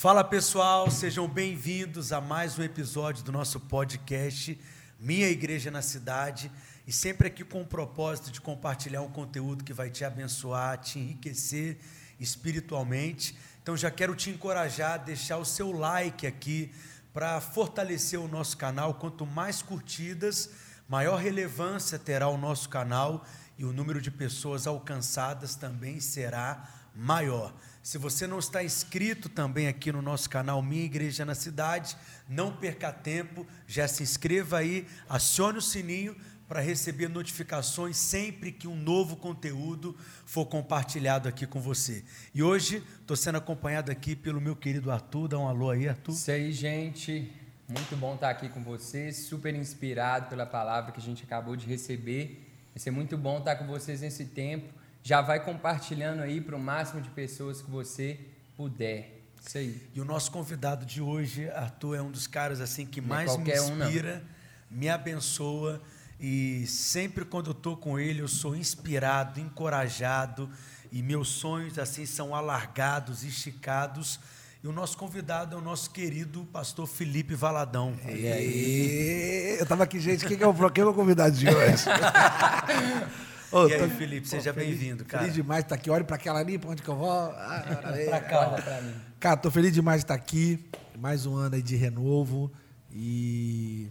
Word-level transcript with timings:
Fala 0.00 0.22
pessoal, 0.22 0.88
sejam 0.92 1.26
bem-vindos 1.26 2.12
a 2.12 2.20
mais 2.20 2.56
um 2.56 2.62
episódio 2.62 3.24
do 3.24 3.32
nosso 3.32 3.58
podcast 3.58 4.56
Minha 4.96 5.28
Igreja 5.28 5.72
na 5.72 5.82
Cidade. 5.82 6.52
E 6.86 6.92
sempre 6.92 7.26
aqui 7.26 7.42
com 7.42 7.62
o 7.62 7.66
propósito 7.66 8.30
de 8.30 8.40
compartilhar 8.40 9.02
um 9.02 9.10
conteúdo 9.10 9.64
que 9.64 9.72
vai 9.72 9.90
te 9.90 10.04
abençoar, 10.04 10.78
te 10.78 11.00
enriquecer 11.00 11.78
espiritualmente. 12.20 13.36
Então 13.60 13.76
já 13.76 13.90
quero 13.90 14.14
te 14.14 14.30
encorajar 14.30 14.92
a 14.92 14.98
deixar 14.98 15.36
o 15.38 15.44
seu 15.44 15.72
like 15.72 16.28
aqui 16.28 16.72
para 17.12 17.40
fortalecer 17.40 18.20
o 18.20 18.28
nosso 18.28 18.56
canal. 18.56 18.94
Quanto 18.94 19.26
mais 19.26 19.62
curtidas, 19.62 20.48
maior 20.88 21.16
relevância 21.16 21.98
terá 21.98 22.28
o 22.28 22.38
nosso 22.38 22.68
canal 22.68 23.26
e 23.58 23.64
o 23.64 23.72
número 23.72 24.00
de 24.00 24.12
pessoas 24.12 24.64
alcançadas 24.64 25.56
também 25.56 25.98
será 25.98 26.68
maior. 26.94 27.52
Se 27.82 27.96
você 27.96 28.26
não 28.26 28.38
está 28.38 28.62
inscrito 28.62 29.28
também 29.28 29.68
aqui 29.68 29.90
no 29.90 30.02
nosso 30.02 30.28
canal 30.28 30.62
Minha 30.62 30.84
Igreja 30.84 31.24
na 31.24 31.34
Cidade, 31.34 31.96
não 32.28 32.54
perca 32.56 32.92
tempo, 32.92 33.46
já 33.66 33.88
se 33.88 34.02
inscreva 34.02 34.58
aí, 34.58 34.86
acione 35.08 35.58
o 35.58 35.62
sininho 35.62 36.16
para 36.48 36.60
receber 36.60 37.08
notificações 37.08 37.96
sempre 37.96 38.50
que 38.50 38.66
um 38.66 38.74
novo 38.74 39.16
conteúdo 39.16 39.94
for 40.24 40.46
compartilhado 40.46 41.28
aqui 41.28 41.46
com 41.46 41.60
você. 41.60 42.02
E 42.34 42.42
hoje 42.42 42.82
estou 43.00 43.16
sendo 43.16 43.36
acompanhado 43.36 43.92
aqui 43.92 44.16
pelo 44.16 44.40
meu 44.40 44.56
querido 44.56 44.90
Arthur. 44.90 45.28
Dá 45.28 45.38
um 45.38 45.46
alô 45.46 45.70
aí, 45.70 45.86
Arthur. 45.86 46.12
Isso 46.12 46.30
aí, 46.30 46.50
gente. 46.50 47.30
Muito 47.68 47.94
bom 47.96 48.14
estar 48.14 48.30
aqui 48.30 48.48
com 48.48 48.62
vocês, 48.62 49.26
super 49.26 49.54
inspirado 49.54 50.30
pela 50.30 50.46
palavra 50.46 50.90
que 50.90 50.98
a 50.98 51.02
gente 51.02 51.22
acabou 51.22 51.54
de 51.54 51.66
receber. 51.66 52.46
Vai 52.74 52.78
ser 52.80 52.90
muito 52.90 53.18
bom 53.18 53.38
estar 53.40 53.56
com 53.56 53.66
vocês 53.66 54.00
nesse 54.00 54.24
tempo. 54.24 54.72
Já 55.02 55.20
vai 55.20 55.42
compartilhando 55.42 56.20
aí 56.22 56.40
para 56.40 56.56
o 56.56 56.58
máximo 56.58 57.00
de 57.00 57.08
pessoas 57.10 57.62
que 57.62 57.70
você 57.70 58.18
puder. 58.56 59.22
Isso 59.44 59.58
aí. 59.58 59.88
E 59.94 60.00
o 60.00 60.04
nosso 60.04 60.30
convidado 60.30 60.84
de 60.84 61.00
hoje, 61.00 61.48
Arthur, 61.50 61.96
é 61.96 62.02
um 62.02 62.10
dos 62.10 62.26
caras 62.26 62.60
assim 62.60 62.84
que 62.84 63.00
mais 63.00 63.36
me 63.36 63.50
inspira, 63.50 64.22
um, 64.70 64.76
me 64.76 64.88
abençoa 64.88 65.80
e 66.20 66.66
sempre 66.66 67.24
quando 67.24 67.50
eu 67.50 67.52
estou 67.52 67.76
com 67.76 67.98
ele, 67.98 68.20
eu 68.20 68.28
sou 68.28 68.56
inspirado, 68.56 69.38
encorajado, 69.38 70.50
e 70.90 71.00
meus 71.02 71.28
sonhos 71.28 71.78
assim 71.78 72.04
são 72.04 72.34
alargados, 72.34 73.22
esticados. 73.22 74.18
E 74.62 74.66
o 74.66 74.72
nosso 74.72 74.98
convidado 74.98 75.54
é 75.54 75.58
o 75.58 75.62
nosso 75.62 75.90
querido 75.90 76.44
pastor 76.52 76.88
Felipe 76.88 77.36
Valadão. 77.36 77.96
E 78.04 78.26
aí? 78.26 79.56
Eu 79.58 79.62
estava 79.62 79.84
aqui, 79.84 80.00
gente, 80.00 80.26
quem 80.26 80.40
é 80.42 80.46
o, 80.46 80.70
quem 80.70 80.82
é 80.82 80.86
o 80.86 80.92
convidado 80.92 81.36
de 81.36 81.48
hoje? 81.48 81.84
Ô, 83.50 83.66
e 83.66 83.74
aí, 83.74 83.80
tô... 83.80 83.88
Felipe, 83.96 84.28
seja 84.28 84.52
bem-vindo, 84.52 85.04
cara. 85.04 85.22
Feliz 85.22 85.34
demais 85.34 85.62
de 85.62 85.66
estar 85.66 85.74
aqui. 85.74 85.90
Olhe 85.90 86.04
para 86.04 86.16
aquela 86.16 86.38
ali, 86.38 86.58
para 86.58 86.70
onde 86.70 86.82
que 86.82 86.88
eu 86.88 86.96
vou. 86.96 87.10
Ah, 87.10 87.64
para 88.06 88.20
cá, 88.20 88.50
olha 88.52 88.62
para 88.62 88.82
mim. 88.82 88.94
Cara, 89.18 89.36
tô 89.36 89.50
feliz 89.50 89.72
demais 89.72 90.00
de 90.00 90.04
estar 90.04 90.14
aqui. 90.14 90.68
Mais 90.98 91.26
um 91.26 91.34
ano 91.34 91.54
aí 91.54 91.62
de 91.62 91.76
renovo. 91.76 92.52
E 92.92 93.90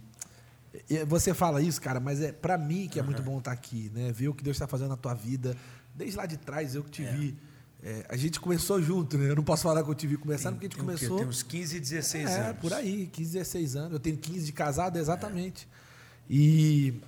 você 1.06 1.34
fala 1.34 1.60
isso, 1.60 1.80
cara, 1.80 1.98
mas 2.00 2.20
é 2.20 2.32
para 2.32 2.56
mim 2.56 2.88
que 2.88 2.98
é 2.98 3.02
muito 3.02 3.22
bom 3.22 3.38
estar 3.38 3.52
aqui, 3.52 3.90
né? 3.94 4.12
Ver 4.12 4.28
o 4.28 4.34
que 4.34 4.44
Deus 4.44 4.56
está 4.56 4.66
fazendo 4.66 4.90
na 4.90 4.96
tua 4.96 5.14
vida. 5.14 5.56
Desde 5.94 6.16
lá 6.16 6.26
de 6.26 6.36
trás, 6.36 6.74
eu 6.74 6.84
que 6.84 6.90
te 6.90 7.04
é. 7.04 7.12
vi. 7.12 7.36
É, 7.82 8.06
a 8.08 8.16
gente 8.16 8.40
começou 8.40 8.82
junto, 8.82 9.16
né? 9.16 9.30
Eu 9.30 9.36
não 9.36 9.44
posso 9.44 9.62
falar 9.62 9.82
que 9.82 9.90
eu 9.90 9.94
te 9.94 10.06
vi 10.06 10.16
começando, 10.16 10.54
porque 10.54 10.66
a 10.66 10.68
gente 10.68 10.78
começou. 10.78 11.18
Tem 11.18 11.26
uns 11.26 11.42
15, 11.42 11.80
16 11.80 12.28
é, 12.28 12.34
anos. 12.34 12.46
É, 12.48 12.52
por 12.54 12.72
aí, 12.72 13.06
15, 13.06 13.32
16 13.32 13.76
anos. 13.76 13.92
Eu 13.92 14.00
tenho 14.00 14.16
15 14.16 14.46
de 14.46 14.52
casado, 14.52 14.98
exatamente. 14.98 15.68
É. 15.72 15.88
E 16.30 17.00
a, 17.00 17.07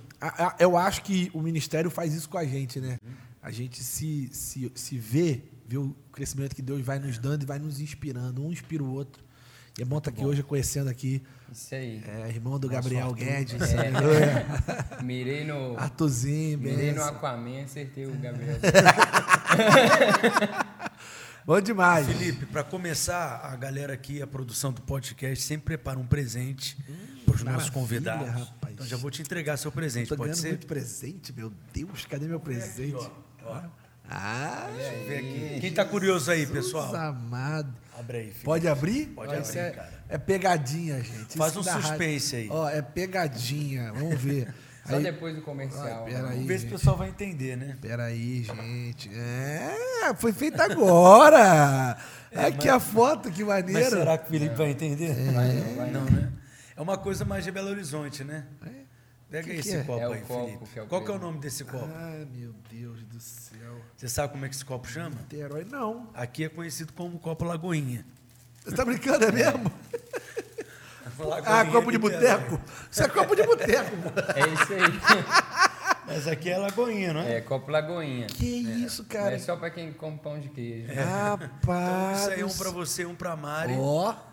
eu 0.59 0.77
acho 0.77 1.03
que 1.03 1.31
o 1.33 1.41
ministério 1.41 1.89
faz 1.89 2.13
isso 2.13 2.29
com 2.29 2.37
a 2.37 2.45
gente, 2.45 2.79
né? 2.79 2.99
A 3.41 3.49
gente 3.49 3.83
se, 3.83 4.29
se, 4.31 4.71
se 4.75 4.97
vê, 4.97 5.41
vê 5.67 5.77
o 5.77 5.95
crescimento 6.11 6.55
que 6.55 6.61
Deus 6.61 6.81
vai 6.81 6.99
nos 6.99 7.17
dando 7.17 7.43
e 7.43 7.45
vai 7.45 7.57
nos 7.57 7.79
inspirando. 7.79 8.45
Um 8.45 8.51
inspira 8.51 8.83
o 8.83 8.91
outro. 8.91 9.23
E 9.77 9.81
é 9.81 9.85
bom 9.85 9.97
estar 9.97 10.11
aqui 10.11 10.21
bom. 10.21 10.27
hoje 10.27 10.43
conhecendo 10.43 10.89
aqui. 10.89 11.23
Isso 11.51 11.73
aí. 11.73 12.03
É, 12.05 12.29
irmão 12.29 12.59
do 12.59 12.67
Gabriel 12.67 13.07
Nossa, 13.07 13.15
Guedes. 13.15 13.73
É. 13.73 13.91
mirei 15.01 15.45
no. 15.45 15.77
Artuzinho, 15.77 16.59
Mirei 16.59 16.91
no 16.91 17.01
Aquaman, 17.01 17.63
acertei 17.63 18.05
o 18.05 18.13
Gabriel. 18.13 18.57
bom 21.45 21.61
demais. 21.61 22.05
Felipe, 22.05 22.45
para 22.45 22.63
começar, 22.63 23.41
a 23.43 23.55
galera 23.55 23.93
aqui, 23.93 24.21
a 24.21 24.27
produção 24.27 24.73
do 24.73 24.81
podcast, 24.81 25.43
sempre 25.43 25.77
prepara 25.77 25.97
um 25.97 26.05
presente 26.05 26.77
hum, 26.87 27.23
para 27.25 27.35
os 27.35 27.43
nossos 27.43 27.69
convidados. 27.69 28.27
Rapaz. 28.27 28.60
Então 28.81 28.87
já 28.87 28.97
vou 28.97 29.11
te 29.11 29.21
entregar 29.21 29.57
seu 29.57 29.71
presente, 29.71 30.09
tô 30.09 30.17
pode 30.17 30.35
ser? 30.35 30.49
muito 30.49 30.65
presente, 30.65 31.31
meu 31.33 31.53
Deus, 31.71 32.05
cadê 32.05 32.25
meu 32.25 32.39
presente? 32.39 32.95
Aqui, 32.95 33.11
ó. 33.43 33.55
ó. 33.57 33.61
Ah, 34.09 34.67
Quem 35.59 35.69
está 35.69 35.85
curioso 35.85 36.31
aí, 36.31 36.47
pessoal? 36.47 36.93
amado. 36.95 37.73
Abre 37.97 38.17
aí, 38.17 38.31
filho. 38.31 38.43
Pode 38.43 38.67
abrir? 38.67 39.05
Pode 39.09 39.35
abrir, 39.35 39.57
é, 39.57 39.69
cara. 39.71 40.03
É 40.09 40.17
pegadinha, 40.17 41.01
gente. 41.01 41.37
Faz 41.37 41.51
Isso 41.51 41.59
um 41.61 41.63
suspense 41.63 42.35
rádio. 42.35 42.51
aí. 42.51 42.59
Ó, 42.59 42.69
é 42.69 42.81
pegadinha. 42.81 43.93
Vamos 43.93 44.19
ver. 44.19 44.53
Só 44.89 44.95
aí, 44.95 45.03
depois 45.03 45.35
do 45.35 45.43
comercial. 45.43 46.07
Ó, 46.09 46.21
Vamos 46.21 46.45
ver 46.45 46.59
se 46.59 46.65
o 46.65 46.69
pessoal 46.69 46.97
vai 46.97 47.09
entender, 47.09 47.55
né? 47.55 47.77
Peraí, 47.79 48.43
gente. 48.43 49.11
É, 49.13 50.13
foi 50.17 50.33
feita 50.33 50.63
agora. 50.63 51.95
É, 52.31 52.47
Aqui 52.47 52.67
mas, 52.67 52.75
a 52.75 52.79
foto, 52.79 53.31
que 53.31 53.43
maneiro. 53.43 53.79
Mas 53.79 53.89
será 53.89 54.17
que 54.17 54.25
o 54.25 54.29
Felipe 54.29 54.53
é. 54.53 54.57
vai 54.57 54.71
entender? 54.71 55.11
É. 55.11 55.31
Vai, 55.31 55.75
vai, 55.75 55.91
não, 55.91 56.05
né? 56.05 56.31
É 56.75 56.81
uma 56.81 56.97
coisa 56.97 57.25
mais 57.25 57.43
de 57.43 57.51
Belo 57.51 57.69
Horizonte, 57.69 58.23
né? 58.23 58.45
É. 58.65 58.81
Pega 59.31 59.49
que 59.49 59.59
esse 59.59 59.69
que 59.69 59.75
é? 59.77 59.83
copo 59.83 59.99
é 60.01 60.13
aí, 60.13 60.21
copo, 60.21 60.45
Felipe. 60.45 60.65
Que 60.73 60.79
é 60.79 60.85
Qual 60.85 61.05
que 61.05 61.11
é 61.11 61.13
o 61.13 61.19
nome 61.19 61.39
desse 61.39 61.63
copo? 61.63 61.89
Ai, 61.95 62.27
meu 62.35 62.53
Deus 62.69 63.01
do 63.03 63.19
céu. 63.19 63.81
Você 63.95 64.09
sabe 64.09 64.33
como 64.33 64.45
é 64.45 64.49
que 64.49 64.55
esse 64.55 64.65
copo 64.65 64.87
chama? 64.89 65.15
Niterói, 65.15 65.63
não. 65.63 66.09
Aqui 66.13 66.43
é 66.43 66.49
conhecido 66.49 66.91
como 66.91 67.17
copo 67.17 67.45
Lagoinha. 67.45 68.05
Você 68.63 68.75
tá 68.75 68.83
brincando, 68.83 69.23
é 69.23 69.31
mesmo? 69.31 69.71
ah, 71.45 71.65
copo 71.65 71.91
de 71.91 71.97
boteco? 71.97 72.59
Isso 72.91 73.03
é 73.03 73.07
copo 73.07 73.33
de 73.33 73.43
boteco. 73.43 73.95
É 74.35 74.53
isso 74.53 74.73
aí. 74.73 75.71
Mas 76.05 76.27
aqui 76.27 76.49
é 76.49 76.57
Lagoinha, 76.57 77.13
não 77.13 77.21
é? 77.21 77.37
É, 77.37 77.41
copo 77.41 77.71
Lagoinha. 77.71 78.27
Que 78.27 78.67
é. 78.67 78.71
isso, 78.85 79.05
cara? 79.05 79.33
É 79.33 79.39
só 79.39 79.55
para 79.55 79.69
quem 79.69 79.93
come 79.93 80.17
pão 80.17 80.39
de 80.41 80.49
queijo. 80.49 80.91
É. 80.91 80.95
Rapaz. 80.95 81.49
Então, 81.61 82.13
isso 82.15 82.29
aí 82.31 82.41
é 82.41 82.45
um 82.45 82.57
para 82.57 82.69
você, 82.69 83.05
um 83.05 83.15
para 83.15 83.35
Mari. 83.37 83.75
Ó. 83.77 84.11
Oh. 84.11 84.30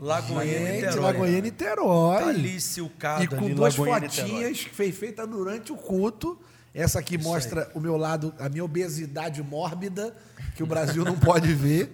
Lagoinha 0.00 0.58
Gente, 0.58 0.72
Niterói. 0.72 1.00
Lagoinha 1.00 1.40
Niterói. 1.42 2.18
Tá 2.18 2.28
ali 2.28 2.60
silcado 2.60 3.22
E 3.22 3.28
com 3.28 3.44
ali, 3.44 3.54
duas 3.54 3.76
Lagoinha 3.76 4.10
fotinhas 4.10 4.64
que 4.64 4.74
foi 4.74 4.90
feita 4.90 5.26
durante 5.26 5.72
o 5.72 5.76
culto. 5.76 6.38
Essa 6.72 7.00
aqui 7.00 7.16
Isso 7.16 7.28
mostra 7.28 7.64
aí. 7.64 7.70
o 7.74 7.80
meu 7.80 7.96
lado, 7.96 8.32
a 8.38 8.48
minha 8.48 8.64
obesidade 8.64 9.42
mórbida, 9.42 10.16
que 10.54 10.62
o 10.62 10.66
Brasil 10.66 11.04
não 11.04 11.18
pode 11.18 11.52
ver. 11.52 11.92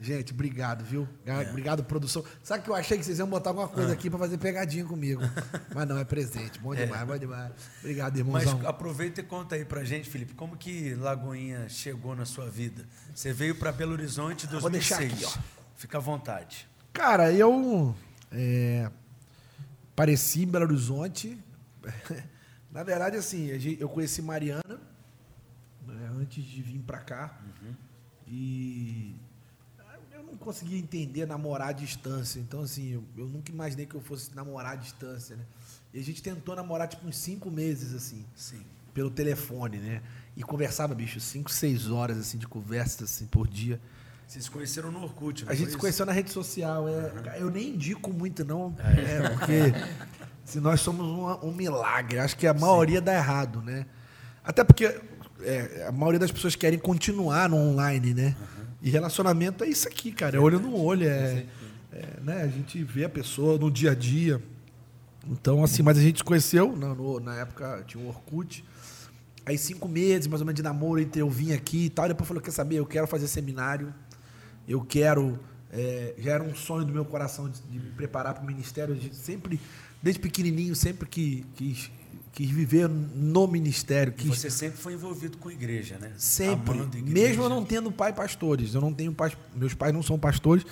Gente, 0.00 0.32
obrigado, 0.32 0.82
viu? 0.82 1.06
É. 1.24 1.48
Obrigado, 1.48 1.84
produção. 1.84 2.24
Sabe 2.42 2.64
que 2.64 2.70
eu 2.70 2.74
achei 2.74 2.98
que 2.98 3.04
vocês 3.04 3.20
iam 3.20 3.28
botar 3.28 3.50
alguma 3.50 3.68
coisa 3.68 3.90
ah. 3.90 3.92
aqui 3.92 4.10
para 4.10 4.18
fazer 4.18 4.36
pegadinha 4.36 4.84
comigo. 4.84 5.22
Mas 5.72 5.86
não, 5.86 5.96
é 5.96 6.04
presente. 6.04 6.58
Bom 6.58 6.74
é. 6.74 6.84
demais, 6.84 7.02
é. 7.02 7.04
bom 7.04 7.18
demais. 7.18 7.52
Obrigado, 7.78 8.16
irmãozão. 8.16 8.58
Mas 8.58 8.66
aproveita 8.66 9.20
e 9.20 9.24
conta 9.24 9.54
aí 9.54 9.64
pra 9.64 9.84
gente, 9.84 10.08
Felipe, 10.08 10.34
como 10.34 10.56
que 10.56 10.94
Lagoinha 10.94 11.68
chegou 11.68 12.16
na 12.16 12.24
sua 12.24 12.48
vida? 12.48 12.84
Você 13.14 13.32
veio 13.32 13.54
para 13.54 13.70
Belo 13.70 13.92
Horizonte 13.92 14.46
em 14.46 14.48
2006. 14.48 14.60
Vou 14.62 14.70
deixar 14.70 15.02
aqui, 15.02 15.24
ó. 15.24 15.42
Fica 15.76 15.98
à 15.98 16.00
vontade. 16.00 16.71
Cara, 16.92 17.32
eu 17.32 17.94
é, 18.30 18.90
pareci 19.96 20.42
em 20.42 20.46
Belo 20.46 20.66
Horizonte. 20.66 21.38
Na 22.70 22.82
verdade, 22.82 23.16
assim, 23.16 23.48
eu 23.78 23.88
conheci 23.88 24.22
Mariana 24.22 24.80
né, 25.86 26.10
antes 26.18 26.44
de 26.44 26.62
vir 26.62 26.80
para 26.80 26.98
cá. 26.98 27.38
Uhum. 27.44 27.74
E 28.26 29.16
eu 30.12 30.22
não 30.22 30.36
conseguia 30.36 30.78
entender 30.78 31.26
namorar 31.26 31.68
à 31.68 31.72
distância. 31.72 32.40
Então, 32.40 32.60
assim, 32.60 32.92
eu, 32.92 33.04
eu, 33.16 33.26
nunca 33.26 33.50
imaginei 33.50 33.86
que 33.86 33.94
eu 33.94 34.00
fosse 34.00 34.34
namorar 34.34 34.72
à 34.72 34.76
distância, 34.76 35.36
né? 35.36 35.44
E 35.92 36.00
a 36.00 36.02
gente 36.02 36.22
tentou 36.22 36.56
namorar, 36.56 36.88
tipo, 36.88 37.06
uns 37.06 37.16
cinco 37.16 37.50
meses, 37.50 37.94
assim. 37.94 38.24
Sim. 38.34 38.62
Pelo 38.94 39.10
telefone, 39.10 39.78
né? 39.78 40.02
E 40.36 40.42
conversava, 40.42 40.94
bicho, 40.94 41.20
cinco, 41.20 41.50
seis 41.50 41.90
horas, 41.90 42.18
assim, 42.18 42.38
de 42.38 42.46
conversa, 42.46 43.04
assim, 43.04 43.26
por 43.26 43.48
dia. 43.48 43.80
Vocês 44.26 44.44
se 44.44 44.50
conheceram 44.50 44.90
no 44.90 45.02
Orkut, 45.02 45.44
A 45.46 45.54
gente 45.54 45.72
se 45.72 45.76
conheceu 45.76 46.06
na 46.06 46.12
rede 46.12 46.30
social. 46.30 46.88
É, 46.88 46.92
uhum. 46.92 47.34
Eu 47.38 47.50
nem 47.50 47.68
indico 47.74 48.10
muito, 48.12 48.44
não. 48.44 48.74
É, 48.78 49.16
é 49.16 49.28
porque 49.28 49.74
se 50.44 50.58
nós 50.58 50.80
somos 50.80 51.06
um, 51.06 51.48
um, 51.48 51.52
milagre. 51.52 52.18
Acho 52.18 52.36
que 52.36 52.46
a 52.46 52.54
maioria 52.54 52.98
Sim. 52.98 53.04
dá 53.04 53.14
errado, 53.14 53.60
né? 53.60 53.86
Até 54.42 54.64
porque 54.64 54.86
é, 55.42 55.86
a 55.86 55.92
maioria 55.92 56.18
das 56.18 56.32
pessoas 56.32 56.56
querem 56.56 56.78
continuar 56.78 57.48
no 57.48 57.56
online, 57.56 58.14
né? 58.14 58.36
Uhum. 58.40 58.64
E 58.82 58.90
relacionamento 58.90 59.64
é 59.64 59.68
isso 59.68 59.86
aqui, 59.86 60.10
cara. 60.10 60.36
É 60.36 60.40
olho 60.40 60.58
no 60.58 60.76
olho. 60.76 61.06
É, 61.06 61.44
é, 61.92 62.06
né? 62.22 62.42
A 62.42 62.48
gente 62.48 62.82
vê 62.82 63.04
a 63.04 63.10
pessoa 63.10 63.58
no 63.58 63.70
dia 63.70 63.90
a 63.90 63.94
dia. 63.94 64.42
Então, 65.28 65.62
assim, 65.62 65.82
mas 65.82 65.98
a 65.98 66.00
gente 66.00 66.18
se 66.18 66.24
conheceu, 66.24 66.74
na, 66.76 66.94
no, 66.94 67.20
na 67.20 67.36
época 67.36 67.84
tinha 67.86 68.02
o 68.02 68.08
Orkut. 68.08 68.64
Aí 69.44 69.58
cinco 69.58 69.88
meses, 69.88 70.26
mais 70.26 70.40
ou 70.40 70.46
menos, 70.46 70.56
de 70.56 70.62
namoro 70.62 71.00
entre 71.00 71.20
eu 71.20 71.28
vim 71.28 71.52
aqui 71.52 71.86
e 71.86 71.90
tal. 71.90 72.08
Depois 72.08 72.26
falou, 72.26 72.42
quer 72.42 72.50
saber, 72.50 72.76
eu 72.76 72.86
quero 72.86 73.06
fazer 73.06 73.28
seminário 73.28 73.92
eu 74.66 74.80
quero 74.80 75.38
É, 75.74 76.14
já 76.18 76.32
era 76.32 76.44
um 76.44 76.54
sonho 76.54 76.84
do 76.84 76.92
meu 76.92 77.04
coração 77.04 77.48
de, 77.48 77.58
de 77.62 77.78
me 77.78 77.90
preparar 77.92 78.34
para 78.34 78.44
o 78.44 78.46
ministério. 78.46 78.94
De 78.94 79.14
sempre, 79.16 79.58
desde 80.02 80.20
pequenininho, 80.20 80.74
sempre 80.76 81.08
que 81.08 81.46
quis, 81.54 81.90
quis 82.30 82.50
viver 82.50 82.90
no 82.90 83.46
ministério. 83.46 84.12
Quis, 84.12 84.28
Você 84.36 84.50
sempre 84.50 84.76
foi 84.76 84.92
envolvido 84.92 85.38
com 85.38 85.48
a 85.48 85.52
igreja, 85.52 85.96
né? 85.98 86.12
Sempre. 86.18 86.78
Igreja. 86.78 87.04
Mesmo 87.06 87.44
eu 87.44 87.48
não 87.48 87.64
tendo 87.64 87.90
pai 87.90 88.12
pastores. 88.12 88.74
Eu 88.74 88.82
não 88.82 88.92
tenho 88.92 89.14
pais. 89.14 89.34
Meus 89.56 89.72
pais 89.72 89.94
não 89.94 90.02
são 90.02 90.18
pastores. 90.18 90.62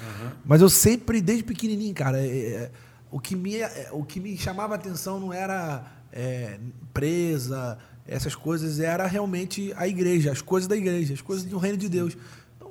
Mas 0.44 0.60
eu 0.60 0.68
sempre, 0.68 1.22
desde 1.22 1.44
pequenininho, 1.44 1.94
cara, 1.94 2.18
é, 2.20 2.28
é, 2.28 2.70
o, 3.10 3.18
que 3.18 3.34
me, 3.34 3.56
é, 3.56 3.88
o 3.92 4.04
que 4.04 4.20
me 4.20 4.36
chamava 4.36 4.74
a 4.74 4.76
atenção 4.76 5.18
não 5.18 5.32
era 5.32 5.82
é, 6.12 6.60
empresa, 6.82 7.78
essas 8.06 8.34
coisas, 8.34 8.80
era 8.80 9.06
realmente 9.06 9.72
a 9.76 9.88
igreja, 9.88 10.30
as 10.30 10.42
coisas 10.42 10.68
da 10.68 10.76
igreja, 10.76 11.14
as 11.14 11.22
coisas 11.22 11.46
do 11.46 11.56
reino 11.56 11.78
de 11.78 11.88
Deus. 11.88 12.16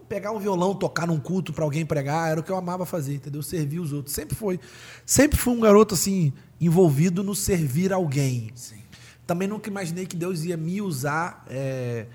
Pegar 0.10 0.32
um 0.32 0.40
violão, 0.40 0.74
tocar 0.74 1.06
num 1.06 1.20
culto 1.20 1.54
para 1.54 1.64
alguém 1.64 1.86
pregar, 1.86 2.32
era 2.32 2.40
o 2.40 2.44
que 2.44 2.52
eu 2.52 2.58
amava 2.58 2.86
fazer, 2.86 3.14
entendeu? 3.14 3.44
Servir 3.44 3.80
os 3.80 3.94
outros. 3.94 4.14
Sempre 4.16 4.36
foi. 4.36 4.60
Sempre 5.06 5.38
fui 5.38 5.54
um 5.54 5.60
garoto, 5.60 5.94
assim, 5.94 6.34
envolvido 6.60 7.24
no 7.24 7.36
servir 7.36 7.94
alguém. 7.94 8.52
Sim. 8.56 8.80
Também 9.28 9.48
nunca 9.48 9.70
imaginei 9.70 10.08
que 10.08 10.16
Deus 10.16 10.44
ia 10.44 10.58
me 10.58 10.82
usar 10.82 11.46
é, 11.48 12.08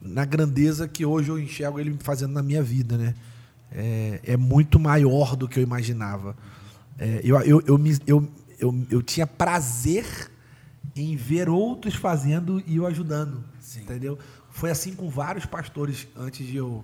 na 0.00 0.24
grandeza 0.24 0.88
que 0.88 1.04
hoje 1.04 1.28
eu 1.30 1.38
enxergo 1.38 1.78
Ele 1.78 1.94
fazendo 2.00 2.32
na 2.32 2.42
minha 2.42 2.62
vida, 2.62 2.96
né? 2.96 3.14
É, 3.70 4.20
é 4.24 4.36
muito 4.38 4.80
maior 4.80 5.36
do 5.36 5.46
que 5.46 5.58
eu 5.58 5.62
imaginava. 5.62 6.34
É, 6.98 7.20
eu, 7.22 7.38
eu, 7.42 7.62
eu, 7.66 7.76
me- 7.76 7.98
eu, 8.06 8.26
eu, 8.58 8.86
eu 8.90 9.02
tinha 9.02 9.26
prazer 9.26 10.06
em 10.94 11.14
ver 11.14 11.50
outros 11.50 11.94
fazendo 11.94 12.62
e 12.66 12.76
eu 12.76 12.86
ajudando, 12.86 13.44
Sim. 13.60 13.80
entendeu? 13.80 14.18
Foi 14.48 14.70
assim 14.70 14.94
com 14.94 15.10
vários 15.10 15.44
pastores 15.44 16.08
antes 16.16 16.46
de 16.46 16.56
eu 16.56 16.82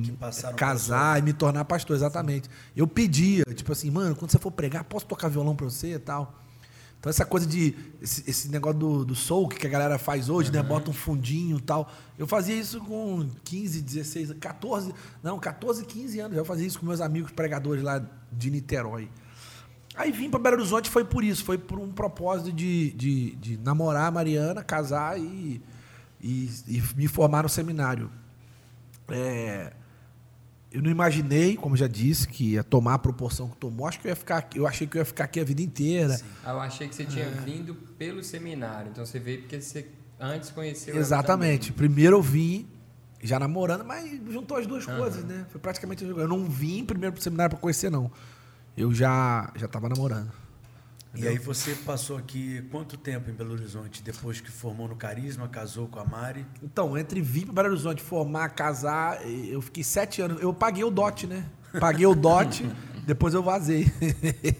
de 0.00 0.10
eu 0.10 0.54
casar 0.56 1.18
e 1.18 1.22
me 1.22 1.32
tornar 1.32 1.64
pastor, 1.64 1.96
exatamente. 1.96 2.48
Eu 2.76 2.86
pedia, 2.86 3.44
tipo 3.54 3.72
assim, 3.72 3.90
mano, 3.90 4.14
quando 4.14 4.30
você 4.30 4.38
for 4.38 4.50
pregar, 4.50 4.84
posso 4.84 5.06
tocar 5.06 5.28
violão 5.28 5.54
para 5.54 5.66
você 5.66 5.94
e 5.94 5.98
tal. 5.98 6.38
Então 7.02 7.10
essa 7.10 7.26
coisa 7.26 7.44
de 7.44 7.74
esse, 8.00 8.30
esse 8.30 8.48
negócio 8.48 8.78
do, 8.78 9.04
do 9.04 9.16
soul 9.16 9.48
que 9.48 9.66
a 9.66 9.70
galera 9.70 9.98
faz 9.98 10.28
hoje, 10.28 10.52
né, 10.52 10.62
bota 10.62 10.88
um 10.88 10.94
fundinho 10.94 11.58
e 11.58 11.60
tal. 11.60 11.90
Eu 12.16 12.28
fazia 12.28 12.54
isso 12.54 12.80
com 12.80 13.28
15, 13.42 13.82
16, 13.82 14.32
14, 14.34 14.94
não, 15.20 15.36
14, 15.36 15.84
15 15.84 16.20
anos. 16.20 16.36
Eu 16.36 16.44
fazia 16.44 16.64
isso 16.64 16.78
com 16.78 16.86
meus 16.86 17.00
amigos 17.00 17.32
pregadores 17.32 17.82
lá 17.82 18.00
de 18.30 18.50
Niterói. 18.52 19.10
Aí 19.96 20.12
vim 20.12 20.30
para 20.30 20.38
Belo 20.38 20.58
Horizonte 20.58 20.88
foi 20.88 21.04
por 21.04 21.24
isso, 21.24 21.44
foi 21.44 21.58
por 21.58 21.80
um 21.80 21.90
propósito 21.90 22.52
de, 22.52 22.92
de, 22.92 23.34
de 23.34 23.56
namorar 23.58 24.06
a 24.06 24.10
Mariana, 24.12 24.62
casar 24.62 25.18
e, 25.18 25.60
e, 26.20 26.50
e 26.68 26.82
me 26.96 27.08
formar 27.08 27.42
no 27.42 27.48
seminário. 27.48 28.12
É, 29.10 29.72
eu 30.72 30.82
não 30.82 30.90
imaginei, 30.90 31.56
como 31.56 31.76
já 31.76 31.86
disse, 31.86 32.26
que 32.26 32.52
ia 32.52 32.64
tomar 32.64 32.94
a 32.94 32.98
proporção 32.98 33.48
que 33.48 33.56
tomou. 33.56 33.86
Acho 33.86 34.00
que 34.00 34.06
eu 34.06 34.10
ia 34.10 34.16
ficar, 34.16 34.38
aqui- 34.38 34.58
eu 34.58 34.66
achei 34.66 34.86
que 34.86 34.96
eu 34.96 35.00
ia 35.00 35.04
ficar 35.04 35.24
aqui 35.24 35.38
a 35.40 35.44
vida 35.44 35.60
inteira. 35.62 36.18
Ah, 36.44 36.52
Eu 36.52 36.60
achei 36.60 36.88
que 36.88 36.94
você 36.94 37.04
tinha 37.04 37.24
É. 37.26 37.30
vindo 37.44 37.74
pelo 37.74 38.22
seminário, 38.24 38.90
então 38.90 39.04
você 39.04 39.18
veio 39.18 39.40
porque 39.42 39.60
você 39.60 39.86
antes 40.18 40.50
conheceu 40.50 40.96
Exatamente. 40.96 41.72
Primeiro 41.72 42.16
eu 42.16 42.22
vim 42.22 42.66
já 43.22 43.38
namorando, 43.38 43.84
mas 43.84 44.10
juntou 44.30 44.56
as 44.56 44.66
duas 44.66 44.84
coisas, 44.86 45.24
né? 45.24 45.46
Foi 45.50 45.60
praticamente 45.60 46.04
eu 46.04 46.26
não 46.28 46.44
vim 46.48 46.84
primeiro 46.84 47.12
pro 47.12 47.22
seminário 47.22 47.50
para 47.50 47.60
conhecer 47.60 47.90
não. 47.90 48.10
Eu 48.76 48.92
já 48.94 49.52
já 49.56 49.66
estava 49.66 49.88
namorando. 49.88 50.32
E 51.14 51.28
aí 51.28 51.36
você 51.36 51.74
passou 51.74 52.16
aqui 52.16 52.62
quanto 52.70 52.96
tempo 52.96 53.28
em 53.30 53.34
Belo 53.34 53.52
Horizonte? 53.52 54.02
Depois 54.02 54.40
que 54.40 54.50
formou 54.50 54.88
no 54.88 54.96
Carisma, 54.96 55.46
casou 55.46 55.86
com 55.86 56.00
a 56.00 56.04
Mari? 56.04 56.46
Então, 56.62 56.96
entre 56.96 57.20
vir 57.20 57.44
para 57.46 57.64
Belo 57.64 57.74
Horizonte, 57.74 58.02
formar, 58.02 58.48
casar, 58.50 59.20
eu 59.28 59.60
fiquei 59.60 59.84
sete 59.84 60.22
anos. 60.22 60.40
Eu 60.40 60.54
paguei 60.54 60.82
o 60.84 60.90
dote, 60.90 61.26
né? 61.26 61.44
Paguei 61.78 62.06
o 62.06 62.14
dote, 62.14 62.66
depois 63.06 63.34
eu 63.34 63.42
vazei. 63.42 63.92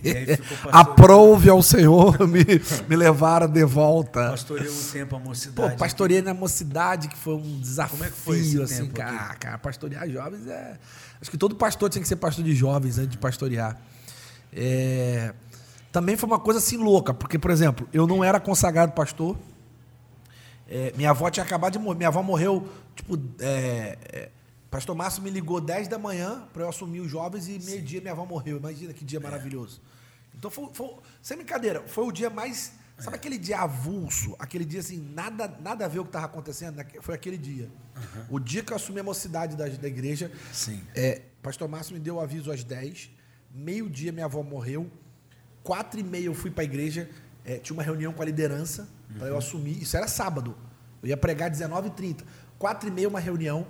Aprove 0.71 1.49
ao 1.49 1.63
Senhor 1.63 2.19
me, 2.29 2.45
me 2.89 2.97
levar 2.97 3.49
de 3.49 3.65
volta. 3.65 4.31
pastoreou 4.31 4.73
um 4.75 4.91
tempo 4.93 5.17
a 5.17 5.21
Pô, 5.21 5.25
mocidade. 5.29 5.77
pastoreei 5.79 6.23
na 6.23 6.35
mocidade, 6.35 7.09
que 7.09 7.17
foi 7.17 7.35
um 7.35 7.61
desafio, 7.61 7.93
Como 7.97 8.05
é 8.05 8.11
que 8.11 8.17
foi 8.17 8.39
esse 8.39 8.61
assim, 8.61 8.83
tempo 8.85 8.95
cara. 8.97 9.17
aqui? 9.27 9.39
cara. 9.41 9.59
Pastorear 9.59 10.09
jovens 10.09 10.47
é. 10.47 10.79
Acho 11.21 11.31
que 11.31 11.39
todo 11.39 11.55
pastor 11.57 11.89
tinha 11.89 12.03
que 12.03 12.09
ser 12.09 12.17
pastor 12.17 12.45
de 12.45 12.55
jovens 12.55 12.99
antes 12.99 13.11
de 13.11 13.19
pastorear. 13.19 13.81
É, 14.55 15.33
Também 15.93 16.17
foi 16.17 16.27
uma 16.27 16.41
coisa 16.41 16.59
assim 16.59 16.79
louca, 16.79 17.13
porque, 17.13 17.39
por 17.39 17.51
exemplo, 17.51 17.87
eu 17.93 18.07
não 18.07 18.25
era 18.25 18.41
consagrado 18.41 18.93
pastor. 18.93 19.37
É, 20.69 20.93
minha 20.97 21.11
avó 21.11 21.29
tinha 21.31 21.45
acabado 21.45 21.75
de 21.75 21.79
morrer. 21.79 21.97
Minha 21.99 22.09
avó 22.09 22.23
morreu, 22.23 22.67
tipo. 22.97 23.19
é, 23.39 23.99
é, 24.13 24.31
Pastor 24.71 24.97
Márcio 24.97 25.23
me 25.23 25.29
ligou 25.29 25.61
10 25.61 25.87
da 25.89 25.99
manhã 25.99 26.49
para 26.51 26.63
eu 26.63 26.69
assumir 26.71 27.01
os 27.01 27.11
jovens 27.11 27.47
e 27.47 27.59
meio-dia 27.59 28.01
minha 28.01 28.13
avó 28.15 28.25
morreu. 28.25 28.57
Imagina 28.57 28.95
que 28.95 29.05
dia 29.05 29.21
maravilhoso. 29.21 29.83
Então 30.35 30.51
foi, 30.51 30.71
foi- 30.73 30.95
sem 31.21 31.37
brincadeira, 31.37 31.83
foi 31.87 32.05
o 32.07 32.11
dia 32.11 32.31
mais. 32.31 32.73
Sabe 32.99 33.17
aquele 33.17 33.37
dia 33.37 33.59
avulso? 33.59 34.35
Aquele 34.39 34.65
dia 34.65 34.81
assim, 34.81 34.97
nada, 35.15 35.53
nada 35.61 35.85
a 35.85 35.89
ver 35.89 35.99
o 35.99 36.05
que 36.05 36.09
estava 36.09 36.25
acontecendo? 36.27 36.77
naque- 36.77 37.01
Foi 37.03 37.15
aquele 37.15 37.37
dia. 37.37 37.69
O 38.31 38.39
dia 38.39 38.63
que 38.63 38.73
eu 38.73 38.77
assumi 38.77 39.01
a 39.01 39.03
mocidade 39.03 39.57
da, 39.57 39.67
da 39.69 39.89
igreja, 39.89 40.31
Sim. 40.53 40.81
é, 40.95 41.21
Pastor 41.43 41.69
Márcio 41.69 41.93
me 41.95 42.01
deu 42.01 42.15
o 42.17 42.21
aviso 42.21 42.51
às 42.51 42.63
10, 42.65 43.11
meio-dia 43.53 44.11
minha 44.13 44.25
avó 44.27 44.43
morreu, 44.43 44.89
quatro 45.63 45.99
e 45.99 46.03
meia 46.03 46.27
eu 46.27 46.35
fui 46.35 46.51
para 46.51 46.63
a 46.63 46.65
igreja, 46.65 47.09
é, 47.45 47.59
tinha 47.59 47.75
uma 47.75 47.83
reunião 47.83 48.13
com 48.13 48.23
a 48.23 48.25
liderança 48.25 48.89
para 49.19 49.29
eu 49.29 49.37
assumir, 49.37 49.83
isso 49.83 49.97
era 49.97 50.09
sábado, 50.09 50.57
eu 51.03 51.09
ia 51.09 51.17
pregar 51.17 51.51
19h30, 51.51 52.23
quatro 52.59 52.89
e 52.89 52.93
meia 52.93 53.09
uma 53.09 53.21
reunião, 53.21 53.67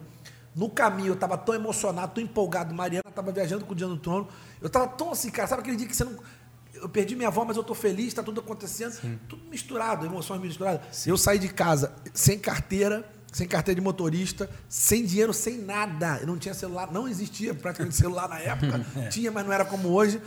no 0.54 0.68
caminho 0.68 1.08
eu 1.08 1.14
estava 1.14 1.36
tão 1.36 1.54
emocionado, 1.54 2.14
tão 2.14 2.22
empolgado, 2.22 2.74
Mariana 2.74 3.08
estava 3.08 3.32
viajando 3.32 3.64
com 3.64 3.72
o 3.72 3.74
dia 3.74 3.86
no 3.86 3.96
trono, 3.96 4.28
eu 4.60 4.66
estava 4.66 4.86
tão 4.86 5.10
assim, 5.10 5.30
cara, 5.30 5.48
sabe 5.48 5.62
aquele 5.62 5.76
dia 5.76 5.86
que 5.86 5.96
você 5.96 6.04
não... 6.04 6.16
Eu 6.74 6.88
perdi 6.88 7.14
minha 7.14 7.28
avó, 7.28 7.44
mas 7.44 7.56
eu 7.56 7.60
estou 7.60 7.76
feliz, 7.76 8.08
está 8.08 8.22
tudo 8.22 8.40
acontecendo, 8.40 8.98
tudo 9.28 9.44
misturado, 9.48 10.04
emoções 10.04 10.40
misturadas. 10.40 11.06
Eu 11.06 11.16
saí 11.16 11.38
de 11.38 11.48
casa 11.48 11.94
sem 12.12 12.38
carteira, 12.38 13.08
sem 13.32 13.48
carteira 13.48 13.80
de 13.80 13.84
motorista, 13.84 14.50
sem 14.68 15.04
dinheiro, 15.04 15.32
sem 15.32 15.58
nada. 15.58 16.18
Eu 16.20 16.26
não 16.26 16.36
tinha 16.36 16.52
celular, 16.52 16.92
não 16.92 17.08
existia 17.08 17.54
praticamente 17.54 17.96
celular 17.96 18.28
na 18.28 18.38
época. 18.38 18.84
Tinha, 19.10 19.30
mas 19.30 19.44
não 19.44 19.52
era 19.52 19.64
como 19.64 19.88
hoje. 19.88 20.20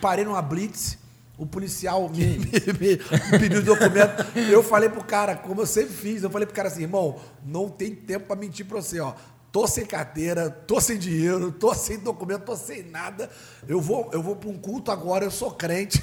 Parei 0.00 0.24
numa 0.24 0.42
blitz, 0.42 0.98
o 1.40 1.46
policial 1.46 2.06
me, 2.12 2.38
me- 2.38 3.00
me 3.32 3.38
pediu 3.38 3.60
o 3.60 3.64
documento. 3.64 4.26
Eu 4.36 4.62
falei 4.62 4.88
pro 4.90 5.02
cara, 5.02 5.34
como 5.36 5.62
eu 5.62 5.66
sempre 5.66 5.94
fiz, 5.94 6.22
eu 6.22 6.28
falei 6.30 6.44
pro 6.46 6.54
cara 6.54 6.68
assim, 6.68 6.82
irmão, 6.82 7.18
não 7.44 7.68
tem 7.68 7.94
tempo 7.94 8.26
para 8.26 8.36
mentir 8.36 8.66
para 8.66 8.76
você, 8.80 9.00
ó. 9.00 9.14
Tô 9.50 9.66
sem 9.66 9.84
carteira, 9.84 10.48
tô 10.50 10.80
sem 10.80 10.96
dinheiro, 10.98 11.50
tô 11.50 11.74
sem 11.74 11.98
documento, 11.98 12.42
tô 12.42 12.54
sem 12.54 12.84
nada. 12.84 13.28
Eu 13.66 13.80
vou, 13.80 14.08
eu 14.12 14.22
vou 14.22 14.36
para 14.36 14.48
um 14.50 14.56
culto 14.58 14.92
agora, 14.92 15.24
eu 15.24 15.30
sou 15.30 15.50
crente. 15.50 16.00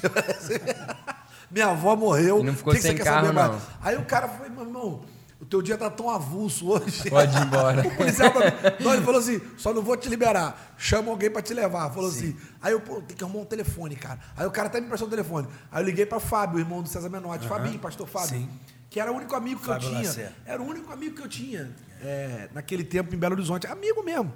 Minha 1.50 1.68
avó 1.68 1.96
morreu. 1.96 2.40
E 2.40 2.42
não 2.42 2.54
ficou 2.54 2.72
O 2.72 2.76
que 2.76 2.82
que 2.82 2.86
sem 2.88 2.96
você 2.96 3.02
quer 3.02 3.04
carro, 3.10 3.26
saber 3.26 3.34
mais? 3.34 3.50
não. 3.52 3.60
Aí 3.80 3.96
o 3.96 4.04
cara 4.04 4.28
foi, 4.28 4.48
meu 4.50 4.64
irmão, 4.64 5.00
o 5.40 5.46
teu 5.46 5.62
dia 5.62 5.78
tá 5.78 5.88
tão 5.88 6.10
avulso 6.10 6.68
hoje. 6.68 7.08
Pode 7.08 7.36
ir 7.36 7.42
embora. 7.42 7.86
o 7.86 7.96
policial 7.96 8.30
pra 8.32 8.50
mim, 8.50 8.56
não, 8.80 8.92
ele 8.92 9.04
falou 9.04 9.20
assim: 9.20 9.40
só 9.56 9.72
não 9.72 9.82
vou 9.82 9.96
te 9.96 10.08
liberar. 10.08 10.74
Chama 10.76 11.10
alguém 11.10 11.30
pra 11.30 11.40
te 11.40 11.54
levar. 11.54 11.90
Falou 11.90 12.10
assim. 12.10 12.36
Aí 12.60 12.72
eu, 12.72 12.80
pô, 12.80 13.00
tem 13.00 13.16
que 13.16 13.22
arrumar 13.22 13.40
um 13.40 13.44
telefone, 13.44 13.94
cara. 13.94 14.18
Aí 14.36 14.46
o 14.46 14.50
cara 14.50 14.66
até 14.66 14.80
me 14.80 14.86
emprestou 14.86 15.06
o 15.06 15.10
telefone. 15.10 15.46
Aí 15.70 15.82
eu 15.82 15.86
liguei 15.86 16.04
pra 16.04 16.18
Fábio, 16.18 16.58
irmão 16.58 16.82
do 16.82 16.88
César 16.88 17.08
Menotti. 17.08 17.46
Fabinho, 17.46 17.78
pastor 17.78 18.08
Fábio. 18.08 18.30
Sim. 18.30 18.50
Que 18.90 18.98
era 18.98 19.12
o 19.12 19.16
único 19.16 19.36
amigo 19.36 19.60
que 19.60 19.66
Fábio 19.66 19.86
eu 19.86 19.90
tinha. 19.90 20.02
Lacerda. 20.08 20.34
Era 20.44 20.60
o 20.60 20.66
único 20.66 20.92
amigo 20.92 21.14
que 21.14 21.22
eu 21.22 21.28
tinha 21.28 21.70
é, 22.02 22.48
naquele 22.52 22.82
tempo 22.82 23.14
em 23.14 23.18
Belo 23.18 23.34
Horizonte. 23.34 23.66
Amigo 23.66 24.02
mesmo. 24.02 24.32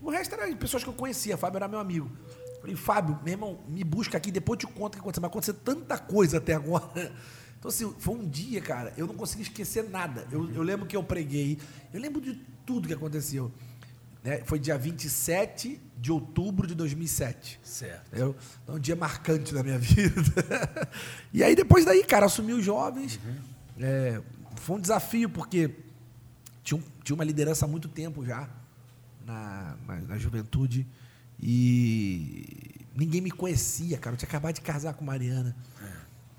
O 0.00 0.10
resto 0.10 0.34
era 0.34 0.54
pessoas 0.54 0.84
que 0.84 0.88
eu 0.88 0.94
conhecia. 0.94 1.36
Fábio 1.36 1.56
era 1.56 1.66
meu 1.66 1.80
amigo. 1.80 2.10
Falei, 2.60 2.76
Fábio, 2.76 3.18
meu 3.24 3.32
irmão, 3.32 3.58
me 3.68 3.82
busca 3.84 4.16
aqui, 4.16 4.30
depois 4.30 4.60
eu 4.60 4.68
te 4.68 4.74
conto 4.74 4.94
o 4.94 4.96
que 4.96 5.00
aconteceu. 5.00 5.22
Mas 5.22 5.30
aconteceu 5.30 5.54
tanta 5.54 5.98
coisa 5.98 6.38
até 6.38 6.54
agora. 6.54 7.12
Então, 7.66 7.74
assim, 7.74 7.94
foi 7.98 8.14
um 8.14 8.28
dia, 8.28 8.60
cara, 8.60 8.92
eu 8.96 9.08
não 9.08 9.14
consegui 9.16 9.42
esquecer 9.42 9.90
nada. 9.90 10.24
Eu, 10.30 10.48
eu 10.54 10.62
lembro 10.62 10.86
que 10.86 10.96
eu 10.96 11.02
preguei, 11.02 11.58
eu 11.92 12.00
lembro 12.00 12.20
de 12.20 12.34
tudo 12.64 12.86
que 12.86 12.94
aconteceu. 12.94 13.50
Né? 14.22 14.40
Foi 14.44 14.56
dia 14.60 14.78
27 14.78 15.80
de 15.98 16.12
outubro 16.12 16.64
de 16.68 16.76
2007. 16.76 17.58
Certo. 17.64 18.06
Entendeu? 18.06 18.36
É 18.68 18.70
um 18.70 18.78
dia 18.78 18.94
marcante 18.94 19.52
na 19.52 19.64
minha 19.64 19.78
vida. 19.80 20.22
e 21.32 21.42
aí, 21.42 21.56
depois 21.56 21.84
daí, 21.84 22.04
cara, 22.04 22.26
assumi 22.26 22.52
os 22.52 22.64
jovens. 22.64 23.18
É, 23.80 24.22
foi 24.54 24.76
um 24.76 24.80
desafio, 24.80 25.28
porque 25.28 25.72
tinha, 26.62 26.78
um- 26.78 26.84
tinha 27.02 27.14
uma 27.16 27.24
liderança 27.24 27.64
há 27.64 27.68
muito 27.68 27.88
tempo 27.88 28.24
já 28.24 28.48
na, 29.26 29.76
na, 29.88 29.96
na 30.02 30.18
juventude. 30.18 30.86
E 31.40 32.84
ninguém 32.94 33.20
me 33.20 33.30
conhecia, 33.32 33.98
cara. 33.98 34.14
Eu 34.14 34.18
tinha 34.18 34.28
acabado 34.28 34.54
de 34.54 34.60
casar 34.60 34.94
com 34.94 35.04
Mariana. 35.04 35.54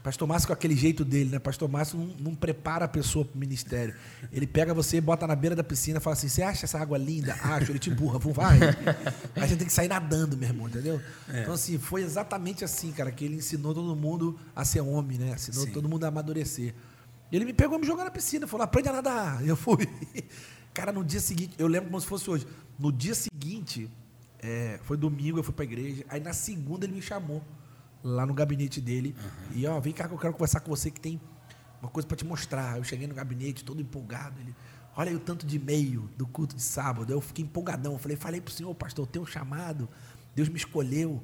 Pastor 0.07 0.25
Márcio 0.25 0.47
com 0.47 0.53
aquele 0.53 0.73
jeito 0.73 1.03
dele, 1.03 1.31
né? 1.31 1.37
Pastor 1.37 1.67
Márcio 1.67 1.99
não, 1.99 2.05
não 2.17 2.33
prepara 2.33 2.85
a 2.85 2.87
pessoa 2.87 3.25
para 3.25 3.35
o 3.35 3.37
ministério. 3.37 3.93
Ele 4.31 4.47
pega 4.47 4.73
você, 4.73 5.01
bota 5.01 5.27
na 5.27 5.35
beira 5.35 5.53
da 5.53 5.65
piscina 5.65 5.99
fala 5.99 6.13
assim: 6.13 6.29
Você 6.29 6.41
acha 6.41 6.65
essa 6.65 6.79
água 6.79 6.97
linda? 6.97 7.33
Acho. 7.33 7.73
Ele 7.73 7.77
te 7.77 7.89
empurra, 7.89 8.17
vamos, 8.17 8.37
vai. 8.37 8.57
Aí 9.35 9.43
a 9.43 9.45
gente 9.45 9.57
tem 9.57 9.67
que 9.67 9.73
sair 9.73 9.89
nadando, 9.89 10.37
meu 10.37 10.47
irmão, 10.47 10.69
entendeu? 10.69 11.01
Então, 11.27 11.53
assim, 11.53 11.77
foi 11.77 12.03
exatamente 12.03 12.63
assim, 12.63 12.93
cara, 12.93 13.11
que 13.11 13.25
ele 13.25 13.35
ensinou 13.35 13.73
todo 13.73 13.93
mundo 13.97 14.39
a 14.55 14.63
ser 14.63 14.79
homem, 14.79 15.17
né? 15.17 15.33
Ensinou 15.35 15.65
Sim. 15.65 15.73
todo 15.73 15.89
mundo 15.89 16.05
a 16.05 16.07
amadurecer. 16.07 16.73
E 17.29 17.35
ele 17.35 17.43
me 17.43 17.51
pegou 17.51 17.77
e 17.77 17.81
me 17.81 17.85
jogou 17.85 18.05
na 18.05 18.09
piscina, 18.09 18.47
falou: 18.47 18.63
Aprende 18.63 18.87
a 18.87 18.93
nadar. 18.93 19.43
Eu 19.45 19.57
fui. 19.57 19.85
Cara, 20.73 20.93
no 20.93 21.03
dia 21.03 21.19
seguinte, 21.19 21.53
eu 21.57 21.67
lembro 21.67 21.89
como 21.89 21.99
se 21.99 22.07
fosse 22.07 22.29
hoje. 22.29 22.47
No 22.79 22.93
dia 22.93 23.13
seguinte, 23.13 23.89
É, 24.39 24.79
foi 24.83 24.95
domingo, 24.95 25.39
eu 25.39 25.43
fui 25.43 25.53
pra 25.53 25.65
igreja. 25.65 26.05
Aí 26.07 26.21
na 26.21 26.31
segunda 26.31 26.85
ele 26.85 26.93
me 26.93 27.01
chamou 27.01 27.43
lá 28.07 28.25
no 28.25 28.33
gabinete 28.33 28.79
dele. 28.79 29.15
E 29.53 29.65
ó, 29.67 29.79
vem 29.79 29.93
cá 29.93 30.07
que 30.07 30.13
eu 30.13 30.17
quero 30.17 30.33
conversar 30.33 30.61
com 30.61 30.69
você 30.69 30.89
que 30.89 30.99
tem 30.99 31.19
uma 31.81 31.89
coisa 31.89 32.07
para 32.07 32.17
te 32.17 32.25
mostrar. 32.25 32.77
Eu 32.77 32.83
cheguei 32.83 33.07
no 33.07 33.13
gabinete 33.13 33.63
todo 33.63 33.81
empolgado. 33.81 34.39
Ele, 34.39 34.55
olha 34.95 35.09
aí 35.09 35.15
o 35.15 35.19
tanto 35.19 35.45
de 35.45 35.57
e-mail 35.57 36.09
do 36.17 36.25
culto 36.25 36.55
de 36.55 36.61
sábado. 36.61 37.11
Eu 37.11 37.21
fiquei 37.21 37.43
empolgadão. 37.43 37.93
Eu 37.93 37.99
falei, 37.99 38.17
falei 38.17 38.41
pro 38.41 38.53
senhor, 38.53 38.73
pastor, 38.75 39.05
eu 39.05 39.11
tenho 39.11 39.23
um 39.23 39.27
chamado. 39.27 39.89
Deus 40.35 40.49
me 40.49 40.57
escolheu. 40.57 41.23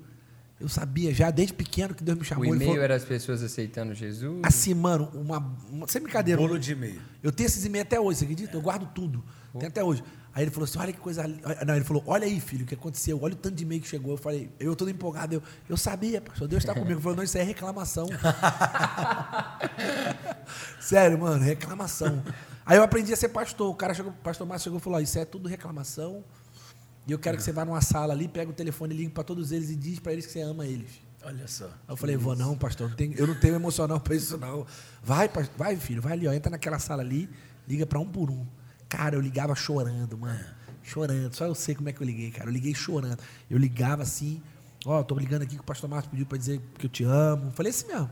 Eu 0.60 0.70
sabia 0.70 1.14
já 1.14 1.30
desde 1.30 1.54
pequeno 1.54 1.94
que 1.94 2.04
Deus 2.04 2.18
me 2.18 2.24
chamou. 2.24 2.46
O 2.46 2.56
e-mail 2.56 2.72
falou, 2.72 2.84
era 2.84 2.96
as 2.96 3.04
pessoas 3.04 3.44
aceitando 3.44 3.94
Jesus? 3.94 4.40
Assim, 4.44 4.74
mano, 4.74 5.10
uma, 5.14 5.40
uma 5.70 5.88
sem 5.88 6.02
brincadeira. 6.02 6.40
Bolo 6.40 6.58
de 6.58 6.72
e-mail. 6.72 7.02
Eu 7.22 7.32
tenho 7.32 7.48
esses 7.48 7.66
e-mails 7.66 7.86
até 7.86 8.00
hoje, 8.00 8.20
você 8.20 8.26
acredita? 8.26 8.56
Eu 8.56 8.62
guardo 8.62 8.88
tudo. 8.94 9.24
Tem 9.60 9.68
até 9.68 9.84
hoje. 9.84 10.04
Aí 10.36 10.44
ele 10.44 10.52
falou 10.52 10.66
assim: 10.66 10.80
olha 10.80 10.92
que 10.92 11.00
coisa. 11.00 11.24
Não, 11.66 11.76
ele 11.76 11.86
falou: 11.86 12.04
olha 12.08 12.26
aí, 12.26 12.40
filho, 12.40 12.64
o 12.64 12.68
que 12.68 12.74
aconteceu? 12.74 13.20
Olha 13.22 13.34
o 13.34 13.38
tanto 13.38 13.56
de 13.56 13.64
e-mail 13.64 13.82
que 13.82 13.88
chegou. 13.88 14.14
Eu 14.14 14.18
falei: 14.18 14.50
eu 14.60 14.76
todo 14.76 14.90
empolgado. 14.90 15.36
Eu, 15.36 15.44
eu 15.70 15.78
sabia, 15.78 16.22
pastor, 16.22 16.48
Deus 16.48 16.64
está 16.64 16.74
comigo. 16.74 16.94
Ele 16.94 17.02
falou: 17.02 17.18
não, 17.18 17.24
isso 17.24 17.38
é 17.38 17.44
reclamação. 17.44 18.08
Sério, 20.80 21.18
mano, 21.20 21.44
reclamação. 21.44 22.24
Aí 22.66 22.78
eu 22.78 22.84
aprendi 22.84 23.14
a 23.14 23.18
ser 23.18 23.30
pastor. 23.30 23.70
O 23.70 23.76
cara 23.76 23.94
chegou, 23.94 24.12
o 24.12 24.16
pastor 24.16 24.48
Márcio 24.48 24.66
chegou 24.66 24.80
e 24.80 24.82
falou: 24.82 25.00
isso 25.02 25.18
é 25.20 25.26
tudo 25.26 25.48
reclamação. 25.48 26.24
E 27.08 27.12
eu 27.12 27.20
quero 27.20 27.38
que 27.38 27.44
você 27.44 27.52
vá 27.52 27.64
numa 27.66 27.82
sala 27.82 28.14
ali, 28.14 28.28
pega 28.28 28.50
o 28.50 28.54
telefone, 28.54 28.94
ligue 28.96 29.12
para 29.12 29.24
todos 29.24 29.52
eles 29.52 29.70
e 29.70 29.76
diz 29.76 30.00
para 30.00 30.14
eles 30.14 30.26
que 30.26 30.32
você 30.32 30.42
ama 30.42 30.66
eles. 30.66 30.90
Olha 31.26 31.48
só. 31.48 31.66
Aí 31.66 31.72
eu 31.90 31.98
falei, 31.98 32.16
vou 32.18 32.36
não, 32.36 32.58
pastor, 32.58 32.90
não 32.90 32.96
tem- 32.96 33.14
eu 33.18 33.28
não 33.28 33.36
tenho 33.36 33.56
emocional 33.56 34.00
para 34.00 34.16
isso 34.16 34.38
não. 34.38 34.66
Vai, 35.04 35.30
vai, 35.58 35.76
filho, 35.76 36.02
vai 36.02 36.14
ali, 36.14 36.28
ó, 36.28 36.34
entra 36.34 36.50
naquela 36.50 36.80
sala 36.80 37.02
ali, 37.02 37.30
liga 37.68 37.86
para 37.86 38.00
um 38.00 38.06
por 38.08 38.30
um. 38.32 38.46
Cara, 38.96 39.16
eu 39.16 39.22
ligava 39.22 39.56
chorando, 39.56 40.16
mano. 40.16 40.46
Chorando. 40.84 41.34
Só 41.34 41.46
eu 41.46 41.56
sei 41.56 41.74
como 41.74 41.90
é 41.90 41.92
que 41.92 42.00
eu 42.00 42.06
liguei, 42.06 42.30
cara. 42.30 42.48
Eu 42.48 42.54
liguei 42.54 42.76
chorando. 42.76 43.18
Eu 43.50 43.58
ligava 43.58 44.04
assim, 44.04 44.40
ó, 44.86 45.02
tô 45.02 45.18
ligando 45.18 45.42
aqui 45.42 45.56
que 45.56 45.62
o 45.62 45.64
pastor 45.64 45.90
Márcio 45.90 46.12
pediu 46.12 46.28
para 46.28 46.38
dizer 46.38 46.62
que 46.78 46.86
eu 46.86 46.90
te 46.92 47.04
amo. 47.04 47.52
Falei 47.54 47.72
assim 47.72 47.88
mesmo. 47.88 48.08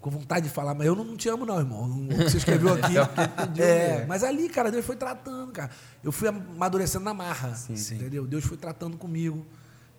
Com 0.00 0.10
vontade 0.10 0.48
de 0.48 0.52
falar, 0.52 0.74
mas 0.74 0.88
eu 0.88 0.96
não, 0.96 1.16
te 1.16 1.28
amo 1.28 1.46
não, 1.46 1.56
irmão. 1.56 1.84
O 1.84 2.08
que 2.08 2.30
você 2.30 2.38
escreveu 2.38 2.74
aqui. 2.74 2.94
Pediu 3.46 3.64
é, 3.64 3.92
mesmo. 3.92 4.08
mas 4.08 4.24
ali, 4.24 4.48
cara, 4.48 4.72
Deus 4.72 4.84
foi 4.84 4.96
tratando, 4.96 5.52
cara. 5.52 5.70
Eu 6.02 6.10
fui 6.10 6.26
amadurecendo 6.26 7.04
na 7.04 7.14
marra, 7.14 7.54
Sim. 7.54 7.94
entendeu? 7.94 8.26
Deus 8.26 8.44
foi 8.44 8.56
tratando 8.56 8.96
comigo. 8.96 9.46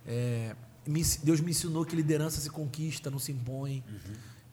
É, 0.05 0.53
Deus 1.23 1.39
me 1.39 1.51
ensinou 1.51 1.85
que 1.85 1.95
liderança 1.95 2.41
se 2.41 2.49
conquista, 2.49 3.09
não 3.09 3.19
se 3.19 3.31
impõe. 3.31 3.81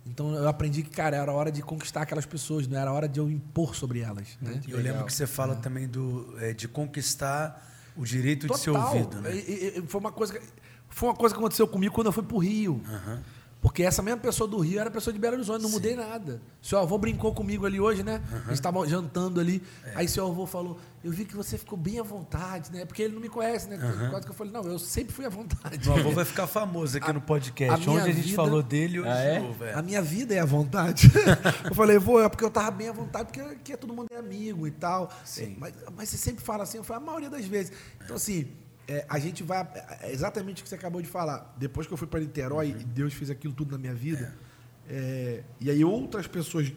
Então 0.06 0.34
eu 0.34 0.48
aprendi 0.48 0.82
que, 0.82 0.90
cara, 0.90 1.16
era 1.16 1.32
hora 1.32 1.50
de 1.50 1.62
conquistar 1.62 2.02
aquelas 2.02 2.24
pessoas, 2.26 2.66
não 2.68 2.78
era 2.78 2.92
hora 2.92 3.08
de 3.08 3.18
eu 3.18 3.28
impor 3.30 3.74
sobre 3.74 4.00
elas. 4.00 4.38
Né? 4.40 4.60
E 4.66 4.70
eu 4.70 4.78
lembro 4.78 5.04
que 5.04 5.12
você 5.12 5.26
fala 5.26 5.56
também 5.56 5.88
do, 5.88 6.34
é, 6.40 6.52
de 6.54 6.68
conquistar 6.68 7.64
o 7.96 8.04
direito 8.04 8.46
de 8.46 8.56
ser 8.58 8.70
Total. 8.70 8.86
ouvido, 8.94 9.20
né? 9.20 9.34
E- 9.34 9.78
e- 9.78 9.82
foi, 9.86 10.00
uma 10.00 10.12
coisa 10.12 10.38
que, 10.38 10.46
foi 10.88 11.08
uma 11.08 11.14
coisa 11.16 11.34
que 11.34 11.40
aconteceu 11.40 11.66
comigo 11.66 11.94
quando 11.94 12.06
eu 12.06 12.12
fui 12.12 12.22
pro 12.22 12.38
Rio. 12.38 12.80
Aham. 12.86 13.22
Porque 13.60 13.82
essa 13.82 14.00
mesma 14.00 14.20
pessoa 14.20 14.48
do 14.48 14.58
Rio 14.58 14.78
era 14.78 14.90
pessoa 14.90 15.12
de 15.12 15.18
Belo 15.18 15.34
Horizonte, 15.34 15.62
não 15.62 15.70
mudei 15.70 15.96
nada. 15.96 16.40
Seu 16.62 16.78
avô 16.78 16.96
brincou 16.98 17.34
comigo 17.34 17.66
ali 17.66 17.80
hoje, 17.80 18.02
né? 18.02 18.22
A 18.30 18.38
gente 18.48 18.52
estava 18.52 18.86
jantando 18.86 19.40
ali. 19.40 19.60
É. 19.84 19.92
Aí 19.96 20.08
seu 20.08 20.24
avô 20.26 20.46
falou: 20.46 20.78
Eu 21.02 21.10
vi 21.10 21.24
que 21.24 21.34
você 21.34 21.58
ficou 21.58 21.76
bem 21.76 21.98
à 21.98 22.02
vontade, 22.02 22.70
né? 22.70 22.84
Porque 22.84 23.02
ele 23.02 23.14
não 23.14 23.20
me 23.20 23.28
conhece, 23.28 23.68
né? 23.68 23.76
Quase 24.10 24.24
que 24.24 24.30
eu 24.30 24.36
falei: 24.36 24.52
Não, 24.52 24.62
eu 24.64 24.78
sempre 24.78 25.12
fui 25.12 25.24
à 25.24 25.28
vontade. 25.28 25.88
Meu 25.88 25.98
avô 25.98 26.10
vai 26.12 26.24
ficar 26.24 26.46
famoso 26.46 26.96
aqui 26.98 27.12
no 27.12 27.20
podcast. 27.20 27.88
a 27.88 27.92
Onde 27.92 28.02
a 28.02 28.12
gente 28.12 28.20
vida- 28.24 28.36
falou 28.36 28.62
dele 28.62 29.00
hoje 29.00 29.08
Ah, 29.10 29.18
é? 29.20 29.38
novo, 29.40 29.64
é. 29.64 29.72
A 29.74 29.82
minha 29.82 30.02
vida 30.02 30.32
é 30.34 30.38
à 30.38 30.44
vontade. 30.44 31.10
eu 31.68 31.74
falei, 31.74 31.98
vou, 31.98 32.22
é 32.22 32.28
porque 32.28 32.44
eu 32.44 32.50
tava 32.50 32.70
bem 32.70 32.88
à 32.88 32.92
vontade, 32.92 33.24
porque 33.32 33.40
aqui 33.40 33.76
todo 33.76 33.92
mundo 33.92 34.06
é 34.12 34.16
amigo 34.18 34.66
e 34.68 34.70
tal. 34.70 35.10
Sim. 35.24 35.54
É, 35.56 35.58
Mas, 35.58 35.74
mas 35.96 36.08
você 36.08 36.16
sempre 36.18 36.44
fala 36.44 36.62
assim, 36.62 36.76
eu 36.78 36.84
falo, 36.84 37.02
a 37.02 37.06
maioria 37.06 37.30
das 37.30 37.44
vezes. 37.46 37.72
Então, 38.04 38.14
assim, 38.16 38.46
é, 38.88 39.04
a 39.08 39.18
gente 39.18 39.42
vai. 39.42 39.66
É 40.00 40.12
exatamente 40.12 40.60
o 40.60 40.64
que 40.64 40.68
você 40.68 40.74
acabou 40.74 41.00
de 41.02 41.08
falar. 41.08 41.54
Depois 41.58 41.86
que 41.86 41.92
eu 41.92 41.96
fui 41.96 42.06
para 42.06 42.20
Niterói 42.20 42.70
e 42.70 42.84
Deus 42.84 43.12
fez 43.14 43.30
aquilo 43.30 43.52
tudo 43.52 43.72
na 43.72 43.78
minha 43.78 43.94
vida, 43.94 44.34
é, 44.88 45.42
e 45.60 45.70
aí 45.70 45.84
outras 45.84 46.26
pessoas 46.26 46.72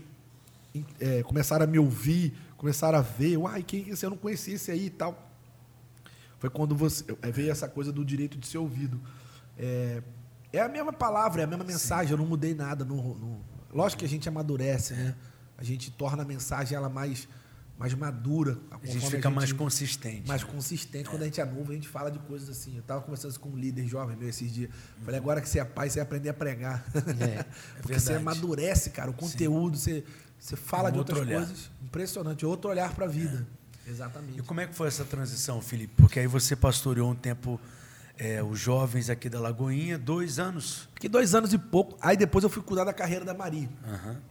é, 1.00 1.24
começaram 1.24 1.64
a 1.66 1.68
me 1.68 1.80
ouvir, 1.80 2.34
começaram 2.58 2.98
a 2.98 3.02
ver, 3.02 3.38
uai, 3.38 3.64
quem 3.64 3.84
que 3.84 3.92
é 3.92 3.96
eu 4.02 4.10
não 4.10 4.18
conhecia 4.18 4.56
esse 4.56 4.72
aí 4.72 4.88
e 4.88 4.90
tal. 4.90 5.28
Foi 6.40 6.50
quando 6.50 6.76
você 6.76 7.04
é, 7.22 7.32
veio 7.32 7.52
essa 7.52 7.68
coisa 7.68 7.92
do 7.92 8.04
direito 8.06 8.38
de 8.38 8.48
ser 8.48 8.58
ouvido. 8.58 9.00
É, 9.58 10.02
é 10.54 10.62
a 10.62 10.70
mesma 10.70 10.94
palavra, 10.94 11.42
é 11.42 11.44
a 11.44 11.48
mesma 11.48 11.64
mensagem, 11.66 12.12
eu 12.12 12.18
não 12.18 12.26
mudei 12.26 12.54
nada. 12.54 12.86
No, 12.86 12.96
no- 13.16 13.42
lógico 13.72 14.00
que 14.00 14.06
a 14.06 14.10
gente 14.10 14.28
amadurece, 14.28 14.94
né? 14.94 15.16
A 15.58 15.64
gente 15.64 15.92
torna 15.92 16.24
a 16.24 16.26
mensagem 16.26 16.76
ela 16.78 16.88
mais, 16.90 17.28
mais 17.80 17.94
madura. 17.94 18.58
A 18.70 18.86
gente 18.86 19.10
fica 19.10 19.30
mais 19.30 19.50
gente- 19.50 19.58
consistente. 19.58 20.28
mais 20.28 20.44
consistente. 20.44 21.10
Quando 21.10 21.22
a 21.22 21.26
gente 21.26 21.40
é 21.40 21.46
novo, 21.46 21.72
a 21.72 21.74
gente 21.74 21.88
fala 21.88 22.12
de 22.12 22.20
coisas 22.20 22.50
assim. 22.50 22.76
Eu 22.76 22.82
estava 22.82 23.02
conversando 23.02 23.40
com 23.40 23.50
um 23.50 23.56
líder 23.56 23.88
jovem 23.88 24.18
meu 24.18 24.28
esses 24.28 24.52
dias. 24.54 24.70
Falei, 25.06 25.18
agora 25.18 25.40
que 25.40 25.48
você 25.48 25.60
é 25.60 25.64
pai, 25.66 25.90
você 25.90 25.96
vai 26.00 26.04
aprender 26.04 26.30
a 26.30 26.34
pregar. 26.34 26.84
É, 27.20 27.46
Porque 27.82 27.98
você 28.00 28.14
amadurece, 28.14 28.90
cara, 28.90 29.10
o 29.10 29.14
conteúdo, 29.14 29.78
você, 29.78 30.04
você 30.38 30.56
fala 30.58 30.90
É 30.90 30.92
um 30.92 30.94
de 30.94 31.00
outras 31.00 31.20
olhar. 31.20 31.38
coisas. 31.38 31.72
Impressionante, 31.82 32.46
outro 32.46 32.70
olhar 32.70 32.94
para 32.94 33.06
a 33.06 33.08
vida. 33.10 33.48
E 33.88 33.90
Exatamente. 33.92 34.42
como 34.44 34.60
é 34.60 34.68
que 34.68 34.76
foi 34.76 34.88
essa 34.90 35.06
transição, 35.06 35.62
Felipe? 35.62 35.94
Porque 35.96 36.20
aí 36.20 36.28
você 36.28 36.56
pastoreou 36.58 37.10
um 37.10 37.16
tempo 37.16 37.60
é, 38.18 38.44
os 38.44 38.60
jovens 38.60 39.10
aqui 39.10 39.30
da 39.30 39.40
Lagoinha, 39.40 39.98
dois 39.98 40.38
anos. 40.38 40.90
Fiquei 40.94 41.10
dois 41.10 41.34
anos 41.34 41.54
e 41.54 41.58
pouco. 41.58 41.98
Aí 42.02 42.18
depois 42.18 42.44
eu 42.44 42.50
fui 42.50 42.62
cuidar 42.62 42.84
da 42.84 42.92
carreira 42.94 43.24
da 43.24 43.34
Maria, 43.34 43.70
Aham, 43.88 44.22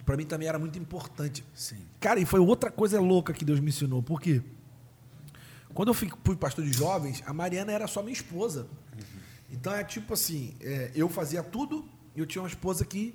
que 0.00 0.04
para 0.04 0.16
mim 0.16 0.24
também 0.24 0.48
era 0.48 0.58
muito 0.58 0.78
importante. 0.78 1.44
sim. 1.54 1.86
Cara, 2.00 2.18
e 2.18 2.24
foi 2.24 2.40
outra 2.40 2.70
coisa 2.70 2.98
louca 2.98 3.34
que 3.34 3.44
Deus 3.44 3.60
me 3.60 3.68
ensinou. 3.68 4.02
Por 4.02 4.18
quê? 4.18 4.42
Quando 5.74 5.88
eu 5.88 5.94
fui, 5.94 6.10
fui 6.24 6.36
pastor 6.36 6.64
de 6.64 6.72
jovens, 6.72 7.22
a 7.26 7.34
Mariana 7.34 7.70
era 7.70 7.86
só 7.86 8.00
minha 8.00 8.14
esposa. 8.14 8.66
Então 9.50 9.74
é 9.74 9.84
tipo 9.84 10.14
assim, 10.14 10.54
é, 10.58 10.90
eu 10.94 11.06
fazia 11.06 11.42
tudo 11.42 11.86
e 12.16 12.20
eu 12.20 12.24
tinha 12.24 12.40
uma 12.40 12.48
esposa 12.48 12.82
que 12.82 13.14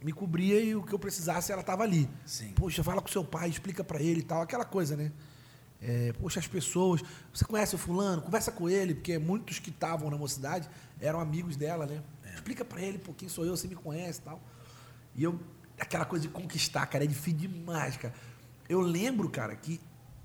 me 0.00 0.12
cobria 0.12 0.60
e 0.60 0.76
o 0.76 0.84
que 0.84 0.92
eu 0.92 1.00
precisasse 1.00 1.50
ela 1.50 1.62
estava 1.62 1.82
ali. 1.82 2.08
Sim. 2.24 2.52
Poxa, 2.52 2.84
fala 2.84 3.02
com 3.02 3.08
seu 3.08 3.24
pai, 3.24 3.48
explica 3.48 3.82
para 3.82 4.00
ele 4.00 4.20
e 4.20 4.22
tal, 4.22 4.40
aquela 4.40 4.64
coisa, 4.64 4.96
né? 4.96 5.10
É, 5.82 6.12
poxa, 6.12 6.38
as 6.38 6.46
pessoas, 6.46 7.02
você 7.34 7.44
conhece 7.44 7.74
o 7.74 7.78
fulano, 7.78 8.22
conversa 8.22 8.52
com 8.52 8.68
ele, 8.68 8.94
porque 8.94 9.18
muitos 9.18 9.58
que 9.58 9.70
estavam 9.70 10.08
na 10.10 10.16
mocidade 10.16 10.68
eram 11.00 11.18
amigos 11.18 11.56
dela, 11.56 11.86
né? 11.86 12.00
Explica 12.32 12.64
para 12.64 12.80
ele, 12.80 12.98
pô, 12.98 13.12
quem 13.12 13.28
sou 13.28 13.44
eu, 13.44 13.56
você 13.56 13.66
me 13.66 13.74
conhece 13.74 14.20
e 14.20 14.22
tal. 14.22 14.40
E 15.16 15.24
eu, 15.24 15.40
aquela 15.80 16.04
coisa 16.04 16.26
de 16.26 16.32
conquistar, 16.32 16.86
cara, 16.86 17.04
é 17.04 17.06
difícil 17.06 17.40
demais, 17.40 17.96
cara. 17.96 18.14
Eu 18.68 18.80
lembro, 18.80 19.28
cara, 19.28 19.56
que 19.56 19.80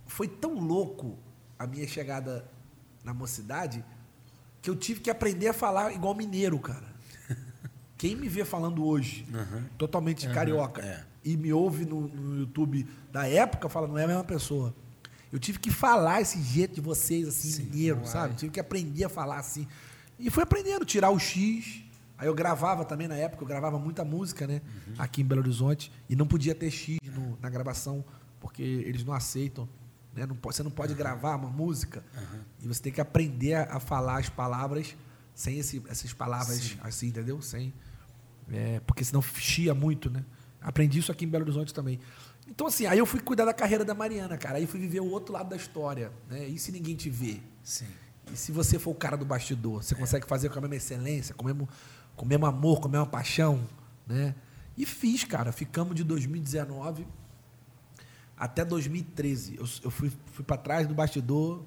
foi 0.05 0.27
tão 0.27 0.59
louco 0.59 1.17
a 1.57 1.65
minha 1.65 1.87
chegada 1.87 2.45
na 3.03 3.13
mocidade 3.13 3.83
que 4.61 4.69
eu 4.69 4.75
tive 4.75 4.99
que 4.99 5.09
aprender 5.09 5.47
a 5.47 5.53
falar 5.53 5.93
igual 5.93 6.13
mineiro, 6.13 6.59
cara. 6.59 6.85
Quem 7.97 8.15
me 8.15 8.27
vê 8.27 8.43
falando 8.43 8.85
hoje, 8.85 9.25
totalmente 9.77 10.27
carioca, 10.29 10.81
é. 10.81 11.03
e 11.23 11.37
me 11.37 11.53
ouve 11.53 11.85
no, 11.85 12.07
no 12.07 12.39
YouTube 12.39 12.85
da 13.11 13.27
época, 13.27 13.69
fala, 13.69 13.87
não 13.87 13.97
é 13.97 14.03
a 14.03 14.07
mesma 14.07 14.23
pessoa. 14.23 14.75
Eu 15.31 15.39
tive 15.39 15.59
que 15.59 15.71
falar 15.71 16.21
esse 16.21 16.41
jeito 16.41 16.75
de 16.75 16.81
vocês, 16.81 17.27
assim, 17.27 17.63
mineiro, 17.63 17.97
uai. 17.97 18.07
sabe? 18.07 18.35
Tive 18.35 18.51
que 18.51 18.59
aprender 18.59 19.03
a 19.03 19.09
falar 19.09 19.37
assim. 19.37 19.67
E 20.17 20.29
fui 20.29 20.43
aprendendo, 20.43 20.85
tirar 20.85 21.09
o 21.09 21.19
X. 21.19 21.83
Aí 22.17 22.27
eu 22.27 22.33
gravava 22.33 22.85
também 22.85 23.07
na 23.07 23.15
época, 23.15 23.43
eu 23.43 23.47
gravava 23.47 23.77
muita 23.77 24.03
música, 24.05 24.47
né? 24.47 24.61
Aqui 24.97 25.21
em 25.21 25.25
Belo 25.25 25.41
Horizonte. 25.41 25.91
E 26.09 26.15
não 26.15 26.25
podia 26.25 26.55
ter 26.55 26.71
X 26.71 26.97
no- 27.13 27.37
na 27.41 27.49
gravação, 27.49 28.03
porque 28.39 28.61
eles 28.63 29.03
não 29.03 29.13
aceitam. 29.13 29.67
Né? 30.13 30.25
Não 30.25 30.37
você 30.41 30.63
não 30.63 30.71
pode 30.71 30.93
gravar 30.93 31.35
uma 31.35 31.49
música 31.49 32.01
e 32.61 32.67
você 32.67 32.81
tem 32.81 32.91
que 32.93 33.01
aprender 33.01 33.55
a, 33.55 33.75
a 33.75 33.79
falar 33.81 34.19
as 34.19 34.29
palavras 34.29 34.95
sem 35.33 35.59
esse- 35.59 35.83
essas 35.89 36.13
palavras 36.13 36.77
assim, 36.81 37.07
entendeu? 37.07 37.41
Sem, 37.41 37.73
é, 38.49 38.79
porque 38.87 39.03
senão 39.03 39.21
chia 39.21 39.73
muito, 39.73 40.09
né? 40.09 40.23
Aprendi 40.61 40.99
isso 40.99 41.11
aqui 41.11 41.25
em 41.25 41.27
Belo 41.27 41.43
Horizonte 41.43 41.73
também. 41.73 41.99
Então, 42.47 42.67
assim, 42.67 42.85
aí 42.85 42.97
eu 42.97 43.05
fui 43.05 43.19
cuidar 43.19 43.43
da 43.45 43.53
carreira 43.53 43.83
da 43.83 43.93
Mariana, 43.93 44.37
cara. 44.37 44.57
Aí 44.57 44.65
fui 44.67 44.79
viver 44.79 44.99
o 45.01 45.09
outro 45.09 45.33
lado 45.33 45.49
da 45.49 45.55
história, 45.55 46.11
né? 46.29 46.47
E 46.47 46.57
se 46.57 46.71
ninguém 46.71 46.95
te 46.95 47.09
vê? 47.09 47.39
Sim. 47.63 47.87
E 48.31 48.37
se 48.37 48.51
você 48.51 48.79
for 48.79 48.91
o 48.91 48.95
cara 48.95 49.17
do 49.17 49.25
bastidor, 49.25 49.83
você 49.83 49.93
consegue 49.95 50.25
fazer 50.27 50.49
com 50.49 50.57
a 50.57 50.61
mesma 50.61 50.75
excelência, 50.77 51.35
com 51.35 51.43
o 51.43 51.45
mesmo, 51.45 51.67
com 52.15 52.25
o 52.25 52.27
mesmo 52.27 52.45
amor, 52.45 52.79
com 52.79 52.87
a 52.87 52.91
mesma 52.91 53.05
paixão, 53.07 53.61
né? 54.07 54.33
E 54.77 54.85
fiz, 54.85 55.23
cara. 55.23 55.51
Ficamos 55.51 55.95
de 55.95 56.03
2019 56.03 57.05
até 58.37 58.65
2013. 58.65 59.55
Eu, 59.57 59.65
eu 59.83 59.91
fui, 59.91 60.11
fui 60.33 60.43
para 60.43 60.57
trás 60.57 60.87
do 60.87 60.93
bastidor. 60.93 61.63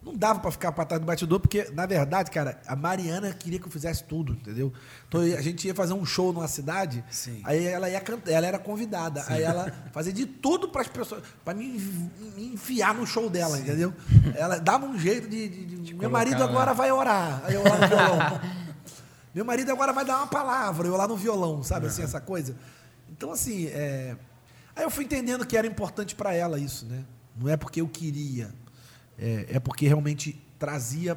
Não 0.00 0.14
dava 0.16 0.38
para 0.38 0.50
ficar 0.52 0.70
para 0.70 0.84
trás 0.84 1.00
do 1.02 1.06
bastidor, 1.06 1.40
porque, 1.40 1.64
na 1.74 1.84
verdade, 1.84 2.30
cara, 2.30 2.60
a 2.68 2.76
Mariana 2.76 3.32
queria 3.34 3.58
que 3.58 3.66
eu 3.66 3.70
fizesse 3.70 4.04
tudo, 4.04 4.32
entendeu? 4.32 4.72
Então 5.08 5.20
a 5.20 5.40
gente 5.42 5.66
ia 5.66 5.74
fazer 5.74 5.92
um 5.92 6.06
show 6.06 6.32
numa 6.32 6.46
cidade, 6.46 7.04
Sim. 7.10 7.40
aí 7.44 7.66
ela 7.66 7.90
ia 7.90 8.00
cantar, 8.00 8.30
ela 8.30 8.46
era 8.46 8.60
convidada, 8.60 9.24
aí 9.26 9.42
ela 9.42 9.70
fazia 9.92 10.12
de 10.12 10.24
tudo 10.24 10.68
para 10.68 10.82
as 10.82 10.88
pessoas, 10.88 11.24
para 11.44 11.52
me, 11.52 11.66
enfiar 12.38 12.94
no 12.94 13.04
show 13.04 13.28
dela, 13.28 13.58
entendeu? 13.58 13.92
Ela 14.36 14.58
dava 14.60 14.86
um 14.86 14.96
jeito 14.96 15.28
de. 15.28 15.48
de- 15.48 15.66
de- 15.80 15.94
meu 15.94 16.08
marido 16.08 16.38
lá. 16.38 16.44
agora 16.44 16.72
vai 16.72 16.92
orar, 16.92 17.42
aí 17.44 17.54
eu 17.54 17.64
lá 17.64 17.76
violão. 17.86 18.40
meu 19.38 19.44
marido 19.44 19.70
agora 19.70 19.92
vai 19.92 20.04
dar 20.04 20.16
uma 20.16 20.26
palavra, 20.26 20.88
eu 20.88 20.96
lá 20.96 21.06
no 21.06 21.16
violão, 21.16 21.62
sabe 21.62 21.86
assim, 21.86 22.02
essa 22.02 22.20
coisa? 22.20 22.56
Então, 23.08 23.30
assim, 23.30 23.66
é... 23.66 24.16
aí 24.74 24.82
eu 24.82 24.90
fui 24.90 25.04
entendendo 25.04 25.46
que 25.46 25.56
era 25.56 25.64
importante 25.64 26.16
para 26.16 26.34
ela 26.34 26.58
isso, 26.58 26.84
né? 26.86 27.04
Não 27.36 27.48
é 27.48 27.56
porque 27.56 27.80
eu 27.80 27.86
queria, 27.86 28.52
é, 29.16 29.46
é 29.50 29.60
porque 29.60 29.86
realmente 29.86 30.44
trazia 30.58 31.16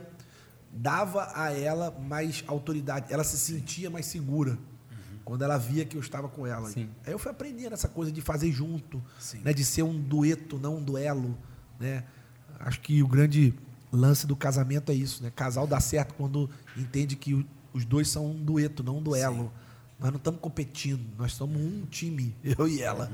dava 0.71 1.31
a 1.33 1.51
ela 1.51 1.89
mais 1.99 2.43
autoridade. 2.45 3.11
Ela 3.11 3.23
se 3.23 3.37
sentia 3.39 3.89
mais 3.89 4.05
segura 4.05 4.55
quando 5.25 5.43
ela 5.43 5.57
via 5.57 5.83
que 5.83 5.97
eu 5.97 6.01
estava 6.01 6.29
com 6.29 6.45
ela. 6.45 6.69
Sim. 6.69 6.89
Aí 7.03 7.11
eu 7.11 7.17
fui 7.17 7.31
aprendendo 7.31 7.73
essa 7.73 7.89
coisa 7.89 8.11
de 8.11 8.21
fazer 8.21 8.51
junto, 8.51 9.01
Sim. 9.19 9.39
né, 9.39 9.51
de 9.51 9.65
ser 9.65 9.81
um 9.81 9.99
dueto, 9.99 10.59
não 10.59 10.77
um 10.77 10.83
duelo. 10.83 11.35
Né? 11.79 12.03
Acho 12.59 12.79
que 12.81 13.01
o 13.01 13.07
grande 13.07 13.51
lance 13.91 14.27
do 14.27 14.35
casamento 14.35 14.91
é 14.91 14.95
isso. 14.95 15.23
Né? 15.23 15.31
Casal 15.35 15.65
dá 15.65 15.79
certo 15.79 16.13
quando 16.13 16.47
entende 16.77 17.15
que 17.15 17.33
o- 17.33 17.45
os 17.73 17.85
dois 17.85 18.09
são 18.09 18.25
um 18.31 18.43
dueto, 18.43 18.83
não 18.83 18.97
um 18.97 19.03
duelo. 19.03 19.51
Nós 19.99 20.09
não 20.09 20.17
estamos 20.17 20.39
competindo, 20.39 21.05
nós 21.17 21.33
somos 21.33 21.61
um 21.61 21.85
time, 21.85 22.35
eu 22.43 22.67
e 22.67 22.81
ela. 22.81 23.11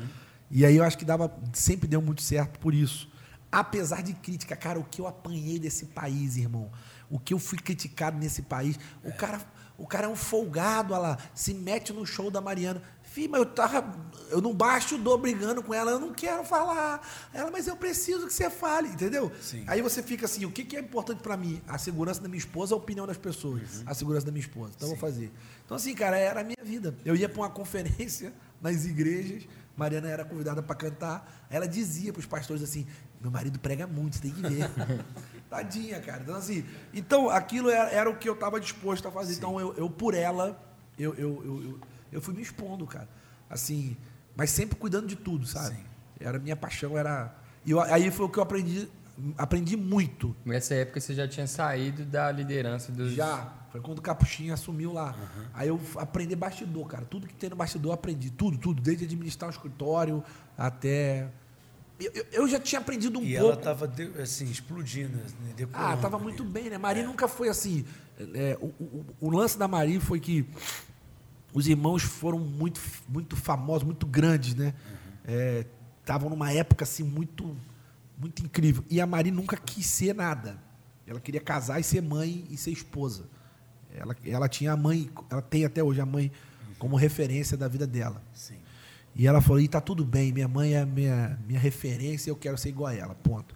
E 0.50 0.66
aí 0.66 0.78
eu 0.78 0.84
acho 0.84 0.98
que 0.98 1.06
dava, 1.06 1.32
sempre 1.54 1.88
deu 1.88 2.02
muito 2.02 2.22
certo 2.22 2.60
por 2.60 2.74
isso. 2.74 3.10
Apesar 3.52 4.02
de 4.02 4.14
crítica, 4.14 4.56
cara, 4.56 4.80
o 4.80 4.84
que 4.84 5.02
eu 5.02 5.08
apanhei 5.08 5.60
desse 5.60 5.86
país, 5.88 6.38
irmão, 6.38 6.70
o 7.10 7.20
que 7.20 7.34
eu 7.34 7.40
fui 7.40 7.58
criticado 7.58 8.18
nesse 8.18 8.42
país, 8.42 8.80
o 9.04 9.12
cara, 9.12 9.42
o 9.78 9.86
cara 9.86 10.06
é 10.06 10.10
um 10.10 10.16
folgado, 10.16 10.94
olha 10.94 11.02
lá, 11.02 11.18
se 11.34 11.54
mete 11.54 11.94
no 11.94 12.06
show 12.06 12.30
da 12.30 12.42
Mariana. 12.42 12.82
Fih, 13.18 13.28
mas 13.28 13.40
eu 13.40 13.48
tava, 13.48 13.84
eu 14.30 14.40
não 14.40 14.54
baixo 14.54 14.94
o 14.94 14.98
dor 15.00 15.18
brigando 15.18 15.64
com 15.64 15.74
ela, 15.74 15.90
eu 15.90 16.00
não 16.00 16.14
quero 16.14 16.44
falar. 16.44 17.02
Ela, 17.34 17.50
mas 17.50 17.68
eu 17.68 17.76
preciso 17.76 18.28
que 18.28 18.34
você 18.34 18.48
fale, 18.48 18.90
entendeu? 18.90 19.32
Sim. 19.42 19.64
Aí 19.66 19.82
você 19.82 20.04
fica 20.04 20.28
assim, 20.28 20.46
o 20.46 20.52
que, 20.52 20.64
que 20.64 20.78
é 20.78 20.80
importante 20.80 21.24
para 21.24 21.36
mim? 21.36 21.60
A 21.68 21.80
segurança 21.80 22.22
da 22.22 22.28
minha 22.28 22.38
esposa, 22.38 22.76
a 22.76 22.78
opinião 22.78 23.08
das 23.08 23.18
pessoas. 23.18 23.82
A 23.88 23.96
segurança 23.96 24.28
da 24.28 24.32
minha 24.32 24.46
esposa. 24.46 24.74
Então 24.76 24.88
eu 24.88 24.92
vou 24.92 25.00
fazer. 25.00 25.32
Então 25.66 25.76
assim, 25.76 25.96
cara, 25.96 26.16
era 26.16 26.42
a 26.42 26.44
minha 26.44 26.64
vida. 26.64 26.96
Eu 27.04 27.16
ia 27.16 27.28
para 27.28 27.42
uma 27.42 27.50
conferência 27.50 28.32
nas 28.62 28.86
igrejas, 28.86 29.48
Mariana 29.76 30.10
era 30.10 30.24
convidada 30.24 30.62
para 30.62 30.76
cantar. 30.76 31.48
Ela 31.50 31.68
dizia 31.68 32.14
para 32.14 32.20
os 32.20 32.28
pastores 32.28 32.62
assim: 32.62 32.86
"Meu 33.20 33.32
marido 33.32 33.58
prega 33.58 33.88
muito, 33.88 34.18
você 34.18 34.22
tem 34.22 34.32
que 34.32 34.42
ver". 34.42 34.70
Tadinha, 35.50 36.00
cara. 36.02 36.22
Então 36.22 36.36
assim, 36.36 36.64
então 36.94 37.32
aquilo 37.32 37.72
era, 37.72 37.90
era 37.90 38.10
o 38.12 38.16
que 38.16 38.30
eu 38.30 38.36
estava 38.36 38.60
disposto 38.60 39.08
a 39.08 39.12
fazer. 39.12 39.34
Então 39.34 39.60
eu, 39.60 39.74
eu 39.76 39.90
por 39.90 40.14
ela, 40.14 40.64
eu, 41.00 41.16
eu, 41.16 41.44
eu, 41.44 41.80
eu, 42.12 42.22
fui 42.22 42.34
me 42.34 42.42
expondo, 42.42 42.86
cara. 42.86 43.08
Assim, 43.50 43.96
mas 44.36 44.50
sempre 44.50 44.78
cuidando 44.78 45.08
de 45.08 45.16
tudo, 45.16 45.46
sabe? 45.46 45.76
Sim. 45.76 45.84
Era 46.20 46.38
a 46.38 46.40
minha 46.40 46.56
paixão, 46.56 46.98
era. 46.98 47.34
E 47.66 47.72
eu- 47.72 47.82
aí 47.82 48.10
foi 48.12 48.26
o 48.26 48.30
que 48.30 48.38
eu 48.40 48.44
aprendi, 48.44 48.88
aprendi 49.38 49.76
muito. 49.78 50.36
Nessa 50.46 50.74
época 50.76 51.00
você 51.00 51.14
já 51.14 51.28
tinha 51.28 51.48
saído 51.48 52.04
da 52.06 52.32
liderança 52.32 52.92
dos. 52.92 53.14
Já. 53.14 53.54
Foi 53.72 53.82
quando 53.82 54.00
o 54.00 54.02
Capuchinho 54.02 54.54
assumiu 54.54 54.94
lá. 54.94 55.14
Aí 55.54 55.68
eu 55.68 55.80
aprendi 55.98 56.36
bastidor, 56.36 56.88
cara. 56.88 57.06
Tudo 57.06 57.28
que 57.28 57.34
tem 57.36 57.50
no 57.50 57.56
bastidor 57.56 57.90
eu 57.92 57.94
aprendi. 57.94 58.30
Tudo, 58.32 58.58
tudo. 58.58 58.82
Desde 58.82 59.06
administrar 59.06 59.50
um 59.50 59.52
escritório 59.52 60.24
até. 60.58 61.28
Eu, 62.00 62.26
eu- 62.32 62.48
já 62.48 62.60
tinha 62.60 62.80
aprendido 62.80 63.20
um 63.20 63.24
E 63.24 63.34
pouco. 63.34 63.46
ela 63.48 63.56
estava 63.56 63.92
assim, 64.22 64.46
explodindo, 64.46 65.18
né, 65.18 65.54
decolando. 65.56 65.94
Ah, 65.94 65.98
tava 65.98 66.20
muito 66.20 66.44
bem, 66.44 66.70
né? 66.70 66.78
Mari 66.78 67.04
nunca 67.04 67.28
foi 67.28 67.50
assim. 67.50 67.86
é, 68.34 68.58
o, 68.62 68.68
o- 68.68 69.06
o 69.22 69.30
lance 69.30 69.58
da 69.58 69.68
Mari 69.68 70.00
foi 70.00 70.20
que 70.20 70.48
os 71.58 71.68
irmãos 71.68 72.04
foram 72.04 72.38
muito, 72.38 72.80
muito 73.10 73.36
famosos, 73.36 73.82
muito 73.82 74.06
grandes, 74.06 74.54
né? 74.54 74.76
Estavam 76.00 76.30
numa 76.30 76.52
época 76.52 76.84
assim 76.84 77.02
muito, 77.02 77.58
muito 78.16 78.46
incrível. 78.46 78.84
E 78.92 79.02
a 79.02 79.08
Mari 79.08 79.32
nunca 79.32 79.58
quis 79.58 79.88
ser 79.88 80.14
nada. 80.14 80.62
Ela 81.08 81.20
queria 81.20 81.42
casar 81.42 81.80
e 81.80 81.84
ser 81.84 82.00
mãe 82.00 82.46
e 82.52 82.58
ser 82.58 82.70
esposa. 82.70 83.26
Ela, 83.92 84.16
ela 84.24 84.48
tinha 84.48 84.74
a 84.74 84.78
mãe, 84.78 85.10
ela 85.32 85.42
tem 85.42 85.66
até 85.66 85.82
hoje 85.82 86.00
a 86.00 86.06
mãe 86.06 86.32
como 86.78 86.96
referência 86.96 87.58
da 87.58 87.68
vida 87.68 87.88
dela. 87.88 88.22
Sim. 88.36 88.60
E 89.16 89.26
ela 89.26 89.42
falou: 89.42 89.60
e 89.60 89.68
tá 89.68 89.82
tudo 89.82 90.06
bem, 90.06 90.32
minha 90.32 90.48
mãe 90.48 90.76
é 90.76 90.86
minha, 90.86 91.40
minha 91.48 91.60
referência, 91.60 92.30
eu 92.30 92.36
quero 92.36 92.56
ser 92.56 92.70
igual 92.70 92.92
a 92.92 92.94
ela, 92.94 93.16
ponto. 93.16 93.56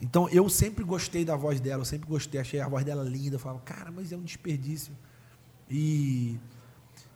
Então 0.00 0.28
eu 0.28 0.48
sempre 0.48 0.84
gostei 0.84 1.24
da 1.24 1.34
voz 1.34 1.60
dela, 1.60 1.80
eu 1.80 1.86
sempre 1.86 2.08
gostei, 2.08 2.40
achei 2.40 2.60
a 2.60 2.68
voz 2.68 2.84
dela 2.84 3.02
linda. 3.02 3.34
Eu 3.34 3.40
falava, 3.40 3.60
cara, 3.62 3.90
mas 3.90 4.12
é 4.12 4.16
um 4.16 4.22
desperdício. 4.22 4.96
E. 5.68 6.38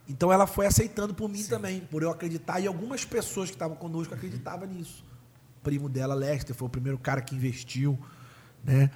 Então 0.09 0.33
ela 0.33 0.47
foi 0.47 0.67
aceitando 0.67 1.13
por 1.13 1.29
mim 1.29 1.43
também, 1.45 1.81
por 1.81 2.03
eu 2.03 2.11
acreditar, 2.11 2.61
e 2.61 2.67
algumas 2.67 3.05
pessoas 3.05 3.51
que 3.51 3.57
estavam 3.57 3.77
conosco 3.77 4.15
acreditavam 4.15 4.69
nisso. 4.69 5.05
O 5.59 5.65
primo 5.65 5.89
dela, 5.89 6.15
Lester, 6.15 6.55
foi 6.55 6.67
o 6.67 6.71
primeiro 6.71 6.99
cara 6.99 7.21
que 7.21 7.35
investiu, 7.35 7.99
né? 8.65 8.91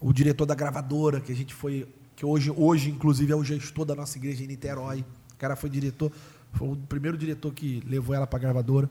O 0.00 0.12
diretor 0.12 0.46
da 0.46 0.54
gravadora, 0.54 1.20
que 1.20 1.30
a 1.30 1.36
gente 1.36 1.54
foi, 1.54 1.86
que 2.16 2.24
hoje, 2.24 2.50
hoje 2.50 2.90
inclusive 2.90 3.32
é 3.32 3.36
o 3.36 3.44
gestor 3.44 3.84
da 3.84 3.94
nossa 3.94 4.16
igreja 4.16 4.42
em 4.42 4.46
Niterói. 4.46 5.04
O 5.32 5.36
cara 5.36 5.54
foi 5.54 5.68
diretor, 5.68 6.10
foi 6.52 6.68
o 6.68 6.76
primeiro 6.76 7.18
diretor 7.18 7.52
que 7.52 7.82
levou 7.86 8.14
ela 8.14 8.26
para 8.26 8.38
a 8.38 8.42
gravadora. 8.42 8.88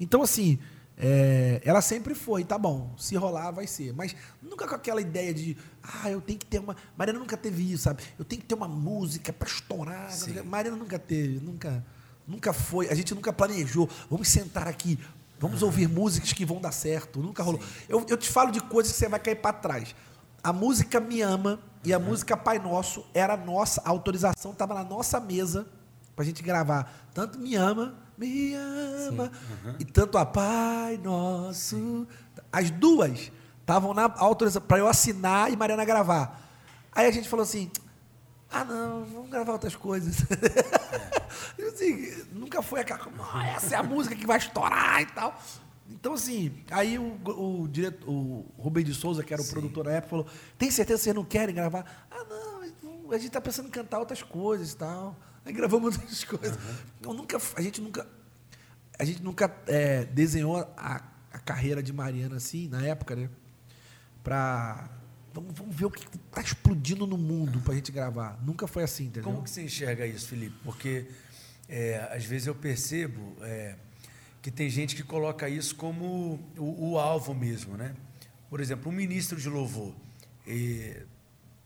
Então, 0.00 0.22
assim, 0.22 0.58
é, 1.00 1.60
ela 1.64 1.80
sempre 1.80 2.12
foi, 2.12 2.42
tá 2.42 2.58
bom, 2.58 2.92
se 2.98 3.14
rolar, 3.14 3.52
vai 3.52 3.68
ser. 3.68 3.94
Mas 3.94 4.16
nunca 4.42 4.66
com 4.66 4.74
aquela 4.74 5.00
ideia 5.00 5.32
de, 5.32 5.56
ah, 5.80 6.10
eu 6.10 6.20
tenho 6.20 6.36
que 6.36 6.44
ter 6.44 6.58
uma. 6.58 6.74
Mariana 6.96 7.20
nunca 7.20 7.36
teve 7.36 7.72
isso, 7.72 7.84
sabe? 7.84 8.02
Eu 8.18 8.24
tenho 8.24 8.42
que 8.42 8.48
ter 8.48 8.56
uma 8.56 8.66
música 8.66 9.32
para 9.32 9.46
estourar. 9.46 10.10
Sim. 10.10 10.42
Mariana 10.42 10.76
nunca 10.76 10.98
teve, 10.98 11.38
nunca, 11.38 11.86
nunca 12.26 12.52
foi. 12.52 12.88
A 12.88 12.94
gente 12.96 13.14
nunca 13.14 13.32
planejou. 13.32 13.88
Vamos 14.10 14.26
sentar 14.26 14.66
aqui, 14.66 14.98
vamos 15.38 15.62
ouvir 15.62 15.88
músicas 15.88 16.32
que 16.32 16.44
vão 16.44 16.60
dar 16.60 16.72
certo. 16.72 17.20
Nunca 17.20 17.44
rolou. 17.44 17.60
Eu, 17.88 18.04
eu 18.08 18.16
te 18.16 18.28
falo 18.28 18.50
de 18.50 18.60
coisas 18.60 18.92
que 18.92 18.98
você 18.98 19.08
vai 19.08 19.20
cair 19.20 19.36
para 19.36 19.52
trás. 19.52 19.94
A 20.42 20.52
música 20.52 20.98
Me 20.98 21.22
Ama 21.22 21.60
e 21.84 21.92
a 21.92 21.98
música 22.00 22.36
Pai 22.36 22.58
Nosso 22.58 23.06
era 23.14 23.36
nossa, 23.36 23.80
a 23.84 23.90
autorização 23.90 24.50
estava 24.50 24.74
na 24.74 24.82
nossa 24.82 25.20
mesa 25.20 25.64
pra 26.16 26.24
gente 26.24 26.42
gravar. 26.42 27.08
Tanto 27.14 27.38
Me 27.38 27.54
Ama, 27.54 27.94
Me 28.18 28.52
Ama, 28.54 29.30
e 29.78 29.84
tanto 29.84 30.18
a 30.18 30.26
Pai 30.26 30.98
Nosso. 31.02 32.06
As 32.52 32.68
duas 32.70 33.30
estavam 33.60 33.94
na 33.94 34.12
autorização 34.16 34.66
para 34.66 34.78
eu 34.78 34.88
assinar 34.88 35.52
e 35.52 35.56
Mariana 35.56 35.84
gravar. 35.84 36.40
Aí 36.92 37.06
a 37.06 37.10
gente 37.12 37.28
falou 37.28 37.44
assim: 37.44 37.70
ah, 38.50 38.64
não, 38.64 39.04
vamos 39.04 39.30
gravar 39.30 39.52
outras 39.52 39.76
coisas. 39.76 40.16
Eu, 41.56 41.68
assim, 41.68 42.24
nunca 42.32 42.62
foi 42.62 42.80
aquela. 42.80 43.00
"Ah, 43.32 43.46
Essa 43.48 43.74
é 43.74 43.78
a 43.78 43.82
música 43.82 44.14
que 44.16 44.26
vai 44.26 44.38
estourar 44.38 45.00
e 45.02 45.06
tal. 45.06 45.38
Então, 45.90 46.14
assim, 46.14 46.52
aí 46.70 46.98
o, 46.98 47.18
o, 47.26 47.68
diretor, 47.68 48.08
o 48.10 48.44
Rubem 48.58 48.84
de 48.84 48.94
Souza, 48.94 49.22
que 49.22 49.32
era 49.32 49.42
o 49.42 49.46
produtor 49.46 49.84
na 49.84 49.92
época, 49.92 50.08
falou: 50.10 50.26
tem 50.56 50.70
certeza 50.70 50.98
que 50.98 51.04
vocês 51.04 51.14
não 51.14 51.24
querem 51.24 51.54
gravar? 51.54 52.06
Ah, 52.10 52.24
não, 52.28 53.10
a 53.12 53.16
gente 53.16 53.28
está 53.28 53.40
pensando 53.40 53.68
em 53.68 53.70
cantar 53.70 53.98
outras 53.98 54.22
coisas 54.22 54.72
e 54.72 54.76
tal. 54.76 55.14
Aí 55.48 55.54
gravamos 55.54 55.96
outras 55.98 56.24
coisas. 56.24 56.58
Eu 57.02 57.14
nunca, 57.14 57.40
a 57.56 57.62
gente 57.62 57.80
nunca. 57.80 58.06
A 58.98 59.04
gente 59.04 59.22
nunca 59.22 59.50
é, 59.66 60.04
desenhou 60.04 60.58
a, 60.76 61.02
a 61.32 61.38
carreira 61.38 61.82
de 61.82 61.92
Mariana 61.92 62.36
assim, 62.36 62.68
na 62.68 62.82
época, 62.82 63.16
né? 63.16 63.30
Pra. 64.22 64.90
Vamos, 65.32 65.54
vamos 65.56 65.74
ver 65.74 65.86
o 65.86 65.90
que 65.90 66.04
está 66.16 66.42
explodindo 66.42 67.06
no 67.06 67.16
mundo 67.16 67.60
pra 67.60 67.74
gente 67.74 67.90
gravar. 67.90 68.38
Nunca 68.44 68.66
foi 68.66 68.82
assim, 68.82 69.04
entendeu? 69.04 69.22
Como 69.22 69.42
que 69.42 69.50
você 69.50 69.62
enxerga 69.62 70.06
isso, 70.06 70.28
Felipe? 70.28 70.56
Porque 70.64 71.06
é, 71.68 72.08
às 72.12 72.24
vezes 72.24 72.46
eu 72.46 72.54
percebo 72.54 73.36
é, 73.40 73.76
que 74.42 74.50
tem 74.50 74.68
gente 74.68 74.96
que 74.96 75.02
coloca 75.02 75.48
isso 75.48 75.76
como 75.76 76.40
o, 76.58 76.90
o 76.90 76.98
alvo 76.98 77.34
mesmo, 77.34 77.76
né? 77.76 77.94
Por 78.50 78.60
exemplo, 78.60 78.90
um 78.90 78.94
ministro 78.94 79.40
de 79.40 79.48
louvor, 79.48 79.94
é, 80.46 81.04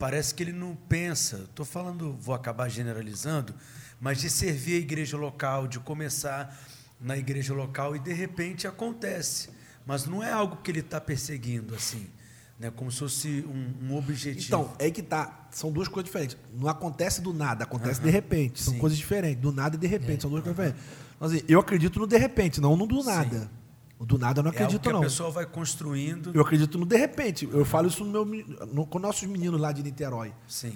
parece 0.03 0.35
que 0.35 0.43
ele 0.43 0.53
não 0.53 0.75
pensa, 0.75 1.47
estou 1.49 1.65
falando, 1.65 2.17
vou 2.21 2.35
acabar 2.35 2.69
generalizando, 2.69 3.55
mas 4.01 4.19
de 4.19 4.29
servir 4.29 4.75
a 4.75 4.79
igreja 4.79 5.17
local, 5.17 5.69
de 5.69 5.79
começar 5.79 6.59
na 7.01 7.17
igreja 7.17 7.55
local 7.55 7.95
e 7.95 8.01
de 8.01 8.13
repente 8.13 8.67
acontece. 8.67 9.51
Mas 9.87 10.05
não 10.05 10.21
é 10.21 10.33
algo 10.33 10.57
que 10.57 10.73
ele 10.73 10.81
está 10.81 11.01
perseguindo 11.01 11.73
assim, 11.77 12.11
né? 12.59 12.73
como 12.75 12.91
se 12.91 12.99
fosse 12.99 13.45
um, 13.47 13.93
um 13.93 13.97
objetivo. 13.97 14.45
Então, 14.45 14.73
é 14.81 14.91
que 14.91 15.03
tá. 15.03 15.47
São 15.53 15.71
duas 15.71 15.87
coisas 15.87 16.07
diferentes. 16.07 16.37
Não 16.53 16.69
acontece 16.69 17.21
do 17.21 17.33
nada, 17.33 17.63
acontece 17.63 18.01
de 18.01 18.11
repente. 18.11 18.61
São 18.61 18.75
Sim. 18.75 18.81
coisas 18.81 18.99
diferentes. 18.99 19.41
Do 19.41 19.53
nada 19.53 19.77
e 19.77 19.79
de 19.79 19.87
repente. 19.87 20.23
São 20.23 20.31
duas 20.31 20.43
coisas 20.43 20.57
diferentes. 20.65 20.85
Então, 21.15 21.29
assim, 21.29 21.45
eu 21.47 21.61
acredito 21.61 22.01
no 22.01 22.09
de 22.09 22.19
repente, 22.19 22.61
não 22.61 22.77
no 22.77 22.89
do 22.89 23.05
nada. 23.05 23.49
O 23.62 23.62
do 24.05 24.19
nada 24.19 24.41
eu 24.41 24.45
não 24.45 24.51
é 24.51 24.55
acredito, 24.55 24.83
que 24.83 24.93
não. 24.93 25.01
a 25.01 25.03
pessoa 25.03 25.31
vai 25.31 25.47
construindo. 25.47 26.33
Eu 26.35 26.43
acredito 26.43 26.79
no 26.79 26.85
de 26.87 26.97
repente. 26.97 27.49
Eu 27.51 27.65
falo 27.65 27.89
isso 27.89 28.05
no 28.05 28.25
meu, 28.25 28.47
no, 28.73 28.87
com 28.87 28.99
nossos 28.99 29.29
meninos 29.29 29.61
lá 29.61 29.73
de 29.73 29.83
Niterói. 29.83 30.33
Sim. 30.47 30.75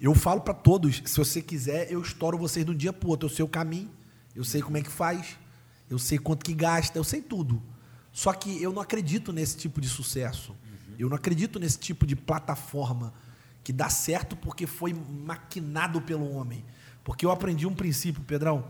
Eu 0.00 0.14
falo 0.14 0.40
para 0.40 0.54
todos, 0.54 1.02
se 1.04 1.16
você 1.16 1.42
quiser, 1.42 1.90
eu 1.90 2.00
estouro 2.00 2.38
vocês 2.38 2.64
de 2.64 2.70
um 2.70 2.74
dia 2.74 2.92
pro 2.92 3.08
outro. 3.08 3.28
Eu 3.28 3.34
sei 3.34 3.44
o 3.44 3.48
caminho, 3.48 3.90
eu 4.34 4.44
sei 4.44 4.62
como 4.62 4.76
é 4.76 4.82
que 4.82 4.90
faz, 4.90 5.36
eu 5.90 5.98
sei 5.98 6.18
quanto 6.18 6.44
que 6.44 6.54
gasta, 6.54 6.98
eu 6.98 7.04
sei 7.04 7.20
tudo. 7.20 7.60
Só 8.12 8.32
que 8.32 8.62
eu 8.62 8.72
não 8.72 8.80
acredito 8.80 9.32
nesse 9.32 9.56
tipo 9.56 9.80
de 9.80 9.88
sucesso. 9.88 10.54
Eu 10.98 11.08
não 11.08 11.16
acredito 11.16 11.58
nesse 11.60 11.78
tipo 11.78 12.06
de 12.06 12.16
plataforma 12.16 13.12
que 13.62 13.72
dá 13.72 13.88
certo 13.88 14.36
porque 14.36 14.66
foi 14.66 14.92
maquinado 14.92 16.00
pelo 16.00 16.32
homem. 16.32 16.64
Porque 17.04 17.24
eu 17.24 17.30
aprendi 17.30 17.66
um 17.66 17.74
princípio, 17.74 18.22
Pedrão. 18.22 18.64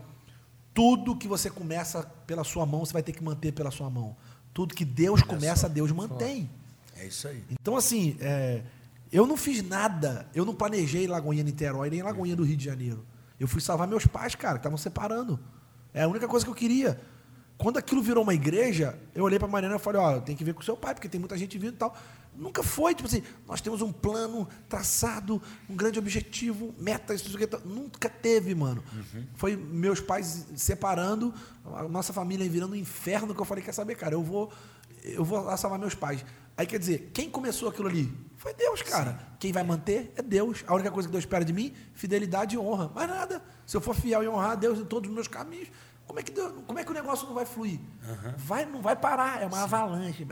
Tudo 0.73 1.15
que 1.15 1.27
você 1.27 1.49
começa 1.49 2.03
pela 2.25 2.43
sua 2.43 2.65
mão, 2.65 2.85
você 2.85 2.93
vai 2.93 3.03
ter 3.03 3.11
que 3.11 3.23
manter 3.23 3.51
pela 3.51 3.71
sua 3.71 3.89
mão. 3.89 4.15
Tudo 4.53 4.75
que 4.75 4.85
Deus 4.85 5.21
começa, 5.21 5.67
Deus 5.69 5.91
mantém. 5.91 6.49
É 6.95 7.05
isso 7.05 7.27
aí. 7.27 7.43
Então, 7.49 7.75
assim, 7.75 8.17
é, 8.19 8.61
eu 9.11 9.25
não 9.25 9.37
fiz 9.37 9.63
nada. 9.63 10.27
Eu 10.33 10.45
não 10.45 10.53
planejei 10.53 11.07
Lagoinha 11.07 11.43
Niterói, 11.43 11.89
nem 11.89 12.01
Lagoinha 12.01 12.35
do 12.35 12.43
Rio 12.43 12.57
de 12.57 12.65
Janeiro. 12.65 13.05
Eu 13.39 13.47
fui 13.47 13.61
salvar 13.61 13.87
meus 13.87 14.05
pais, 14.05 14.35
cara, 14.35 14.55
que 14.55 14.59
estavam 14.59 14.77
separando. 14.77 15.39
É 15.93 16.03
a 16.03 16.07
única 16.07 16.27
coisa 16.27 16.45
que 16.45 16.51
eu 16.51 16.55
queria. 16.55 16.99
Quando 17.57 17.77
aquilo 17.77 18.01
virou 18.01 18.23
uma 18.23 18.33
igreja, 18.33 18.97
eu 19.13 19.23
olhei 19.23 19.39
para 19.39 19.47
Mariana 19.47 19.75
e 19.75 19.79
falei, 19.79 19.99
ó, 19.99 20.19
tem 20.19 20.35
que 20.35 20.43
ver 20.43 20.53
com 20.53 20.61
o 20.61 20.63
seu 20.63 20.77
pai, 20.77 20.93
porque 20.93 21.09
tem 21.09 21.19
muita 21.19 21.37
gente 21.37 21.57
vindo 21.57 21.73
e 21.73 21.77
tal. 21.77 21.95
Nunca 22.35 22.63
foi, 22.63 22.95
tipo 22.95 23.07
assim, 23.07 23.21
nós 23.45 23.59
temos 23.59 23.81
um 23.81 23.91
plano 23.91 24.47
traçado, 24.69 25.41
um 25.69 25.75
grande 25.75 25.99
objetivo, 25.99 26.73
metas, 26.79 27.21
nunca 27.65 28.09
teve, 28.09 28.55
mano. 28.55 28.81
Uhum. 28.93 29.27
Foi 29.35 29.57
meus 29.57 29.99
pais 29.99 30.45
separando, 30.55 31.33
a 31.65 31.83
nossa 31.83 32.13
família 32.13 32.49
virando 32.49 32.73
um 32.73 32.77
inferno, 32.77 33.35
que 33.35 33.41
eu 33.41 33.45
falei, 33.45 33.63
quer 33.63 33.73
saber, 33.73 33.95
cara, 33.95 34.15
eu 34.15 34.23
vou, 34.23 34.51
eu 35.03 35.25
vou 35.25 35.41
lá 35.41 35.57
salvar 35.57 35.77
meus 35.77 35.95
pais. 35.95 36.23
Aí 36.55 36.65
quer 36.65 36.79
dizer, 36.79 37.11
quem 37.13 37.29
começou 37.29 37.69
aquilo 37.69 37.87
ali? 37.87 38.11
Foi 38.35 38.53
Deus, 38.53 38.81
cara. 38.81 39.11
Sim. 39.11 39.25
Quem 39.39 39.51
vai 39.51 39.63
manter 39.63 40.13
é 40.15 40.21
Deus. 40.21 40.63
A 40.67 40.73
única 40.73 40.91
coisa 40.91 41.07
que 41.07 41.11
Deus 41.11 41.23
espera 41.23 41.43
de 41.43 41.53
mim, 41.53 41.73
fidelidade 41.93 42.55
e 42.55 42.57
honra. 42.57 42.89
Mais 42.93 43.09
nada. 43.09 43.43
Se 43.65 43.75
eu 43.77 43.81
for 43.81 43.95
fiel 43.95 44.23
e 44.23 44.27
honrar 44.27 44.51
a 44.51 44.55
Deus 44.55 44.79
em 44.79 44.85
todos 44.85 45.09
os 45.09 45.15
meus 45.15 45.27
caminhos, 45.27 45.69
como 46.09 46.19
é 46.19 46.23
que, 46.23 46.31
Deus, 46.31 46.51
como 46.65 46.79
é 46.79 46.83
que 46.83 46.89
o 46.89 46.93
negócio 46.95 47.27
não 47.27 47.35
vai 47.35 47.45
fluir? 47.45 47.79
Uhum. 47.79 48.33
Vai, 48.35 48.65
não 48.65 48.81
vai 48.81 48.95
parar, 48.95 49.43
é 49.43 49.45
uma 49.45 49.57
Sim. 49.57 49.63
avalanche. 49.63 50.27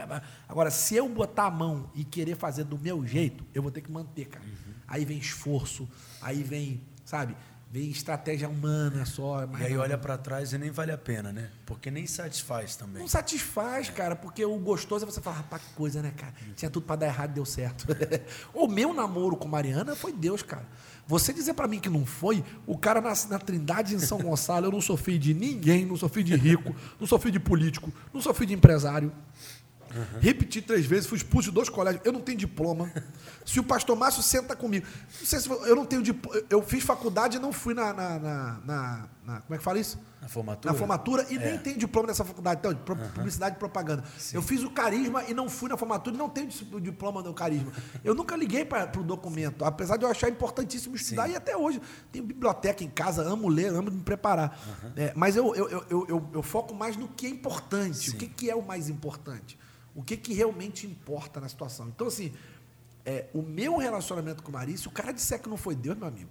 Agora, 0.49 0.71
se 0.71 0.95
eu 0.95 1.07
botar 1.07 1.45
a 1.45 1.51
mão 1.51 1.91
e 1.93 2.03
querer 2.03 2.35
fazer 2.35 2.63
do 2.63 2.79
meu 2.79 3.05
jeito, 3.05 3.45
eu 3.53 3.61
vou 3.61 3.69
ter 3.69 3.81
que 3.81 3.91
manter, 3.91 4.25
cara. 4.25 4.43
Uhum. 4.43 4.73
Aí 4.87 5.05
vem 5.05 5.19
esforço, 5.19 5.87
aí 6.19 6.41
vem, 6.41 6.81
sabe, 7.05 7.37
vem 7.69 7.91
estratégia 7.91 8.49
humana 8.49 9.05
só. 9.05 9.47
E 9.59 9.65
aí 9.65 9.77
olha 9.77 9.99
para 9.99 10.17
trás 10.17 10.51
e 10.51 10.57
nem 10.57 10.71
vale 10.71 10.91
a 10.91 10.97
pena, 10.97 11.31
né? 11.31 11.51
Porque 11.63 11.91
nem 11.91 12.07
satisfaz 12.07 12.75
também. 12.75 12.99
Não 12.99 13.07
satisfaz, 13.07 13.89
é. 13.89 13.91
cara, 13.91 14.15
porque 14.15 14.43
o 14.43 14.57
gostoso 14.57 15.05
é 15.05 15.11
você 15.11 15.21
falar, 15.21 15.37
rapaz, 15.37 15.61
que 15.61 15.73
coisa, 15.75 16.01
né, 16.01 16.11
cara? 16.17 16.33
Uhum. 16.41 16.53
Tinha 16.53 16.71
tudo 16.71 16.87
para 16.87 16.95
dar 16.95 17.05
errado 17.05 17.29
e 17.29 17.33
deu 17.35 17.45
certo. 17.45 17.85
o 18.51 18.67
meu 18.67 18.95
namoro 18.95 19.37
com 19.37 19.47
Mariana 19.47 19.95
foi 19.95 20.11
Deus, 20.11 20.41
cara. 20.41 20.65
Você 21.07 21.31
dizer 21.31 21.53
para 21.53 21.67
mim 21.67 21.79
que 21.79 21.89
não 21.89 22.05
foi, 22.05 22.43
o 22.65 22.77
cara 22.77 22.99
nasce 22.99 23.29
na 23.29 23.39
Trindade 23.39 23.95
em 23.95 23.99
São 23.99 24.17
Gonçalo, 24.17 24.67
eu 24.67 24.71
não 24.71 24.81
sou 24.81 24.97
filho 24.97 25.17
de 25.17 25.33
ninguém, 25.33 25.85
não 25.85 25.95
sou 25.95 26.09
filho 26.09 26.25
de 26.25 26.35
rico, 26.35 26.75
não 26.99 27.07
sou 27.07 27.17
filho 27.17 27.31
de 27.31 27.39
político, 27.39 27.91
não 28.13 28.21
sou 28.21 28.33
filho 28.33 28.47
de 28.47 28.53
empresário. 28.53 29.11
Uhum. 29.95 30.19
Repeti 30.19 30.61
três 30.61 30.85
vezes, 30.85 31.07
fui 31.07 31.17
expulso 31.17 31.49
de 31.49 31.55
dois 31.55 31.69
colégios. 31.69 32.05
Eu 32.05 32.11
não 32.11 32.21
tenho 32.21 32.37
diploma. 32.37 32.91
Se 33.45 33.59
o 33.59 33.63
pastor 33.63 33.95
Márcio 33.95 34.21
senta 34.21 34.55
comigo. 34.55 34.85
Não 34.85 35.25
sei 35.25 35.39
se 35.39 35.49
eu 35.49 35.75
não 35.75 35.85
tenho 35.85 36.03
diploma. 36.03 36.41
Eu 36.49 36.61
fiz 36.61 36.83
faculdade 36.83 37.37
e 37.37 37.39
não 37.39 37.53
fui 37.53 37.73
na, 37.73 37.93
na, 37.93 38.19
na, 38.19 38.59
na, 38.65 39.09
na 39.27 39.41
Como 39.41 39.55
é 39.55 39.57
que 39.57 39.63
fala 39.63 39.77
isso? 39.77 39.99
Na 40.21 40.29
formatura? 40.29 40.71
Na 40.71 40.79
formatura 40.79 41.25
e 41.29 41.35
é. 41.35 41.39
nem 41.39 41.57
tenho 41.57 41.77
diploma 41.77 42.07
nessa 42.07 42.23
faculdade. 42.23 42.61
Então, 42.61 42.71
uhum. 42.71 43.09
publicidade 43.09 43.57
e 43.57 43.59
propaganda. 43.59 44.05
Sim. 44.17 44.37
Eu 44.37 44.41
fiz 44.41 44.63
o 44.63 44.71
carisma 44.71 45.21
e 45.25 45.33
não 45.33 45.49
fui 45.49 45.69
na 45.69 45.75
formatura 45.75 46.15
e 46.15 46.17
não 46.17 46.29
tenho 46.29 46.47
diploma 46.79 47.21
no 47.21 47.33
carisma. 47.33 47.73
Eu 48.05 48.15
nunca 48.15 48.37
liguei 48.37 48.63
para 48.63 48.89
o 48.97 49.03
documento, 49.03 49.65
apesar 49.65 49.97
de 49.97 50.05
eu 50.05 50.09
achar 50.09 50.29
importantíssimo 50.29 50.95
estudar 50.95 51.27
Sim. 51.27 51.33
e 51.33 51.35
até 51.35 51.57
hoje. 51.57 51.81
Tenho 52.09 52.23
biblioteca 52.23 52.85
em 52.85 52.89
casa, 52.89 53.21
amo 53.21 53.49
ler, 53.49 53.73
amo 53.73 53.91
me 53.91 54.01
preparar. 54.01 54.57
Uhum. 54.65 54.91
É, 54.95 55.11
mas 55.13 55.35
eu, 55.35 55.53
eu, 55.53 55.69
eu, 55.69 56.05
eu, 56.07 56.29
eu, 56.35 56.41
foco 56.41 56.73
mais 56.73 56.95
no 56.95 57.09
que 57.09 57.27
é 57.27 57.29
importante. 57.29 58.11
Sim. 58.11 58.15
O 58.15 58.17
que, 58.17 58.27
que 58.27 58.49
é 58.49 58.55
o 58.55 58.65
mais 58.65 58.87
importante? 58.87 59.59
O 59.93 60.01
que, 60.01 60.15
que 60.15 60.33
realmente 60.33 60.87
importa 60.87 61.41
na 61.41 61.49
situação? 61.49 61.89
Então, 61.89 62.07
assim, 62.07 62.31
é, 63.05 63.25
o 63.33 63.41
meu 63.41 63.75
relacionamento 63.75 64.41
com 64.41 64.53
Maria, 64.53 64.77
se 64.77 64.87
o 64.87 64.91
cara 64.91 65.11
disser 65.11 65.41
que 65.41 65.49
não 65.49 65.57
foi 65.57 65.75
Deus, 65.75 65.97
meu 65.97 66.07
amigo. 66.07 66.29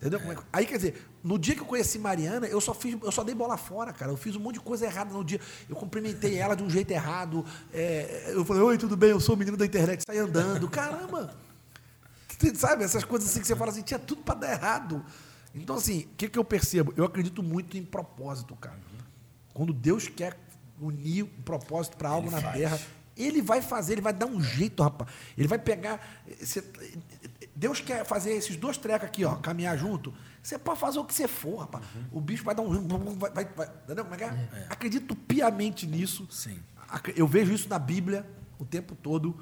Entendeu? 0.00 0.20
É. 0.20 0.36
Aí, 0.52 0.66
quer 0.66 0.76
dizer, 0.76 1.08
no 1.22 1.38
dia 1.38 1.54
que 1.54 1.62
eu 1.62 1.66
conheci 1.66 1.98
Mariana, 1.98 2.46
eu 2.46 2.60
só 2.60 2.74
fiz, 2.74 2.96
eu 3.02 3.12
só 3.12 3.24
dei 3.24 3.34
bola 3.34 3.56
fora, 3.56 3.92
cara. 3.92 4.10
Eu 4.10 4.16
fiz 4.16 4.36
um 4.36 4.40
monte 4.40 4.54
de 4.54 4.60
coisa 4.60 4.84
errada 4.84 5.12
no 5.12 5.24
dia. 5.24 5.40
Eu 5.68 5.76
cumprimentei 5.76 6.36
ela 6.36 6.54
de 6.54 6.62
um 6.62 6.68
jeito 6.68 6.90
errado. 6.90 7.44
É, 7.72 8.32
eu 8.34 8.44
falei, 8.44 8.62
oi, 8.62 8.78
tudo 8.78 8.96
bem? 8.96 9.10
Eu 9.10 9.20
sou 9.20 9.34
o 9.34 9.38
menino 9.38 9.56
da 9.56 9.64
internet, 9.64 10.02
sai 10.06 10.18
andando. 10.18 10.68
Caramba! 10.68 11.34
Sabe, 12.54 12.84
essas 12.84 13.04
coisas 13.04 13.30
assim 13.30 13.40
que 13.40 13.46
você 13.46 13.56
fala 13.56 13.70
assim, 13.70 13.82
tinha 13.82 13.98
tudo 13.98 14.22
para 14.22 14.34
dar 14.34 14.52
errado. 14.52 15.04
Então, 15.54 15.76
assim, 15.76 16.00
o 16.00 16.16
que, 16.16 16.28
que 16.28 16.38
eu 16.38 16.44
percebo? 16.44 16.92
Eu 16.96 17.04
acredito 17.04 17.42
muito 17.42 17.78
em 17.78 17.84
propósito, 17.84 18.56
cara. 18.56 18.78
Quando 19.54 19.72
Deus 19.72 20.08
quer 20.08 20.36
unir 20.80 21.24
um 21.24 21.42
propósito 21.42 21.96
para 21.96 22.08
algo 22.08 22.28
ele 22.28 22.34
na 22.34 22.42
faz. 22.42 22.56
terra. 22.56 22.80
Ele 23.16 23.40
vai 23.40 23.62
fazer, 23.62 23.92
ele 23.92 24.00
vai 24.00 24.12
dar 24.12 24.26
um 24.26 24.42
jeito, 24.42 24.82
rapaz. 24.82 25.08
Ele 25.38 25.46
vai 25.46 25.58
pegar. 25.58 26.04
Deus 27.56 27.80
quer 27.80 28.04
fazer 28.04 28.32
esses 28.32 28.56
dois 28.56 28.76
trecos 28.76 29.06
aqui, 29.06 29.24
ó, 29.24 29.36
caminhar 29.36 29.78
junto. 29.78 30.12
Você 30.42 30.58
pode 30.58 30.80
fazer 30.80 30.98
o 30.98 31.04
que 31.04 31.14
você 31.14 31.28
for, 31.28 31.58
rapaz. 31.58 31.84
Uhum. 31.94 32.18
O 32.18 32.20
bicho 32.20 32.44
vai 32.44 32.54
dar 32.54 32.62
um. 32.62 33.16
Vai, 33.16 33.30
vai, 33.30 33.44
vai, 33.44 33.70
entendeu 33.84 34.04
como 34.04 34.14
é 34.14 34.18
que 34.18 34.24
é? 34.24 34.48
é? 34.52 34.66
Acredito 34.68 35.14
piamente 35.14 35.86
nisso. 35.86 36.26
Sim. 36.30 36.60
Eu 37.16 37.26
vejo 37.26 37.52
isso 37.52 37.68
na 37.68 37.78
Bíblia 37.78 38.26
o 38.58 38.64
tempo 38.64 38.94
todo. 38.94 39.36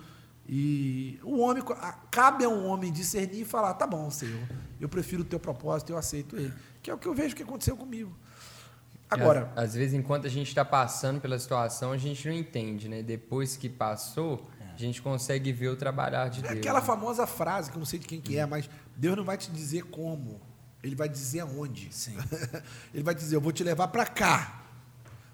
E 0.46 1.18
o 1.22 1.38
homem, 1.38 1.62
cabe 2.10 2.44
a 2.44 2.48
um 2.48 2.66
homem 2.66 2.92
discernir 2.92 3.40
e 3.40 3.44
falar: 3.44 3.74
tá 3.74 3.86
bom, 3.86 4.10
Senhor, 4.10 4.46
eu 4.80 4.88
prefiro 4.88 5.22
o 5.22 5.24
teu 5.24 5.40
propósito, 5.40 5.90
eu 5.90 5.96
aceito 5.98 6.36
ele. 6.36 6.52
Que 6.82 6.90
é 6.90 6.94
o 6.94 6.98
que 6.98 7.08
eu 7.08 7.14
vejo 7.14 7.34
que 7.34 7.42
aconteceu 7.42 7.76
comigo. 7.76 8.14
Agora. 9.08 9.52
Às, 9.54 9.64
às 9.64 9.74
vezes, 9.74 9.94
enquanto 9.94 10.26
a 10.26 10.30
gente 10.30 10.48
está 10.48 10.64
passando 10.64 11.20
pela 11.20 11.38
situação, 11.38 11.92
a 11.92 11.96
gente 11.96 12.26
não 12.26 12.34
entende, 12.34 12.88
né? 12.88 13.02
Depois 13.02 13.56
que 13.56 13.68
passou, 13.68 14.48
a 14.84 14.86
gente 14.86 15.02
consegue 15.02 15.52
ver 15.52 15.68
o 15.68 15.76
trabalhar 15.76 16.28
de 16.28 16.40
é 16.40 16.42
Deus. 16.42 16.58
Aquela 16.58 16.80
né? 16.80 16.86
famosa 16.86 17.26
frase, 17.26 17.70
que 17.70 17.76
eu 17.76 17.80
não 17.80 17.86
sei 17.86 17.98
de 17.98 18.06
quem 18.06 18.20
que 18.20 18.36
é, 18.36 18.46
mas 18.46 18.68
Deus 18.96 19.16
não 19.16 19.24
vai 19.24 19.36
te 19.36 19.50
dizer 19.50 19.84
como. 19.84 20.40
Ele 20.82 20.94
vai 20.94 21.08
dizer 21.08 21.40
aonde. 21.40 21.94
Sim. 21.94 22.16
Ele 22.92 23.04
vai 23.04 23.14
dizer, 23.14 23.36
eu 23.36 23.40
vou 23.40 23.52
te 23.52 23.62
levar 23.62 23.88
para 23.88 24.04
cá. 24.04 24.64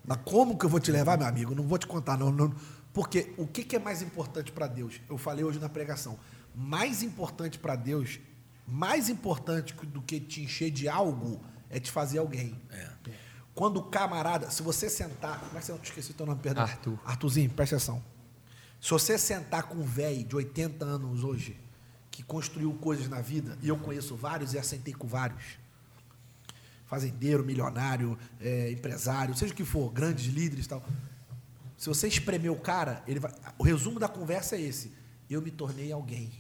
Mas 0.04 0.18
como 0.24 0.58
que 0.58 0.66
eu 0.66 0.68
vou 0.68 0.78
te 0.78 0.92
levar, 0.92 1.16
meu 1.16 1.26
amigo? 1.26 1.54
Não 1.54 1.62
vou 1.62 1.78
te 1.78 1.86
contar, 1.86 2.18
não. 2.18 2.30
não. 2.30 2.54
Porque 2.92 3.32
o 3.36 3.46
que, 3.46 3.64
que 3.64 3.76
é 3.76 3.78
mais 3.78 4.02
importante 4.02 4.52
para 4.52 4.66
Deus? 4.66 5.00
Eu 5.08 5.16
falei 5.16 5.44
hoje 5.44 5.58
na 5.58 5.68
pregação. 5.68 6.18
Mais 6.54 7.02
importante 7.02 7.58
para 7.58 7.76
Deus, 7.76 8.18
mais 8.66 9.08
importante 9.08 9.74
do 9.86 10.02
que 10.02 10.20
te 10.20 10.42
encher 10.42 10.70
de 10.70 10.88
algo, 10.88 11.40
é 11.70 11.80
te 11.80 11.90
fazer 11.90 12.18
alguém. 12.18 12.60
É. 12.70 12.88
Quando 13.54 13.78
o 13.78 13.82
camarada, 13.84 14.50
se 14.50 14.62
você 14.62 14.88
sentar, 14.90 15.40
como 15.40 15.56
é 15.56 15.60
que 15.60 15.66
você 15.66 15.72
não 15.72 15.80
esqueci 15.82 16.10
o 16.10 16.14
teu 16.14 16.26
nome, 16.26 16.40
perdão? 16.40 16.64
Arthur. 16.64 16.98
Arthurzinho, 17.04 17.50
presta 17.50 17.76
atenção. 17.76 18.02
Se 18.80 18.90
você 18.90 19.18
sentar 19.18 19.64
com 19.64 19.76
um 19.76 19.82
velho 19.82 20.24
de 20.24 20.36
80 20.36 20.84
anos 20.84 21.24
hoje, 21.24 21.58
que 22.10 22.22
construiu 22.22 22.72
coisas 22.74 23.08
na 23.08 23.20
vida, 23.20 23.58
e 23.62 23.68
eu 23.68 23.76
conheço 23.76 24.16
vários 24.16 24.54
e 24.54 24.58
assentei 24.58 24.94
com 24.94 25.06
vários, 25.06 25.58
fazendeiro, 26.86 27.44
milionário, 27.44 28.18
é, 28.40 28.70
empresário, 28.70 29.34
seja 29.36 29.52
o 29.52 29.56
que 29.56 29.64
for, 29.64 29.90
grandes 29.92 30.26
líderes 30.26 30.66
e 30.66 30.68
tal. 30.68 30.84
Se 31.76 31.88
você 31.88 32.08
espremer 32.08 32.50
o 32.50 32.56
cara, 32.56 33.04
ele 33.06 33.20
vai, 33.20 33.32
o 33.56 33.62
resumo 33.62 34.00
da 34.00 34.08
conversa 34.08 34.56
é 34.56 34.60
esse. 34.60 34.92
Eu 35.28 35.42
me 35.42 35.50
tornei 35.50 35.92
alguém. 35.92 36.32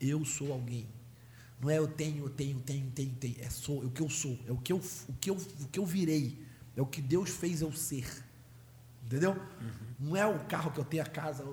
Eu 0.00 0.24
sou 0.24 0.52
alguém. 0.52 0.88
Não 1.60 1.68
é 1.68 1.78
eu 1.78 1.86
tenho, 1.86 2.24
eu 2.24 2.30
tenho, 2.30 2.58
tenho, 2.60 2.90
tenho, 2.90 3.14
tenho. 3.14 3.36
É 3.40 3.50
sou, 3.50 3.82
é 3.82 3.86
o 3.86 3.90
que 3.90 4.00
eu 4.00 4.08
sou, 4.08 4.38
é 4.48 4.52
o 4.52 4.56
que 4.56 4.72
eu, 4.72 4.78
o 5.08 5.12
que 5.20 5.30
eu, 5.30 5.36
o 5.36 5.68
que 5.68 5.78
eu 5.78 5.86
virei. 5.86 6.44
É 6.74 6.80
o 6.80 6.86
que 6.86 7.02
Deus 7.02 7.28
fez 7.28 7.60
eu 7.60 7.70
ser. 7.70 8.06
Entendeu? 9.04 9.32
Uhum. 9.32 9.89
Não 10.00 10.16
é 10.16 10.26
o 10.26 10.38
carro 10.46 10.70
que 10.70 10.80
eu 10.80 10.84
tenho, 10.84 11.02
a 11.02 11.06
casa. 11.06 11.44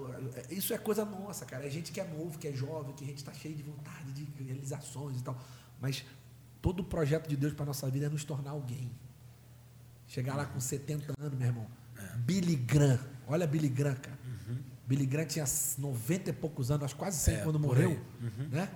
Isso 0.49 0.73
é 0.73 0.77
coisa 0.77 1.03
nossa, 1.03 1.45
cara. 1.45 1.67
É 1.67 1.69
gente 1.69 1.91
que 1.91 1.99
é 1.99 2.07
novo, 2.07 2.39
que 2.39 2.47
é 2.47 2.53
jovem, 2.53 2.95
que 2.95 3.03
a 3.03 3.07
gente 3.07 3.17
está 3.17 3.33
cheio 3.33 3.53
de 3.53 3.61
vontade, 3.61 4.11
de 4.13 4.43
realizações 4.43 5.19
e 5.19 5.23
tal. 5.23 5.37
Mas 5.81 6.05
todo 6.61 6.79
o 6.79 6.83
projeto 6.83 7.27
de 7.27 7.35
Deus 7.35 7.53
para 7.53 7.63
a 7.63 7.65
nossa 7.65 7.89
vida 7.89 8.05
é 8.05 8.09
nos 8.09 8.23
tornar 8.23 8.51
alguém. 8.51 8.89
Chegar 10.07 10.37
lá 10.37 10.45
com 10.45 10.59
70 10.59 11.13
anos, 11.19 11.37
meu 11.37 11.47
irmão. 11.47 11.67
É. 11.97 12.17
Billy 12.19 12.55
Graham. 12.55 12.99
Olha 13.27 13.45
Billy 13.45 13.67
Graham, 13.67 13.95
cara. 13.95 14.17
Uhum. 14.25 14.57
Billy 14.87 15.05
Graham 15.05 15.25
tinha 15.25 15.45
90 15.77 16.29
e 16.29 16.33
poucos 16.33 16.71
anos, 16.71 16.93
quase 16.93 17.19
100 17.19 17.35
é, 17.35 17.43
quando 17.43 17.59
morreu. 17.59 17.99
Uhum. 18.21 18.47
Né? 18.49 18.69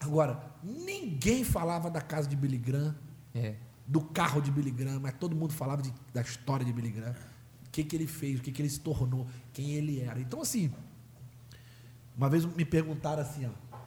Agora, 0.00 0.42
ninguém 0.62 1.44
falava 1.44 1.90
da 1.90 2.00
casa 2.00 2.26
de 2.26 2.34
Billy 2.34 2.56
Graham. 2.56 2.96
É 3.34 3.56
do 3.86 4.00
carro 4.00 4.40
de 4.40 4.50
Billy 4.50 4.70
Graham, 4.70 5.00
mas 5.00 5.14
todo 5.18 5.36
mundo 5.36 5.52
falava 5.52 5.82
de, 5.82 5.92
da 6.14 6.22
história 6.22 6.64
de 6.64 6.72
Billy 6.72 6.90
Graham. 6.90 7.14
O 7.72 7.74
que, 7.74 7.82
que 7.82 7.96
ele 7.96 8.06
fez, 8.06 8.38
o 8.38 8.42
que, 8.42 8.52
que 8.52 8.60
ele 8.60 8.68
se 8.68 8.80
tornou, 8.80 9.26
quem 9.50 9.70
ele 9.72 9.98
era. 9.98 10.20
Então, 10.20 10.42
assim, 10.42 10.70
uma 12.14 12.28
vez 12.28 12.44
me 12.44 12.66
perguntaram 12.66 13.22
assim, 13.22 13.46
ó, 13.46 13.78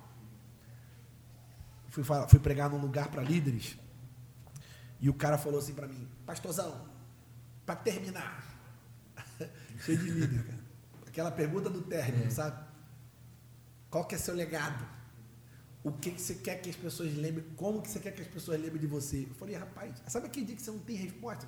fui, 1.89 2.04
falar, 2.04 2.28
fui 2.28 2.39
pregar 2.39 2.67
num 2.67 2.80
lugar 2.80 3.10
para 3.10 3.21
líderes, 3.21 3.78
e 5.00 5.08
o 5.08 5.13
cara 5.13 5.38
falou 5.38 5.60
assim 5.60 5.76
para 5.76 5.88
mim, 5.88 6.08
pastorzão, 6.26 6.89
para 7.63 7.76
terminar, 7.76 8.43
cheio 9.86 10.00
de 10.00 10.10
líder, 10.10 10.43
cara. 10.45 10.65
Aquela 11.06 11.32
pergunta 11.32 11.69
do 11.69 11.84
término, 11.84 12.26
é. 12.26 12.30
sabe? 12.32 12.65
Qual 13.91 14.04
que 14.06 14.15
é 14.15 14.17
seu 14.17 14.34
legado? 14.34 14.95
o 15.86 15.91
que, 15.91 16.10
que 16.10 16.19
você 16.19 16.34
quer 16.34 16.60
que 16.60 16.71
as 16.71 16.76
pessoas 16.76 17.15
lembrem, 17.15 17.45
como 17.56 17.80
que 17.80 17.88
você 17.88 18.00
quer 18.00 18.12
que 18.12 18.24
as 18.24 18.28
pessoas 18.28 18.60
lembrem 18.60 18.82
de 18.82 18.88
você. 18.88 19.28
Eu 19.30 19.36
falei, 19.36 19.56
rapaz, 19.56 20.02
sabe 20.08 20.26
aquele 20.26 20.48
dia 20.48 20.56
que 20.56 20.62
você 20.63 20.71
não 20.71 20.80
tem 20.80 20.95
resposta? 20.95 21.45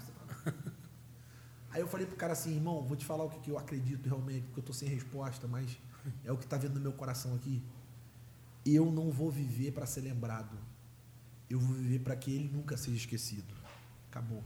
Aí 1.70 1.82
eu 1.82 1.88
falei 1.88 2.06
pro 2.06 2.16
cara 2.16 2.34
assim, 2.34 2.56
irmão, 2.56 2.84
vou 2.84 2.96
te 2.96 3.06
falar 3.06 3.24
o 3.24 3.30
que, 3.30 3.40
que 3.40 3.52
eu 3.52 3.58
acredito 3.58 4.08
realmente, 4.08 4.44
porque 4.46 4.60
eu 4.60 4.62
estou 4.62 4.76
sem 4.76 4.88
resposta, 4.88 5.48
mas 5.48 5.78
é 6.24 6.32
o 6.32 6.38
que 6.38 6.46
está 6.46 6.58
vendo 6.58 6.76
no 6.76 6.82
meu 6.82 6.94
coração 6.94 7.36
aqui. 7.36 7.62
Eu 8.66 8.92
não 8.92 9.12
vou 9.12 9.32
viver 9.32 9.72
para 9.72 9.86
ser 9.86 10.02
lembrado. 10.02 10.58
Eu 11.50 11.60
vou 11.60 11.76
viver 11.76 12.00
para 12.00 12.16
que 12.16 12.34
ele 12.34 12.50
nunca 12.50 12.76
seja 12.76 12.98
esquecido. 12.98 13.54
Acabou. 14.10 14.44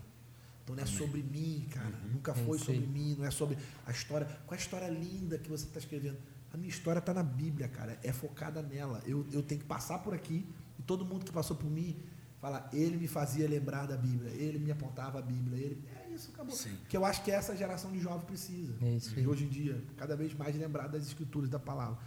Então 0.64 0.76
não 0.76 0.84
é 0.84 0.86
sobre 0.86 1.24
mim, 1.24 1.68
cara. 1.72 1.96
Uhum. 2.04 2.14
Nunca 2.14 2.34
foi 2.34 2.58
sobre 2.60 2.86
mim, 2.86 3.16
não 3.18 3.26
é 3.26 3.32
sobre 3.32 3.58
a 3.86 3.92
história. 3.92 4.26
Qual 4.46 4.56
é 4.56 4.60
a 4.60 4.64
história 4.64 4.88
linda 4.90 5.38
que 5.38 5.50
você 5.50 5.66
está 5.66 5.80
escrevendo? 5.80 6.18
A 6.54 6.58
minha 6.58 6.70
história 6.70 7.00
está 7.00 7.14
na 7.14 7.24
Bíblia, 7.24 7.68
cara. 7.68 8.00
É 8.04 8.12
focada 8.12 8.62
nela. 8.62 9.02
Eu, 9.06 9.26
eu 9.32 9.42
tenho 9.42 9.62
que 9.62 9.68
passar 9.68 10.00
por 10.00 10.14
aqui 10.14 10.46
e 10.78 10.84
todo 10.84 11.06
mundo 11.06 11.26
que 11.26 11.32
passou 11.32 11.56
por 11.56 11.70
mim 11.70 11.98
Fala, 12.42 12.68
ele 12.74 12.98
me 12.98 13.08
fazia 13.08 13.48
lembrar 13.48 13.86
da 13.86 13.96
Bíblia, 13.96 14.32
ele 14.32 14.58
me 14.58 14.72
apontava 14.72 15.20
a 15.20 15.22
Bíblia, 15.22 15.64
ele. 15.64 15.84
É 15.96 16.01
isso, 16.14 16.32
acabou. 16.34 16.56
Sim. 16.56 16.78
Que 16.90 16.98
eu 16.98 17.06
acho 17.06 17.24
que 17.24 17.32
essa 17.32 17.56
geração 17.56 17.92
de 17.92 18.00
jovem 18.00 18.26
precisa. 18.26 18.74
É 18.82 18.90
isso. 18.90 19.18
E 19.20 19.28
hoje 19.28 19.46
em 19.46 19.50
dia, 19.50 19.82
cada 19.98 20.16
vez 20.16 20.34
mais 20.34 20.56
lembrar 20.56 20.88
das 20.88 21.04
escrituras 21.04 21.50
da 21.50 21.60
palavra. 21.60 21.98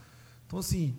Então, 0.46 0.58
assim, 0.58 0.96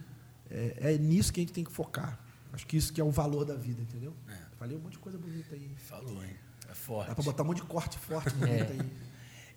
é, 0.50 0.94
é 0.94 0.98
nisso 0.98 1.32
que 1.32 1.40
a 1.40 1.44
gente 1.44 1.54
tem 1.54 1.64
que 1.64 1.72
focar. 1.72 2.20
Acho 2.54 2.66
que 2.66 2.78
isso 2.78 2.94
que 2.94 3.02
é 3.02 3.04
o 3.04 3.12
valor 3.12 3.46
da 3.46 3.56
vida, 3.56 3.82
entendeu? 3.82 4.14
É. 4.30 4.38
Falei 4.58 4.78
um 4.78 4.80
monte 4.80 4.94
de 4.94 5.00
coisa 5.00 5.18
bonita 5.18 5.54
aí. 5.54 5.70
Falou, 5.76 6.24
hein? 6.24 6.36
É 6.70 6.74
forte. 6.74 7.10
Dá 7.10 7.16
pra 7.16 7.24
botar 7.24 7.44
um 7.44 7.48
monte 7.48 7.58
de 7.62 7.68
corte 7.68 7.98
forte 7.98 8.34
bonito 8.36 8.72
aí. 8.72 8.92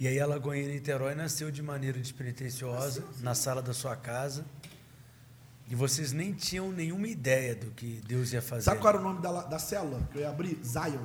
E 0.01 0.07
aí 0.07 0.21
a 0.21 0.27
Lagoinha 0.27 0.69
Niterói 0.69 1.15
nasceu 1.15 1.51
de 1.51 1.63
maneira 1.63 1.99
despretensiosa, 1.99 3.05
na 3.21 3.35
sala 3.35 3.61
da 3.61 3.75
sua 3.75 3.97
casa. 3.97 4.45
E 5.71 5.75
vocês 5.75 6.13
nem 6.13 6.33
tinham 6.33 6.73
nenhuma 6.73 7.09
ideia 7.09 7.55
do 7.55 7.71
que 7.73 8.01
Deus 8.07 8.33
ia 8.33 8.41
fazer. 8.41 8.63
Sabe 8.63 8.81
qual 8.81 8.95
era 8.95 9.03
o 9.03 9.05
nome 9.05 9.21
da, 9.21 9.43
da 9.43 9.59
célula 9.59 10.01
que 10.11 10.19
eu 10.19 10.23
ia 10.23 10.31
abrir? 10.31 10.59
Zion. 10.65 11.05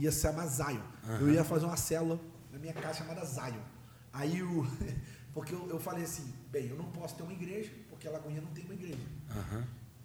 Ia 0.00 0.10
se 0.10 0.22
chamar 0.22 0.46
Zion. 0.46 0.82
Eu 1.20 1.30
ia 1.30 1.44
fazer 1.44 1.66
uma 1.66 1.76
célula 1.76 2.18
na 2.50 2.58
minha 2.58 2.72
casa 2.72 2.98
chamada 3.00 3.24
Zion. 3.24 3.62
Aí 4.12 4.42
o. 4.42 4.66
Porque 5.32 5.54
eu, 5.54 5.68
eu 5.68 5.78
falei 5.78 6.02
assim, 6.02 6.34
bem, 6.50 6.66
eu 6.68 6.76
não 6.76 6.90
posso 6.90 7.14
ter 7.14 7.22
uma 7.22 7.32
igreja, 7.32 7.70
porque 7.88 8.08
a 8.08 8.10
Lagoinha 8.10 8.40
não 8.40 8.50
tem 8.50 8.64
uma 8.64 8.74
igreja. 8.74 8.98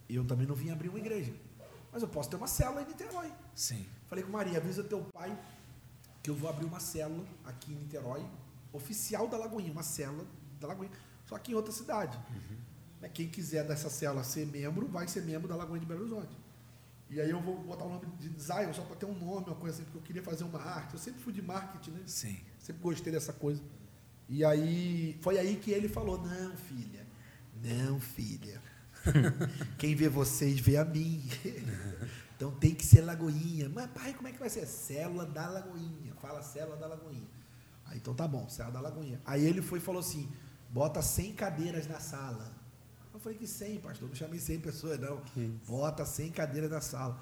E 0.08 0.16
eu 0.16 0.24
também 0.24 0.46
não 0.46 0.54
vim 0.54 0.70
abrir 0.70 0.88
uma 0.88 1.00
igreja. 1.00 1.34
Mas 1.92 2.04
eu 2.04 2.08
posso 2.08 2.30
ter 2.30 2.36
uma 2.36 2.46
célula 2.46 2.84
em 2.84 2.86
Niterói. 2.86 3.32
Sim. 3.56 3.88
Falei 4.06 4.24
com 4.24 4.30
Maria, 4.32 4.60
avisa 4.60 4.84
teu 4.84 5.02
pai 5.06 5.36
que 6.22 6.30
eu 6.30 6.36
vou 6.36 6.48
abrir 6.48 6.66
uma 6.66 6.80
célula 6.80 7.26
aqui 7.44 7.74
em 7.74 7.76
Niterói, 7.76 8.24
oficial 8.72 9.28
da 9.28 9.36
Lagoinha, 9.38 9.72
uma 9.72 9.82
célula 9.82 10.26
da 10.60 10.68
Lagoinha, 10.68 10.92
só 11.26 11.40
que 11.40 11.52
em 11.52 11.56
outra 11.56 11.72
cidade. 11.72 12.20
Mas 13.02 13.12
Quem 13.12 13.28
quiser 13.28 13.66
dessa 13.66 13.90
célula 13.90 14.24
ser 14.24 14.46
membro, 14.46 14.88
vai 14.88 15.08
ser 15.08 15.24
membro 15.24 15.48
da 15.48 15.56
Lagoinha 15.56 15.80
de 15.80 15.88
Belo 15.88 16.02
Horizonte. 16.02 16.38
E 17.10 17.22
aí 17.22 17.30
eu 17.30 17.40
vou 17.40 17.58
botar 17.64 17.86
o 17.86 17.90
nome 17.90 18.06
de 18.18 18.30
Zion 18.42 18.74
só 18.74 18.82
para 18.82 18.96
ter 18.96 19.06
um 19.06 19.14
nome, 19.14 19.48
uma 19.48 19.56
coisa 19.56 19.76
assim, 19.76 19.84
porque 19.84 19.98
eu 19.98 20.02
queria 20.02 20.24
fazer 20.24 20.44
uma 20.44 20.60
arte. 20.60 20.94
Eu 20.94 21.00
sempre 21.00 21.22
fui 21.22 21.32
de 21.32 21.42
marketing, 21.42 21.92
né? 21.92 22.02
Sim. 22.06 22.38
Sempre 22.60 22.82
gostei 22.82 23.14
dessa 23.14 23.32
coisa. 23.32 23.62
E 24.28 24.44
aí, 24.44 25.18
foi 25.22 25.38
aí 25.38 25.56
que 25.58 25.72
ele 25.72 25.88
falou: 25.88 26.20
Não, 26.20 26.56
filha, 26.58 27.06
não, 27.64 28.00
filha. 28.00 28.62
Quem 29.78 29.96
vê 29.96 30.10
vocês 30.10 30.60
vê 30.60 30.78
a 30.78 30.86
mim. 30.86 31.24
Então 32.36 32.52
tem 32.52 32.76
que 32.76 32.86
ser 32.86 33.00
Lagoinha. 33.00 33.70
Mas, 33.70 33.90
pai, 33.92 34.14
como 34.14 34.28
é 34.28 34.32
que 34.34 34.38
vai 34.38 34.50
ser? 34.50 34.66
Célula 34.66 35.26
da 35.26 35.48
Lagoinha. 35.48 36.14
Fala 36.22 36.42
célula 36.42 36.76
da 36.76 36.88
Lagoinha. 36.88 37.28
Aí, 37.86 37.98
então 37.98 38.14
tá 38.14 38.28
bom, 38.28 38.50
célula 38.50 38.74
da 38.74 38.82
Lagoinha. 38.82 39.22
Aí 39.26 39.46
ele 39.46 39.62
foi 39.62 39.80
e 39.80 39.82
falou 39.82 40.02
assim: 40.02 40.30
bota 40.70 41.02
100 41.02 41.34
cadeiras 41.34 41.88
na 41.88 42.00
sala. 42.00 42.52
Eu 43.16 43.20
falei 43.22 43.38
que 43.38 43.48
100, 43.48 43.80
pastor. 43.80 44.10
Não 44.10 44.16
chamei 44.16 44.38
100 44.38 44.60
pessoas, 44.60 45.00
não. 45.00 45.22
Bota 45.66 46.06
100 46.06 46.32
cadeiras 46.32 46.70
na 46.70 46.82
sala. 46.82 47.18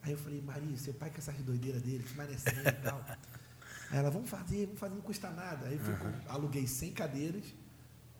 Aí 0.00 0.12
eu 0.12 0.18
falei, 0.18 0.40
Maria, 0.40 0.76
seu 0.76 0.94
pai 0.94 1.10
com 1.10 1.18
essas 1.18 1.34
doideiras 1.38 1.82
dele, 1.82 2.04
que 2.04 2.14
mais 2.14 2.30
é 2.30 2.52
100 2.52 2.60
e 2.60 2.72
tal. 2.84 3.04
Aí 3.90 3.98
ela, 3.98 4.10
vamos 4.10 4.30
fazer, 4.30 4.66
vamos 4.66 4.78
fazer, 4.78 4.94
não 4.94 5.02
custa 5.02 5.30
nada. 5.30 5.66
Aí 5.66 5.74
eu 5.74 5.80
fui, 5.80 5.94
aluguei 6.28 6.68
100 6.68 6.92
cadeiras 6.92 7.44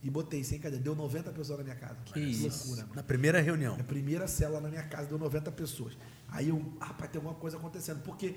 e 0.03 0.11
botei 0.11 0.43
100 0.43 0.59
cadeiras. 0.59 0.83
Deu 0.83 0.97
90 0.97 1.31
pessoas 1.31 1.59
na 1.59 1.65
minha 1.65 1.77
casa. 1.77 1.97
Que 2.05 2.19
isso. 2.19 2.49
loucura, 2.49 2.83
mano. 2.83 2.97
Na 2.97 3.03
primeira 3.05 3.41
reunião. 3.41 3.75
Minha 3.75 3.85
primeira 3.87 4.27
célula 4.27 4.61
na 4.61 4.69
minha 4.69 4.83
casa 4.83 5.07
deu 5.07 5.17
90 5.17 5.53
pessoas. 5.53 5.97
Aí 6.29 6.49
eu, 6.49 6.77
ah, 6.81 6.87
rapaz, 6.87 7.13
tem 7.13 7.21
alguma 7.21 7.39
coisa 7.39 7.57
acontecendo. 7.59 8.03
Porque 8.03 8.37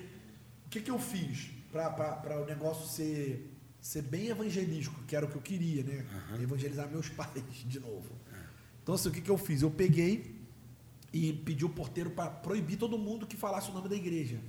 o 0.68 0.70
que, 0.70 0.82
que 0.82 0.92
eu 0.92 1.00
fiz 1.00 1.50
para 1.72 2.40
o 2.44 2.46
negócio 2.46 2.88
ser, 2.88 3.52
ser 3.82 4.04
bem 4.04 4.28
evangelístico, 4.28 5.02
que 5.06 5.16
era 5.16 5.26
o 5.26 5.30
que 5.30 5.36
eu 5.36 5.42
queria, 5.42 5.84
né? 5.84 6.06
Evangelizar 6.40 6.88
meus 6.88 7.10
pais 7.18 7.44
de 7.66 7.80
novo. 7.80 8.27
Então, 8.88 8.96
assim, 8.96 9.10
o 9.10 9.12
que, 9.12 9.20
que 9.20 9.30
eu 9.30 9.38
fiz? 9.38 9.62
Eu 9.62 9.70
peguei 9.70 10.40
e 11.12 11.34
pedi 11.34 11.66
o 11.66 11.70
porteiro 11.70 12.10
para 12.12 12.30
proibir 12.30 12.78
todo 12.78 12.98
mundo 12.98 13.28
que 13.28 13.36
falasse 13.36 13.70
o 13.70 13.74
nome 13.74 13.90
da 13.90 13.96
igreja. 13.98 14.40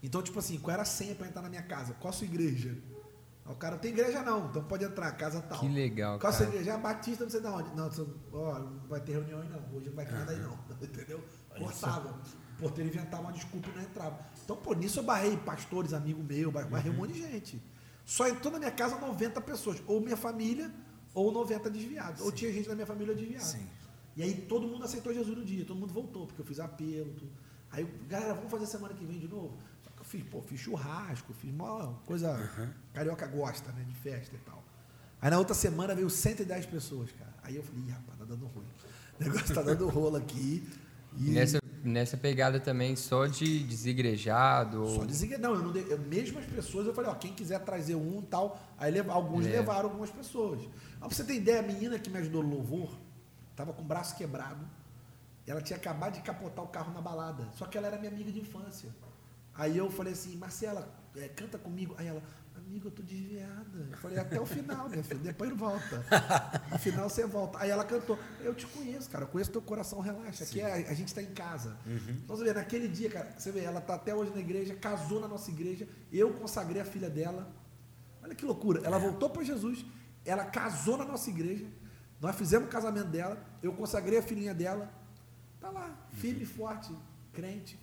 Então, 0.00 0.22
tipo 0.22 0.38
assim, 0.38 0.60
qual 0.60 0.74
era 0.74 0.82
a 0.82 0.86
senha 0.86 1.12
para 1.16 1.26
entrar 1.26 1.42
na 1.42 1.48
minha 1.48 1.62
casa? 1.64 1.92
Qual 1.94 2.08
a 2.10 2.12
sua 2.12 2.26
igreja? 2.28 2.78
Aí 3.44 3.52
O 3.52 3.56
cara 3.56 3.74
não 3.74 3.80
tem 3.80 3.90
igreja 3.90 4.22
não, 4.22 4.46
então 4.46 4.62
pode 4.62 4.84
entrar, 4.84 5.10
casa 5.16 5.40
tal. 5.40 5.58
Que 5.58 5.66
legal, 5.68 6.20
Qual 6.20 6.32
a 6.32 6.36
sua 6.36 6.46
igreja? 6.46 6.74
Ah, 6.74 6.78
Batista, 6.78 7.24
não 7.24 7.30
sei 7.32 7.40
de 7.40 7.48
onde. 7.48 7.74
Não, 7.74 7.90
você- 7.90 8.06
ó, 8.32 8.58
não 8.60 8.78
vai 8.88 9.00
ter 9.00 9.10
reunião 9.10 9.40
aí 9.42 9.48
não. 9.48 9.76
Hoje 9.76 9.88
não 9.88 9.96
vai 9.96 10.06
ter 10.06 10.12
nada 10.12 10.30
aí 10.30 10.38
não. 10.38 10.56
Entendeu? 10.80 11.20
Cortava. 11.58 12.10
O 12.56 12.60
porteiro 12.60 12.90
inventava 12.90 13.22
uma 13.24 13.32
desculpa 13.32 13.68
e 13.70 13.76
não 13.76 13.82
entrava. 13.82 14.20
Então, 14.44 14.54
pô, 14.56 14.72
nisso 14.72 15.00
eu 15.00 15.02
barrei 15.02 15.36
pastores, 15.36 15.92
amigo 15.92 16.22
meu, 16.22 16.52
bar- 16.52 16.68
barrei 16.68 16.92
um 16.92 16.94
monte 16.94 17.14
de 17.14 17.22
gente. 17.22 17.60
Só 18.04 18.28
entrou 18.28 18.52
na 18.52 18.60
minha 18.60 18.70
casa 18.70 18.96
90 19.00 19.40
pessoas. 19.40 19.82
Ou 19.88 20.00
minha 20.00 20.16
família, 20.16 20.72
ou 21.18 21.32
90 21.32 21.68
desviados. 21.70 22.20
Ou 22.22 22.30
tinha 22.32 22.52
gente 22.52 22.68
da 22.68 22.74
minha 22.74 22.86
família 22.86 23.14
desviada. 23.14 23.44
Sim. 23.44 23.66
E 24.16 24.22
aí 24.22 24.34
todo 24.34 24.66
mundo 24.66 24.84
aceitou 24.84 25.12
Jesus 25.12 25.36
no 25.36 25.44
dia, 25.44 25.64
todo 25.64 25.76
mundo 25.78 25.92
voltou, 25.92 26.26
porque 26.26 26.40
eu 26.42 26.46
fiz 26.46 26.58
apelo. 26.60 27.12
Tudo. 27.12 27.30
Aí, 27.70 27.84
galera, 28.08 28.34
vamos 28.34 28.50
fazer 28.50 28.66
semana 28.66 28.94
que 28.94 29.04
vem 29.04 29.18
de 29.18 29.28
novo? 29.28 29.56
Só 29.84 29.90
que 29.90 30.00
eu 30.00 30.04
fiz, 30.04 30.22
pô, 30.24 30.40
fiz 30.42 30.60
churrasco, 30.60 31.32
fiz 31.34 31.50
uma 31.52 31.94
coisa. 32.06 32.50
Carioca 32.94 33.26
gosta, 33.26 33.70
né? 33.72 33.84
De 33.86 33.94
festa 33.94 34.34
e 34.34 34.38
tal. 34.38 34.62
Aí 35.20 35.30
na 35.30 35.38
outra 35.38 35.54
semana 35.54 35.94
veio 35.94 36.08
110 36.08 36.66
pessoas, 36.66 37.10
cara. 37.12 37.34
Aí 37.42 37.56
eu 37.56 37.62
falei, 37.62 37.84
rapaz, 37.90 38.18
tá 38.18 38.24
dando 38.24 38.46
ruim. 38.46 38.66
O 39.20 39.24
negócio 39.24 39.54
tá 39.54 39.62
dando 39.62 39.88
rolo 39.88 40.16
aqui. 40.16 40.66
E 41.16 41.30
nessa, 41.30 41.60
nessa 41.84 42.16
pegada 42.16 42.58
também 42.60 42.94
só 42.96 43.26
de 43.26 43.60
desigrejado. 43.64 44.86
Só 44.88 45.00
ou- 45.00 45.06
desigre... 45.06 45.38
Não, 45.38 45.54
eu 45.54 45.62
não 45.62 45.72
dei... 45.72 45.84
eu, 45.88 45.98
mesmo 45.98 46.38
as 46.38 46.44
pessoas, 46.46 46.86
eu 46.86 46.94
falei, 46.94 47.10
ó, 47.10 47.14
quem 47.14 47.32
quiser 47.34 47.58
trazer 47.60 47.94
um 47.96 48.20
e 48.20 48.26
tal. 48.26 48.60
Aí 48.78 48.96
alguns 49.08 49.46
É. 49.46 49.50
levaram 49.50 49.88
algumas 49.88 50.10
pessoas. 50.10 50.60
Mas 51.00 51.08
pra 51.08 51.16
você 51.16 51.24
ter 51.24 51.34
ideia, 51.34 51.60
a 51.60 51.62
menina 51.62 51.98
que 51.98 52.10
me 52.10 52.18
ajudou 52.18 52.42
no 52.42 52.50
louvor, 52.50 52.96
tava 53.56 53.72
com 53.72 53.82
o 53.82 53.84
braço 53.84 54.16
quebrado. 54.16 54.66
Ela 55.46 55.62
tinha 55.62 55.76
acabado 55.78 56.14
de 56.14 56.20
capotar 56.20 56.64
o 56.64 56.68
carro 56.68 56.92
na 56.92 57.00
balada. 57.00 57.48
Só 57.56 57.66
que 57.66 57.78
ela 57.78 57.86
era 57.86 57.96
minha 57.98 58.10
amiga 58.10 58.30
de 58.30 58.40
infância. 58.40 58.90
Aí 59.54 59.76
eu 59.78 59.90
falei 59.90 60.12
assim, 60.12 60.36
Marcela, 60.36 60.88
é, 61.16 61.28
canta 61.28 61.56
comigo. 61.56 61.94
Aí 61.98 62.06
ela, 62.06 62.22
amigo, 62.56 62.88
eu 62.88 62.90
tô 62.90 63.02
desviada. 63.02 63.88
Eu 63.90 63.96
falei, 63.96 64.18
até 64.18 64.38
o 64.38 64.44
final, 64.44 64.88
minha 64.90 65.02
filha, 65.02 65.20
depois 65.20 65.50
volta. 65.56 66.04
No 66.70 66.78
final 66.78 67.08
você 67.08 67.24
volta. 67.26 67.58
Aí 67.60 67.70
ela 67.70 67.82
cantou, 67.84 68.18
eu 68.40 68.54
te 68.54 68.66
conheço, 68.66 69.08
cara, 69.08 69.24
eu 69.24 69.28
conheço 69.28 69.50
teu 69.50 69.62
coração, 69.62 70.00
relaxa. 70.00 70.44
Aqui 70.44 70.60
é- 70.60 70.88
a 70.90 70.94
gente 70.94 71.08
está 71.08 71.22
em 71.22 71.32
casa. 71.32 71.76
Então 71.86 72.36
você 72.36 72.44
vê, 72.44 72.52
naquele 72.52 72.86
dia, 72.86 73.08
cara, 73.08 73.32
você 73.38 73.50
vê, 73.50 73.60
ela 73.60 73.80
tá 73.80 73.94
até 73.94 74.14
hoje 74.14 74.30
na 74.32 74.40
igreja, 74.40 74.74
casou 74.74 75.18
na 75.18 75.26
nossa 75.28 75.50
igreja, 75.50 75.88
eu 76.12 76.34
consagrei 76.34 76.82
a 76.82 76.84
filha 76.84 77.08
dela. 77.08 77.50
Olha 78.22 78.34
que 78.34 78.44
loucura. 78.44 78.82
Ela 78.84 78.98
voltou 78.98 79.30
para 79.30 79.42
Jesus, 79.42 79.84
ela 80.24 80.44
casou 80.44 80.96
na 80.96 81.04
nossa 81.04 81.28
igreja, 81.30 81.66
nós 82.20 82.34
fizemos 82.36 82.68
o 82.68 82.70
casamento 82.70 83.08
dela, 83.08 83.42
eu 83.62 83.72
consagrei 83.72 84.18
a 84.18 84.22
filhinha 84.22 84.54
dela. 84.54 84.90
Tá 85.60 85.70
lá, 85.70 85.90
firme 86.12 86.42
e 86.42 86.46
forte, 86.46 86.92
crente. 87.32 87.78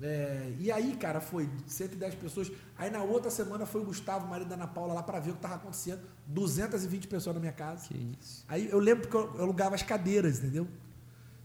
É, 0.00 0.54
e 0.60 0.70
aí, 0.70 0.96
cara, 0.96 1.20
foi 1.20 1.48
110 1.66 2.14
pessoas. 2.14 2.52
Aí 2.76 2.88
na 2.88 3.02
outra 3.02 3.30
semana 3.32 3.66
foi 3.66 3.80
o 3.80 3.84
Gustavo, 3.84 4.28
marido 4.28 4.48
da 4.48 4.54
Ana 4.54 4.66
Paula, 4.68 4.94
lá 4.94 5.02
para 5.02 5.18
ver 5.18 5.30
o 5.30 5.32
que 5.32 5.38
estava 5.40 5.56
acontecendo. 5.56 6.00
220 6.26 7.08
pessoas 7.08 7.34
na 7.34 7.40
minha 7.40 7.52
casa. 7.52 7.88
Que 7.88 8.16
isso. 8.20 8.44
Aí 8.46 8.68
eu 8.70 8.78
lembro 8.78 9.08
que 9.08 9.14
eu, 9.14 9.34
eu 9.36 9.42
alugava 9.42 9.74
as 9.74 9.82
cadeiras, 9.82 10.38
entendeu? 10.38 10.68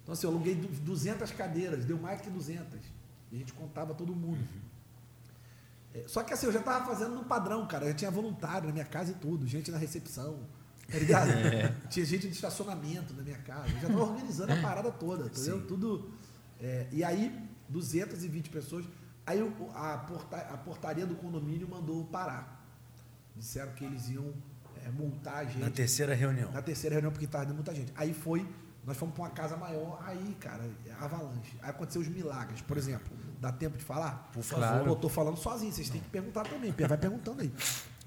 Então 0.04 0.14
assim, 0.14 0.28
eu 0.28 0.32
aluguei 0.32 0.54
du- 0.54 0.68
200 0.68 1.32
cadeiras, 1.32 1.84
deu 1.86 1.98
mais 1.98 2.22
que 2.22 2.30
200. 2.30 2.80
E 3.32 3.36
a 3.36 3.40
gente 3.40 3.54
contava 3.54 3.94
todo 3.96 4.14
mundo. 4.16 4.38
É, 4.40 4.73
só 6.08 6.24
que 6.24 6.34
assim, 6.34 6.46
eu 6.48 6.52
já 6.52 6.60
estava 6.60 6.86
fazendo 6.86 7.14
no 7.16 7.24
padrão, 7.26 7.66
cara. 7.68 7.86
Eu 7.86 7.90
já 7.90 7.96
tinha 7.96 8.12
voluntário 8.12 8.68
na 8.68 8.74
minha 8.74 8.86
casa 8.86 9.12
e 9.12 9.16
tudo, 9.16 9.46
gente 9.48 9.70
na 9.72 9.78
recepção, 9.78 10.40
tá 10.92 10.98
ligado? 10.98 11.30
Tinha 11.90 12.06
gente 12.06 12.28
de 12.28 12.34
estacionamento 12.34 13.14
na 13.14 13.22
minha 13.24 13.38
casa. 13.38 13.68
Eu 13.68 13.80
já 13.80 13.88
estava 13.88 14.04
organizando 14.04 14.54
a 14.54 14.62
parada 14.62 14.92
toda, 14.92 15.26
entendeu? 15.26 15.60
Sim. 15.62 15.66
Tudo. 15.68 16.12
é, 16.60 16.88
e 16.92 17.04
aí, 17.04 17.32
220 17.70 18.50
pessoas. 18.50 18.86
Aí 19.26 19.40
a, 19.76 19.98
porta- 20.00 20.38
a 20.52 20.58
portaria 20.58 21.06
do 21.06 21.16
condomínio 21.16 21.68
mandou 21.70 22.04
parar. 22.06 22.62
Disseram 23.36 23.72
que 23.74 23.86
eles 23.86 24.10
iam 24.10 24.34
é, 24.86 24.90
multar 24.90 25.36
a 25.38 25.46
gente. 25.46 25.60
Na 25.60 25.70
terceira 25.70 26.14
reunião. 26.14 26.52
Na 26.52 26.62
terceira 26.62 26.96
reunião, 26.96 27.12
porque 27.12 27.26
estava 27.26 27.46
dando 27.46 27.56
muita 27.56 27.74
gente. 27.74 27.92
Aí 27.96 28.14
foi, 28.14 28.46
nós 28.86 28.98
fomos 28.98 29.16
para 29.16 29.24
uma 29.24 29.30
casa 29.30 29.56
maior, 29.56 30.04
aí, 30.06 30.36
cara, 30.40 30.70
avalanche. 31.00 31.56
Aí 31.62 31.70
aconteceu 31.70 32.02
os 32.02 32.08
milagres. 32.10 32.62
Por 32.62 32.78
exemplo, 32.78 33.16
dá 33.44 33.52
tempo 33.52 33.78
de 33.78 33.84
falar? 33.84 34.30
Por 34.32 34.42
favor. 34.42 34.86
Pô, 34.86 34.90
eu 34.92 34.96
tô 34.96 35.10
falando 35.10 35.38
sozinho, 35.38 35.72
vocês 35.72 35.90
têm 35.90 36.00
que 36.00 36.10
perguntar 36.10 36.44
também. 36.44 36.72
Vai 36.72 36.98
perguntando 36.98 37.42
aí. 37.42 37.54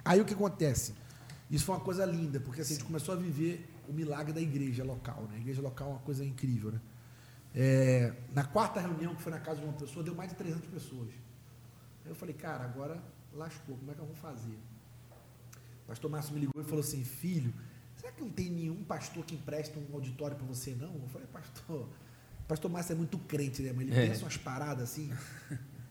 Aí 0.03 0.21
o 0.21 0.25
que 0.25 0.33
acontece? 0.33 0.95
Isso 1.51 1.67
foi 1.67 1.75
uma 1.75 1.85
coisa 1.85 2.07
linda, 2.07 2.41
porque 2.41 2.63
assim, 2.63 2.75
a 2.75 2.77
gente 2.79 2.87
começou 2.87 3.15
a 3.15 3.19
viver 3.19 3.69
o 3.87 3.93
milagre 3.93 4.33
da 4.33 4.41
igreja 4.41 4.83
local. 4.83 5.23
Né? 5.25 5.37
A 5.37 5.41
igreja 5.41 5.61
local 5.61 5.89
é 5.89 5.91
uma 5.91 6.01
coisa 6.01 6.25
incrível. 6.25 6.73
Né? 6.73 6.81
É, 7.55 8.15
na 8.33 8.45
quarta 8.45 8.81
reunião, 8.81 9.15
que 9.15 9.23
foi 9.23 9.31
na 9.31 9.39
casa 9.39 9.61
de 9.61 9.67
uma 9.67 9.75
pessoa, 9.75 10.03
deu 10.03 10.15
mais 10.15 10.31
de 10.31 10.37
300 10.37 10.67
pessoas. 10.71 11.11
Aí 12.05 12.11
eu 12.11 12.15
falei, 12.15 12.35
cara, 12.35 12.65
agora 12.65 13.01
lascou, 13.35 13.77
como 13.77 13.91
é 13.91 13.95
que 13.95 14.01
eu 14.01 14.07
vou 14.07 14.17
fazer? 14.17 14.59
O 15.85 15.89
pastor 15.89 16.11
Márcio 16.11 16.33
me 16.33 16.41
ligou 16.41 16.63
e 16.63 16.65
falou 16.65 16.81
assim, 16.81 17.05
filho, 17.05 17.53
será 17.95 18.11
que 18.11 18.23
não 18.23 18.31
tem 18.31 18.51
nenhum 18.51 18.83
pastor 18.83 19.23
que 19.25 19.35
empresta 19.35 19.79
um 19.79 19.95
auditório 19.95 20.37
para 20.37 20.47
você, 20.47 20.75
não? 20.75 20.95
Eu 20.95 21.09
falei, 21.09 21.27
pastor, 21.29 21.89
pastor 22.47 22.71
Márcio 22.71 22.93
é 22.93 22.97
muito 22.97 23.17
crente, 23.19 23.63
né? 23.63 23.73
Mas 23.75 23.87
ele 23.89 23.99
É. 23.99 24.07
pensa 24.09 24.23
umas 24.25 24.37
paradas 24.37 24.91
assim. 24.91 25.11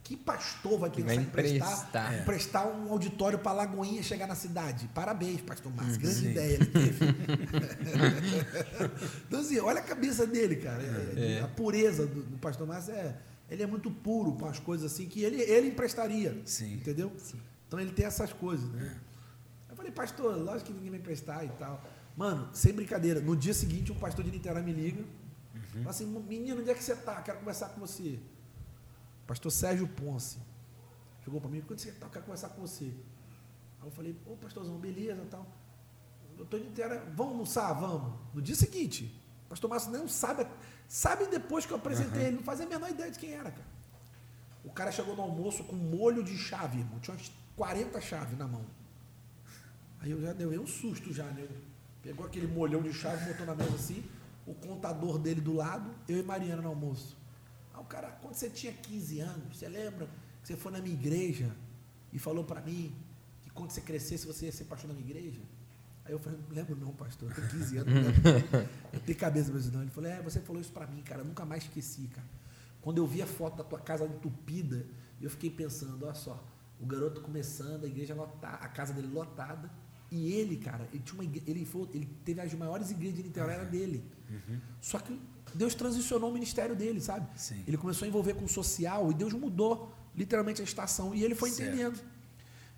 Que 0.03 0.15
pastor 0.15 0.77
vai 0.77 0.91
Que 0.91 0.97
pensar 1.01 1.15
vai 1.15 1.23
em 1.23 1.27
emprestar, 1.27 1.71
emprestar. 1.73 2.13
É. 2.13 2.21
emprestar 2.21 2.67
um 2.67 2.91
auditório 2.91 3.39
para 3.39 3.51
Lagoinha 3.53 4.03
chegar 4.03 4.27
na 4.27 4.35
cidade? 4.35 4.87
Parabéns, 4.93 5.41
pastor 5.41 5.73
Márcio. 5.75 5.99
Grande 5.99 6.15
Sim. 6.19 6.29
ideia 6.31 6.53
ele 6.53 6.65
teve. 6.67 7.05
então, 9.27 9.39
assim, 9.39 9.59
olha 9.59 9.79
a 9.79 9.83
cabeça 9.83 10.25
dele, 10.27 10.57
cara. 10.57 10.81
É- 10.83 11.41
A 11.43 11.47
pureza 11.47 12.05
do, 12.05 12.21
do 12.23 12.37
pastor 12.37 12.67
Márcio 12.67 12.93
é, 12.93 13.15
ele 13.49 13.63
é 13.63 13.67
muito 13.67 13.89
puro 13.89 14.33
com 14.33 14.45
as 14.45 14.59
coisas 14.59 14.91
assim 14.91 15.07
que 15.07 15.23
ele, 15.23 15.41
ele 15.41 15.69
emprestaria. 15.69 16.39
Sim. 16.45 16.73
Entendeu? 16.75 17.11
Sim. 17.17 17.39
Então 17.67 17.79
ele 17.79 17.91
tem 17.91 18.05
essas 18.05 18.31
coisas, 18.31 18.69
né? 18.71 18.95
Eu 19.69 19.75
falei, 19.75 19.91
pastor, 19.91 20.37
lógico 20.37 20.65
que 20.69 20.73
ninguém 20.73 20.91
vai 20.91 20.99
emprestar 20.99 21.43
e 21.43 21.49
tal. 21.49 21.83
Mano, 22.15 22.47
sem 22.53 22.71
brincadeira, 22.73 23.19
no 23.19 23.35
dia 23.35 23.53
seguinte 23.53 23.91
um 23.91 23.95
pastor 23.95 24.23
de 24.23 24.31
Niterói 24.31 24.61
me 24.61 24.71
liga. 24.71 25.03
Fala 25.73 25.89
assim, 25.89 26.05
menino, 26.05 26.61
onde 26.61 26.69
é 26.69 26.73
que 26.73 26.83
você 26.83 26.95
tá? 26.95 27.21
Quero 27.21 27.39
conversar 27.39 27.69
com 27.69 27.79
você. 27.79 28.19
Pastor 29.27 29.51
Sérgio 29.51 29.87
Ponce. 29.87 30.37
Chegou 31.23 31.41
para 31.41 31.49
mim, 31.49 31.61
quando 31.61 31.79
você 31.79 31.91
tá? 31.91 32.07
Quero 32.09 32.25
conversar 32.25 32.49
com 32.49 32.61
você. 32.61 32.85
Aí 33.81 33.87
eu 33.87 33.91
falei, 33.91 34.15
ô 34.25 34.35
pastorzão, 34.35 34.77
beleza 34.77 35.25
tal. 35.29 35.45
Eu 36.37 36.43
estou 36.43 36.59
de 36.59 36.67
Niterói, 36.67 36.99
vamos 37.15 37.33
almoçar? 37.33 37.73
Vamos. 37.73 38.13
No 38.33 38.41
dia 38.41 38.55
seguinte, 38.55 39.21
o 39.45 39.49
pastor 39.49 39.69
Márcio 39.69 39.91
não 39.91 40.07
sabe, 40.07 40.45
sabe 40.87 41.27
depois 41.27 41.65
que 41.65 41.71
eu 41.71 41.77
apresentei 41.77 42.25
ele, 42.25 42.37
não 42.37 42.43
fazia 42.43 42.65
a 42.65 42.69
menor 42.69 42.89
ideia 42.89 43.09
de 43.09 43.17
quem 43.17 43.31
era, 43.31 43.51
cara. 43.51 43.75
O 44.63 44.71
cara 44.71 44.91
chegou 44.91 45.15
no 45.15 45.21
almoço 45.21 45.63
com 45.63 45.75
molho 45.75 46.23
de 46.23 46.35
chave, 46.37 46.79
irmão. 46.79 46.99
Tinha 46.99 47.15
umas 47.15 47.31
40 47.55 48.01
chaves 48.01 48.37
na 48.37 48.47
mão. 48.47 48.65
Aí 49.99 50.11
eu 50.11 50.21
já 50.21 50.33
dei 50.33 50.45
um 50.59 50.67
susto 50.67 51.13
já, 51.13 51.23
né? 51.25 51.47
Pegou 52.01 52.25
aquele 52.25 52.47
molhão 52.47 52.81
de 52.81 52.93
chave, 52.93 53.25
botou 53.31 53.45
na 53.45 53.55
mesa 53.55 53.75
assim, 53.75 54.03
o 54.45 54.53
contador 54.53 55.17
dele 55.17 55.41
do 55.41 55.53
lado, 55.53 55.89
eu 56.07 56.17
e 56.17 56.23
Mariana 56.23 56.61
no 56.61 56.69
almoço. 56.69 57.17
Aí 57.73 57.81
o 57.81 57.85
cara, 57.85 58.11
quando 58.21 58.35
você 58.35 58.49
tinha 58.49 58.71
15 58.71 59.19
anos, 59.19 59.57
você 59.57 59.67
lembra 59.67 60.07
que 60.41 60.47
você 60.47 60.55
foi 60.55 60.71
na 60.71 60.79
minha 60.79 60.93
igreja 60.93 61.51
e 62.13 62.19
falou 62.19 62.43
para 62.43 62.61
mim 62.61 62.95
que 63.41 63.49
quando 63.49 63.71
você 63.71 63.81
crescesse 63.81 64.25
você 64.25 64.45
ia 64.45 64.51
ser 64.51 64.65
pastor 64.65 64.87
na 64.87 64.93
minha 64.93 65.09
igreja? 65.09 65.41
Aí 66.05 66.11
eu 66.11 66.19
falei, 66.19 66.39
não 66.47 66.55
lembro 66.55 66.75
não, 66.75 66.93
pastor, 66.93 67.29
eu 67.29 67.35
tenho 67.35 67.49
15 67.49 67.77
anos, 67.77 67.93
não 67.93 68.01
lembro. 68.01 68.69
Eu 68.93 68.99
tenho 68.99 69.17
cabeça 69.17 69.51
mesmo 69.51 69.73
não. 69.73 69.81
Ele 69.81 69.89
falou, 69.89 70.09
é, 70.09 70.21
você 70.21 70.39
falou 70.39 70.61
isso 70.61 70.71
para 70.71 70.85
mim, 70.85 71.01
cara, 71.01 71.21
eu 71.21 71.25
nunca 71.25 71.43
mais 71.43 71.63
esqueci, 71.63 72.07
cara. 72.07 72.27
Quando 72.79 72.99
eu 72.99 73.07
vi 73.07 73.21
a 73.21 73.25
foto 73.25 73.57
da 73.57 73.63
tua 73.63 73.79
casa 73.79 74.05
entupida, 74.05 74.85
eu 75.19 75.29
fiquei 75.29 75.49
pensando, 75.49 76.05
olha 76.05 76.13
só, 76.13 76.41
o 76.79 76.85
garoto 76.85 77.19
começando, 77.21 77.83
a 77.83 77.87
igreja 77.87 78.13
lotada, 78.13 78.57
a 78.57 78.67
casa 78.67 78.93
dele 78.93 79.07
lotada, 79.07 79.71
e 80.11 80.31
ele, 80.33 80.57
cara, 80.57 80.87
ele, 80.93 81.01
tinha 81.03 81.15
uma 81.15 81.23
igreja, 81.23 81.45
ele, 81.49 81.65
foi, 81.65 81.89
ele 81.93 82.05
teve 82.23 82.39
as 82.39 82.53
maiores 82.53 82.91
igrejas 82.91 83.17
de 83.17 83.23
Niterói, 83.23 83.53
era 83.53 83.65
dele. 83.65 84.03
Uhum. 84.29 84.59
Só 84.81 84.99
que 84.99 85.19
Deus 85.53 85.73
transicionou 85.75 86.29
o 86.29 86.33
ministério 86.33 86.75
dele, 86.75 86.99
sabe? 87.01 87.27
Sim. 87.35 87.63
Ele 87.67 87.77
começou 87.77 88.05
a 88.05 88.09
envolver 88.09 88.33
com 88.33 88.45
o 88.45 88.49
social 88.49 89.09
e 89.11 89.13
Deus 89.13 89.33
mudou 89.33 89.93
literalmente 90.15 90.61
a 90.61 90.63
estação. 90.63 91.13
E 91.15 91.23
ele 91.23 91.35
foi 91.35 91.49
Certo. 91.49 91.69
entendendo. 91.73 91.99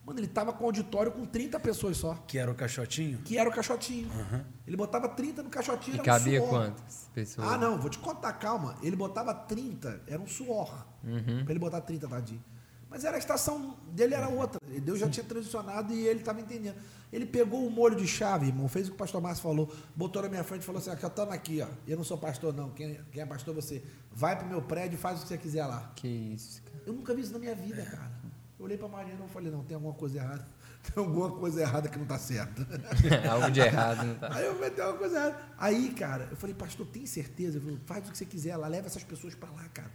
Mano, 0.06 0.20
ele 0.22 0.28
tava 0.28 0.54
com 0.54 0.64
um 0.64 0.68
auditório 0.68 1.12
com 1.12 1.26
30 1.26 1.60
pessoas 1.60 1.98
só, 1.98 2.14
Que 2.28 2.38
era 2.38 2.50
o 2.50 2.56
caixotinho? 2.56 3.18
que 3.26 3.38
era 3.38 3.50
o 3.50 3.52
caixotinho. 3.54 4.10
Aham. 4.10 4.46
Ele 4.66 4.78
botava 4.78 5.10
30 5.10 5.44
no 5.44 5.50
caixotinho. 5.50 5.98
E 5.98 6.00
era 6.00 6.02
um 6.02 6.06
cabia 6.06 6.40
suor. 6.40 6.50
quantas 6.50 7.10
pessoas? 7.14 7.48
Ah, 7.48 7.58
não, 7.58 7.78
vou 7.78 7.90
te 7.90 8.00
contar, 8.00 8.32
calma. 8.34 8.78
Ele 8.82 8.96
botava 8.96 9.34
30, 9.34 10.02
era 10.08 10.22
um 10.22 10.28
suor. 10.28 10.86
Uhum. 11.04 11.44
Pra 11.44 11.52
ele 11.52 11.60
botar 11.60 11.82
30, 11.82 12.08
tadinho. 12.08 12.42
Mas 12.90 13.04
era 13.04 13.16
a 13.16 13.20
estação 13.20 13.78
dele 13.92 14.14
era 14.14 14.30
outra. 14.30 14.60
Deus 14.82 15.00
já 15.00 15.10
tinha 15.10 15.26
transicionado 15.26 15.94
e 15.94 16.08
ele 16.08 16.20
estava 16.20 16.40
entendendo. 16.40 16.76
Ele 17.12 17.26
pegou 17.26 17.66
o 17.66 17.70
molho 17.70 17.96
de 17.96 18.08
chave, 18.08 18.48
irmão, 18.48 18.68
fez 18.68 18.88
o 18.88 18.92
que 18.92 18.96
o 18.96 18.98
pastor 18.98 19.22
Márcio 19.22 19.44
falou, 19.44 19.74
botou 19.96 20.22
na 20.22 20.30
minha 20.30 20.44
frente 20.44 20.62
e 20.62 20.66
falou 20.66 20.80
assim: 20.80 20.90
aqui, 20.90 21.04
eu 21.04 21.08
estamos 21.08 21.34
aqui, 21.34 21.62
ó. 21.62 21.68
Eu 21.88 21.98
não 21.98 22.04
sou 22.04 22.18
pastor, 22.18 22.54
não. 22.54 22.70
Quem, 22.72 23.00
quem 23.12 23.22
é 23.22 23.26
pastor 23.26 23.54
é 23.54 23.62
você. 23.62 23.84
Vai 24.12 24.38
pro 24.38 24.48
meu 24.48 24.62
prédio 24.62 24.96
e 24.96 25.00
faz 25.00 25.20
o 25.20 25.22
que 25.24 25.28
você 25.30 25.38
quiser 25.38 25.66
lá. 25.66 25.92
Que 25.96 26.08
isso, 26.08 26.62
cara. 26.64 26.84
Eu 26.86 26.94
nunca 26.94 27.14
vi 27.14 27.22
isso 27.22 27.34
na 27.34 27.40
minha 27.40 27.56
vida, 27.56 27.84
cara. 27.84 28.12
Eu 28.60 28.66
olhei 28.66 28.78
pra 28.78 28.88
Mariana 28.88 29.26
e 29.26 29.30
falei, 29.30 29.52
não, 29.52 29.64
tem 29.64 29.76
alguma 29.76 29.94
coisa 29.94 30.18
errada. 30.18 30.48
Tem 30.88 31.04
alguma 31.04 31.30
coisa 31.32 31.60
errada 31.60 31.90
que 31.90 32.00
não 32.00 32.06
tá 32.06 32.18
certa. 32.18 32.66
Algo 33.30 33.52
de 33.52 33.60
errado, 33.60 34.06
não 34.06 34.16
tá? 34.16 34.34
Aí 34.34 34.46
eu 34.46 34.54
falei, 34.56 34.70
tem 34.70 34.84
alguma 34.86 35.00
coisa 35.00 35.18
errada. 35.18 35.38
Aí, 35.58 35.90
cara, 35.92 36.28
eu 36.32 36.38
falei, 36.38 36.56
pastor, 36.56 36.88
tem 36.88 37.06
certeza? 37.06 37.60
Falou, 37.60 37.78
faz 37.86 38.08
o 38.08 38.12
que 38.12 38.18
você 38.18 38.26
quiser 38.26 38.56
lá, 38.56 38.68
leva 38.68 38.88
essas 38.88 39.04
pessoas 39.04 39.36
pra 39.36 39.50
lá, 39.50 39.68
cara. 39.74 39.92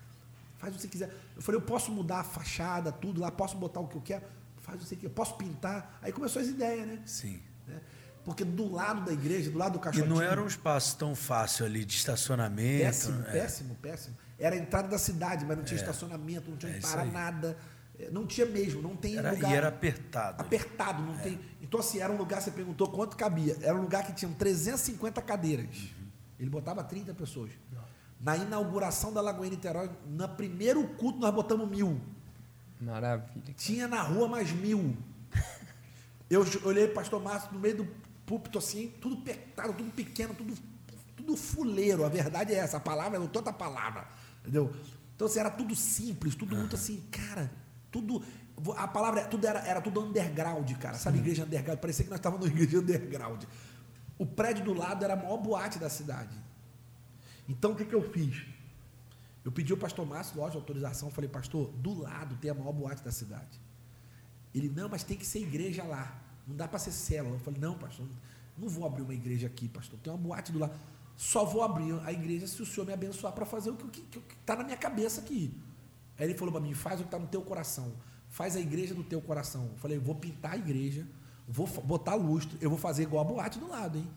Faz 0.63 0.73
o 0.73 0.77
que 0.77 0.83
você 0.83 0.89
quiser. 0.89 1.11
Eu 1.35 1.43
falei, 1.43 1.61
eu 1.61 1.65
posso 1.65 1.91
mudar 1.91 2.21
a 2.21 2.25
fachada, 2.25 2.93
tudo 2.93 3.21
lá, 3.21 3.33
posso 3.33 3.57
botar 3.57 3.81
o 3.81 3.89
que 3.89 3.97
eu 3.97 4.01
quero, 4.01 4.23
faz 4.61 4.77
o 4.79 4.83
que 4.83 4.89
você 4.91 4.95
quer, 4.97 5.09
posso 5.09 5.35
pintar. 5.37 5.99
Aí 6.01 6.13
começou 6.13 6.41
as 6.41 6.47
ideias, 6.47 6.87
né? 6.87 7.01
Sim. 7.05 7.43
Né? 7.67 7.81
Porque 8.25 8.45
do 8.45 8.71
lado 8.71 9.05
da 9.05 9.13
igreja, 9.13 9.51
do 9.51 9.59
lado 9.59 9.73
do 9.73 9.79
E 9.79 9.83
caixotinho... 9.83 10.15
não 10.15 10.23
era 10.23 10.41
um 10.41 10.47
espaço 10.47 10.97
tão 10.97 11.17
fácil 11.17 11.67
ali 11.67 11.85
de 11.85 11.97
estacionamento. 11.97 12.85
Péssimo, 12.85 13.21
é. 13.23 13.33
péssimo, 13.33 13.75
péssimo. 13.75 14.17
Era 14.39 14.55
a 14.55 14.59
entrada 14.59 14.87
da 14.87 14.99
cidade, 14.99 15.45
mas 15.45 15.57
não 15.57 15.65
tinha 15.65 15.81
estacionamento, 15.81 16.49
não 16.49 16.57
tinha 16.57 16.71
É 16.73 16.81
aí. 17.01 17.11
nada. 17.11 17.59
É, 17.99 18.09
Não 18.11 18.25
tinha 18.27 18.47
mesmo, 18.47 18.81
não 18.81 18.97
tem 18.97 19.19
Era- 19.19 19.33
lugar. 19.33 19.51
e 19.51 19.55
era 19.55 19.69
apertado. 19.69 20.41
Apertado, 20.41 21.03
não 21.03 21.19
tem. 21.19 21.39
Então, 21.61 21.79
assim, 21.81 21.99
era 22.01 22.11
um 22.13 22.17
lugar, 22.17 22.41
você 22.41 22.51
perguntou 22.51 22.89
quanto 22.89 23.17
cabia. 23.17 23.57
Era 23.61 23.77
um 23.77 23.83
lugar 23.83 24.07
que 24.07 24.13
tinha 24.15 24.33
350 24.33 25.21
cadeiras. 25.21 25.91
Ele 26.39 26.49
botava 26.49 26.83
30 26.83 27.13
pessoas. 27.13 27.51
Na 28.23 28.37
inauguração 28.37 29.13
da 29.13 29.21
Lagoinha 29.21 29.51
Niterói, 29.51 29.91
no 30.07 30.29
primeiro 30.29 30.87
culto, 30.91 31.19
nós 31.19 31.35
botamos 31.35 31.69
mil. 31.69 32.01
Maravilha. 32.81 33.53
Tinha 33.57 33.89
na 33.89 34.01
rua 34.01 34.29
mais 34.29 34.53
mil. 34.53 34.97
Eu 36.31 36.47
olhei 36.65 36.85
o 36.85 36.95
pastor 36.95 37.21
Márcio 37.21 37.53
no 37.53 37.59
meio 37.59 37.79
do 37.79 37.89
púlpito 38.25 38.59
assim, 38.59 38.93
tudo 39.01 39.17
apertado, 39.17 39.73
tudo 39.75 39.91
pequeno, 39.91 40.35
tudo, 40.35 40.55
tudo 41.17 41.37
fuleiro. 41.37 42.05
A 42.05 42.09
verdade 42.09 42.55
é 42.55 42.59
essa, 42.59 42.77
a 42.77 42.81
palavra 42.81 43.23
é 43.23 43.27
toda 43.27 43.51
a 43.51 43.53
palavra. 43.53 44.07
Entendeu? 44.41 44.73
Então 45.17 45.27
assim, 45.27 45.41
era 45.41 45.51
tudo 45.51 45.75
simples, 45.75 46.37
tudo 46.37 46.57
muito 46.57 46.77
assim, 46.77 47.03
cara, 47.11 47.51
tudo. 47.91 48.23
A 48.77 48.87
palavra, 48.87 49.25
tudo 49.25 49.47
era, 49.47 49.59
era 49.67 49.81
tudo 49.81 50.01
underground, 50.01 50.71
cara. 50.79 50.97
Sabe, 50.97 51.19
igreja 51.19 51.45
underground? 51.45 51.81
Parecia 51.81 52.05
que 52.05 52.11
nós 52.11 52.21
estávamos 52.21 52.47
numa 52.47 52.57
igreja 52.57 52.79
underground. 52.79 53.43
O 54.17 54.25
prédio 54.25 54.65
do 54.65 54.75
lado 54.75 55.05
era 55.05 55.15
a 55.15 55.17
maior 55.17 55.39
boate 55.39 55.79
da 55.79 55.91
cidade. 55.91 56.37
Então 57.53 57.73
o 57.73 57.77
que, 57.77 57.85
que 57.85 57.95
eu 57.95 58.03
fiz? 58.03 58.47
Eu 59.45 59.53
pedi 59.53 59.73
ao 59.73 59.79
pastor 59.79 60.07
Márcio, 60.07 60.39
lógico, 60.39 60.59
autorização, 60.59 61.11
falei, 61.11 61.29
pastor, 61.29 61.71
do 61.73 62.01
lado 62.01 62.37
tem 62.37 62.51
a 62.51 62.55
maior 62.55 62.73
boate 62.73 63.03
da 63.05 63.11
cidade. 63.11 63.61
Ele, 64.55 64.69
não, 64.69 64.89
mas 64.89 65.03
tem 65.03 65.17
que 65.17 65.27
ser 65.27 65.41
igreja 65.41 65.83
lá. 65.85 66.19
Não 66.47 66.57
dá 66.57 66.67
para 66.67 66.79
ser 66.79 66.93
célula. 66.93 67.37
Eu 67.37 67.41
falei, 67.41 67.61
não, 67.61 67.77
pastor, 67.77 68.07
não 68.57 68.69
vou 68.69 68.87
abrir 68.87 69.03
uma 69.03 69.15
igreja 69.15 69.47
aqui, 69.47 69.69
pastor. 69.69 69.99
Tem 70.01 70.13
uma 70.13 70.19
boate 70.19 70.51
do 70.51 70.59
lado. 70.59 70.73
Só 71.17 71.45
vou 71.45 71.63
abrir 71.63 71.93
a 72.05 72.13
igreja 72.13 72.47
se 72.47 72.63
o 72.63 72.67
senhor 72.67 72.87
me 72.87 72.93
abençoar 72.93 73.33
para 73.33 73.45
fazer 73.45 73.71
o 73.71 73.77
que 73.77 74.03
está 74.41 74.57
na 74.57 74.65
minha 74.65 74.77
cabeça 74.77 75.21
aqui. 75.21 75.55
Aí 76.19 76.27
ele 76.27 76.35
falou 76.35 76.53
para 76.53 76.61
mim, 76.61 76.73
faz 76.73 77.01
o 77.01 77.03
que 77.03 77.09
está 77.09 77.19
no 77.19 77.27
teu 77.27 77.43
coração. 77.43 77.93
Faz 78.29 78.57
a 78.57 78.61
igreja 78.61 78.95
do 78.95 79.05
teu 79.05 79.21
coração. 79.21 79.69
Eu 79.73 79.77
falei, 79.77 79.99
vou 79.99 80.15
pintar 80.15 80.53
a 80.53 80.57
igreja, 80.57 81.07
vou 81.47 81.67
botar 81.67 82.15
lustre, 82.15 82.57
eu 82.61 82.71
vou 82.71 82.79
fazer 82.79 83.03
igual 83.03 83.25
a 83.25 83.29
boate 83.29 83.59
do 83.59 83.69
lado, 83.69 83.99
hein? 83.99 84.09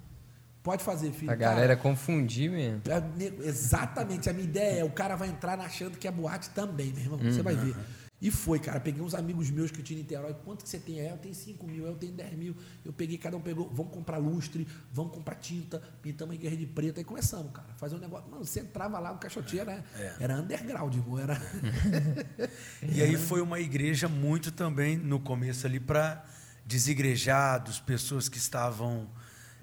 Pode 0.65 0.84
fazer, 0.84 1.12
filho. 1.12 1.32
A 1.32 1.38
Cara, 1.38 1.54
galera 1.54 1.78
confundir 1.78 2.49
mesmo. 2.49 2.82
é, 2.89 3.47
Exatamente, 3.47 4.28
a 4.28 4.34
minha 4.34 4.45
ideia 4.45 4.80
é 4.80 4.84
o 4.84 4.89
cara 4.89 5.15
vai 5.15 5.30
entrar 5.30 5.60
achando 5.60 5.95
que 5.95 6.08
é 6.08 6.12
boate 6.12 6.49
também, 6.49 6.91
meu 6.91 7.04
irmão. 7.04 7.19
Você 7.19 7.43
vai 7.43 7.56
ver. 7.56 7.75
E 8.19 8.32
foi, 8.32 8.58
cara. 8.58 8.80
Peguei 8.80 8.99
uns 9.04 9.13
amigos 9.13 9.51
meus 9.51 9.69
que 9.69 9.80
eu 9.82 9.84
tinha 9.84 9.99
em 9.99 10.01
Niterói. 10.01 10.34
Quanto 10.43 10.63
que 10.63 10.69
você 10.69 10.80
tem? 10.80 11.01
É, 11.01 11.12
eu 11.12 11.17
tenho 11.17 11.36
5 11.36 11.67
mil, 11.67 11.86
eu 11.86 11.93
tenho 11.93 12.13
10 12.13 12.34
mil. 12.34 12.56
Eu 12.84 12.91
peguei, 12.91 13.19
cada 13.19 13.38
um 13.38 13.41
pegou. 13.41 13.69
Vamos 13.71 13.93
comprar 13.93 14.17
lustre, 14.17 14.67
vamos 14.91 15.13
comprar 15.13 15.36
tinta, 15.36 15.80
pintamos 16.01 16.32
a 16.32 16.36
igreja 16.36 16.58
de 16.58 16.65
preto. 16.65 16.97
Aí 16.97 17.04
começamos, 17.04 17.51
cara. 17.51 17.67
Fazer 17.78 17.95
um 17.95 17.99
negócio. 17.99 18.28
Mano, 18.32 18.43
você 18.43 18.62
entrava 18.62 18.97
lá, 18.97 19.12
o 19.12 19.19
caixotinho 19.19 19.62
era, 19.62 19.84
era 20.19 20.38
underground, 20.38 20.95
irmão. 20.95 21.19
Era. 21.19 21.39
E 22.82 23.04
aí 23.04 23.15
foi 23.17 23.41
uma 23.41 23.60
igreja 23.60 24.08
muito 24.08 24.51
também 24.51 24.97
no 24.97 25.19
começo 25.19 25.67
ali 25.67 25.80
para 25.80 26.25
desigrejados, 26.65 27.80
pessoas 27.80 28.28
que 28.28 28.38
estavam 28.39 29.08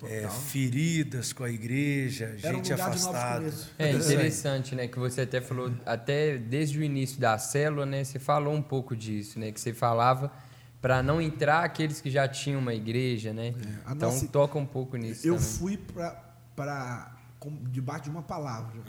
é, 0.07 0.29
feridas 0.29 1.33
com 1.33 1.45
a 1.45 1.51
igreja, 1.51 2.37
Era 2.43 2.55
um 2.55 2.57
gente 2.65 2.71
novos 2.71 3.07
afastada. 3.07 3.55
É 3.79 3.85
aí. 3.91 3.97
interessante, 3.97 4.75
né? 4.75 4.89
Que 4.89 4.99
você 4.99 5.23
até 5.23 5.41
falou, 5.41 5.73
até 5.87 6.37
desde 6.39 6.79
o 6.79 6.83
início 6.83 7.21
da 7.21 7.39
célula, 7.39 7.85
né? 7.87 8.05
Você 8.05 8.19
falou 8.19 8.55
um 8.55 8.63
pouco 8.63 8.97
disso, 8.97 9.39
né? 9.39 9.51
Que 9.53 9.61
você 9.61 9.73
falava 9.73 10.33
para 10.81 11.03
não 11.03 11.21
entrar 11.23 11.63
aqueles 11.65 12.01
que 12.01 12.11
já 12.11 12.27
tinham 12.27 12.61
uma 12.61 12.75
igreja, 12.75 13.33
né? 13.33 13.55
a 13.87 13.93
então 13.93 14.11
nossa- 14.11 14.27
toca 14.29 14.59
um 14.59 14.67
pouco 14.67 14.97
nisso 14.97 15.27
Eu 15.27 15.35
também. 15.37 15.49
fui 15.49 15.77
para. 15.77 17.17
debaixo 17.71 18.05
de 18.05 18.11
uma 18.11 18.23
palavra. 18.23 18.81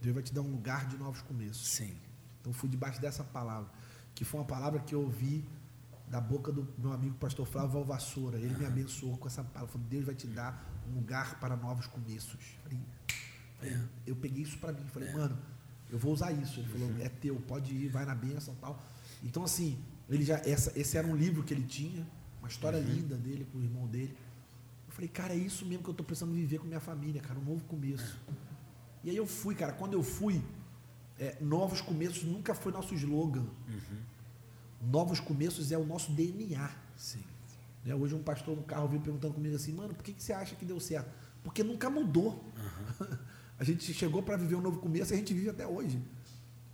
Deus 0.00 0.14
vai 0.14 0.22
te 0.22 0.32
dar 0.32 0.40
um 0.42 0.50
lugar 0.50 0.86
de 0.86 0.96
novos 0.96 1.20
começos. 1.22 1.66
Sim. 1.68 1.92
Então 2.40 2.52
fui 2.52 2.68
debaixo 2.68 3.00
dessa 3.00 3.22
palavra, 3.22 3.68
que 4.14 4.24
foi 4.24 4.40
uma 4.40 4.46
palavra 4.46 4.80
que 4.80 4.94
eu 4.94 5.02
ouvi 5.02 5.44
da 6.10 6.20
boca 6.20 6.50
do 6.50 6.66
meu 6.76 6.92
amigo 6.92 7.14
pastor 7.14 7.46
Flávio 7.46 7.70
Valvassoura. 7.70 8.36
Ele 8.36 8.54
me 8.56 8.66
abençoou 8.66 9.16
com 9.16 9.28
essa 9.28 9.44
palavra. 9.44 9.72
Falou, 9.72 9.86
Deus 9.88 10.04
vai 10.04 10.14
te 10.14 10.26
dar 10.26 10.68
um 10.90 10.96
lugar 10.96 11.38
para 11.38 11.56
novos 11.56 11.86
começos. 11.86 12.56
Falei, 12.64 12.78
falei, 13.56 13.78
Eu 14.04 14.16
peguei 14.16 14.42
isso 14.42 14.58
para 14.58 14.72
mim. 14.72 14.84
Falei, 14.88 15.12
mano, 15.12 15.38
eu 15.88 15.98
vou 15.98 16.12
usar 16.12 16.32
isso. 16.32 16.58
Ele 16.58 16.68
falou, 16.68 16.90
é 17.00 17.08
teu, 17.08 17.36
pode 17.36 17.72
ir, 17.72 17.88
vai 17.88 18.04
na 18.04 18.14
bênção 18.14 18.52
e 18.54 18.56
tal. 18.56 18.82
Então, 19.22 19.44
assim, 19.44 19.78
ele 20.08 20.24
já, 20.24 20.38
essa, 20.38 20.76
esse 20.78 20.98
era 20.98 21.06
um 21.06 21.14
livro 21.14 21.44
que 21.44 21.54
ele 21.54 21.62
tinha, 21.62 22.04
uma 22.40 22.48
história 22.48 22.78
linda 22.78 23.16
dele 23.16 23.46
com 23.52 23.58
o 23.58 23.62
irmão 23.62 23.86
dele. 23.86 24.16
Eu 24.88 24.92
falei, 24.92 25.08
cara, 25.08 25.32
é 25.32 25.36
isso 25.36 25.64
mesmo 25.64 25.84
que 25.84 25.90
eu 25.90 25.92
estou 25.92 26.04
precisando 26.04 26.34
viver 26.34 26.58
com 26.58 26.66
minha 26.66 26.80
família, 26.80 27.20
cara, 27.20 27.38
um 27.38 27.44
novo 27.44 27.64
começo. 27.66 28.18
E 29.04 29.10
aí 29.10 29.16
eu 29.16 29.26
fui, 29.26 29.54
cara. 29.54 29.72
Quando 29.72 29.92
eu 29.92 30.02
fui, 30.02 30.42
é, 31.20 31.36
novos 31.40 31.80
começos 31.80 32.24
nunca 32.24 32.52
foi 32.52 32.72
nosso 32.72 32.94
slogan. 32.96 33.46
Novos 34.80 35.20
começos 35.20 35.70
é 35.72 35.78
o 35.78 35.84
nosso 35.84 36.10
DNA. 36.12 36.70
Sim. 36.96 37.22
Né? 37.84 37.94
Hoje 37.94 38.14
um 38.14 38.22
pastor 38.22 38.56
no 38.56 38.62
carro 38.62 38.88
veio 38.88 39.00
perguntando 39.00 39.34
comigo 39.34 39.54
assim, 39.54 39.72
mano, 39.72 39.94
por 39.94 40.02
que, 40.02 40.12
que 40.12 40.22
você 40.22 40.32
acha 40.32 40.54
que 40.54 40.64
deu 40.64 40.80
certo? 40.80 41.10
Porque 41.42 41.62
nunca 41.62 41.90
mudou. 41.90 42.44
a 43.58 43.64
gente 43.64 43.92
chegou 43.92 44.22
para 44.22 44.36
viver 44.36 44.54
um 44.54 44.60
novo 44.60 44.78
começo 44.78 45.12
e 45.12 45.14
a 45.14 45.16
gente 45.18 45.34
vive 45.34 45.50
até 45.50 45.66
hoje. 45.66 46.00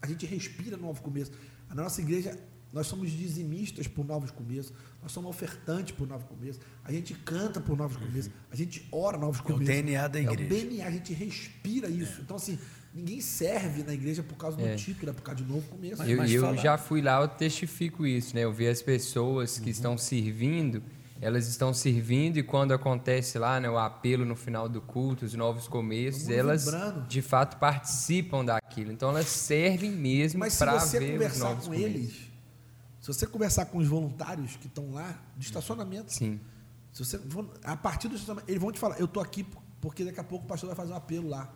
A 0.00 0.07
gente 0.07 0.26
respira 0.26 0.76
novo 0.76 1.02
começo. 1.02 1.32
A 1.68 1.74
nossa 1.74 2.00
igreja, 2.00 2.38
nós 2.72 2.86
somos 2.86 3.11
dizimistas 3.11 3.86
por 3.88 4.04
novos 4.04 4.30
começos, 4.30 4.72
nós 5.02 5.11
somos 5.11 5.30
ofertantes 5.30 5.96
por 5.96 6.07
novos 6.07 6.26
começos, 6.28 6.61
a 6.84 6.92
gente 6.92 7.14
canta 7.14 7.61
por 7.61 7.76
novos 7.76 7.96
começos, 7.96 8.30
a 8.50 8.57
gente 8.57 8.86
ora 8.92 9.16
novos 9.16 9.38
É 9.38 9.40
o 9.40 9.44
começos. 9.44 9.66
DNA 9.66 10.09
da 10.09 10.20
igreja. 10.20 10.42
É 10.42 10.46
o 10.46 10.48
DNA, 10.48 10.86
a 10.86 10.90
gente 10.90 11.12
respira 11.12 11.88
isso. 11.88 12.20
Então, 12.20 12.36
assim, 12.36 12.59
ninguém 12.97 13.20
serve 13.20 13.82
na 13.82 13.92
igreja 13.92 14.22
por 14.22 14.36
causa 14.36 14.57
do 14.57 14.64
É. 14.66 14.74
título, 14.74 15.11
é 15.11 15.12
por 15.12 15.22
causa 15.22 15.42
de 15.44 15.49
novo 15.53 15.68
começo. 15.68 15.99
Mas- 15.99 16.09
Eu, 16.09 16.16
mas 16.16 16.32
eu 16.32 16.57
já 16.57 16.78
fui 16.78 17.03
lá, 17.03 17.20
eu 17.20 17.28
testifico 17.28 18.07
isso, 18.07 18.34
né? 18.34 18.42
Eu 18.44 18.53
vi 18.53 18.66
as 18.66 18.80
pessoas 18.80 19.59
Uhum. 19.59 19.64
que 19.64 19.70
estão 19.70 19.99
servindo, 19.99 20.82
elas 21.20 21.47
estão 21.47 21.74
servindo 21.74 22.38
e 22.38 22.42
quando 22.42 22.72
acontece 22.72 23.38
lá, 23.38 23.61
né, 23.61 23.68
o 23.68 23.76
apelo 23.78 24.24
no 24.24 24.34
final 24.34 24.66
do 24.68 24.80
culto, 24.80 25.26
os 25.26 25.34
novos 25.34 25.68
começos, 25.68 26.28
elas 26.30 26.64
vibrando. 26.64 27.07
de 27.07 27.20
fato 27.22 27.59
participam 27.59 28.42
daquilo. 28.44 28.90
Então 28.92 29.11
elas 29.11 29.26
servem 29.26 29.90
mesmo 29.92 30.40
Mas 30.40 30.55
se 30.55 30.59
para 30.59 30.78
você 30.78 30.99
ver 30.99 31.05
os 31.07 31.12
conversar 31.12 31.44
novos 31.51 31.64
com 31.68 31.72
começos. 31.74 31.94
eles, 31.94 32.12
se 33.01 33.07
você 33.09 33.26
conversar 33.26 33.66
com 33.66 33.78
os 33.78 33.86
voluntários 33.88 34.57
que 34.57 34.66
estão 34.68 34.90
lá, 34.92 35.18
de 35.36 35.44
estacionamento, 35.47 36.12
Sim. 36.12 36.40
se 36.92 37.05
você 37.05 37.18
for- 37.18 37.49
a 37.62 37.76
partir 37.76 38.09
do 38.09 38.14
estacionamento, 38.14 38.51
eles 38.51 38.61
vão 38.61 38.72
te 38.72 38.78
falar, 38.78 38.99
eu 38.99 39.07
tô 39.07 39.20
aqui 39.20 39.47
porque 39.82 40.03
daqui 40.05 40.18
a 40.18 40.24
pouco 40.24 40.47
o 40.47 40.49
pastor 40.49 40.68
vai 40.68 40.76
fazer 40.76 40.92
um 40.92 40.97
apelo 40.97 41.28
lá. 41.28 41.53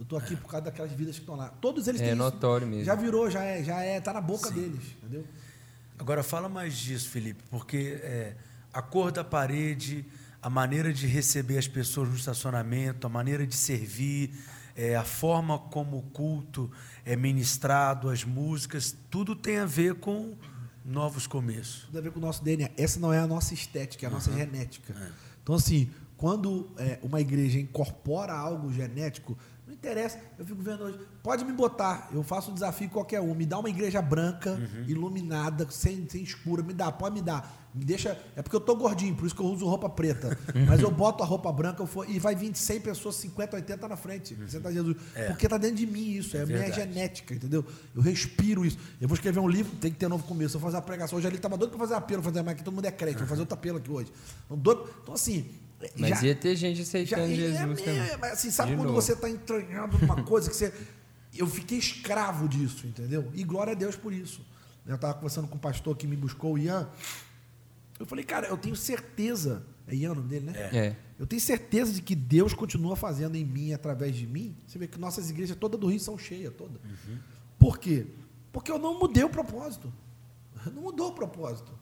Eu 0.00 0.06
tô 0.06 0.16
aqui 0.16 0.34
por 0.34 0.48
causa 0.48 0.64
daquelas 0.64 0.90
vidas 0.92 1.16
que 1.16 1.20
estão 1.20 1.36
lá. 1.36 1.50
Todos 1.60 1.86
eles 1.86 2.00
É 2.00 2.04
têm 2.04 2.14
isso. 2.14 2.22
notório 2.22 2.66
mesmo. 2.66 2.84
Já 2.86 2.94
virou, 2.94 3.30
já 3.30 3.44
é, 3.44 3.62
já 3.62 3.82
é, 3.82 4.00
tá 4.00 4.14
na 4.14 4.20
boca 4.22 4.50
deles, 4.50 4.82
entendeu? 4.96 5.26
Agora 5.98 6.22
fala 6.22 6.48
mais 6.48 6.74
disso, 6.74 7.10
Felipe, 7.10 7.44
porque 7.50 8.00
é, 8.02 8.34
a 8.72 8.80
cor 8.80 9.12
da 9.12 9.22
parede, 9.22 10.06
a 10.40 10.48
maneira 10.48 10.90
de 10.90 11.06
receber 11.06 11.58
as 11.58 11.68
pessoas 11.68 12.08
no 12.08 12.16
estacionamento, 12.16 13.06
a 13.06 13.10
maneira 13.10 13.46
de 13.46 13.54
servir, 13.54 14.32
é, 14.74 14.96
a 14.96 15.04
forma 15.04 15.58
como 15.58 15.98
o 15.98 16.02
culto 16.02 16.70
é 17.04 17.14
ministrado, 17.14 18.08
as 18.08 18.24
músicas, 18.24 18.96
tudo 19.10 19.36
tem 19.36 19.58
a 19.58 19.66
ver 19.66 19.96
com 19.96 20.34
novos 20.82 21.26
começos. 21.26 21.82
Tudo 21.82 21.98
a 21.98 22.00
ver 22.00 22.10
com 22.10 22.18
o 22.20 22.22
nosso 22.22 22.42
DNA. 22.42 22.70
Essa 22.78 22.98
não 22.98 23.12
é 23.12 23.18
a 23.18 23.26
nossa 23.26 23.52
estética, 23.52 24.06
é 24.06 24.08
a 24.08 24.10
nossa 24.10 24.32
genética. 24.32 24.94
É. 24.98 25.10
Então, 25.42 25.54
assim, 25.54 25.90
quando 26.16 26.70
é, 26.78 26.98
uma 27.02 27.20
igreja 27.20 27.58
incorpora 27.58 28.32
algo 28.32 28.72
genético, 28.72 29.36
interessa. 29.80 30.18
Eu 30.38 30.44
fico 30.44 30.62
vendo 30.62 30.84
hoje. 30.84 30.98
Pode 31.22 31.44
me 31.44 31.52
botar, 31.52 32.08
eu 32.12 32.22
faço 32.22 32.50
um 32.50 32.54
desafio 32.54 32.88
qualquer 32.90 33.20
um. 33.20 33.34
Me 33.34 33.46
dá 33.46 33.58
uma 33.58 33.68
igreja 33.68 34.00
branca, 34.00 34.50
Uhum. 34.52 34.84
iluminada, 34.86 35.66
sem, 35.70 36.06
sem 36.08 36.22
escura. 36.22 36.62
Me 36.62 36.72
dá, 36.74 36.92
pode 36.92 37.14
me 37.14 37.22
dar. 37.22 37.58
Me 37.74 37.84
deixa. 37.84 38.18
É 38.36 38.42
porque 38.42 38.56
eu 38.56 38.60
tô 38.60 38.74
gordinho, 38.74 39.14
por 39.14 39.24
isso 39.26 39.34
que 39.34 39.40
eu 39.40 39.46
uso 39.46 39.64
roupa 39.66 39.88
preta. 39.88 40.36
Mas 40.68 40.80
eu 40.80 40.90
boto 40.90 41.22
a 41.22 41.26
roupa 41.26 41.52
branca 41.52 41.80
eu 41.82 41.86
for, 41.86 42.08
e 42.10 42.18
vai 42.18 42.34
vir 42.34 42.54
100 42.54 42.80
pessoas, 42.80 43.14
50, 43.16 43.56
80 43.56 43.88
na 43.88 43.96
frente. 43.96 44.36
Senta 44.48 44.72
Jesus. 44.72 44.96
Porque 45.28 45.48
tá 45.48 45.56
dentro 45.56 45.76
de 45.76 45.86
mim 45.86 46.10
isso. 46.10 46.36
É, 46.36 46.42
a 46.42 46.46
minha 46.46 46.66
Uhum. 46.66 46.72
genética, 46.72 47.32
entendeu? 47.34 47.64
Eu 47.94 48.02
respiro 48.02 48.64
isso. 48.66 48.76
Eu 49.00 49.06
vou 49.08 49.14
escrever 49.14 49.38
um 49.40 49.48
livro, 49.48 49.74
tem 49.76 49.90
que 49.92 49.98
ter 49.98 50.08
novo 50.08 50.24
começo. 50.24 50.56
Eu 50.56 50.60
vou 50.60 50.68
fazer 50.68 50.76
uma 50.78 50.82
pregação. 50.82 51.16
Hoje 51.16 51.26
ali 51.28 51.36
estava 51.36 51.56
doido 51.56 51.70
para 51.70 51.78
fazer 51.80 51.94
apelo, 51.94 52.22
fazer, 52.22 52.42
mas 52.42 52.54
aqui 52.54 52.64
todo 52.64 52.74
mundo 52.74 52.84
é 52.86 52.90
crente. 52.90 53.18
Vou 53.18 53.26
fazer 53.28 53.40
outro 53.42 53.54
apelo 53.54 53.78
aqui 53.78 53.90
hoje. 53.90 54.12
Então, 54.46 54.58
doido- 54.58 54.90
então 55.02 55.14
assim. 55.14 55.48
Mas 55.98 56.20
já- 56.20 56.26
ia 56.26 56.34
ter 56.34 56.56
gente 56.56 56.76
já, 56.76 56.82
aceitando 56.82 57.32
é, 57.32 57.34
Jesus 57.34 57.80
é, 57.80 57.84
também. 57.84 58.18
mas 58.20 58.32
assim, 58.32 58.50
sabe 58.50 58.70
De 58.72 58.76
quando 58.76 58.88
novo. 58.88 59.00
você 59.00 59.12
está 59.14 59.28
entranhado 59.30 59.98
numa 59.98 60.22
coisa 60.24 60.50
que 60.50 60.56
você. 60.56 60.72
Eu 61.36 61.46
fiquei 61.46 61.78
escravo 61.78 62.48
disso, 62.48 62.86
entendeu? 62.86 63.30
E 63.34 63.42
glória 63.44 63.72
a 63.72 63.76
Deus 63.76 63.96
por 63.96 64.12
isso. 64.12 64.44
Eu 64.86 64.96
estava 64.96 65.14
conversando 65.14 65.46
com 65.48 65.56
o 65.56 65.60
pastor 65.60 65.96
que 65.96 66.06
me 66.06 66.16
buscou, 66.16 66.54
o 66.54 66.58
Ian. 66.58 66.88
Eu 67.98 68.06
falei, 68.06 68.24
cara, 68.24 68.48
eu 68.48 68.56
tenho 68.56 68.74
certeza. 68.74 69.64
É 69.86 69.94
Ian 69.94 70.12
o 70.12 70.14
nome 70.16 70.28
dele, 70.28 70.46
né? 70.46 70.52
É. 70.72 70.96
Eu 71.18 71.26
tenho 71.26 71.40
certeza 71.40 71.92
de 71.92 72.00
que 72.02 72.14
Deus 72.14 72.54
continua 72.54 72.96
fazendo 72.96 73.36
em 73.36 73.44
mim, 73.44 73.72
através 73.72 74.16
de 74.16 74.26
mim. 74.26 74.56
Você 74.66 74.78
vê 74.78 74.86
que 74.86 74.98
nossas 74.98 75.30
igrejas 75.30 75.56
todas 75.56 75.78
do 75.78 75.86
Rio 75.86 76.00
são 76.00 76.16
cheias, 76.18 76.52
todas. 76.56 76.80
Por 77.58 77.78
quê? 77.78 78.06
Porque 78.52 78.70
eu 78.70 78.78
não 78.78 78.98
mudei 78.98 79.22
o 79.22 79.28
propósito. 79.30 79.92
Não 80.74 80.82
mudou 80.82 81.08
o 81.08 81.12
propósito. 81.12 81.72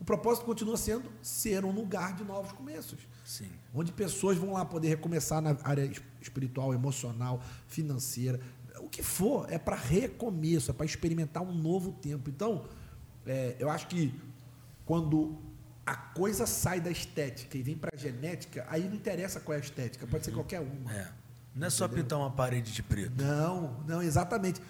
O 0.00 0.04
propósito 0.04 0.46
continua 0.46 0.76
sendo 0.76 1.10
ser 1.22 1.64
um 1.64 1.70
lugar 1.70 2.14
de 2.16 2.24
novos 2.24 2.52
começos. 2.52 2.98
Sim. 3.24 3.50
Onde 3.74 3.92
pessoas 3.92 4.36
vão 4.38 4.54
lá 4.54 4.64
poder 4.64 4.88
recomeçar 4.88 5.40
na 5.42 5.56
área 5.62 5.84
es- 5.84 6.00
espiritual, 6.20 6.72
emocional, 6.72 7.42
financeira. 7.68 8.40
O 8.78 8.88
que 8.88 9.02
for, 9.02 9.46
é 9.52 9.58
para 9.58 9.76
recomeço, 9.76 10.70
é 10.70 10.74
para 10.74 10.86
experimentar 10.86 11.42
um 11.42 11.52
novo 11.52 11.92
tempo. 11.92 12.30
Então, 12.30 12.64
é, 13.26 13.56
eu 13.58 13.68
acho 13.68 13.86
que 13.88 14.18
quando 14.86 15.36
a 15.84 15.94
coisa 15.94 16.46
sai 16.46 16.80
da 16.80 16.90
estética 16.90 17.58
e 17.58 17.62
vem 17.62 17.76
para 17.76 17.90
a 17.94 17.98
genética, 17.98 18.66
aí 18.70 18.88
não 18.88 18.94
interessa 18.94 19.38
qual 19.38 19.54
é 19.54 19.58
a 19.58 19.64
estética, 19.64 20.06
pode 20.06 20.24
ser 20.24 20.32
qualquer 20.32 20.60
uma. 20.60 20.92
É. 20.92 21.08
Não 21.54 21.66
é 21.66 21.70
só 21.70 21.86
pintar 21.86 22.18
uma 22.18 22.30
parede 22.30 22.72
de 22.72 22.82
preto. 22.82 23.22
Não, 23.22 23.76
não, 23.86 24.00
exatamente. 24.02 24.62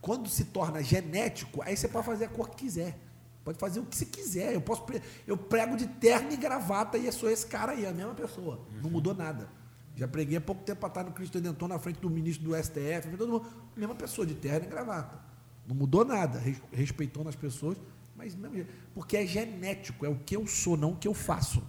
Quando 0.00 0.28
se 0.28 0.44
torna 0.46 0.82
genético, 0.82 1.62
aí 1.62 1.76
você 1.76 1.88
pode 1.88 2.04
fazer 2.04 2.26
a 2.26 2.28
cor 2.28 2.50
que 2.50 2.56
quiser. 2.56 2.98
Pode 3.44 3.58
fazer 3.58 3.80
o 3.80 3.84
que 3.84 3.96
você 3.96 4.04
quiser. 4.06 4.54
Eu 4.54 4.60
posso 4.60 4.84
eu 5.26 5.36
prego 5.36 5.76
de 5.76 5.86
terno 5.86 6.32
e 6.32 6.36
gravata 6.36 6.96
e 6.96 7.06
eu 7.06 7.12
sou 7.12 7.28
esse 7.30 7.46
cara 7.46 7.72
aí, 7.72 7.84
a 7.86 7.92
mesma 7.92 8.14
pessoa. 8.14 8.60
Não 8.82 8.88
mudou 8.90 9.14
nada. 9.14 9.48
Já 9.96 10.08
preguei 10.08 10.36
há 10.38 10.40
pouco 10.40 10.62
tempo 10.62 10.84
atrás 10.86 11.06
no 11.06 11.12
Cristo 11.12 11.34
Redentor 11.34 11.68
na 11.68 11.78
frente 11.78 12.00
do 12.00 12.08
ministro 12.08 12.44
do 12.48 12.56
STF, 12.56 13.14
todo 13.16 13.28
mundo, 13.30 13.46
mesma 13.76 13.94
pessoa 13.94 14.26
de 14.26 14.34
terno 14.34 14.66
e 14.66 14.70
gravata. 14.70 15.18
Não 15.66 15.74
mudou 15.76 16.04
nada, 16.04 16.38
res- 16.38 16.62
respeitando 16.72 17.28
as 17.28 17.36
pessoas, 17.36 17.76
mas 18.16 18.34
não, 18.34 18.50
porque 18.94 19.16
é 19.16 19.26
genético, 19.26 20.06
é 20.06 20.08
o 20.08 20.16
que 20.16 20.34
eu 20.36 20.46
sou, 20.46 20.76
não 20.76 20.92
o 20.92 20.96
que 20.96 21.06
eu 21.06 21.12
faço. 21.14 21.62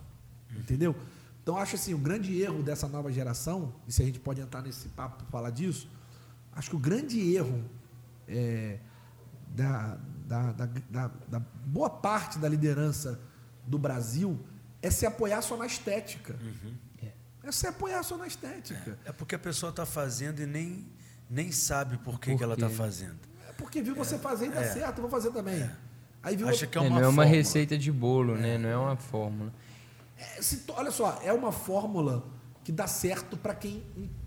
Entendeu? 0.56 0.96
Então 1.42 1.58
acho 1.58 1.76
assim, 1.76 1.94
o 1.94 1.98
grande 1.98 2.42
erro 2.42 2.64
dessa 2.64 2.88
nova 2.88 3.12
geração, 3.12 3.74
e 3.88 3.92
se 3.92 4.02
a 4.02 4.06
gente 4.06 4.20
pode 4.20 4.40
entrar 4.40 4.62
nesse 4.62 4.88
papo 4.90 5.18
para 5.18 5.28
falar 5.28 5.50
disso, 5.50 5.90
acho 6.54 6.70
que 6.70 6.76
o 6.78 6.80
grande 6.80 7.36
erro 7.36 7.66
é, 8.28 8.80
da, 9.50 9.98
da, 10.42 10.66
da, 10.66 10.66
da- 10.90 11.12
da 11.28 11.40
boa 11.66 11.90
parte 11.90 12.40
da 12.40 12.48
liderança 12.50 13.20
do 13.68 13.78
Brasil 13.78 14.40
é 14.82 14.90
se 14.90 15.06
apoiar 15.06 15.42
só 15.42 15.56
na 15.58 15.66
estética. 15.66 16.36
É 17.44 17.52
se 17.52 17.68
apoiar 17.68 18.04
só 18.04 18.18
na 18.18 18.26
estética. 18.26 18.98
É 19.06 19.12
porque 19.12 19.36
a 19.36 19.40
pessoa 19.40 19.70
está 19.70 19.86
fazendo 19.86 20.42
e 20.42 20.46
nem, 20.46 20.88
nem 21.30 21.52
sabe 21.52 21.98
por 21.98 22.20
que, 22.20 22.32
Por 22.32 22.38
que 22.38 22.44
ela 22.44 22.54
está 22.54 22.70
fazendo. 22.70 23.20
É 23.50 23.52
porque 23.54 23.82
viu 23.82 23.94
você 23.96 24.18
fazer 24.18 24.46
e 24.48 24.50
dá 24.50 24.64
certo, 24.72 24.98
eu 25.00 25.02
vou 25.04 25.12
fazer 25.12 25.30
também. 25.32 25.70
Aí 26.22 26.38
viu 26.38 26.48
Acha 26.48 26.66
que 26.66 26.78
é 26.78 26.82
É, 26.82 26.86
uma 26.88 26.90
não 26.90 26.98
é 27.06 27.08
uma 27.10 27.16
fórmula. 27.24 27.38
receita 27.38 27.78
de 27.78 27.92
bolo, 27.92 28.36
né? 28.36 28.58
Não 28.58 28.70
é 28.70 28.78
uma 28.78 28.96
fórmula. 28.96 29.54
É, 30.18 30.42
se 30.42 30.64
olha 30.70 30.90
só, 30.90 31.20
é 31.22 31.34
uma 31.34 31.52
fórmula 31.52 32.26
que 32.64 32.72
dá 32.72 32.88
certo 32.88 33.36
para 33.36 33.54
quem 33.54 33.84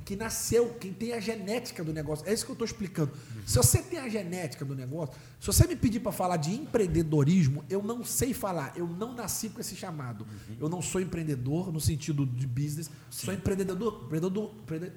que 0.07 0.15
nasceu, 0.17 0.73
quem 0.81 0.93
tem 0.93 1.13
a 1.13 1.21
genética 1.21 1.83
do 1.85 1.93
negócio. 1.93 2.25
É 2.29 2.33
isso 2.33 2.45
que 2.45 2.51
eu 2.53 2.55
estou 2.55 2.65
explicando. 2.65 3.11
Se 3.45 3.57
você 3.57 3.83
tem 3.83 3.99
a 3.99 4.09
genética 4.09 4.65
do 4.65 4.75
negócio, 4.75 5.15
se 5.41 5.47
você 5.49 5.67
me 5.67 5.75
pedir 5.77 5.99
para 6.01 6.13
falar 6.13 6.37
de 6.39 6.55
empreendedorismo, 6.55 7.65
eu 7.69 7.83
não 7.83 8.05
sei 8.05 8.33
falar. 8.33 8.73
Eu 8.77 8.87
não 8.87 9.13
nasci 9.13 9.49
com 9.51 9.61
esse 9.61 9.75
chamado. 9.75 10.25
Eu 10.61 10.69
não 10.69 10.81
sou 10.81 11.01
empreendedor 11.01 11.73
no 11.73 11.81
sentido 11.81 12.25
de 12.25 12.47
business. 12.47 12.89
Sou 13.11 13.35
empreendedor, 13.35 14.05
empreendedor, 14.05 14.55
empreendedor. 14.63 14.97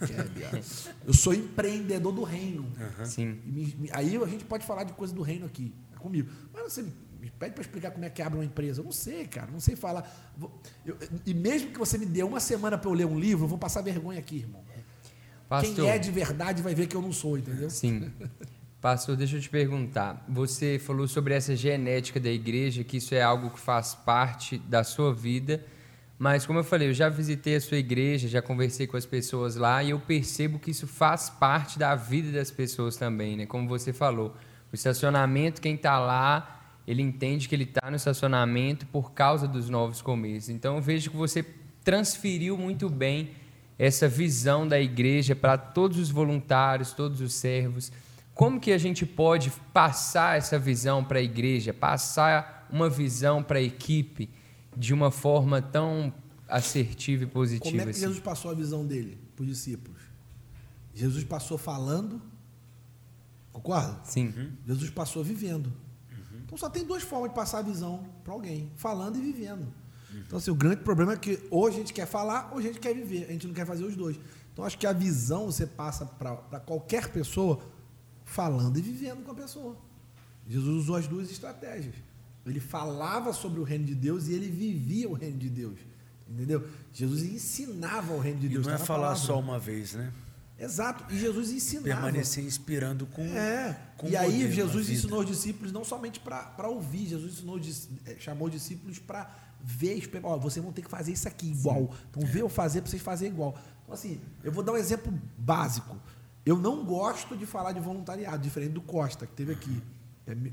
Eu 1.06 1.12
sou 1.14 1.32
empreendedor 1.34 2.10
do 2.12 2.22
reino. 2.24 2.66
Sim. 3.04 3.38
Me- 3.44 3.76
me- 3.78 3.90
aí 3.92 4.16
a 4.16 4.26
gente 4.26 4.44
pode 4.44 4.66
falar 4.66 4.84
de 4.84 4.92
coisa 4.94 5.14
do 5.14 5.22
reino 5.22 5.46
aqui, 5.46 5.72
é 5.94 5.98
comigo. 5.98 6.28
Mas 6.52 6.72
você 6.72 6.84
me 7.24 7.30
pede 7.30 7.52
para 7.52 7.62
explicar 7.62 7.90
como 7.90 8.04
é 8.04 8.10
que 8.10 8.20
abre 8.22 8.38
uma 8.38 8.44
empresa. 8.44 8.80
Eu 8.80 8.84
não 8.84 8.92
sei, 8.92 9.26
cara, 9.26 9.50
não 9.50 9.60
sei 9.60 9.74
falar. 9.76 10.08
Eu- 10.84 10.96
e 11.24 11.32
mesmo 11.34 11.70
que 11.70 11.78
você 11.78 11.96
me 11.98 12.06
dê 12.06 12.22
uma 12.22 12.40
semana 12.40 12.76
para 12.76 12.90
eu 12.90 12.94
ler 12.94 13.06
um 13.06 13.18
livro, 13.18 13.44
eu 13.44 13.48
vou 13.48 13.58
passar 13.58 13.82
vergonha 13.82 14.18
aqui, 14.18 14.36
irmão. 14.38 14.62
Pastor, 15.48 15.74
Quem 15.74 15.88
é 15.90 15.98
de 15.98 16.10
verdade 16.10 16.62
vai 16.62 16.74
ver 16.74 16.86
que 16.86 16.96
eu 16.96 17.02
não 17.02 17.12
sou, 17.12 17.36
entendeu? 17.38 17.68
Sim. 17.70 18.10
Pastor, 18.80 19.16
deixa 19.16 19.36
eu 19.36 19.40
te 19.40 19.48
perguntar. 19.48 20.24
Você 20.28 20.78
falou 20.78 21.08
sobre 21.08 21.32
essa 21.34 21.56
genética 21.56 22.20
da 22.20 22.30
igreja, 22.30 22.84
que 22.84 22.98
isso 22.98 23.14
é 23.14 23.22
algo 23.22 23.50
que 23.50 23.58
faz 23.60 23.94
parte 23.94 24.58
da 24.58 24.84
sua 24.84 25.14
vida. 25.14 25.64
Mas, 26.18 26.44
como 26.46 26.58
eu 26.58 26.64
falei, 26.64 26.88
eu 26.88 26.94
já 26.94 27.08
visitei 27.08 27.56
a 27.56 27.60
sua 27.60 27.78
igreja, 27.78 28.28
já 28.28 28.40
conversei 28.42 28.86
com 28.86 28.96
as 28.96 29.04
pessoas 29.06 29.56
lá 29.56 29.82
e 29.82 29.90
eu 29.90 29.98
percebo 30.00 30.58
que 30.58 30.70
isso 30.70 30.86
faz 30.86 31.28
parte 31.30 31.78
da 31.78 31.94
vida 31.94 32.30
das 32.32 32.50
pessoas 32.50 32.96
também, 32.96 33.36
né? 33.36 33.46
Como 33.46 33.68
você 33.68 33.92
falou, 33.92 34.36
o 34.72 34.74
estacionamento, 34.74 35.60
quem 35.60 35.74
está 35.74 35.98
lá, 35.98 36.63
ele 36.86 37.02
entende 37.02 37.48
que 37.48 37.54
ele 37.54 37.64
está 37.64 37.90
no 37.90 37.96
estacionamento 37.96 38.86
por 38.86 39.12
causa 39.12 39.48
dos 39.48 39.68
novos 39.70 40.02
começos. 40.02 40.50
Então, 40.50 40.76
eu 40.76 40.82
vejo 40.82 41.10
que 41.10 41.16
você 41.16 41.42
transferiu 41.82 42.56
muito 42.56 42.88
bem 42.88 43.30
essa 43.78 44.08
visão 44.08 44.66
da 44.66 44.80
igreja 44.80 45.34
para 45.34 45.58
todos 45.58 45.98
os 45.98 46.10
voluntários, 46.10 46.92
todos 46.92 47.20
os 47.20 47.34
servos. 47.34 47.90
Como 48.34 48.60
que 48.60 48.72
a 48.72 48.78
gente 48.78 49.06
pode 49.06 49.50
passar 49.72 50.36
essa 50.36 50.58
visão 50.58 51.04
para 51.04 51.18
a 51.18 51.22
igreja, 51.22 51.72
passar 51.72 52.66
uma 52.70 52.88
visão 52.88 53.42
para 53.42 53.58
a 53.58 53.62
equipe 53.62 54.30
de 54.76 54.92
uma 54.92 55.10
forma 55.10 55.62
tão 55.62 56.12
assertiva 56.48 57.24
e 57.24 57.26
Como 57.26 57.32
positiva 57.34 57.76
é 57.76 57.84
que 57.84 57.90
assim? 57.90 58.00
Jesus 58.00 58.20
passou 58.20 58.50
a 58.50 58.54
visão 58.54 58.86
dele 58.86 59.18
para 59.34 59.42
os 59.42 59.48
discípulos? 59.48 60.00
Jesus 60.94 61.24
passou 61.24 61.58
falando, 61.58 62.20
concorda? 63.52 64.00
Sim, 64.04 64.52
Jesus 64.66 64.90
passou 64.90 65.24
vivendo. 65.24 65.72
Então 66.44 66.56
só 66.56 66.68
tem 66.68 66.84
duas 66.84 67.02
formas 67.02 67.30
de 67.30 67.34
passar 67.34 67.58
a 67.58 67.62
visão 67.62 68.04
para 68.22 68.32
alguém: 68.32 68.70
falando 68.76 69.16
e 69.16 69.20
vivendo. 69.20 69.66
Então, 70.14 70.38
assim, 70.38 70.50
o 70.50 70.54
grande 70.54 70.82
problema 70.82 71.14
é 71.14 71.16
que 71.16 71.40
ou 71.50 71.66
a 71.66 71.70
gente 71.70 71.92
quer 71.92 72.06
falar 72.06 72.50
ou 72.52 72.58
a 72.58 72.62
gente 72.62 72.78
quer 72.78 72.94
viver. 72.94 73.26
A 73.28 73.32
gente 73.32 73.46
não 73.46 73.54
quer 73.54 73.66
fazer 73.66 73.84
os 73.84 73.96
dois. 73.96 74.18
Então 74.52 74.64
acho 74.64 74.78
que 74.78 74.86
a 74.86 74.92
visão 74.92 75.46
você 75.46 75.66
passa 75.66 76.06
para 76.06 76.60
qualquer 76.60 77.08
pessoa 77.08 77.60
falando 78.24 78.78
e 78.78 78.82
vivendo 78.82 79.24
com 79.24 79.32
a 79.32 79.34
pessoa. 79.34 79.76
Jesus 80.46 80.84
usou 80.84 80.96
as 80.96 81.08
duas 81.08 81.30
estratégias. 81.30 81.94
Ele 82.46 82.60
falava 82.60 83.32
sobre 83.32 83.58
o 83.58 83.64
reino 83.64 83.84
de 83.84 83.94
Deus 83.94 84.28
e 84.28 84.34
ele 84.34 84.48
vivia 84.48 85.08
o 85.08 85.14
reino 85.14 85.38
de 85.38 85.48
Deus. 85.48 85.78
Entendeu? 86.28 86.66
Jesus 86.92 87.22
ensinava 87.22 88.12
o 88.12 88.20
reino 88.20 88.40
de 88.40 88.48
Deus. 88.48 88.64
E 88.64 88.68
não 88.68 88.74
é 88.74 88.78
falar 88.78 89.16
só 89.16 89.38
uma 89.38 89.58
vez, 89.58 89.94
né? 89.94 90.12
Exato. 90.58 91.12
E 91.12 91.18
Jesus 91.18 91.50
ensinava. 91.50 92.02
Permanecer 92.02 92.44
inspirando 92.44 93.06
com. 93.06 93.22
É. 93.22 93.76
com 93.96 94.08
e 94.08 94.16
aí 94.16 94.50
Jesus 94.52 94.88
ensinou 94.88 95.20
os 95.20 95.26
discípulos 95.26 95.72
não 95.72 95.84
somente 95.84 96.20
para 96.20 96.68
ouvir, 96.68 97.06
Jesus 97.06 97.34
ensinou, 97.34 97.60
é, 98.06 98.16
chamou 98.18 98.46
os 98.46 98.52
discípulos 98.52 98.98
para 98.98 99.30
ver. 99.60 100.08
Ó, 100.22 100.38
vocês 100.38 100.62
vão 100.62 100.72
ter 100.72 100.82
que 100.82 100.90
fazer 100.90 101.12
isso 101.12 101.26
aqui 101.26 101.50
igual. 101.50 101.80
Sim. 101.80 101.98
Então, 102.10 102.22
é. 102.22 102.26
ver 102.26 102.42
eu 102.42 102.48
fazer 102.48 102.82
para 102.82 102.90
vocês 102.90 103.02
fazerem 103.02 103.32
igual. 103.32 103.58
Então, 103.82 103.94
assim, 103.94 104.20
eu 104.42 104.52
vou 104.52 104.62
dar 104.62 104.72
um 104.72 104.76
exemplo 104.76 105.12
básico. 105.36 105.96
Eu 106.46 106.58
não 106.58 106.84
gosto 106.84 107.36
de 107.36 107.46
falar 107.46 107.72
de 107.72 107.80
voluntariado, 107.80 108.38
diferente 108.42 108.72
do 108.72 108.82
Costa, 108.82 109.26
que 109.26 109.32
teve 109.32 109.52
aqui, 109.52 109.82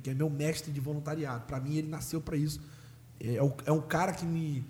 que 0.02 0.10
é 0.10 0.14
meu 0.14 0.30
mestre 0.30 0.72
de 0.72 0.80
voluntariado. 0.80 1.46
Para 1.46 1.60
mim, 1.60 1.76
ele 1.76 1.90
nasceu 1.90 2.22
para 2.22 2.38
isso. 2.38 2.62
É, 3.20 3.36
é 3.36 3.72
um 3.72 3.82
cara 3.82 4.14
que 4.14 4.26
me, 4.26 4.66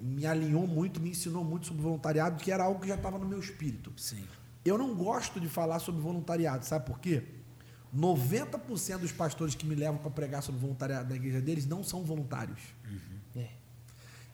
me 0.00 0.26
alinhou 0.26 0.66
muito, 0.66 0.98
me 0.98 1.10
ensinou 1.10 1.44
muito 1.44 1.66
sobre 1.66 1.82
voluntariado, 1.82 2.42
que 2.42 2.50
era 2.50 2.64
algo 2.64 2.80
que 2.80 2.88
já 2.88 2.96
estava 2.96 3.18
no 3.18 3.26
meu 3.26 3.38
espírito. 3.38 3.92
Sim. 3.96 4.24
Eu 4.64 4.78
não 4.78 4.94
gosto 4.94 5.40
de 5.40 5.48
falar 5.48 5.78
sobre 5.78 6.00
voluntariado, 6.00 6.64
sabe 6.64 6.86
por 6.86 6.98
quê? 6.98 7.24
90% 7.94 8.98
dos 8.98 9.12
pastores 9.12 9.54
que 9.54 9.66
me 9.66 9.74
levam 9.74 9.98
para 9.98 10.10
pregar 10.10 10.42
sobre 10.42 10.60
voluntariado 10.60 11.10
na 11.10 11.16
igreja 11.16 11.40
deles 11.40 11.66
não 11.66 11.84
são 11.84 12.02
voluntários. 12.02 12.60
Uhum. 12.88 13.42
É. 13.42 13.48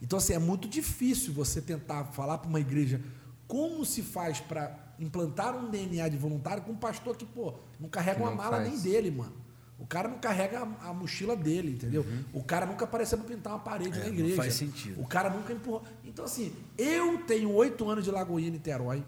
Então, 0.01 0.19
assim, 0.19 0.33
é 0.33 0.39
muito 0.39 0.69
difícil 0.69 1.33
você 1.33 1.61
tentar 1.61 2.05
falar 2.05 2.39
para 2.39 2.49
uma 2.49 2.61
igreja 2.61 3.01
como 3.49 3.85
se 3.85 4.03
faz 4.03 4.39
para 4.39 4.95
implantar 5.01 5.57
um 5.57 5.71
DNA 5.71 6.09
de 6.09 6.17
voluntário 6.17 6.63
com 6.63 6.73
um 6.73 6.77
pastor 6.77 7.17
que, 7.17 7.25
pô, 7.25 7.55
não 7.81 7.89
carrega 7.89 8.21
uma 8.21 8.35
mala 8.35 8.59
faz. 8.59 8.69
nem 8.69 8.79
dele, 8.81 9.11
mano. 9.11 9.35
O 9.79 9.87
cara 9.87 10.09
não 10.09 10.19
carrega 10.19 10.61
a, 10.61 10.89
a 10.89 10.93
mochila 10.93 11.37
dele, 11.37 11.73
entendeu? 11.73 12.03
Uhum. 12.03 12.25
O 12.33 12.43
cara 12.43 12.67
nunca 12.67 12.85
apareceu 12.85 13.17
para 13.17 13.29
pintar 13.29 13.53
uma 13.53 13.61
parede 13.61 13.97
é, 13.97 14.03
na 14.03 14.09
igreja. 14.09 14.31
Não 14.31 14.37
faz 14.37 14.55
sentido. 14.55 15.01
O 15.01 15.07
cara 15.07 15.31
nunca 15.31 15.53
empurrou. 15.53 15.83
Então, 16.05 16.25
assim, 16.25 16.53
eu 16.77 17.19
tenho 17.27 17.51
oito 17.53 17.89
anos 17.89 18.05
de 18.05 18.11
Lagoinha, 18.11 18.51
Niterói. 18.51 19.05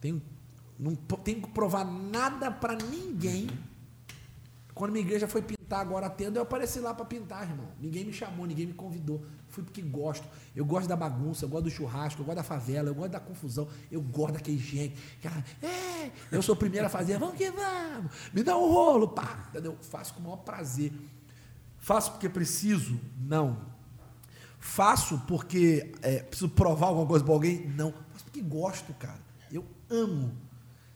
Tenho, 0.00 0.22
não 0.78 0.94
tenho 0.94 1.42
que 1.42 1.48
provar 1.48 1.84
nada 1.84 2.50
para 2.50 2.76
ninguém. 2.76 3.48
Quando 4.78 4.92
minha 4.92 5.04
igreja 5.04 5.26
foi 5.26 5.42
pintar 5.42 5.80
agora 5.80 6.06
a 6.06 6.10
tenda, 6.10 6.38
eu 6.38 6.42
apareci 6.44 6.78
lá 6.78 6.94
para 6.94 7.04
pintar, 7.04 7.42
irmão. 7.42 7.66
Ninguém 7.80 8.04
me 8.04 8.12
chamou, 8.12 8.46
ninguém 8.46 8.66
me 8.66 8.72
convidou. 8.72 9.24
Fui 9.48 9.64
porque 9.64 9.82
gosto. 9.82 10.24
Eu 10.54 10.64
gosto 10.64 10.86
da 10.86 10.94
bagunça, 10.94 11.44
eu 11.44 11.48
gosto 11.48 11.64
do 11.64 11.70
churrasco, 11.70 12.22
eu 12.22 12.24
gosto 12.24 12.36
da 12.36 12.44
favela, 12.44 12.88
eu 12.88 12.94
gosto 12.94 13.10
da 13.10 13.18
confusão, 13.18 13.66
eu 13.90 14.00
gosto 14.00 14.34
daquele 14.34 14.56
gente. 14.56 14.94
Cara, 15.20 15.44
é, 15.60 16.12
eu 16.30 16.40
sou 16.42 16.54
o 16.54 16.58
primeiro 16.58 16.86
a 16.86 16.88
fazer, 16.88 17.18
vamos 17.18 17.36
que 17.36 17.50
vamos, 17.50 18.12
me 18.32 18.44
dá 18.44 18.56
um 18.56 18.72
rolo, 18.72 19.08
pá. 19.08 19.48
Entendeu? 19.50 19.76
Faço 19.80 20.14
com 20.14 20.20
o 20.20 20.22
maior 20.22 20.36
prazer. 20.36 20.92
Faço 21.78 22.12
porque 22.12 22.28
preciso? 22.28 23.00
Não. 23.18 23.58
Faço 24.60 25.18
porque 25.26 25.92
é, 26.02 26.20
preciso 26.20 26.50
provar 26.50 26.86
alguma 26.86 27.06
coisa 27.06 27.24
para 27.24 27.34
alguém? 27.34 27.66
Não. 27.70 27.92
Faço 28.12 28.26
porque 28.26 28.40
gosto, 28.40 28.94
cara 28.94 29.27
amo. 29.90 30.36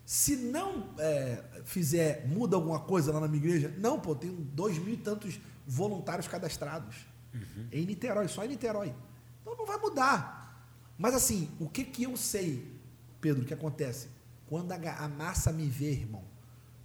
Se 0.05 0.35
não 0.35 0.89
é, 0.97 1.43
fizer, 1.63 2.27
muda 2.27 2.55
alguma 2.55 2.79
coisa 2.79 3.11
lá 3.11 3.21
na 3.21 3.27
minha 3.27 3.43
igreja, 3.43 3.73
não, 3.77 3.99
pô, 3.99 4.13
tem 4.15 4.31
dois 4.31 4.77
mil 4.77 4.93
e 4.93 4.97
tantos 4.97 5.39
voluntários 5.65 6.27
cadastrados. 6.27 6.95
Uhum. 7.33 7.67
Em 7.71 7.85
Niterói, 7.85 8.27
só 8.27 8.43
em 8.43 8.49
Niterói. 8.49 8.93
Então 9.41 9.55
não 9.55 9.65
vai 9.65 9.77
mudar. 9.77 10.43
Mas 10.97 11.15
assim, 11.15 11.49
o 11.59 11.69
que, 11.69 11.83
que 11.83 12.03
eu 12.03 12.15
sei, 12.17 12.79
Pedro, 13.19 13.45
que 13.45 13.53
acontece? 13.53 14.09
Quando 14.47 14.71
a, 14.71 14.75
a 14.75 15.07
massa 15.07 15.51
me 15.51 15.67
vê, 15.67 15.91
irmão, 15.91 16.23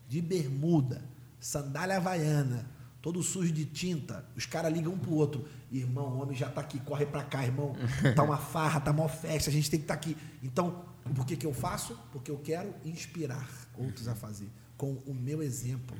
de 0.08 0.22
bermuda, 0.22 1.02
sandália 1.38 1.96
havaiana, 1.96 2.66
todo 3.02 3.22
sujo 3.22 3.52
de 3.52 3.64
tinta, 3.64 4.24
os 4.36 4.46
caras 4.46 4.72
ligam 4.72 4.92
um 4.92 4.98
pro 4.98 5.14
outro. 5.14 5.46
Irmão, 5.70 6.16
o 6.16 6.22
homem 6.22 6.36
já 6.36 6.48
tá 6.48 6.60
aqui, 6.60 6.80
corre 6.80 7.04
para 7.04 7.22
cá, 7.22 7.44
irmão. 7.44 7.74
Tá 8.14 8.22
uma 8.22 8.38
farra, 8.38 8.80
tá 8.80 8.90
uma 8.90 9.08
festa, 9.08 9.50
a 9.50 9.52
gente 9.52 9.70
tem 9.70 9.78
que 9.78 9.84
estar 9.84 9.96
tá 9.96 10.00
aqui. 10.00 10.16
Então, 10.42 10.84
por 11.14 11.26
que, 11.26 11.36
que 11.36 11.46
eu 11.46 11.52
faço? 11.52 11.98
Porque 12.12 12.30
eu 12.30 12.38
quero 12.38 12.74
inspirar 12.84 13.48
outros 13.76 14.08
a 14.08 14.14
fazer, 14.14 14.50
com 14.76 14.94
o 15.06 15.14
meu 15.14 15.42
exemplo. 15.42 15.96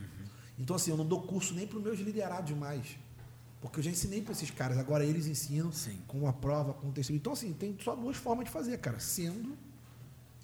Então, 0.59 0.75
assim, 0.75 0.91
eu 0.91 0.97
não 0.97 1.07
dou 1.07 1.23
curso 1.23 1.55
nem 1.55 1.67
para 1.67 1.79
os 1.79 1.85
meus 1.85 1.99
liderados 2.01 2.57
mais. 2.57 2.99
Porque 3.61 3.81
eu 3.81 3.85
já 3.85 3.91
ensinei 3.91 4.23
para 4.23 4.33
esses 4.33 4.51
caras, 4.51 4.79
agora 4.79 5.05
eles 5.05 5.27
ensinam 5.27 5.73
Sim. 5.73 5.99
com 6.07 6.19
uma 6.19 6.33
prova, 6.33 6.75
com 6.75 6.89
um 6.89 6.93
testemunho. 6.93 7.21
Então, 7.21 7.33
assim, 7.33 7.53
tem 7.53 7.77
só 7.83 7.95
duas 7.97 8.17
formas 8.17 8.45
de 8.45 8.51
fazer, 8.51 8.79
cara: 8.79 9.01
sendo 9.01 9.57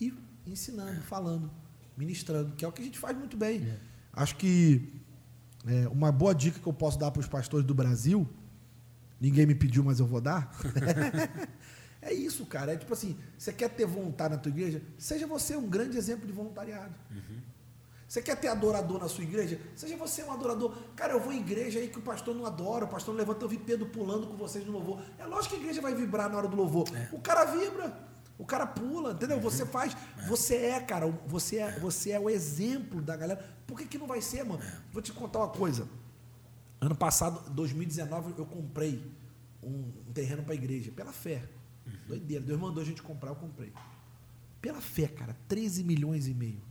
e 0.00 0.12
ensinando, 0.46 1.00
falando, 1.02 1.50
ministrando, 1.96 2.52
que 2.56 2.64
é 2.64 2.68
o 2.68 2.72
que 2.72 2.82
a 2.82 2.84
gente 2.84 2.98
faz 2.98 3.16
muito 3.16 3.36
bem. 3.36 3.62
É. 3.62 3.78
Acho 4.12 4.36
que 4.36 4.92
é, 5.66 5.88
uma 5.88 6.10
boa 6.10 6.34
dica 6.34 6.58
que 6.58 6.66
eu 6.66 6.72
posso 6.72 6.98
dar 6.98 7.10
para 7.10 7.20
os 7.20 7.28
pastores 7.28 7.64
do 7.64 7.74
Brasil, 7.74 8.28
ninguém 9.20 9.46
me 9.46 9.54
pediu, 9.54 9.84
mas 9.84 10.00
eu 10.00 10.06
vou 10.06 10.20
dar. 10.20 10.50
É 12.04 12.12
isso, 12.12 12.44
cara. 12.44 12.74
É 12.74 12.76
tipo 12.76 12.92
assim, 12.92 13.18
você 13.36 13.52
quer 13.52 13.70
ter 13.70 13.86
vontade 13.86 14.34
na 14.34 14.40
tua 14.40 14.50
igreja? 14.50 14.82
Seja 14.98 15.26
você 15.26 15.56
um 15.56 15.66
grande 15.66 15.96
exemplo 15.96 16.26
de 16.26 16.32
voluntariado. 16.32 16.94
Uhum. 17.10 17.40
Você 18.06 18.20
quer 18.20 18.36
ter 18.36 18.48
adorador 18.48 19.00
na 19.00 19.08
sua 19.08 19.24
igreja? 19.24 19.58
Seja 19.74 19.96
você 19.96 20.22
um 20.22 20.30
adorador. 20.30 20.76
Cara, 20.94 21.14
eu 21.14 21.20
vou 21.20 21.32
em 21.32 21.40
igreja 21.40 21.80
aí 21.80 21.88
que 21.88 21.98
o 21.98 22.02
pastor 22.02 22.34
não 22.34 22.44
adora, 22.44 22.84
o 22.84 22.88
pastor 22.88 23.14
não 23.14 23.18
levanta, 23.18 23.44
eu 23.44 23.48
vi 23.48 23.56
Pedro 23.56 23.86
pulando 23.86 24.26
com 24.26 24.36
vocês 24.36 24.64
no 24.66 24.72
louvor. 24.72 25.00
É 25.18 25.24
lógico 25.24 25.54
que 25.54 25.60
a 25.60 25.64
igreja 25.64 25.80
vai 25.80 25.94
vibrar 25.94 26.30
na 26.30 26.36
hora 26.36 26.46
do 26.46 26.54
louvor. 26.54 26.86
É. 26.94 27.08
O 27.10 27.18
cara 27.18 27.46
vibra, 27.46 27.96
o 28.38 28.44
cara 28.44 28.66
pula, 28.66 29.12
entendeu? 29.12 29.38
Uhum. 29.38 29.42
Você 29.42 29.64
faz, 29.64 29.96
é. 30.18 30.26
você 30.28 30.56
é, 30.56 30.80
cara, 30.80 31.06
você 31.26 31.56
é, 31.56 31.78
você 31.78 32.10
é 32.10 32.20
o 32.20 32.28
exemplo 32.28 33.00
da 33.00 33.16
galera. 33.16 33.42
Por 33.66 33.78
que, 33.78 33.86
que 33.86 33.98
não 33.98 34.06
vai 34.06 34.20
ser, 34.20 34.44
mano? 34.44 34.62
É. 34.62 34.72
Vou 34.92 35.00
te 35.00 35.12
contar 35.12 35.38
uma 35.38 35.48
coisa. 35.48 35.88
Ano 36.80 36.94
passado, 36.94 37.50
2019, 37.50 38.34
eu 38.36 38.44
comprei 38.44 39.02
um, 39.62 39.90
um 40.06 40.12
terreno 40.12 40.42
para 40.42 40.52
a 40.52 40.56
igreja, 40.56 40.92
pela 40.92 41.12
fé. 41.12 41.42
Uhum. 41.86 41.92
Doideira. 42.08 42.44
Deus 42.44 42.60
mandou 42.60 42.82
a 42.82 42.86
gente 42.86 43.02
comprar, 43.02 43.30
eu 43.30 43.36
comprei. 43.36 43.72
Pela 44.60 44.80
fé, 44.80 45.08
cara, 45.08 45.36
13 45.48 45.84
milhões 45.84 46.26
e 46.26 46.34
meio. 46.34 46.62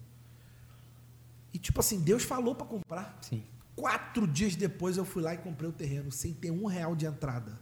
E 1.53 1.59
tipo 1.59 1.79
assim, 1.79 1.99
Deus 1.99 2.23
falou 2.23 2.55
para 2.55 2.65
comprar. 2.65 3.17
Sim. 3.21 3.43
Quatro 3.75 4.27
dias 4.27 4.55
depois 4.55 4.97
eu 4.97 5.05
fui 5.05 5.21
lá 5.21 5.33
e 5.33 5.37
comprei 5.37 5.69
o 5.69 5.73
terreno, 5.73 6.11
sem 6.11 6.33
ter 6.33 6.51
um 6.51 6.65
real 6.65 6.95
de 6.95 7.05
entrada. 7.05 7.59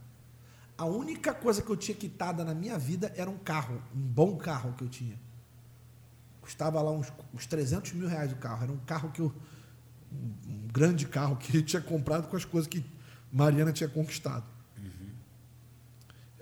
A 0.78 0.86
única 0.86 1.34
coisa 1.34 1.62
que 1.62 1.70
eu 1.70 1.78
tinha 1.78 1.95
quitada 1.95 2.43
na 2.43 2.54
minha 2.54 2.78
vida 2.78 3.14
era 3.16 3.30
um 3.30 3.38
carro, 3.38 3.82
um 3.93 3.99
bom 3.99 4.38
carro 4.38 4.74
que 4.74 4.84
eu 4.84 4.89
tinha. 4.89 5.20
Custava 6.41 6.82
lá 6.82 6.91
uns, 6.91 7.12
uns 7.34 7.45
300 7.45 7.93
mil 7.93 8.08
reais 8.08 8.32
o 8.32 8.36
carro. 8.38 8.64
Era 8.64 8.72
um 8.72 8.80
carro 8.80 9.12
que 9.12 9.22
eu. 9.22 9.34
Um, 10.12 10.52
um 10.52 10.68
grande 10.68 11.06
carro 11.08 11.38
que 11.38 11.58
eu 11.58 11.64
tinha 11.64 11.82
comprado 11.82 12.28
com 12.28 12.36
as 12.36 12.43
coisas 12.43 12.68
que 12.68 12.84
Mariana 13.32 13.72
tinha 13.72 13.88
conquistado 13.88 14.51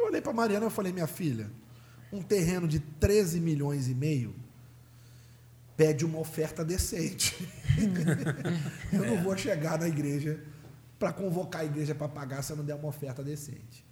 olhei 0.09 0.21
para 0.21 0.33
Mariana 0.33 0.67
e 0.67 0.69
falei, 0.69 0.91
minha 0.91 1.07
filha, 1.07 1.49
um 2.11 2.21
terreno 2.21 2.67
de 2.67 2.79
13 2.79 3.39
milhões 3.39 3.87
e 3.87 3.95
meio 3.95 4.35
pede 5.77 6.03
uma 6.03 6.19
oferta 6.19 6.65
decente. 6.65 7.35
eu 8.91 9.05
não 9.05 9.23
vou 9.23 9.37
chegar 9.37 9.79
na 9.79 9.87
igreja 9.87 10.43
para 10.99 11.13
convocar 11.13 11.61
a 11.61 11.65
igreja 11.65 11.95
para 11.95 12.09
pagar 12.09 12.41
se 12.43 12.51
eu 12.51 12.57
não 12.57 12.65
der 12.65 12.75
uma 12.75 12.89
oferta 12.89 13.23
decente. 13.23 13.85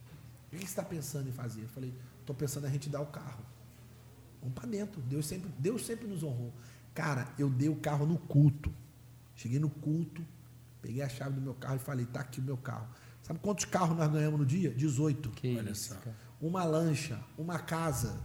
O 0.48 0.50
que 0.50 0.58
você 0.58 0.66
está 0.66 0.84
pensando 0.84 1.30
em 1.30 1.32
fazer? 1.32 1.62
Eu 1.62 1.70
falei, 1.70 1.94
estou 2.20 2.36
pensando 2.36 2.66
a 2.66 2.70
gente 2.70 2.90
dar 2.90 3.00
o 3.00 3.06
carro. 3.06 3.46
Vamos 4.42 4.54
para 4.54 4.68
dentro. 4.68 5.02
Deus 5.02 5.26
sempre, 5.26 5.50
Deus 5.58 5.86
sempre 5.86 6.08
nos 6.08 6.24
honrou. 6.24 6.54
Cara, 6.94 7.28
eu 7.38 7.50
dei 7.50 7.70
o 7.70 7.76
carro 7.76 8.06
no 8.06 8.18
culto. 8.18 8.74
Cheguei 9.36 9.60
no 9.60 9.70
culto, 9.70 10.26
peguei 10.82 11.02
a 11.02 11.08
chave 11.08 11.36
do 11.36 11.42
meu 11.42 11.54
carro 11.54 11.76
e 11.76 11.80
falei, 11.80 12.06
está 12.06 12.22
aqui 12.22 12.40
o 12.40 12.44
meu 12.44 12.58
carro. 12.58 12.88
Sabe 13.28 13.40
quantos 13.42 13.66
carros 13.66 13.98
nós 13.98 14.10
ganhamos 14.10 14.40
no 14.40 14.46
dia? 14.46 14.70
18. 14.70 15.30
Que 15.32 15.58
Olha 15.58 15.72
isso, 15.72 15.94
só. 15.94 16.12
Uma 16.40 16.64
lancha, 16.64 17.20
uma 17.38 17.60
casa. 17.60 18.18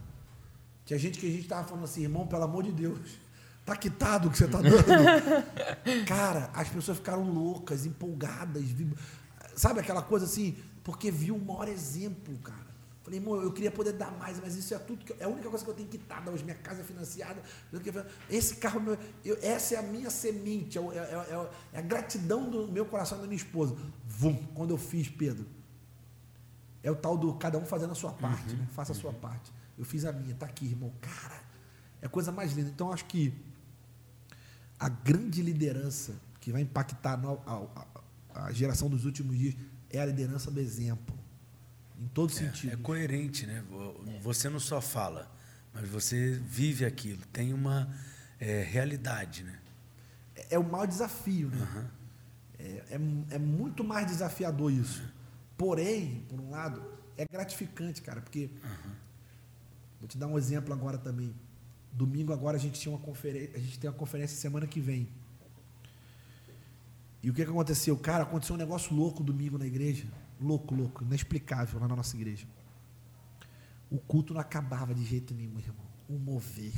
Tinha 0.85 0.97
gente 0.97 1.19
que 1.19 1.27
a 1.27 1.29
gente 1.29 1.41
estava 1.41 1.67
falando 1.67 1.83
assim, 1.83 2.03
irmão, 2.03 2.25
pelo 2.25 2.43
amor 2.43 2.63
de 2.63 2.71
Deus, 2.71 3.19
tá 3.65 3.75
quitado 3.75 4.29
o 4.29 4.31
que 4.31 4.37
você 4.37 4.45
está 4.45 4.61
dando. 4.61 4.77
Cara, 6.07 6.49
as 6.53 6.69
pessoas 6.69 6.97
ficaram 6.97 7.29
loucas, 7.29 7.85
empolgadas. 7.85 8.63
Sabe 9.55 9.81
aquela 9.81 10.01
coisa 10.01 10.25
assim? 10.25 10.57
Porque 10.85 11.11
viu 11.11 11.35
o 11.35 11.45
maior 11.45 11.67
exemplo, 11.67 12.37
cara. 12.39 12.72
Falei, 13.03 13.19
irmão, 13.19 13.35
eu 13.35 13.51
queria 13.51 13.69
poder 13.69 13.91
dar 13.91 14.11
mais, 14.17 14.39
mas 14.39 14.55
isso 14.55 14.73
é 14.73 14.79
tudo. 14.79 15.03
Que, 15.03 15.11
é 15.19 15.25
a 15.25 15.27
única 15.27 15.49
coisa 15.49 15.63
que 15.65 15.69
eu 15.69 15.75
tenho 15.75 15.89
que 15.89 15.97
dar 15.97 16.27
hoje. 16.27 16.41
Minha 16.41 16.55
casa 16.55 16.79
é 16.79 16.83
financiada. 16.85 17.41
Esse 18.29 18.55
carro, 18.55 18.79
meu, 18.79 18.97
eu, 19.25 19.37
essa 19.41 19.75
é 19.75 19.77
a 19.77 19.81
minha 19.81 20.09
semente, 20.09 20.77
é, 20.77 20.81
é, 20.81 20.97
é, 20.97 21.49
é, 21.73 21.79
a 21.79 21.81
gratidão 21.81 22.49
do 22.49 22.65
meu 22.71 22.85
coração 22.85 23.17
da 23.19 23.25
minha 23.25 23.35
esposa. 23.35 23.75
Vum, 24.07 24.35
quando 24.55 24.69
eu 24.69 24.77
fiz, 24.77 25.09
Pedro. 25.09 25.45
É 26.81 26.89
o 26.89 26.95
tal 26.95 27.17
do 27.17 27.33
cada 27.33 27.57
um 27.57 27.65
fazendo 27.65 27.91
a 27.91 27.95
sua 27.95 28.13
parte, 28.13 28.53
uhum, 28.53 28.59
né? 28.59 28.67
faça 28.71 28.93
a 28.93 28.95
sua 28.95 29.11
uhum. 29.11 29.19
parte. 29.19 29.51
Eu 29.77 29.83
fiz 29.83 30.05
a 30.05 30.13
minha, 30.13 30.33
está 30.33 30.45
aqui, 30.45 30.65
irmão. 30.65 30.93
Cara, 31.01 31.41
é 32.01 32.05
a 32.05 32.09
coisa 32.09 32.31
mais 32.31 32.53
linda. 32.53 32.69
Então, 32.69 32.91
acho 32.91 33.05
que 33.05 33.33
a 34.79 34.87
grande 34.87 35.41
liderança 35.41 36.13
que 36.39 36.53
vai 36.53 36.61
impactar 36.61 37.19
a, 37.45 37.63
a, 38.33 38.45
a 38.47 38.51
geração 38.53 38.89
dos 38.89 39.03
últimos 39.03 39.37
dias 39.37 39.55
é 39.89 39.99
a 39.99 40.05
liderança 40.05 40.49
do 40.49 40.59
exemplo 40.59 41.22
em 41.99 42.07
todo 42.07 42.31
é, 42.31 42.35
sentido. 42.35 42.73
É 42.73 42.77
coerente, 42.77 43.45
né? 43.45 43.63
Você 44.21 44.49
não 44.49 44.59
só 44.59 44.81
fala, 44.81 45.31
Mas 45.73 45.87
você 45.89 46.39
vive 46.45 46.85
aquilo, 46.85 47.21
tem 47.31 47.53
uma 47.53 47.93
é, 48.39 48.61
realidade, 48.61 49.43
né? 49.43 49.59
É, 50.35 50.55
é 50.55 50.59
o 50.59 50.63
maior 50.63 50.87
desafio, 50.87 51.49
né? 51.49 51.57
Uhum. 51.57 52.03
É, 52.59 53.35
é, 53.35 53.39
muito 53.39 53.83
mais 53.83 54.07
desafiador 54.07 54.71
isso. 54.71 55.03
Porém, 55.57 56.25
por 56.29 56.39
um 56.39 56.49
lado, 56.49 56.83
é 57.17 57.25
gratificante, 57.25 58.01
cara, 58.01 58.21
porque. 58.21 58.49
Uhum. 58.63 58.91
Vou 59.99 60.07
te 60.07 60.17
dar 60.17 60.27
um 60.27 60.37
exemplo 60.37 60.73
agora 60.73 60.97
também. 60.97 61.33
Domingo 61.91 62.33
agora 62.33 62.57
a 62.57 62.59
gente 62.59 62.79
tinha 62.79 62.93
uma 62.93 62.99
conferência, 62.99 63.51
a 63.55 63.59
gente 63.59 63.79
tem 63.79 63.89
uma 63.89 63.95
conferência 63.95 64.35
semana 64.37 64.67
que 64.67 64.81
vem. 64.81 65.07
E 67.21 67.29
o 67.29 67.33
que, 67.33 67.45
que 67.45 67.49
aconteceu? 67.49 67.97
Cara, 67.97 68.23
aconteceu 68.23 68.55
um 68.55 68.59
negócio 68.59 68.93
louco 68.93 69.23
domingo 69.23 69.57
na 69.57 69.65
igreja. 69.65 70.05
Louco, 70.43 70.75
louco, 70.75 71.03
inexplicável 71.03 71.79
lá 71.79 71.87
na 71.87 71.95
nossa 71.95 72.17
igreja. 72.17 72.45
O 73.89 73.97
culto 73.97 74.33
não 74.33 74.41
acabava 74.41 74.93
de 74.93 75.05
jeito 75.05 75.33
nenhum, 75.33 75.57
irmão. 75.57 75.85
O 76.09 76.19
mover. 76.19 76.73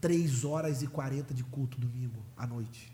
Três 0.00 0.44
horas 0.44 0.82
e 0.82 0.88
quarenta 0.88 1.32
de 1.32 1.44
culto 1.44 1.78
domingo 1.78 2.20
à 2.36 2.46
noite. 2.46 2.92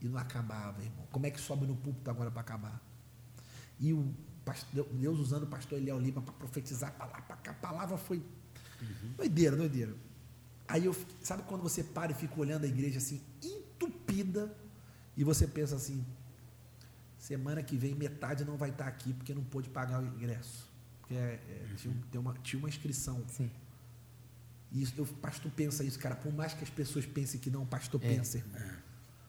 E 0.00 0.06
não 0.06 0.16
acabava, 0.16 0.80
irmão. 0.80 1.06
Como 1.10 1.26
é 1.26 1.30
que 1.30 1.40
sobe 1.40 1.66
no 1.66 1.74
púlpito 1.74 2.08
agora 2.08 2.30
para 2.30 2.40
acabar? 2.40 2.80
E 3.80 3.92
o 3.92 4.14
Deus 4.92 5.18
usando 5.18 5.42
o 5.42 5.46
pastor 5.46 5.78
Eliel 5.78 5.98
Lima 5.98 6.22
para 6.22 6.34
profetizar 6.34 6.90
a 6.90 6.92
palavra. 6.92 7.24
A 7.48 7.54
palavra 7.54 7.96
foi 7.96 8.18
uhum. 8.18 9.14
doideira, 9.16 9.56
doideira. 9.56 9.96
Aí 10.68 10.84
eu, 10.84 10.94
sabe 11.20 11.42
quando 11.42 11.62
você 11.62 11.82
para 11.82 12.12
e 12.12 12.14
fica 12.14 12.38
olhando 12.40 12.64
a 12.64 12.68
igreja 12.68 12.98
assim, 12.98 13.20
entupida, 13.42 14.54
e 15.16 15.24
você 15.24 15.46
pensa 15.46 15.76
assim: 15.76 16.04
semana 17.24 17.62
que 17.62 17.76
vem 17.76 17.94
metade 17.94 18.44
não 18.44 18.56
vai 18.56 18.68
estar 18.68 18.86
aqui 18.86 19.14
porque 19.14 19.32
não 19.32 19.42
pôde 19.42 19.70
pagar 19.70 20.02
o 20.02 20.06
ingresso. 20.06 20.70
Porque 21.00 21.14
é, 21.14 21.40
é, 21.48 21.66
uhum. 21.70 21.94
tinha, 22.10 22.20
uma, 22.20 22.34
tinha 22.34 22.58
uma 22.58 22.68
inscrição. 22.68 23.24
Sim. 23.28 23.50
E 24.70 24.82
isso, 24.82 25.00
o 25.02 25.06
pastor 25.06 25.50
pensa 25.52 25.82
isso, 25.82 25.98
cara. 25.98 26.14
Por 26.14 26.32
mais 26.34 26.52
que 26.52 26.62
as 26.62 26.68
pessoas 26.68 27.06
pensem 27.06 27.40
que 27.40 27.48
não, 27.48 27.62
o 27.62 27.66
pastor 27.66 27.98
é. 28.04 28.08
pensa, 28.14 28.38
irmão. 28.38 28.60
É. 28.60 28.76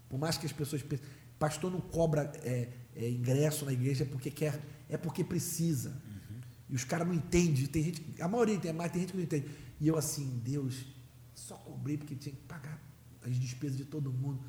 Por 0.10 0.20
mais 0.20 0.38
que 0.38 0.46
as 0.46 0.52
pessoas 0.52 0.84
pensem. 0.84 1.06
Pastor 1.39 1.72
não 1.72 1.80
cobra 1.80 2.32
é, 2.43 2.70
é, 2.96 3.10
ingresso 3.10 3.66
na 3.66 3.72
igreja 3.72 4.06
porque 4.06 4.30
quer, 4.30 4.60
é 4.89 4.98
porque 4.98 5.24
precisa. 5.24 5.89
Uhum. 5.89 6.41
E 6.72 6.76
os 6.76 6.84
caras 6.84 7.08
não 7.08 7.14
entendem. 7.14 7.66
Tem 7.66 7.84
gente, 7.84 8.22
a 8.22 8.28
maioria 8.28 8.56
entende, 8.56 8.74
mas 8.74 8.91
tem 8.91 9.02
gente 9.02 9.12
que 9.12 9.18
não 9.18 9.24
entende. 9.24 9.50
E 9.80 9.88
eu 9.88 9.98
assim, 9.98 10.41
Deus, 10.43 10.86
só 11.34 11.56
cobrei 11.56 11.98
porque 11.98 12.16
tinha 12.16 12.36
que 12.36 12.41
pagar 12.41 12.78
as 13.24 13.38
despesas 13.39 13.78
de 13.78 13.86
todo 13.86 14.12
mundo 14.12 14.43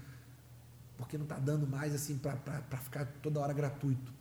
porque 0.97 1.17
não 1.17 1.25
está 1.25 1.39
dando 1.39 1.67
mais 1.67 1.95
assim 1.95 2.19
para 2.19 2.79
ficar 2.79 3.07
toda 3.23 3.41
hora 3.41 3.53
gratuito. 3.53 4.13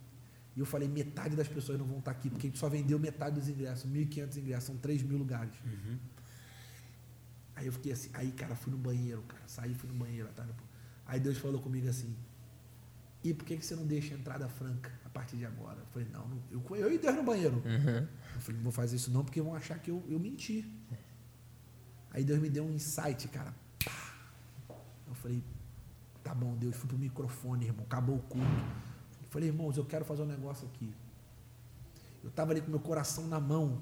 E 0.54 0.60
eu 0.60 0.66
falei, 0.66 0.88
metade 0.88 1.36
das 1.36 1.48
pessoas 1.48 1.78
não 1.78 1.86
vão 1.86 1.98
estar 1.98 2.12
tá 2.12 2.18
aqui, 2.18 2.30
porque 2.30 2.46
a 2.46 2.50
gente 2.50 2.58
só 2.58 2.68
vendeu 2.68 2.98
metade 2.98 3.38
dos 3.38 3.48
ingressos, 3.48 3.90
1.500 3.90 4.36
ingressos, 4.38 4.64
são 4.64 4.76
3 4.78 5.02
mil 5.02 5.18
lugares. 5.18 5.52
Uhum. 5.64 5.98
Aí 7.54 7.66
eu 7.66 7.72
fiquei 7.72 7.92
assim, 7.92 8.10
aí, 8.14 8.32
cara, 8.32 8.54
fui 8.54 8.72
no 8.72 8.78
banheiro, 8.78 9.22
cara, 9.22 9.42
saí, 9.46 9.74
fui 9.74 9.88
no 9.90 9.96
banheiro. 9.96 10.28
Tá? 10.34 10.46
Aí 11.04 11.20
Deus 11.20 11.36
falou 11.36 11.60
comigo 11.60 11.88
assim, 11.88 12.14
e 13.22 13.34
por 13.34 13.44
que, 13.44 13.56
que 13.56 13.66
você 13.66 13.74
não 13.74 13.86
deixa 13.86 14.14
a 14.14 14.18
entrada 14.18 14.48
franca 14.48 14.90
a 15.04 15.08
partir 15.10 15.36
de 15.36 15.44
agora? 15.44 15.78
Eu 15.78 15.86
falei, 15.86 16.08
não, 16.12 16.28
não 16.28 16.42
eu, 16.50 16.76
eu 16.76 16.92
e 16.92 16.98
Deus 16.98 17.16
no 17.16 17.22
banheiro. 17.22 17.56
Uhum. 17.56 18.08
Eu 18.34 18.40
falei, 18.40 18.56
não 18.56 18.62
vou 18.62 18.72
fazer 18.72 18.96
isso 18.96 19.10
não, 19.10 19.24
porque 19.24 19.42
vão 19.42 19.54
achar 19.54 19.78
que 19.78 19.90
eu, 19.90 20.02
eu 20.08 20.18
menti. 20.18 20.70
Aí 22.10 22.24
Deus 22.24 22.40
me 22.40 22.48
deu 22.48 22.64
um 22.64 22.70
insight, 22.70 23.28
cara. 23.28 23.54
Eu 25.06 25.14
falei, 25.14 25.42
Tá 26.26 26.34
bom, 26.34 26.56
Deus, 26.56 26.74
fui 26.74 26.88
pro 26.88 26.98
microfone, 26.98 27.66
irmão, 27.66 27.84
acabou 27.84 28.16
o 28.16 28.18
culto. 28.18 28.64
Falei, 29.30 29.48
irmãos, 29.48 29.76
eu 29.76 29.84
quero 29.84 30.04
fazer 30.04 30.22
um 30.22 30.26
negócio 30.26 30.66
aqui. 30.66 30.92
Eu 32.20 32.30
estava 32.30 32.50
ali 32.50 32.60
com 32.60 32.68
meu 32.68 32.80
coração 32.80 33.28
na 33.28 33.38
mão, 33.38 33.80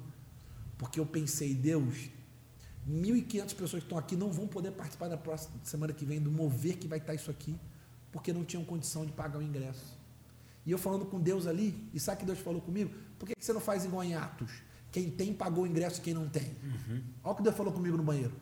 porque 0.76 1.00
eu 1.00 1.06
pensei, 1.06 1.54
Deus, 1.54 2.10
1.500 2.86 3.54
pessoas 3.54 3.70
que 3.70 3.86
estão 3.86 3.96
aqui 3.96 4.14
não 4.14 4.30
vão 4.30 4.46
poder 4.46 4.72
participar 4.72 5.08
da 5.08 5.16
próxima 5.16 5.54
semana 5.62 5.94
que 5.94 6.04
vem 6.04 6.20
do 6.20 6.30
mover 6.30 6.76
que 6.76 6.86
vai 6.86 6.98
estar 6.98 7.14
isso 7.14 7.30
aqui, 7.30 7.58
porque 8.12 8.30
não 8.30 8.44
tinham 8.44 8.62
condição 8.62 9.06
de 9.06 9.12
pagar 9.12 9.38
o 9.38 9.42
ingresso. 9.42 9.98
E 10.66 10.70
eu 10.70 10.76
falando 10.76 11.06
com 11.06 11.18
Deus 11.18 11.46
ali, 11.46 11.88
e 11.94 11.98
sabe 11.98 12.20
que 12.20 12.26
Deus 12.26 12.40
falou 12.40 12.60
comigo? 12.60 12.94
Por 13.18 13.26
que 13.26 13.34
você 13.38 13.54
não 13.54 13.60
faz 13.60 13.86
igual 13.86 14.04
em 14.04 14.14
Atos? 14.16 14.52
Quem 14.92 15.10
tem 15.10 15.32
pagou 15.32 15.64
o 15.64 15.66
ingresso 15.66 15.98
e 15.98 16.02
quem 16.02 16.12
não 16.12 16.28
tem. 16.28 16.54
Uhum. 16.62 17.02
Olha 17.24 17.32
o 17.32 17.36
que 17.36 17.42
Deus 17.42 17.56
falou 17.56 17.72
comigo 17.72 17.96
no 17.96 18.02
banheiro. 18.02 18.34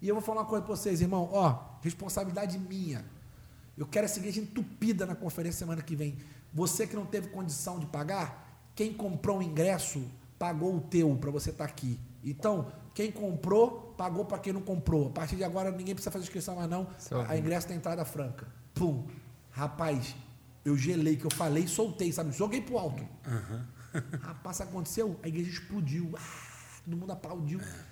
E 0.00 0.08
eu 0.08 0.14
vou 0.14 0.22
falar 0.22 0.40
uma 0.40 0.46
coisa 0.46 0.64
para 0.64 0.74
vocês, 0.74 1.02
irmão. 1.02 1.28
Ó, 1.30 1.76
responsabilidade 1.82 2.58
minha. 2.58 3.17
Eu 3.78 3.86
quero 3.86 4.06
essa 4.06 4.18
igreja 4.18 4.40
entupida 4.40 5.06
na 5.06 5.14
conferência 5.14 5.60
semana 5.60 5.80
que 5.80 5.94
vem. 5.94 6.18
Você 6.52 6.86
que 6.86 6.96
não 6.96 7.06
teve 7.06 7.28
condição 7.28 7.78
de 7.78 7.86
pagar, 7.86 8.70
quem 8.74 8.92
comprou 8.92 9.38
o 9.38 9.42
ingresso 9.42 10.04
pagou 10.38 10.76
o 10.76 10.80
teu 10.80 11.16
para 11.16 11.30
você 11.30 11.50
estar 11.50 11.64
tá 11.64 11.70
aqui. 11.70 11.98
Então, 12.24 12.72
quem 12.92 13.12
comprou, 13.12 13.94
pagou 13.96 14.24
para 14.24 14.38
quem 14.38 14.52
não 14.52 14.60
comprou. 14.60 15.06
A 15.06 15.10
partir 15.10 15.36
de 15.36 15.44
agora, 15.44 15.70
ninguém 15.70 15.94
precisa 15.94 16.10
fazer 16.10 16.24
inscrição 16.24 16.56
mais 16.56 16.68
não. 16.68 16.88
A 17.28 17.36
ingresso 17.36 17.68
tem 17.68 17.76
entrada 17.76 18.04
franca. 18.04 18.48
Pum. 18.74 19.06
Rapaz, 19.50 20.16
eu 20.64 20.76
gelei, 20.76 21.16
que 21.16 21.24
eu 21.24 21.30
falei 21.30 21.64
e 21.64 21.68
soltei, 21.68 22.12
sabe? 22.12 22.32
Joguei 22.32 22.60
pro 22.60 22.78
alto. 22.78 23.02
Uhum. 23.02 23.64
Rapaz, 24.20 24.60
aconteceu? 24.60 25.18
A 25.22 25.28
igreja 25.28 25.50
explodiu. 25.50 26.12
Ah, 26.16 26.80
todo 26.84 26.96
mundo 26.96 27.12
aplaudiu. 27.12 27.60
É. 27.60 27.84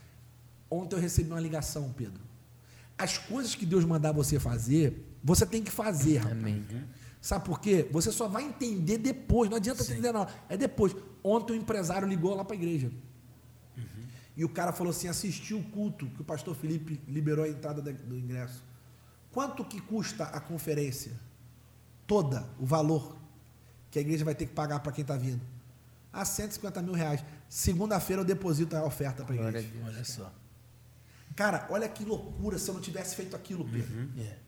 Ontem 0.69 0.97
eu 0.97 1.01
recebi 1.01 1.31
uma 1.31 1.41
ligação, 1.41 1.93
Pedro. 1.93 2.21
As 2.99 3.17
coisas 3.17 3.55
que 3.55 3.65
Deus 3.65 3.85
mandar 3.85 4.11
você 4.11 4.41
fazer, 4.41 5.06
você 5.23 5.45
tem 5.47 5.63
que 5.63 5.71
fazer, 5.71 6.19
rapaz. 6.19 6.39
Amém. 6.39 6.67
Sabe 7.21 7.45
por 7.45 7.61
quê? 7.61 7.89
Você 7.91 8.13
só 8.13 8.29
vai 8.29 8.45
entender 8.45 8.99
depois. 8.99 9.51
Não 9.51 9.57
adianta 9.57 9.83
Sim. 9.83 9.95
entender, 9.95 10.13
não. 10.13 10.29
É 10.49 10.57
depois. 10.57 10.95
Ontem 11.25 11.55
o 11.55 11.57
empresário 11.57 12.07
ligou 12.07 12.35
lá 12.35 12.45
para 12.45 12.55
a 12.55 12.59
igreja. 12.59 12.91
Uhum. 13.77 13.85
E 14.37 14.45
o 14.45 14.49
cara 14.49 14.73
falou 14.73 14.93
assim: 14.93 15.09
assistiu 15.09 15.59
o 15.59 15.65
culto 15.65 16.07
que 16.07 16.21
o 16.21 16.25
pastor 16.25 16.55
Felipe 16.55 17.01
liberou 17.09 17.45
a 17.45 17.49
entrada 17.49 17.83
do 17.83 18.17
ingresso. 18.17 18.63
Quanto 19.33 19.65
que 19.65 19.81
custa 19.81 20.25
a 20.25 20.41
conferência? 20.41 21.13
Toda, 22.07 22.49
o 22.59 22.65
valor 22.65 23.17
que 23.91 23.99
a 23.99 24.03
igreja 24.03 24.25
vai 24.25 24.35
ter 24.35 24.47
que 24.47 24.53
pagar 24.53 24.81
para 24.81 24.93
quem 24.93 25.03
está 25.03 25.17
vindo. 25.17 25.41
Ah, 26.13 26.25
150 26.25 26.81
mil 26.81 26.95
reais. 26.95 27.25
Segunda-feira 27.49 28.23
eu 28.23 28.25
deposito 28.25 28.77
a 28.77 28.85
oferta 28.85 29.25
para 29.25 29.35
a 29.35 29.49
igreja. 29.49 29.69
Olha 29.85 30.05
só. 30.05 30.33
Cara, 31.35 31.67
olha 31.71 31.89
que 31.89 32.05
loucura 32.05 32.59
se 32.59 32.69
eu 32.71 32.75
não 32.75 32.81
tivesse 32.81 33.15
feito 33.15 33.37
aquilo, 33.37 33.65
Pedro. 33.65 33.95
Uhum. 33.95 34.11
Yeah. 34.17 34.39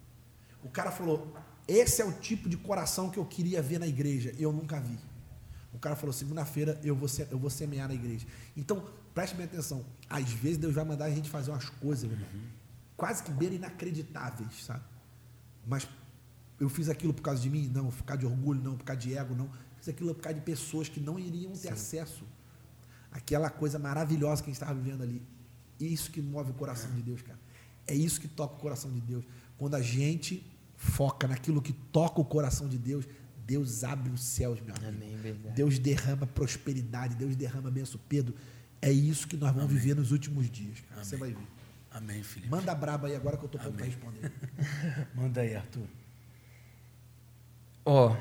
O 0.63 0.69
cara 0.69 0.91
falou: 0.91 1.35
esse 1.67 2.01
é 2.01 2.05
o 2.05 2.13
tipo 2.13 2.49
de 2.49 2.57
coração 2.57 3.11
que 3.11 3.19
eu 3.19 3.25
queria 3.25 3.61
ver 3.61 3.79
na 3.79 3.87
igreja. 3.87 4.35
Eu 4.39 4.53
nunca 4.53 4.81
vi. 4.81 4.99
O 5.73 5.79
cara 5.79 5.95
falou: 5.95 6.13
segunda-feira 6.13 6.81
eu 6.83 6.97
vou, 6.97 7.09
eu 7.31 7.39
vou 7.39 7.51
semear 7.51 7.89
na 7.89 7.95
igreja. 7.95 8.27
Então, 8.57 8.85
preste 9.15 9.37
bem 9.37 9.45
atenção. 9.45 9.85
Às 10.09 10.31
vezes 10.33 10.57
Deus 10.57 10.75
vai 10.75 10.85
mandar 10.85 11.05
a 11.05 11.11
gente 11.11 11.29
fazer 11.29 11.51
umas 11.51 11.69
coisas, 11.69 12.11
uhum. 12.11 12.43
quase 12.97 13.23
que 13.23 13.31
beira 13.31 13.55
inacreditáveis, 13.55 14.65
sabe? 14.65 14.83
Mas 15.67 15.87
eu 16.59 16.69
fiz 16.69 16.89
aquilo 16.89 17.13
por 17.13 17.23
causa 17.23 17.41
de 17.41 17.51
mim? 17.51 17.71
Não. 17.73 17.91
Por 17.91 18.05
causa 18.05 18.21
de 18.21 18.27
orgulho? 18.27 18.61
Não. 18.63 18.77
Por 18.77 18.85
causa 18.85 19.01
de 19.01 19.17
ego? 19.17 19.35
Não. 19.35 19.51
Fiz 19.77 19.89
aquilo 19.89 20.15
por 20.15 20.23
causa 20.23 20.39
de 20.39 20.45
pessoas 20.45 20.89
que 20.89 20.99
não 20.99 21.19
iriam 21.19 21.53
ter 21.53 21.59
Sim. 21.59 21.69
acesso 21.69 22.25
àquela 23.13 23.51
coisa 23.51 23.79
maravilhosa 23.79 24.43
que 24.43 24.51
a 24.51 24.53
gente 24.53 24.61
estava 24.63 24.75
vivendo 24.75 25.03
ali. 25.03 25.23
Isso 25.79 26.11
que 26.11 26.21
move 26.21 26.51
o 26.51 26.55
coração 26.55 26.91
é. 26.91 26.95
de 26.95 27.03
Deus, 27.03 27.23
cara. 27.23 27.39
É 27.87 27.95
isso 27.95 28.21
que 28.21 28.29
toca 28.29 28.55
o 28.55 28.59
coração 28.59 28.91
de 28.91 29.01
Deus. 29.01 29.25
Quando 29.59 29.75
a 29.75 29.83
gente 29.83 30.47
foca 30.77 31.27
naquilo 31.27 31.61
que 31.61 31.73
toca 31.73 32.21
o 32.21 32.25
coração 32.25 32.69
de 32.69 32.79
Deus, 32.79 33.05
Deus 33.45 33.83
abre 33.83 34.11
os 34.11 34.23
céus, 34.23 34.61
meu 34.61 34.75
amigo. 34.77 35.19
Amém, 35.19 35.37
Deus 35.55 35.79
derrama 35.79 36.27
prosperidade, 36.27 37.17
Deus 37.17 37.35
derrama 37.35 37.71
benção. 37.71 38.01
Pedro, 38.09 38.35
é 38.81 38.91
isso 38.91 39.27
que 39.27 39.37
nós 39.37 39.51
vamos 39.51 39.71
Amém. 39.71 39.77
viver 39.77 39.97
nos 39.97 40.13
últimos 40.13 40.49
dias. 40.49 40.79
Cara. 40.89 41.05
Você 41.05 41.17
vai 41.17 41.31
ver. 41.31 41.47
Amém, 41.91 42.23
Felipe. 42.23 42.51
Manda 42.51 42.75
braba 42.75 43.09
aí 43.09 43.17
agora 43.17 43.37
que 43.37 43.45
eu 43.45 43.47
estou 43.47 43.61
pronto 43.61 43.75
para 43.75 43.87
responder. 43.87 44.33
Manda 45.15 45.41
aí, 45.41 45.57
Arthur. 45.57 45.87
Ó, 47.85 48.13
oh, 48.13 48.17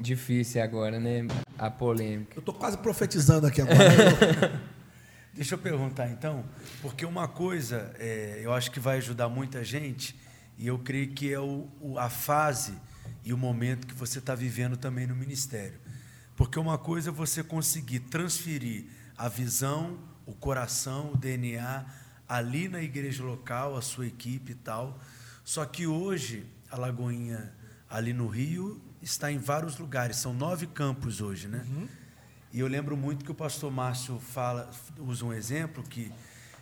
difícil 0.00 0.62
agora, 0.62 0.98
né? 0.98 1.26
A 1.58 1.70
polêmica. 1.70 2.36
Eu 2.36 2.40
estou 2.40 2.54
quase 2.54 2.78
profetizando 2.78 3.46
aqui 3.46 3.60
agora. 3.60 4.62
Deixa 5.34 5.54
eu 5.54 5.58
perguntar 5.58 6.08
então, 6.10 6.44
porque 6.80 7.04
uma 7.04 7.26
coisa 7.26 7.92
é, 7.98 8.40
eu 8.42 8.52
acho 8.52 8.70
que 8.70 8.78
vai 8.78 8.98
ajudar 8.98 9.28
muita 9.28 9.64
gente 9.64 10.14
e 10.58 10.66
eu 10.66 10.78
creio 10.78 11.12
que 11.12 11.32
é 11.32 11.40
o, 11.40 11.68
o, 11.80 11.98
a 11.98 12.08
fase 12.08 12.74
e 13.24 13.32
o 13.32 13.38
momento 13.38 13.86
que 13.86 13.94
você 13.94 14.18
está 14.18 14.34
vivendo 14.34 14.76
também 14.76 15.06
no 15.06 15.14
ministério. 15.14 15.78
Porque 16.36 16.58
uma 16.58 16.78
coisa 16.78 17.10
é 17.10 17.12
você 17.12 17.42
conseguir 17.42 18.00
transferir 18.00 18.86
a 19.16 19.28
visão, 19.28 19.98
o 20.26 20.32
coração, 20.32 21.12
o 21.12 21.16
DNA 21.16 21.84
ali 22.28 22.68
na 22.68 22.82
igreja 22.82 23.22
local, 23.22 23.76
a 23.76 23.82
sua 23.82 24.06
equipe 24.06 24.52
e 24.52 24.54
tal. 24.54 24.98
Só 25.44 25.64
que 25.64 25.86
hoje 25.86 26.46
a 26.70 26.76
Lagoinha 26.76 27.52
ali 27.88 28.12
no 28.12 28.26
Rio 28.26 28.80
está 29.02 29.30
em 29.30 29.38
vários 29.38 29.78
lugares, 29.78 30.16
são 30.16 30.32
nove 30.32 30.66
campos 30.66 31.20
hoje, 31.20 31.48
né? 31.48 31.66
Uhum. 31.68 31.88
E 32.52 32.60
eu 32.60 32.66
lembro 32.66 32.96
muito 32.96 33.24
que 33.24 33.30
o 33.30 33.34
pastor 33.34 33.70
Márcio 33.70 34.18
fala, 34.18 34.70
usa 34.98 35.24
um 35.24 35.32
exemplo 35.32 35.82
que 35.82 36.12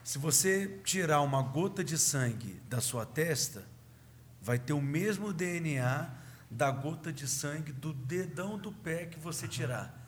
se 0.02 0.18
você 0.18 0.80
tirar 0.84 1.20
uma 1.20 1.42
gota 1.42 1.84
de 1.84 1.98
sangue 1.98 2.60
da 2.68 2.80
sua 2.80 3.04
testa, 3.04 3.64
vai 4.42 4.58
ter 4.58 4.72
o 4.72 4.80
mesmo 4.80 5.32
DNA 5.32 6.10
da 6.50 6.70
gota 6.70 7.12
de 7.12 7.28
sangue 7.28 7.72
do 7.72 7.92
dedão 7.92 8.58
do 8.58 8.72
pé 8.72 9.06
que 9.06 9.18
você 9.18 9.46
tirar. 9.46 10.06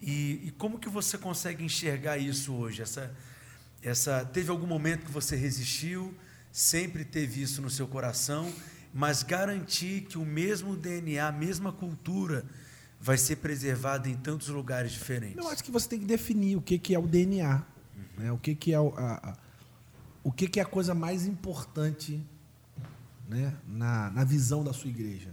E, 0.00 0.48
e 0.48 0.50
como 0.58 0.78
que 0.78 0.88
você 0.88 1.16
consegue 1.16 1.64
enxergar 1.64 2.18
isso 2.18 2.52
hoje? 2.52 2.82
Essa, 2.82 3.14
essa 3.82 4.24
teve 4.24 4.50
algum 4.50 4.66
momento 4.66 5.06
que 5.06 5.10
você 5.10 5.34
resistiu, 5.34 6.14
sempre 6.52 7.04
teve 7.04 7.42
isso 7.42 7.62
no 7.62 7.70
seu 7.70 7.88
coração, 7.88 8.52
mas 8.92 9.22
garantir 9.22 10.02
que 10.02 10.18
o 10.18 10.24
mesmo 10.24 10.76
DNA, 10.76 11.26
a 11.26 11.32
mesma 11.32 11.72
cultura 11.72 12.44
vai 13.00 13.16
ser 13.16 13.36
preservada 13.36 14.08
em 14.08 14.16
tantos 14.16 14.48
lugares 14.48 14.92
diferentes. 14.92 15.36
Eu 15.36 15.48
acho 15.48 15.62
que 15.62 15.70
você 15.70 15.88
tem 15.88 16.00
que 16.00 16.06
definir 16.06 16.56
o 16.56 16.62
que, 16.62 16.78
que 16.78 16.94
é 16.94 16.98
o 16.98 17.06
DNA, 17.06 17.62
uhum. 17.96 18.24
né? 18.24 18.32
o 18.32 18.38
que, 18.38 18.54
que 18.54 18.72
é 18.72 18.80
o, 18.80 18.92
a, 18.96 19.30
a, 19.30 19.36
o 20.22 20.32
que, 20.32 20.48
que 20.48 20.58
é 20.58 20.62
a 20.62 20.66
coisa 20.66 20.94
mais 20.94 21.26
importante 21.26 22.24
né? 23.28 23.54
na, 23.66 24.10
na 24.10 24.24
visão 24.24 24.64
da 24.64 24.72
sua 24.72 24.88
igreja. 24.88 25.30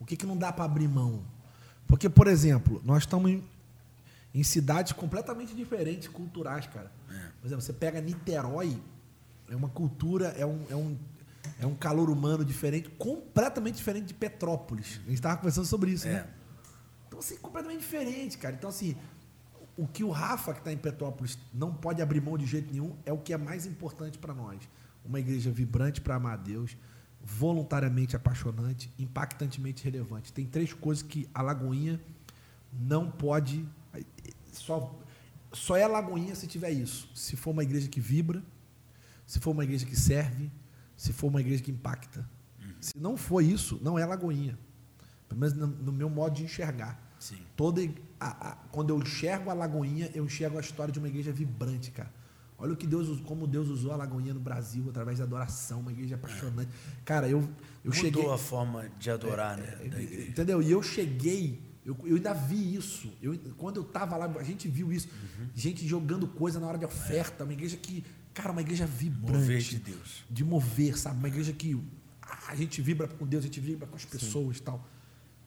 O 0.00 0.04
que, 0.04 0.16
que 0.16 0.26
não 0.26 0.36
dá 0.36 0.52
para 0.52 0.64
abrir 0.64 0.88
mão? 0.88 1.24
Porque, 1.86 2.08
por 2.08 2.26
exemplo, 2.26 2.80
nós 2.84 3.04
estamos 3.04 3.30
em, 3.30 3.42
em 4.34 4.42
cidades 4.42 4.92
completamente 4.92 5.54
diferentes, 5.54 6.08
culturais, 6.08 6.66
cara. 6.66 6.92
É. 7.10 7.28
Por 7.40 7.46
exemplo, 7.46 7.62
você 7.62 7.72
pega 7.72 8.00
Niterói, 8.00 8.80
é 9.48 9.56
uma 9.56 9.68
cultura, 9.68 10.28
é 10.36 10.44
um, 10.44 10.66
é 10.68 10.76
um, 10.76 10.96
é 11.60 11.66
um 11.66 11.74
calor 11.74 12.10
humano 12.10 12.44
diferente, 12.44 12.90
completamente 12.90 13.76
diferente 13.76 14.06
de 14.06 14.14
Petrópolis. 14.14 15.00
A 15.04 15.08
gente 15.08 15.14
estava 15.14 15.36
conversando 15.36 15.66
sobre 15.66 15.92
isso, 15.92 16.06
é. 16.06 16.12
né? 16.12 16.26
Então, 17.06 17.18
assim, 17.18 17.36
completamente 17.38 17.80
diferente, 17.80 18.36
cara. 18.36 18.54
Então, 18.54 18.68
assim, 18.68 18.94
o 19.76 19.86
que 19.86 20.04
o 20.04 20.10
Rafa, 20.10 20.52
que 20.52 20.58
está 20.58 20.72
em 20.72 20.76
Petrópolis, 20.76 21.38
não 21.54 21.72
pode 21.72 22.02
abrir 22.02 22.20
mão 22.20 22.36
de 22.36 22.44
jeito 22.44 22.70
nenhum, 22.70 22.96
é 23.06 23.12
o 23.12 23.18
que 23.18 23.32
é 23.32 23.38
mais 23.38 23.64
importante 23.64 24.18
para 24.18 24.34
nós. 24.34 24.58
Uma 25.04 25.20
igreja 25.20 25.50
vibrante 25.50 26.00
para 26.00 26.16
amar 26.16 26.34
a 26.34 26.36
Deus, 26.36 26.76
voluntariamente 27.22 28.16
apaixonante, 28.16 28.92
impactantemente 28.98 29.84
relevante. 29.84 30.32
Tem 30.32 30.46
três 30.46 30.72
coisas 30.72 31.02
que 31.02 31.28
a 31.34 31.42
Lagoinha 31.42 32.00
não 32.72 33.10
pode. 33.10 33.66
Só, 34.52 34.98
só 35.52 35.76
é 35.76 35.86
Lagoinha 35.86 36.34
se 36.34 36.46
tiver 36.46 36.70
isso. 36.70 37.10
Se 37.14 37.36
for 37.36 37.50
uma 37.50 37.62
igreja 37.62 37.88
que 37.88 38.00
vibra, 38.00 38.42
se 39.26 39.38
for 39.38 39.50
uma 39.50 39.64
igreja 39.64 39.84
que 39.84 39.96
serve, 39.96 40.50
se 40.96 41.12
for 41.12 41.28
uma 41.28 41.40
igreja 41.40 41.62
que 41.62 41.70
impacta. 41.70 42.28
Uhum. 42.60 42.74
Se 42.80 42.98
não 42.98 43.16
for 43.16 43.42
isso, 43.42 43.78
não 43.82 43.98
é 43.98 44.06
Lagoinha. 44.06 44.58
Pelo 45.28 45.40
menos 45.40 45.54
no, 45.56 45.66
no 45.66 45.92
meu 45.92 46.08
modo 46.08 46.34
de 46.34 46.44
enxergar. 46.44 46.98
Sim. 47.18 47.38
Toda, 47.56 47.82
a, 48.18 48.50
a, 48.50 48.52
quando 48.72 48.90
eu 48.90 48.98
enxergo 48.98 49.50
a 49.50 49.54
Lagoinha, 49.54 50.10
eu 50.14 50.24
enxergo 50.24 50.56
a 50.56 50.60
história 50.60 50.92
de 50.92 50.98
uma 50.98 51.08
igreja 51.08 51.32
vibrante, 51.32 51.90
cara. 51.90 52.10
Olha 52.58 52.72
o 52.72 52.76
que 52.76 52.86
Deus, 52.86 53.20
como 53.20 53.46
Deus 53.46 53.68
usou 53.68 53.92
a 53.92 53.96
Lagoinha 53.96 54.34
no 54.34 54.40
Brasil 54.40 54.84
através 54.88 55.18
da 55.18 55.24
adoração, 55.24 55.78
uma 55.78 55.92
igreja 55.92 56.16
apaixonante. 56.16 56.68
Cara, 57.04 57.28
eu, 57.28 57.38
eu 57.38 57.46
Mudou 57.84 57.94
cheguei. 57.94 58.28
a 58.28 58.36
forma 58.36 58.90
de 58.98 59.10
adorar, 59.10 59.56
é, 59.60 59.62
né? 59.62 59.78
É, 59.96 60.22
entendeu? 60.28 60.60
E 60.60 60.68
eu 60.68 60.82
cheguei, 60.82 61.62
eu, 61.86 61.96
eu 62.04 62.16
ainda 62.16 62.34
vi 62.34 62.74
isso. 62.74 63.12
Eu, 63.22 63.38
quando 63.56 63.76
eu 63.76 63.84
estava 63.84 64.16
lá, 64.16 64.26
a 64.26 64.42
gente 64.42 64.66
viu 64.66 64.92
isso. 64.92 65.08
Uhum. 65.08 65.48
Gente 65.54 65.86
jogando 65.86 66.26
coisa 66.26 66.58
na 66.58 66.66
hora 66.66 66.76
de 66.76 66.84
oferta. 66.84 67.44
Uma 67.44 67.52
igreja 67.52 67.76
que, 67.76 68.04
cara, 68.34 68.50
uma 68.50 68.60
igreja 68.60 68.86
vibrante. 68.86 69.38
Mover 69.38 69.60
de 69.60 69.78
Deus. 69.78 70.24
De 70.28 70.44
mover, 70.44 70.98
sabe? 70.98 71.16
Uma 71.16 71.28
igreja 71.28 71.52
que 71.52 71.80
a 72.48 72.56
gente 72.56 72.82
vibra 72.82 73.06
com 73.06 73.24
Deus, 73.24 73.44
a 73.44 73.46
gente 73.46 73.60
vibra 73.60 73.86
com 73.86 73.94
as 73.94 74.04
pessoas 74.04 74.56
e 74.56 74.62
tal. 74.62 74.84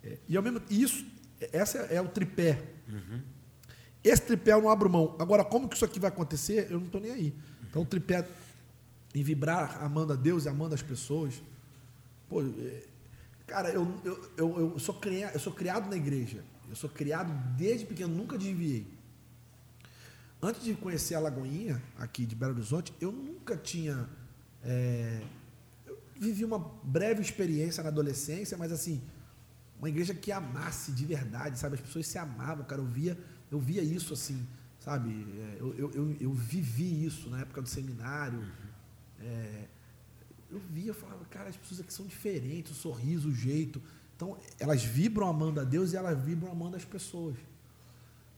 É, 0.01 0.17
e 0.29 0.37
ao 0.37 0.41
mesmo 0.41 0.61
isso, 0.69 1.05
essa 1.51 1.77
é, 1.77 1.95
é 1.95 2.01
o 2.01 2.07
tripé. 2.07 2.63
Uhum. 2.87 3.21
Esse 4.03 4.23
tripé 4.23 4.53
eu 4.53 4.61
não 4.61 4.69
abro 4.69 4.89
mão. 4.89 5.15
Agora, 5.19 5.43
como 5.43 5.69
que 5.69 5.75
isso 5.75 5.85
aqui 5.85 5.99
vai 5.99 6.09
acontecer, 6.09 6.67
eu 6.71 6.79
não 6.79 6.87
estou 6.87 6.99
nem 6.99 7.11
aí. 7.11 7.35
Então, 7.69 7.83
o 7.83 7.85
tripé 7.85 8.27
em 9.13 9.23
vibrar, 9.23 9.83
amando 9.83 10.13
a 10.13 10.15
Deus 10.15 10.45
e 10.45 10.49
amando 10.49 10.73
as 10.73 10.81
pessoas. 10.81 11.41
Pô, 12.27 12.41
é, 12.41 12.83
cara, 13.45 13.69
eu, 13.69 13.87
eu, 14.03 14.31
eu, 14.37 14.59
eu, 14.73 14.79
sou 14.79 14.95
criado, 14.95 15.33
eu 15.33 15.39
sou 15.39 15.53
criado 15.53 15.89
na 15.89 15.95
igreja. 15.95 16.43
Eu 16.67 16.75
sou 16.75 16.89
criado 16.89 17.31
desde 17.57 17.85
pequeno, 17.85 18.15
nunca 18.15 18.37
desviei. 18.37 18.87
Antes 20.41 20.63
de 20.63 20.73
conhecer 20.73 21.13
a 21.13 21.19
Lagoinha, 21.19 21.81
aqui 21.99 22.25
de 22.25 22.35
Belo 22.35 22.53
Horizonte, 22.53 22.93
eu 22.99 23.11
nunca 23.11 23.55
tinha. 23.55 24.09
É, 24.63 25.21
eu 25.85 25.99
vivi 26.19 26.43
uma 26.43 26.57
breve 26.83 27.21
experiência 27.21 27.83
na 27.83 27.89
adolescência, 27.89 28.57
mas 28.57 28.71
assim, 28.71 29.01
uma 29.77 29.89
igreja 29.89 30.13
que 30.13 30.31
amasse 30.31 30.91
de 30.91 31.05
verdade, 31.05 31.59
sabe? 31.59 31.75
As 31.75 31.81
pessoas 31.81 32.07
se 32.07 32.17
amavam, 32.17 32.65
cara. 32.65 32.81
Eu 32.81 32.85
via 32.85 33.17
eu 33.51 33.59
via 33.59 33.83
isso 33.83 34.13
assim, 34.13 34.47
sabe? 34.79 35.09
É, 35.09 35.57
eu, 35.59 35.75
eu, 35.75 35.91
eu, 35.91 36.17
eu 36.19 36.33
vivi 36.33 37.05
isso 37.05 37.29
na 37.29 37.41
época 37.41 37.61
do 37.61 37.67
seminário. 37.67 38.39
Uhum. 38.39 38.47
É, 39.19 39.65
eu 40.49 40.59
via, 40.71 40.87
eu 40.87 40.93
falava, 40.93 41.23
cara, 41.25 41.49
as 41.49 41.57
pessoas 41.57 41.81
aqui 41.81 41.93
são 41.93 42.05
diferentes, 42.05 42.71
o 42.71 42.75
sorriso, 42.75 43.29
o 43.29 43.35
jeito. 43.35 43.81
Então, 44.15 44.37
elas 44.59 44.83
vibram 44.83 45.27
amando 45.27 45.59
a 45.59 45.63
Deus 45.63 45.91
e 45.91 45.97
elas 45.97 46.19
vibram 46.23 46.51
amando 46.51 46.77
as 46.77 46.85
pessoas. 46.85 47.35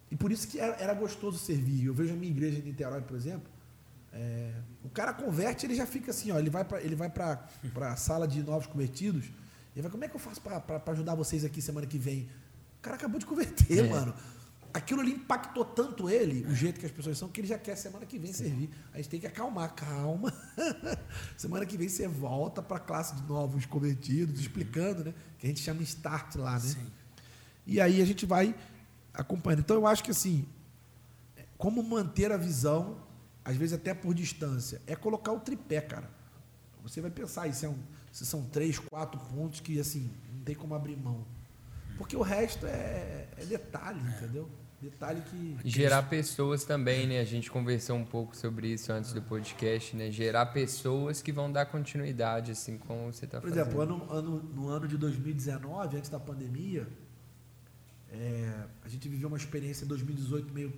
E 0.10 0.16
por 0.16 0.32
isso 0.32 0.48
que 0.48 0.60
era, 0.60 0.76
era 0.76 0.94
gostoso 0.94 1.38
servir. 1.38 1.86
Eu 1.86 1.94
vejo 1.94 2.14
a 2.14 2.18
minha 2.18 2.32
igreja 2.32 2.60
em 2.60 2.62
Niterói, 2.62 3.02
por 3.02 3.16
exemplo, 3.16 3.52
é, 4.12 4.54
o 4.84 4.90
cara 4.90 5.14
converte, 5.14 5.66
ele 5.66 5.76
já 5.76 5.88
fica 5.88 6.12
assim, 6.12 6.32
ó, 6.32 6.38
ele 6.38 6.50
vai 6.50 6.64
para 6.64 6.80
ele 6.84 6.96
vai 6.96 7.10
para 7.10 7.48
a 7.92 7.96
sala 7.96 8.28
de 8.28 8.44
novos 8.44 8.68
convertidos, 8.68 9.26
e 9.76 9.82
vai, 9.82 9.90
como 9.90 10.04
é 10.04 10.08
que 10.08 10.16
eu 10.16 10.20
faço 10.20 10.40
para 10.40 10.92
ajudar 10.92 11.16
vocês 11.16 11.44
aqui 11.44 11.60
semana 11.64 11.88
que 11.88 11.98
vem? 11.98 12.30
O 12.78 12.82
cara 12.84 12.96
acabou 12.96 13.20
de 13.20 13.26
converter, 13.26 13.86
é. 13.86 13.90
mano 13.90 14.14
aquilo 14.74 15.02
ali 15.02 15.12
impactou 15.12 15.64
tanto 15.64 16.10
ele, 16.10 16.46
o 16.46 16.56
jeito 16.56 16.80
que 16.80 16.86
as 16.86 16.92
pessoas 16.92 17.18
são, 17.18 17.30
que 17.30 17.42
ele 17.42 17.48
já 17.48 17.60
quer 17.60 17.76
semana 17.76 18.06
que 18.06 18.18
vem 18.18 18.34
Sim. 18.34 18.46
servir. 18.46 18.70
A 18.92 18.98
gente 18.98 19.10
tem 19.10 19.20
que 19.20 19.28
acalmar, 19.28 19.74
calma. 19.76 20.34
semana 21.38 21.66
que 21.66 21.78
vem 21.78 21.88
você 21.88 22.08
volta 22.08 22.62
para 22.62 22.78
a 22.78 22.80
classe 22.80 23.16
de 23.16 23.24
novos 23.24 23.66
convertidos, 23.68 24.40
explicando, 24.40 25.06
né? 25.06 25.14
Que 25.38 25.46
a 25.46 25.50
gente 25.50 25.62
chama 25.62 25.84
start 25.84 26.36
lá, 26.36 26.54
né? 26.54 26.60
Sim. 26.60 26.92
E 27.68 27.80
aí 27.80 28.02
a 28.02 28.06
gente 28.06 28.26
vai 28.26 28.56
acompanhando. 29.14 29.60
Então 29.60 29.76
eu 29.76 29.86
acho 29.86 30.04
que 30.04 30.12
assim, 30.12 30.46
como 31.56 31.84
manter 31.84 32.32
a 32.32 32.38
visão, 32.38 32.98
às 33.46 33.56
vezes 33.56 33.74
até 33.74 33.94
por 33.94 34.16
distância, 34.16 34.82
é 34.88 34.96
colocar 34.96 35.32
o 35.32 35.40
tripé, 35.40 35.82
cara. 35.82 36.10
Você 36.82 37.00
vai 37.00 37.12
pensar, 37.12 37.48
isso 37.48 37.66
é 37.66 37.70
um, 37.70 37.78
se 38.12 38.26
são 38.26 38.44
três, 38.44 38.80
quatro 38.80 39.20
pontos 39.34 39.60
que 39.60 39.80
assim, 39.80 40.12
não 40.34 40.44
tem 40.44 40.56
como 40.56 40.74
abrir 40.74 40.98
mão. 40.98 41.26
Porque 41.96 42.18
o 42.18 42.22
resto 42.22 42.66
é, 42.66 43.28
é 43.38 43.46
detalhe, 43.46 44.00
é. 44.00 44.18
entendeu? 44.18 44.50
Detalhe 44.84 45.22
que. 45.22 45.58
Gerar 45.64 46.04
pessoas 46.04 46.66
também, 46.66 47.08
né? 47.08 47.22
A 47.22 47.24
gente 47.24 47.50
conversou 47.50 47.96
um 47.96 48.04
pouco 48.04 48.36
sobre 48.36 48.68
isso 48.68 48.92
antes 48.92 49.14
do 49.14 49.22
podcast, 49.22 49.96
né? 49.96 50.12
Gerar 50.12 50.48
pessoas 50.48 51.22
que 51.22 51.32
vão 51.32 51.50
dar 51.50 51.68
continuidade, 51.68 52.52
assim, 52.52 52.78
como 52.78 53.14
você 53.14 53.24
está 53.24 53.40
fazendo. 53.40 53.54
Por 53.54 53.62
exemplo, 53.62 53.82
ano, 53.82 54.12
ano, 54.12 54.44
no 54.54 54.68
ano 54.68 54.86
de 54.86 54.98
2019, 54.98 55.96
antes 55.96 56.10
da 56.10 56.20
pandemia, 56.20 56.86
é, 58.12 58.66
a 58.84 58.90
gente 58.90 59.08
viveu 59.08 59.30
uma 59.30 59.38
experiência 59.38 59.86
em 59.86 59.88
2018 59.88 60.54
meio 60.54 60.74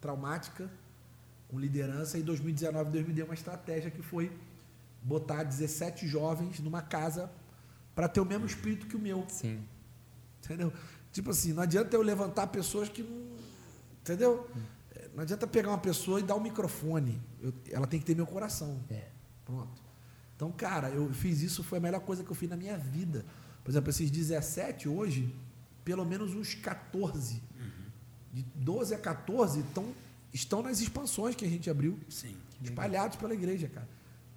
traumática 0.00 0.70
com 1.48 1.58
liderança 1.58 2.16
e 2.16 2.20
em 2.20 2.24
2019 2.24 2.90
Deus 2.92 3.08
me 3.08 3.12
deu 3.12 3.24
uma 3.24 3.34
estratégia 3.34 3.90
que 3.90 4.02
foi 4.02 4.30
botar 5.02 5.42
17 5.42 6.06
jovens 6.06 6.60
numa 6.60 6.80
casa 6.80 7.28
para 7.92 8.06
ter 8.06 8.20
o 8.20 8.24
mesmo 8.24 8.46
espírito 8.46 8.86
que 8.86 8.94
o 8.94 9.00
meu. 9.00 9.24
Sim. 9.26 9.64
Entendeu? 10.44 10.72
Tipo 11.10 11.30
assim, 11.30 11.52
não 11.52 11.64
adianta 11.64 11.96
eu 11.96 12.02
levantar 12.02 12.46
pessoas 12.46 12.88
que 12.88 13.02
não 13.02 13.27
Entendeu? 14.12 14.48
Não 15.14 15.22
adianta 15.22 15.46
pegar 15.46 15.70
uma 15.70 15.78
pessoa 15.78 16.20
e 16.20 16.22
dar 16.22 16.34
um 16.36 16.40
microfone. 16.40 17.20
Eu, 17.42 17.52
ela 17.70 17.86
tem 17.86 17.98
que 17.98 18.06
ter 18.06 18.14
meu 18.14 18.26
coração. 18.26 18.80
É. 18.88 19.08
Pronto. 19.44 19.82
Então, 20.36 20.52
cara, 20.52 20.88
eu 20.90 21.12
fiz 21.12 21.42
isso, 21.42 21.64
foi 21.64 21.78
a 21.78 21.80
melhor 21.80 22.00
coisa 22.00 22.22
que 22.22 22.30
eu 22.30 22.34
fiz 22.36 22.48
na 22.48 22.56
minha 22.56 22.78
vida. 22.78 23.24
Por 23.64 23.70
exemplo, 23.70 23.90
esses 23.90 24.10
17 24.10 24.88
hoje, 24.88 25.34
pelo 25.84 26.04
menos 26.04 26.34
uns 26.34 26.54
14. 26.54 27.34
Uhum. 27.34 27.70
De 28.32 28.42
12 28.54 28.94
a 28.94 28.98
14 28.98 29.60
estão, 29.60 29.92
estão 30.32 30.62
nas 30.62 30.80
expansões 30.80 31.34
que 31.34 31.44
a 31.44 31.48
gente 31.48 31.68
abriu. 31.68 31.98
Sim. 32.08 32.36
Espalhados 32.62 33.16
pela 33.16 33.34
igreja, 33.34 33.68
cara. 33.68 33.88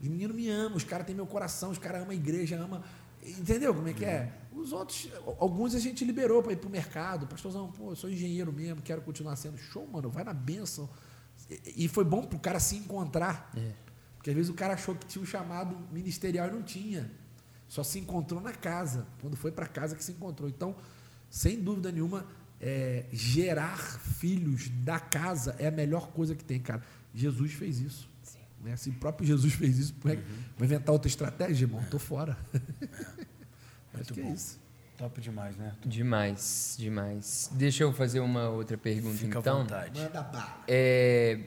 Os 0.02 0.08
meninos 0.08 0.36
me 0.36 0.50
amam, 0.50 0.78
os 0.78 0.84
caras 0.84 1.06
têm 1.06 1.16
meu 1.16 1.28
coração, 1.28 1.70
os 1.70 1.78
caras 1.78 2.02
amam 2.02 2.12
a 2.12 2.16
igreja, 2.16 2.58
amam. 2.58 2.84
Entendeu 3.24 3.74
como 3.76 3.88
é 3.88 3.94
que 3.94 4.04
é? 4.04 4.34
Os 4.62 4.72
outros, 4.72 5.10
alguns 5.40 5.74
a 5.74 5.80
gente 5.80 6.06
liberou 6.06 6.44
para 6.44 6.54
ir 6.54 6.58
para 6.58 6.68
o 6.68 6.72
mercado. 6.72 7.26
Pastorzão, 7.26 7.72
pô, 7.72 7.92
eu 7.92 7.96
sou 7.96 8.10
engenheiro 8.10 8.54
mesmo, 8.54 8.82
quero 8.82 9.02
continuar 9.02 9.36
sendo. 9.36 9.58
Show, 9.58 9.88
mano, 9.88 10.10
vai 10.10 10.24
na 10.24 10.34
benção. 10.34 10.88
E 11.76 11.88
foi 11.88 12.04
bom 12.04 12.24
para 12.24 12.38
o 12.38 12.40
cara 12.40 12.60
se 12.60 12.76
encontrar. 12.76 13.52
É. 13.58 13.74
Porque 14.16 14.30
às 14.30 14.36
vezes 14.36 14.52
o 14.52 14.54
cara 14.54 14.76
achou 14.76 14.94
que 14.94 15.06
tinha 15.08 15.22
um 15.22 15.26
chamado 15.26 15.76
ministerial 15.92 16.48
e 16.48 16.52
não 16.52 16.62
tinha. 16.62 17.12
Só 17.68 17.84
se 17.84 17.98
encontrou 17.98 18.40
na 18.40 18.54
casa. 18.54 19.08
Quando 19.20 19.36
foi 19.36 19.52
para 19.52 19.66
casa 19.66 19.96
que 19.96 20.04
se 20.04 20.12
encontrou. 20.12 20.48
Então, 20.48 20.76
sem 21.30 21.60
dúvida 21.60 21.92
nenhuma, 21.92 22.28
é, 22.60 23.06
gerar 23.12 23.78
filhos 23.78 24.70
da 24.70 25.00
casa 25.00 25.56
é 25.58 25.68
a 25.68 25.72
melhor 25.72 26.12
coisa 26.12 26.36
que 26.36 26.44
tem, 26.44 26.60
cara. 26.60 26.84
Jesus 27.16 27.54
fez 27.54 27.80
isso. 27.80 28.08
Sim. 28.22 28.40
Né? 28.62 28.76
Se 28.76 28.90
o 28.90 28.94
próprio 28.94 29.26
Jesus 29.26 29.54
fez 29.54 29.80
isso, 29.80 29.94
uhum. 30.06 30.14
vai 30.56 30.68
inventar 30.68 30.94
outra 30.94 31.08
estratégia, 31.08 31.66
irmão? 31.66 31.82
Estou 31.82 32.00
fora. 32.00 32.38
Muito 33.94 34.14
que 34.14 34.20
é 34.20 34.24
bom. 34.24 34.30
É 34.30 34.34
isso. 34.34 34.60
Top 34.98 35.20
demais, 35.20 35.58
né? 35.58 35.74
Demais, 35.84 36.76
demais. 36.78 37.50
Deixa 37.54 37.84
eu 37.84 37.92
fazer 37.92 38.20
uma 38.20 38.50
outra 38.50 38.78
pergunta, 38.78 39.18
Fica 39.18 39.40
então. 39.40 39.58
À 39.58 39.62
vontade. 39.62 40.00
Manda 40.00 40.22
bala. 40.22 40.64
É, 40.68 41.40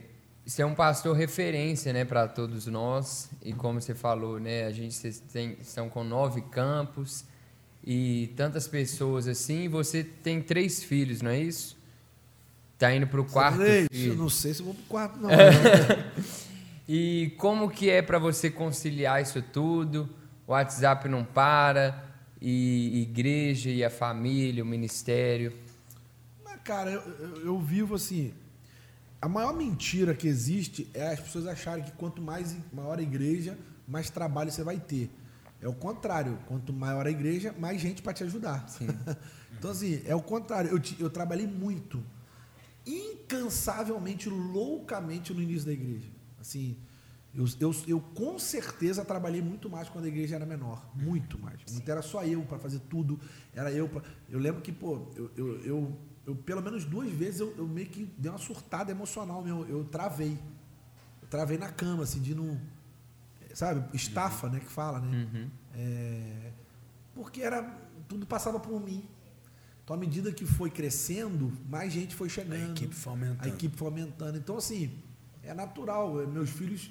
você 0.45 0.63
é 0.63 0.67
um 0.67 0.75
pastor 0.75 1.17
referência, 1.17 1.93
né, 1.93 2.05
para 2.05 2.27
todos 2.27 2.67
nós. 2.67 3.31
E 3.43 3.53
como 3.53 3.81
você 3.81 3.95
falou, 3.95 4.41
né, 4.41 4.65
a 4.65 4.73
gente 4.73 4.99
tem, 5.33 5.57
estão 5.61 5.89
com 5.89 6.03
nove 6.03 6.41
campos 6.43 7.25
e 7.85 8.33
tantas 8.37 8.67
pessoas 8.67 9.29
assim. 9.29 9.65
E 9.65 9.69
você 9.69 10.03
tem 10.03 10.43
três 10.43 10.83
filhos, 10.83 11.23
não 11.23 11.31
é 11.31 11.39
isso? 11.39 11.77
Tá 12.77 12.93
indo 12.93 13.07
para 13.07 13.21
o 13.21 13.25
quarto 13.25 13.59
três? 13.59 13.87
filho. 13.91 14.15
Eu 14.15 14.17
não 14.17 14.29
sei 14.29 14.53
se 14.53 14.61
eu 14.61 14.67
vou 14.67 14.75
para 14.75 14.83
o 14.83 14.87
quarto, 14.87 15.19
não. 15.21 15.31
E 16.87 17.35
como 17.39 17.71
que 17.71 17.89
é 17.89 18.03
para 18.03 18.19
você 18.19 18.51
conciliar 18.51 19.23
isso 19.23 19.41
tudo? 19.41 20.09
O 20.47 20.53
WhatsApp 20.53 21.09
não 21.09 21.25
para, 21.25 22.04
e 22.47 23.03
igreja, 23.03 23.71
e 23.71 23.83
a 23.83 23.89
família, 23.89 24.63
o 24.63 24.67
ministério. 24.67 25.51
Cara, 26.63 26.91
eu, 26.91 27.01
eu, 27.01 27.47
eu 27.47 27.59
vivo 27.59 27.95
assim. 27.95 28.35
A 29.21 29.29
maior 29.29 29.55
mentira 29.55 30.15
que 30.15 30.29
existe 30.29 30.87
é 30.93 31.09
as 31.09 31.21
pessoas 31.21 31.47
acharem 31.47 31.83
que 31.83 31.93
quanto 31.93 32.21
mais 32.21 32.55
maior 32.71 32.99
a 32.99 33.03
igreja, 33.03 33.59
mais 33.89 34.11
trabalho 34.11 34.53
você 34.53 34.63
vai 34.63 34.79
ter. 34.79 35.11
É 35.63 35.67
o 35.67 35.73
contrário. 35.73 36.39
Quanto 36.47 36.71
maior 36.71 37.07
a 37.07 37.11
igreja, 37.11 37.55
mais 37.59 37.81
gente 37.81 38.03
para 38.03 38.13
te 38.13 38.23
ajudar. 38.25 38.67
então, 39.57 39.71
assim, 39.71 40.03
é 40.05 40.15
o 40.15 40.21
contrário. 40.21 40.71
Eu, 40.71 40.83
eu 40.99 41.09
trabalhei 41.09 41.47
muito, 41.47 42.05
incansavelmente, 42.87 44.29
loucamente 44.29 45.33
no 45.33 45.41
início 45.41 45.65
da 45.65 45.73
igreja. 45.73 46.09
Assim, 46.39 46.77
eu, 47.37 47.47
eu, 47.59 47.74
eu, 47.89 48.01
com 48.01 48.39
certeza 48.39 49.05
trabalhei 49.05 49.43
muito 49.43 49.68
mais 49.68 49.89
quando 49.89 50.05
a 50.05 50.09
igreja 50.09 50.37
era 50.37 50.47
menor. 50.47 50.89
Muito 50.95 51.37
mais. 51.37 51.59
Muito 51.68 51.91
era 51.91 52.01
só 52.01 52.24
eu 52.24 52.43
para 52.43 52.61
fazer 52.61 52.78
tudo. 52.89 53.18
Era 53.53 53.72
eu 53.72 53.89
pra, 53.89 54.03
Eu 54.28 54.39
lembro 54.39 54.62
que, 54.62 54.70
pô, 54.70 55.09
eu, 55.16 55.30
eu, 55.37 55.61
eu, 55.64 55.99
eu 56.26 56.37
pelo 56.37 56.62
menos 56.62 56.85
duas 56.85 57.11
vezes 57.11 57.41
eu, 57.41 57.53
eu, 57.57 57.66
meio 57.66 57.89
que 57.89 58.05
dei 58.16 58.30
uma 58.30 58.39
surtada 58.39 58.93
emocional 58.93 59.43
meu. 59.43 59.66
Eu 59.68 59.85
travei. 59.85 60.39
Eu 61.20 61.28
travei 61.28 61.59
na 61.59 61.68
cama, 61.68 62.05
assim, 62.05 62.20
de 62.20 62.37
não. 62.37 62.61
Sabe? 63.53 63.85
Estafa, 63.97 64.47
uhum. 64.47 64.53
né? 64.53 64.61
Que 64.61 64.70
fala, 64.70 65.01
né? 65.01 65.28
Uhum. 65.32 65.51
É, 65.74 66.53
porque 67.14 67.43
era. 67.43 67.62
Tudo 68.07 68.26
passava 68.26 68.61
por 68.61 68.80
mim. 68.80 69.09
Então, 69.82 69.97
à 69.97 69.99
medida 69.99 70.32
que 70.32 70.47
foi 70.47 70.70
crescendo, 70.70 71.53
mais 71.68 71.93
gente 71.93 72.14
foi 72.14 72.28
chegando. 72.28 72.68
A 72.68 72.70
equipe 72.70 72.95
foi 72.95 73.12
aumentando. 73.12 73.45
A 73.45 73.49
equipe 73.49 73.76
foi 73.76 73.89
aumentando. 73.89 74.39
Então, 74.39 74.57
assim, 74.57 74.99
é 75.43 75.53
natural. 75.53 76.14
Meus 76.28 76.51
filhos 76.51 76.91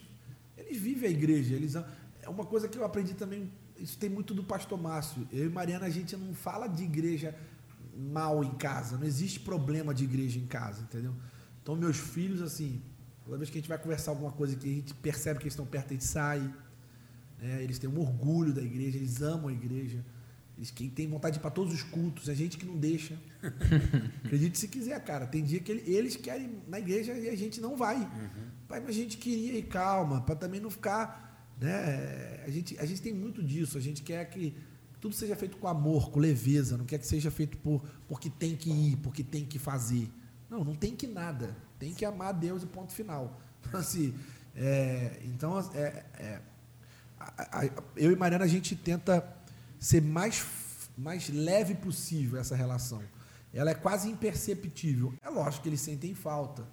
eles 0.66 0.82
vivem 0.82 1.10
a 1.10 1.12
igreja. 1.12 1.56
Eles, 1.56 1.76
é 1.76 2.30
uma 2.30 2.46
coisa 2.46 2.68
que 2.68 2.78
eu 2.78 2.86
aprendi 2.86 3.14
também, 3.14 3.52
isso 3.78 3.98
tem 3.98 4.10
muito 4.10 4.34
do 4.34 4.44
pastor 4.44 4.82
Márcio. 4.82 5.28
Eu 5.32 5.46
e 5.46 5.50
Mariana, 5.50 5.86
a 5.86 5.90
gente 5.90 6.16
não 6.16 6.34
fala 6.34 6.68
de 6.68 6.84
igreja 6.84 7.36
mal 7.96 8.44
em 8.44 8.56
casa. 8.56 8.98
Não 8.98 9.06
existe 9.06 9.40
problema 9.40 9.94
de 9.94 10.04
igreja 10.04 10.40
em 10.40 10.46
casa, 10.46 10.82
entendeu? 10.82 11.14
Então, 11.62 11.76
meus 11.76 11.98
filhos, 11.98 12.42
assim, 12.42 12.82
toda 13.24 13.38
vez 13.38 13.50
que 13.50 13.58
a 13.58 13.62
gente 13.62 13.70
vai 13.70 13.78
conversar 13.78 14.12
alguma 14.12 14.32
coisa 14.32 14.56
que 14.56 14.70
a 14.70 14.74
gente 14.74 14.94
percebe 14.96 15.40
que 15.40 15.46
eles 15.46 15.54
estão 15.54 15.66
perto, 15.66 15.88
a 15.88 15.94
gente 15.94 16.06
sai. 16.06 16.40
Né? 17.40 17.64
Eles 17.64 17.80
têm 17.80 17.90
um 17.90 18.00
orgulho 18.00 18.54
da 18.54 18.62
igreja, 18.62 18.98
eles 18.98 19.22
amam 19.22 19.48
a 19.48 19.54
igreja. 19.54 20.04
Eles 20.58 20.70
quem 20.70 20.90
tem 20.90 21.08
vontade 21.08 21.40
para 21.40 21.50
todos 21.50 21.74
os 21.74 21.82
cultos, 21.84 22.30
é 22.30 22.36
gente 22.36 22.58
que 22.58 22.66
não 22.66 22.78
deixa. 22.78 23.18
Acredite 24.24 24.58
se 24.58 24.68
quiser, 24.68 25.00
cara. 25.04 25.26
Tem 25.26 25.44
dia 25.44 25.60
que 25.60 25.72
eles 25.72 26.16
querem 26.16 26.62
na 26.68 26.80
igreja 26.80 27.14
e 27.14 27.30
a 27.30 27.36
gente 27.36 27.60
não 27.60 27.76
vai. 27.76 27.98
Uhum. 27.98 28.50
Mas 28.82 28.90
a 28.90 29.00
gente 29.00 29.18
queria 29.18 29.58
ir 29.58 29.64
calma, 29.64 30.22
para 30.22 30.36
também 30.36 30.60
não 30.60 30.70
ficar. 30.70 31.54
Né? 31.60 32.44
A, 32.46 32.50
gente, 32.50 32.78
a 32.80 32.86
gente 32.86 33.02
tem 33.02 33.14
muito 33.14 33.44
disso. 33.44 33.78
A 33.78 33.82
gente 33.82 34.02
quer 34.02 34.26
que 34.30 34.56
tudo 35.00 35.16
seja 35.16 35.36
feito 35.36 35.58
com 35.58 35.68
amor, 35.68 36.12
com 36.12 36.20
leveza. 36.20 36.78
Não 36.78 36.86
quer 36.86 36.98
que 36.98 37.08
seja 37.08 37.30
feito 37.30 37.58
por, 37.58 37.84
porque 38.08 38.30
tem 38.30 38.56
que 38.56 38.70
ir, 38.70 38.98
porque 38.98 39.24
tem 39.24 39.46
que 39.46 39.60
fazer. 39.60 40.10
Não, 40.50 40.64
não 40.64 40.76
tem 40.76 40.96
que 40.96 41.08
nada. 41.08 41.56
Tem 41.80 41.94
que 41.94 42.06
amar 42.06 42.34
Deus 42.34 42.64
e 42.64 42.66
ponto 42.66 42.92
final. 42.92 43.40
Então, 43.66 43.80
assim, 43.80 44.14
é, 44.54 45.22
então 45.24 45.58
é, 45.74 46.06
é, 46.20 46.42
a, 47.18 47.62
a, 47.62 47.66
eu 47.96 48.12
e 48.12 48.16
Mariana, 48.16 48.44
a 48.44 48.48
gente 48.48 48.76
tenta 48.76 49.26
ser 49.80 50.02
mais, 50.02 50.46
mais 50.98 51.30
leve 51.30 51.74
possível 51.76 52.38
essa 52.38 52.54
relação. 52.54 53.02
Ela 53.54 53.72
é 53.72 53.74
quase 53.74 54.10
imperceptível. 54.10 55.14
É 55.24 55.30
lógico 55.30 55.64
que 55.64 55.70
eles 55.70 55.80
sentem 55.80 56.14
falta. 56.14 56.68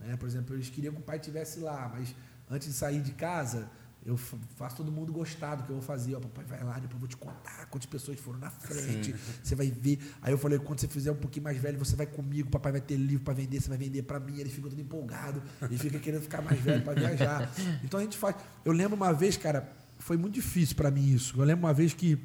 Né? 0.00 0.16
Por 0.16 0.26
exemplo, 0.28 0.54
eles 0.54 0.68
queriam 0.70 0.94
que 0.94 1.00
o 1.00 1.02
pai 1.02 1.16
estivesse 1.16 1.60
lá, 1.60 1.90
mas 1.92 2.14
antes 2.50 2.68
de 2.68 2.74
sair 2.74 3.00
de 3.00 3.12
casa, 3.12 3.70
eu 4.04 4.16
faço 4.16 4.76
todo 4.76 4.90
mundo 4.90 5.12
gostar 5.12 5.56
do 5.56 5.64
que 5.64 5.70
eu 5.70 5.76
vou 5.76 5.84
fazer. 5.84 6.14
Ó, 6.14 6.20
papai 6.20 6.44
vai 6.44 6.64
lá, 6.64 6.74
depois 6.74 6.94
eu 6.94 6.98
vou 6.98 7.08
te 7.08 7.16
contar 7.16 7.66
quantas 7.66 7.88
pessoas 7.88 8.18
foram 8.18 8.38
na 8.38 8.50
frente. 8.50 9.12
Sim. 9.12 9.18
Você 9.42 9.54
vai 9.54 9.70
ver. 9.70 9.98
Aí 10.22 10.32
eu 10.32 10.38
falei, 10.38 10.58
quando 10.58 10.80
você 10.80 10.88
fizer 10.88 11.12
um 11.12 11.16
pouquinho 11.16 11.44
mais 11.44 11.58
velho, 11.58 11.78
você 11.78 11.96
vai 11.96 12.06
comigo, 12.06 12.48
papai 12.48 12.72
vai 12.72 12.80
ter 12.80 12.96
livro 12.96 13.24
para 13.24 13.34
vender, 13.34 13.60
você 13.60 13.68
vai 13.68 13.78
vender 13.78 14.02
para 14.02 14.18
mim. 14.20 14.38
Ele 14.38 14.50
fica 14.50 14.68
todo 14.68 14.80
empolgado, 14.80 15.42
ele 15.62 15.78
fica 15.78 15.98
querendo 15.98 16.22
ficar 16.22 16.42
mais 16.42 16.60
velho 16.60 16.82
para 16.82 16.94
viajar. 16.94 17.50
Então 17.84 18.00
a 18.00 18.02
gente 18.02 18.16
faz. 18.16 18.36
Eu 18.64 18.72
lembro 18.72 18.96
uma 18.96 19.12
vez, 19.12 19.36
cara, 19.36 19.72
foi 19.98 20.16
muito 20.16 20.34
difícil 20.34 20.76
para 20.76 20.90
mim 20.90 21.12
isso. 21.12 21.38
Eu 21.38 21.44
lembro 21.44 21.66
uma 21.66 21.74
vez 21.74 21.92
que 21.92 22.18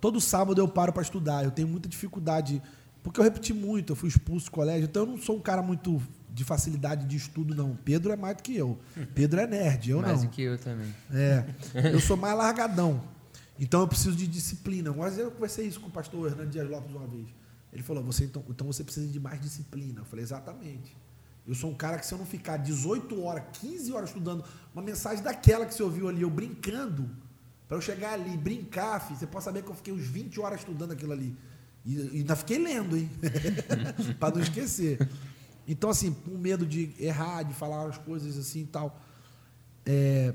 Todo 0.00 0.20
sábado 0.20 0.60
eu 0.60 0.66
paro 0.66 0.92
para 0.92 1.02
estudar. 1.02 1.44
Eu 1.44 1.50
tenho 1.50 1.68
muita 1.68 1.88
dificuldade, 1.88 2.62
porque 3.02 3.20
eu 3.20 3.24
repeti 3.24 3.52
muito, 3.52 3.92
eu 3.92 3.96
fui 3.96 4.08
expulso 4.08 4.46
do 4.46 4.52
colégio, 4.52 4.84
então 4.84 5.02
eu 5.02 5.06
não 5.06 5.18
sou 5.18 5.36
um 5.36 5.40
cara 5.40 5.60
muito 5.62 6.02
de 6.32 6.44
facilidade 6.44 7.06
de 7.06 7.16
estudo, 7.16 7.54
não. 7.54 7.76
Pedro 7.76 8.12
é 8.12 8.16
mais 8.16 8.36
do 8.36 8.42
que 8.42 8.56
eu. 8.56 8.78
Pedro 9.14 9.40
é 9.40 9.46
nerd, 9.46 9.90
eu 9.90 9.98
mais 9.98 10.08
não. 10.08 10.16
Mais 10.18 10.28
do 10.28 10.34
que 10.34 10.42
eu 10.42 10.58
também. 10.58 10.94
É. 11.12 11.44
Eu 11.92 12.00
sou 12.00 12.16
mais 12.16 12.36
largadão. 12.36 13.02
Então 13.58 13.80
eu 13.80 13.88
preciso 13.88 14.16
de 14.16 14.26
disciplina. 14.26 14.92
Mas 14.92 15.18
eu 15.18 15.30
conversei 15.30 15.66
isso 15.66 15.80
com 15.80 15.88
o 15.88 15.90
pastor 15.90 16.30
Hernando 16.30 16.50
Dias 16.50 16.68
Lopes 16.68 16.94
uma 16.94 17.06
vez. 17.06 17.26
Ele 17.72 17.82
falou: 17.82 18.02
você, 18.02 18.24
então, 18.24 18.44
então 18.48 18.66
você 18.66 18.82
precisa 18.82 19.06
de 19.06 19.20
mais 19.20 19.40
disciplina. 19.40 20.00
Eu 20.00 20.04
falei: 20.04 20.24
exatamente. 20.24 20.96
Eu 21.46 21.54
sou 21.54 21.70
um 21.70 21.74
cara 21.74 21.98
que, 21.98 22.06
se 22.06 22.12
eu 22.12 22.18
não 22.18 22.26
ficar 22.26 22.58
18 22.58 23.22
horas, 23.22 23.44
15 23.60 23.92
horas 23.92 24.10
estudando 24.10 24.44
uma 24.74 24.82
mensagem 24.82 25.22
daquela 25.22 25.66
que 25.66 25.74
você 25.74 25.82
ouviu 25.82 26.08
ali, 26.08 26.22
eu 26.22 26.30
brincando, 26.30 27.10
para 27.66 27.76
eu 27.76 27.80
chegar 27.80 28.12
ali, 28.12 28.36
brincar, 28.36 29.00
filho, 29.00 29.18
você 29.18 29.26
pode 29.26 29.44
saber 29.44 29.62
que 29.62 29.70
eu 29.70 29.74
fiquei 29.74 29.92
uns 29.92 30.06
20 30.06 30.40
horas 30.40 30.60
estudando 30.60 30.92
aquilo 30.92 31.12
ali. 31.12 31.36
E, 31.84 31.94
e 31.94 32.16
ainda 32.18 32.36
fiquei 32.36 32.58
lendo, 32.58 32.96
hein? 32.96 33.10
para 34.20 34.34
não 34.34 34.42
esquecer. 34.42 34.98
Então, 35.70 35.88
assim, 35.88 36.12
com 36.12 36.36
medo 36.36 36.66
de 36.66 36.92
errar, 36.98 37.44
de 37.44 37.54
falar 37.54 37.86
as 37.86 37.96
coisas 37.96 38.36
assim 38.36 38.62
e 38.62 38.66
tal. 38.66 39.00
É, 39.86 40.34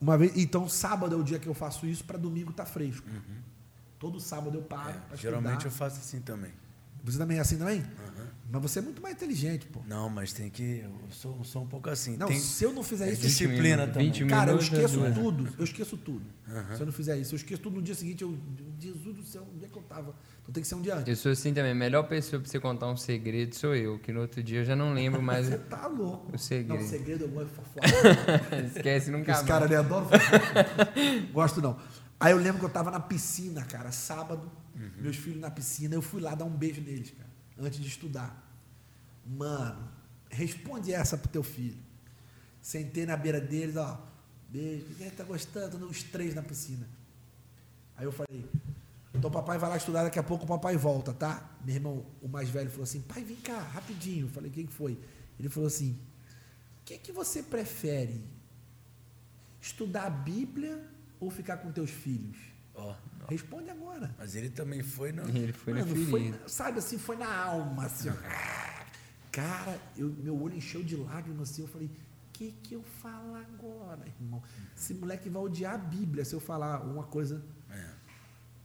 uma 0.00 0.16
vez, 0.16 0.36
então, 0.36 0.68
sábado 0.68 1.16
é 1.16 1.18
o 1.18 1.24
dia 1.24 1.36
que 1.40 1.48
eu 1.48 1.54
faço 1.54 1.84
isso, 1.84 2.04
para 2.04 2.16
domingo 2.16 2.52
tá 2.52 2.64
fresco. 2.64 3.08
Uhum. 3.10 3.42
Todo 3.98 4.20
sábado 4.20 4.56
eu 4.56 4.62
paro. 4.62 4.94
É, 5.12 5.16
geralmente 5.16 5.64
eu 5.64 5.70
faço 5.72 5.98
assim 5.98 6.20
também. 6.20 6.52
Você 7.04 7.18
também 7.18 7.38
é 7.38 7.40
assim 7.40 7.56
também? 7.56 7.80
Uhum. 7.80 8.18
Mas 8.50 8.62
você 8.62 8.78
é 8.78 8.82
muito 8.82 9.02
mais 9.02 9.14
inteligente, 9.14 9.66
pô. 9.66 9.80
Não, 9.86 10.08
mas 10.08 10.32
tem 10.32 10.48
que. 10.48 10.80
Eu 10.82 10.90
sou, 11.10 11.36
eu 11.38 11.44
sou 11.44 11.62
um 11.62 11.66
pouco 11.66 11.90
assim. 11.90 12.16
Não, 12.16 12.28
tem, 12.28 12.38
se 12.38 12.64
eu 12.64 12.72
não 12.72 12.82
fizer 12.82 13.08
é 13.08 13.12
isso. 13.12 13.20
Disciplina 13.20 13.86
também. 13.86 14.10
20 14.10 14.24
Cara, 14.24 14.52
eu 14.52 14.56
minutos, 14.56 14.72
esqueço 14.72 14.98
duas. 15.00 15.14
tudo. 15.14 15.48
Eu 15.58 15.64
esqueço 15.64 15.96
tudo. 15.98 16.22
Uhum. 16.48 16.74
Se 16.76 16.80
eu 16.80 16.86
não 16.86 16.92
fizer 16.92 17.16
isso. 17.18 17.34
Eu 17.34 17.36
esqueço 17.36 17.60
tudo 17.60 17.76
no 17.76 17.82
dia 17.82 17.94
seguinte. 17.94 18.22
Eu, 18.22 18.38
Jesus 18.80 19.16
do 19.16 19.22
céu, 19.22 19.46
onde 19.54 19.66
é 19.66 19.68
que 19.68 19.76
eu 19.76 19.82
tava? 19.82 20.14
Então 20.40 20.52
tem 20.54 20.62
que 20.62 20.68
ser 20.68 20.76
um 20.76 20.80
dia 20.80 20.94
antes. 20.94 21.08
Eu 21.08 21.16
sou 21.16 21.32
assim 21.32 21.52
também. 21.52 21.72
A 21.72 21.74
melhor 21.74 22.04
pessoa 22.04 22.40
pra 22.40 22.50
você 22.50 22.58
contar 22.58 22.86
um 22.90 22.96
segredo 22.96 23.54
sou 23.54 23.74
eu, 23.76 23.98
que 23.98 24.10
no 24.12 24.22
outro 24.22 24.42
dia 24.42 24.60
eu 24.60 24.64
já 24.64 24.74
não 24.74 24.94
lembro 24.94 25.22
mais 25.22 25.46
Você 25.46 25.58
tá 25.58 25.86
louco. 25.86 26.34
o 26.34 26.38
segredo. 26.38 26.78
Não, 26.78 26.86
o 26.86 26.88
segredo 26.88 27.24
eu 27.24 27.28
gosto 27.28 27.48
de 27.48 27.54
fofoca. 27.54 27.86
Esquece 28.74 29.10
nunca 29.10 29.32
Esse 29.32 29.40
mais. 29.42 29.46
cara 29.46 29.64
ali 29.66 29.74
adora 29.74 30.06
fofoca. 30.06 30.88
Gosto 31.34 31.60
não. 31.60 31.78
Aí 32.20 32.32
eu 32.32 32.38
lembro 32.38 32.58
que 32.58 32.64
eu 32.64 32.70
tava 32.70 32.90
na 32.90 33.00
piscina, 33.00 33.64
cara, 33.64 33.92
sábado. 33.92 34.50
Meus 35.00 35.16
filhos 35.16 35.40
na 35.40 35.50
piscina. 35.50 35.94
Eu 35.94 36.02
fui 36.02 36.20
lá 36.20 36.34
dar 36.34 36.44
um 36.44 36.56
beijo 36.56 36.80
neles, 36.80 37.10
cara, 37.10 37.30
antes 37.58 37.80
de 37.80 37.86
estudar. 37.86 38.44
Mano, 39.26 39.88
responde 40.30 40.92
essa 40.92 41.16
pro 41.16 41.28
teu 41.28 41.42
filho. 41.42 41.78
Sentei 42.60 43.06
na 43.06 43.16
beira 43.16 43.40
deles, 43.40 43.76
ó. 43.76 44.00
Beijo. 44.48 44.86
Quem 44.96 45.10
tá 45.10 45.24
gostando? 45.24 45.84
Os 45.86 46.02
três 46.02 46.34
na 46.34 46.42
piscina. 46.42 46.88
Aí 47.96 48.04
eu 48.04 48.12
falei, 48.12 48.48
então 49.12 49.28
o 49.28 49.32
papai 49.32 49.58
vai 49.58 49.70
lá 49.70 49.76
estudar, 49.76 50.04
daqui 50.04 50.18
a 50.18 50.22
pouco 50.22 50.44
o 50.44 50.46
papai 50.46 50.76
volta, 50.76 51.12
tá? 51.12 51.50
Meu 51.64 51.74
irmão, 51.74 52.06
o 52.22 52.28
mais 52.28 52.48
velho, 52.48 52.70
falou 52.70 52.84
assim, 52.84 53.00
pai, 53.00 53.24
vem 53.24 53.36
cá, 53.36 53.58
rapidinho. 53.58 54.26
Eu 54.26 54.30
falei, 54.30 54.50
quem 54.50 54.66
que 54.66 54.72
foi? 54.72 54.98
Ele 55.38 55.48
falou 55.48 55.66
assim, 55.66 55.98
o 56.80 56.84
que, 56.84 56.98
que 56.98 57.12
você 57.12 57.42
prefere? 57.42 58.24
Estudar 59.60 60.04
a 60.04 60.10
Bíblia 60.10 60.80
ou 61.20 61.30
ficar 61.30 61.58
com 61.58 61.70
teus 61.72 61.90
filhos? 61.90 62.36
Ó, 62.74 62.94
Responde 63.28 63.68
agora. 63.70 64.14
mas 64.18 64.34
ele 64.36 64.48
também 64.50 64.82
foi 64.82 65.12
no. 65.12 65.28
Ele 65.28 65.52
foi 65.52 65.74
Mano, 65.74 65.94
no 65.94 66.06
foi, 66.06 66.34
sabe 66.46 66.78
assim, 66.78 66.98
foi 66.98 67.16
na 67.16 67.32
alma, 67.34 67.84
assim, 67.86 68.08
ó. 68.08 68.14
Cara, 69.30 69.78
eu, 69.96 70.08
meu 70.10 70.40
olho 70.40 70.56
encheu 70.56 70.82
de 70.82 70.96
lágrimas 70.96 71.50
assim, 71.50 71.62
eu 71.62 71.68
falei, 71.68 71.88
o 71.88 72.32
que 72.32 72.52
que 72.62 72.74
eu 72.74 72.82
falo 72.82 73.34
agora, 73.34 74.06
irmão? 74.20 74.42
Esse 74.76 74.94
moleque 74.94 75.28
vai 75.28 75.42
odiar 75.42 75.74
a 75.74 75.78
Bíblia 75.78 76.24
se 76.24 76.34
eu 76.34 76.40
falar 76.40 76.80
uma 76.82 77.02
coisa. 77.04 77.44
É. 77.70 77.74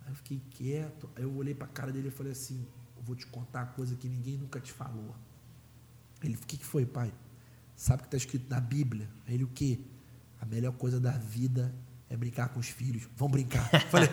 Aí 0.05 0.11
eu 0.11 0.15
fiquei 0.15 0.41
quieto, 0.51 1.09
aí 1.15 1.23
eu 1.23 1.35
olhei 1.35 1.53
pra 1.53 1.67
cara 1.67 1.91
dele 1.91 2.07
e 2.07 2.11
falei 2.11 2.31
assim, 2.31 2.65
eu 2.95 3.03
vou 3.03 3.15
te 3.15 3.25
contar 3.27 3.59
uma 3.63 3.73
coisa 3.73 3.95
que 3.95 4.07
ninguém 4.07 4.37
nunca 4.37 4.59
te 4.59 4.71
falou. 4.71 5.13
Ele, 6.21 6.35
o 6.35 6.39
que 6.39 6.57
que 6.57 6.65
foi, 6.65 6.85
pai? 6.85 7.11
Sabe 7.75 7.99
o 7.99 8.03
que 8.03 8.07
está 8.07 8.17
escrito 8.17 8.49
na 8.49 8.61
Bíblia? 8.61 9.09
Aí 9.27 9.33
ele, 9.33 9.43
o 9.43 9.47
quê? 9.49 9.79
A 10.39 10.45
melhor 10.45 10.71
coisa 10.73 10.99
da 10.99 11.11
vida 11.11 11.73
é 12.13 12.17
brincar 12.17 12.49
com 12.49 12.59
os 12.59 12.67
filhos. 12.67 13.07
Vamos 13.17 13.31
brincar. 13.33 13.67
Falei, 13.89 14.07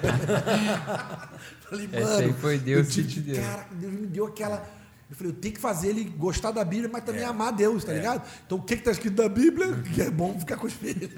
falei 1.69 1.87
mano. 1.89 1.99
Essa 2.03 2.17
aí 2.23 2.33
foi 2.33 2.59
Deus 2.59 2.89
eu 2.89 3.05
que 3.05 3.09
te 3.09 3.21
deu. 3.21 3.43
Cara, 3.43 3.67
Deus 3.73 3.93
me 3.93 4.07
deu 4.07 4.27
aquela. 4.27 4.81
Eu 5.11 5.17
falei, 5.17 5.33
eu 5.33 5.37
tenho 5.37 5.55
que 5.55 5.61
fazer 5.61 5.89
ele 5.89 6.05
gostar 6.05 6.53
da 6.53 6.65
Bíblia, 6.65 6.89
mas 6.91 7.03
também 7.05 7.25
amar 7.25 7.53
Deus, 7.53 7.83
tá 7.85 7.93
ligado? 7.93 8.23
Então 8.47 8.59
o 8.59 8.63
que 8.63 8.75
está 8.75 8.93
escrito 8.93 9.21
na 9.21 9.29
Bíblia? 9.29 9.83
Que 9.83 10.03
é 10.03 10.11
bom 10.11 10.39
ficar 10.39 10.57
com 10.57 10.67
os 10.69 10.73
filhos. 10.73 11.11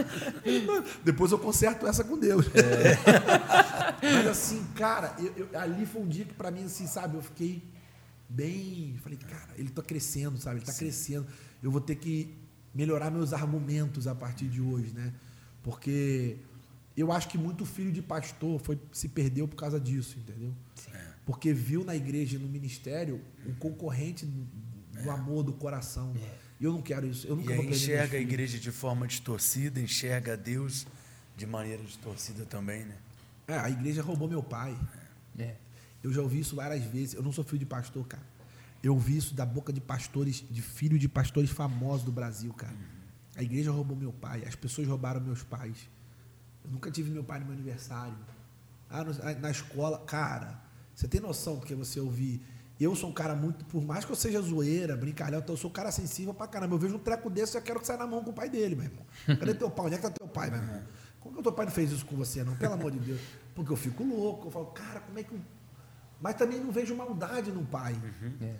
Depois 1.04 1.30
eu 1.30 1.38
conserto 1.38 1.86
essa 1.86 2.02
com 2.02 2.18
Deus. 2.18 2.46
mas 4.02 4.26
assim, 4.26 4.64
cara, 4.74 5.14
eu- 5.18 5.32
eu- 5.52 5.58
ali 5.60 5.84
foi 5.86 6.02
um 6.02 6.08
dia 6.08 6.24
que 6.24 6.32
pra 6.34 6.50
mim, 6.50 6.64
assim, 6.64 6.86
sabe, 6.86 7.16
eu 7.16 7.22
fiquei 7.22 7.62
bem. 8.28 8.96
Falei, 9.02 9.18
cara, 9.18 9.50
ele 9.56 9.68
tá 9.70 9.82
crescendo, 9.82 10.38
sabe? 10.40 10.56
Ele 10.58 10.66
tá 10.66 10.72
crescendo. 10.72 11.26
Eu 11.62 11.70
vou 11.70 11.80
ter 11.80 11.96
que 11.96 12.34
melhorar 12.74 13.10
meus 13.10 13.32
argumentos 13.32 14.06
a 14.06 14.14
partir 14.14 14.46
de 14.48 14.60
hoje, 14.60 14.92
né? 14.94 15.12
Porque 15.62 16.36
eu 16.96 17.12
acho 17.12 17.28
que 17.28 17.38
muito 17.38 17.64
filho 17.64 17.92
de 17.92 18.02
pastor 18.02 18.60
foi 18.60 18.78
se 18.92 19.08
perdeu 19.08 19.46
por 19.46 19.56
causa 19.56 19.78
disso, 19.80 20.18
entendeu? 20.18 20.54
Porque 21.26 21.52
viu 21.52 21.84
na 21.84 21.94
igreja 21.94 22.36
e 22.36 22.38
no 22.38 22.48
ministério 22.48 23.20
um 23.46 23.54
concorrente 23.54 24.26
do, 24.26 24.46
É. 24.98 25.08
amor 25.10 25.42
do 25.42 25.52
coração. 25.52 26.14
E 26.60 26.64
eu 26.64 26.72
não 26.72 26.82
quero 26.82 27.06
isso. 27.06 27.26
Eu 27.26 27.36
nunca 27.36 27.52
E 27.52 27.56
vou 27.56 27.64
enxerga 27.64 28.16
a 28.18 28.20
igreja 28.20 28.58
de 28.58 28.70
forma 28.70 29.06
distorcida, 29.06 29.80
enxerga 29.80 30.36
Deus 30.36 30.86
de 31.36 31.46
maneira 31.46 31.82
distorcida 31.82 32.44
também, 32.44 32.84
né? 32.84 32.96
É, 33.48 33.54
a 33.58 33.70
igreja 33.70 34.02
roubou 34.02 34.28
meu 34.28 34.42
pai. 34.42 34.76
É. 35.38 35.54
Eu 36.02 36.12
já 36.12 36.20
ouvi 36.22 36.40
isso 36.40 36.56
várias 36.56 36.82
vezes. 36.84 37.14
Eu 37.14 37.22
não 37.22 37.32
sou 37.32 37.44
filho 37.44 37.58
de 37.58 37.66
pastor, 37.66 38.06
cara. 38.06 38.22
Eu 38.82 38.94
ouvi 38.94 39.16
isso 39.16 39.34
da 39.34 39.44
boca 39.46 39.72
de 39.72 39.80
pastores, 39.80 40.42
de 40.50 40.62
filho 40.62 40.98
de 40.98 41.08
pastores 41.08 41.50
famosos 41.50 42.04
do 42.04 42.12
Brasil, 42.12 42.52
cara. 42.54 42.74
A 43.40 43.42
igreja 43.42 43.70
roubou 43.70 43.96
meu 43.96 44.12
pai, 44.12 44.44
as 44.46 44.54
pessoas 44.54 44.86
roubaram 44.86 45.18
meus 45.18 45.42
pais. 45.42 45.88
Eu 46.62 46.70
nunca 46.70 46.90
tive 46.90 47.10
meu 47.10 47.24
pai 47.24 47.38
no 47.40 47.46
meu 47.46 47.54
aniversário. 47.54 48.14
Ah, 48.90 49.02
no- 49.02 49.12
ah, 49.22 49.32
na 49.40 49.50
escola, 49.50 49.98
cara, 50.00 50.60
você 50.94 51.08
tem 51.08 51.22
noção 51.22 51.56
do 51.56 51.64
que 51.64 51.74
você 51.74 51.98
ouvir? 51.98 52.42
Eu 52.78 52.94
sou 52.94 53.08
um 53.08 53.12
cara 53.14 53.34
muito, 53.34 53.64
por 53.64 53.82
mais 53.82 54.04
que 54.04 54.12
eu 54.12 54.16
seja 54.16 54.42
zoeira, 54.42 54.94
brincalhão, 54.94 55.38
então 55.40 55.54
eu 55.54 55.56
sou 55.56 55.70
um 55.70 55.72
cara 55.72 55.90
sensível 55.90 56.34
pra 56.34 56.46
caramba. 56.46 56.74
Eu 56.74 56.78
vejo 56.78 56.96
um 56.96 56.98
treco 56.98 57.30
desse, 57.30 57.56
eu 57.56 57.62
quero 57.62 57.80
que 57.80 57.86
saia 57.86 57.98
na 57.98 58.06
mão 58.06 58.22
com 58.22 58.28
o 58.30 58.32
pai 58.34 58.50
dele, 58.50 58.74
meu 58.74 58.84
irmão. 58.84 59.06
Cadê 59.26 59.54
teu 59.54 59.70
pai? 59.70 59.86
Onde 59.86 59.94
é 59.94 59.98
que 59.98 60.02
tá 60.04 60.10
teu 60.10 60.28
pai, 60.28 60.50
meu 60.50 60.60
irmão? 60.60 60.82
Como 61.20 61.34
que 61.34 61.40
o 61.40 61.42
teu 61.42 61.52
pai 61.52 61.64
não 61.64 61.72
fez 61.72 61.90
isso 61.92 62.04
com 62.04 62.16
você, 62.16 62.44
não? 62.44 62.54
Pelo 62.56 62.74
amor 62.74 62.90
de 62.90 62.98
Deus. 62.98 63.20
Porque 63.54 63.72
eu 63.72 63.76
fico 63.76 64.04
louco, 64.04 64.48
eu 64.48 64.50
falo, 64.50 64.66
cara, 64.66 65.00
como 65.00 65.18
é 65.18 65.22
que. 65.22 65.32
eu- 65.32 65.40
Mas 66.20 66.34
também 66.34 66.60
não 66.60 66.70
vejo 66.70 66.94
maldade 66.94 67.50
no 67.50 67.64
pai. 67.64 67.94
É. 68.42 68.54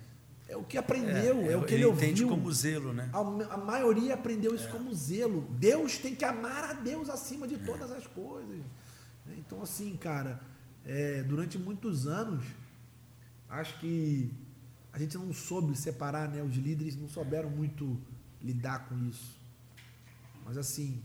É 0.53 0.57
o 0.57 0.65
que 0.65 0.77
aprendeu, 0.77 1.49
é, 1.49 1.57
o 1.57 1.65
que 1.65 1.75
ele, 1.75 1.85
ele 1.85 1.93
entende 1.93 2.25
ouviu. 2.25 2.37
como 2.37 2.53
zelo, 2.53 2.93
né? 2.93 3.09
A, 3.13 3.19
a 3.55 3.57
maioria 3.57 4.15
aprendeu 4.15 4.53
isso 4.55 4.69
como 4.71 4.93
zelo. 4.93 5.43
Deus 5.59 5.97
tem 5.99 6.15
que 6.15 6.25
amar 6.25 6.65
a 6.65 6.73
Deus 6.73 7.09
acima 7.09 7.47
de 7.47 7.57
todas 7.59 7.91
as 7.93 8.05
coisas. 8.09 8.59
né? 9.27 9.35
Então, 9.39 9.63
assim, 9.63 9.97
cara, 9.97 10.41
é, 10.85 11.23
durante 11.23 11.57
muitos 11.57 12.09
anos, 12.09 12.43
acho 13.49 13.79
que 13.79 14.33
a 14.93 14.99
gente 14.99 15.17
não 15.17 15.33
soube 15.33 15.77
separar, 15.77 16.29
né? 16.29 16.43
Os 16.43 16.57
líderes 16.57 16.97
não 16.97 17.09
souberam 17.09 17.49
muito 17.49 17.97
lidar 18.43 18.89
com 18.89 18.99
isso. 19.09 19.39
Mas, 20.45 20.59
assim, 20.59 21.01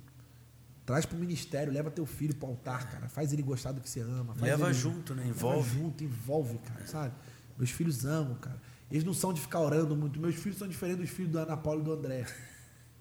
traz 0.88 1.06
para 1.06 1.18
o 1.18 1.20
ministério, 1.20 1.72
leva 1.72 1.92
teu 1.92 2.08
filho 2.08 2.34
para 2.34 2.48
o 2.48 2.52
altar, 2.52 2.90
cara. 2.90 3.08
Faz 3.08 3.32
ele 3.32 3.44
gostar 3.44 3.74
do 3.74 3.80
que 3.82 3.88
você 3.90 4.00
ama. 4.00 4.34
faz 4.34 4.42
Leva 4.42 4.66
ele- 4.66 4.74
junto, 4.74 5.14
né? 5.14 5.24
Leva 5.26 5.36
Envolve. 5.36 5.70
junto, 5.70 6.04
envolve, 6.04 6.58
cara, 6.60 6.88
sabe? 6.88 7.14
Meus 7.58 7.70
filhos 7.70 8.06
amam, 8.06 8.34
cara. 8.40 8.60
Eles 8.92 9.04
não 9.04 9.14
são 9.14 9.34
de 9.34 9.42
ficar 9.42 9.60
orando 9.62 9.96
muito. 9.96 10.20
Meus 10.20 10.36
filhos 10.36 10.58
são 10.58 10.68
diferentes 10.68 11.02
dos 11.02 11.10
filhos 11.10 11.32
da 11.32 11.42
Ana 11.42 11.58
Paula 11.58 11.82
e 11.82 11.84
do 11.84 11.94
André. 11.94 12.26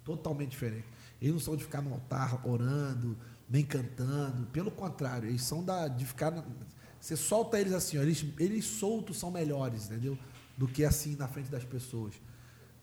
Totalmente 0.05 0.51
diferente. 0.51 0.85
Eles 1.21 1.33
não 1.35 1.41
são 1.41 1.57
de 1.57 1.63
ficar 1.65 1.81
no 1.83 1.93
altar 1.93 2.47
orando, 2.47 3.17
nem 3.49 3.65
cantando. 3.65 4.47
Pelo 4.47 4.71
contrário, 4.71 5.29
eles 5.29 5.43
são 5.43 5.65
da, 5.65 5.89
de 5.89 6.05
ficar. 6.05 6.31
na- 6.31 6.45
você 7.01 7.17
solta 7.17 7.61
eles 7.61 7.73
assim, 7.75 7.99
ó, 7.99 8.03
eles, 8.03 8.25
eles 8.39 8.65
soltos 8.65 9.19
são 9.19 9.31
melhores, 9.31 9.87
entendeu? 9.87 10.19
Do 10.57 10.67
que 10.67 10.85
assim 10.85 11.17
na 11.17 11.29
frente 11.29 11.51
das 11.51 11.63
pessoas. 11.65 12.15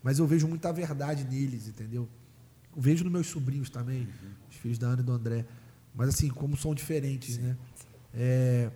Mas 0.04 0.20
eu 0.20 0.28
vejo 0.28 0.48
muita 0.48 0.72
verdade 0.72 1.24
neles, 1.24 1.68
entendeu? 1.68 2.08
Eu 2.76 2.82
vejo 2.82 3.04
nos 3.04 3.12
meus 3.12 3.28
sobrinhos 3.28 3.70
também, 3.70 4.08
os 4.50 4.56
filhos 4.58 4.78
da 4.78 4.88
Ana 4.88 5.02
e 5.02 5.06
do 5.06 5.12
André. 5.12 5.46
Mas 5.94 6.10
assim, 6.10 6.30
como 6.30 6.56
são 6.56 6.74
diferentes, 6.76 7.38
né? 7.40 7.58
É, 8.14 8.72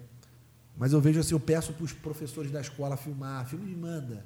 mas 0.77 0.93
eu 0.93 1.01
vejo 1.01 1.19
assim, 1.19 1.33
eu 1.33 1.39
peço 1.39 1.73
para 1.73 1.83
os 1.83 1.93
professores 1.93 2.51
da 2.51 2.61
escola 2.61 2.97
filmar, 2.97 3.45
filme 3.47 3.65
me 3.65 3.75
manda. 3.75 4.25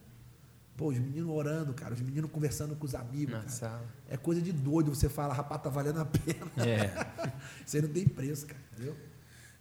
Pô, 0.75 0.87
os 0.87 0.97
meninos 0.97 1.29
orando, 1.29 1.73
cara, 1.73 1.93
os 1.93 1.99
meninos 1.99 2.31
conversando 2.31 2.75
com 2.75 2.85
os 2.85 2.95
amigos, 2.95 3.33
Na 3.33 3.39
cara. 3.39 3.49
sala. 3.49 3.85
É 4.07 4.15
coisa 4.15 4.41
de 4.41 4.53
doido, 4.53 4.95
você 4.95 5.09
fala, 5.09 5.33
rapaz, 5.33 5.61
tá 5.61 5.69
valendo 5.69 5.99
a 5.99 6.05
pena. 6.05 6.49
É. 6.65 6.89
Isso 7.67 7.75
aí 7.75 7.81
não 7.81 7.89
tem 7.89 8.07
preço, 8.07 8.47
cara, 8.47 8.59
entendeu? 8.73 8.95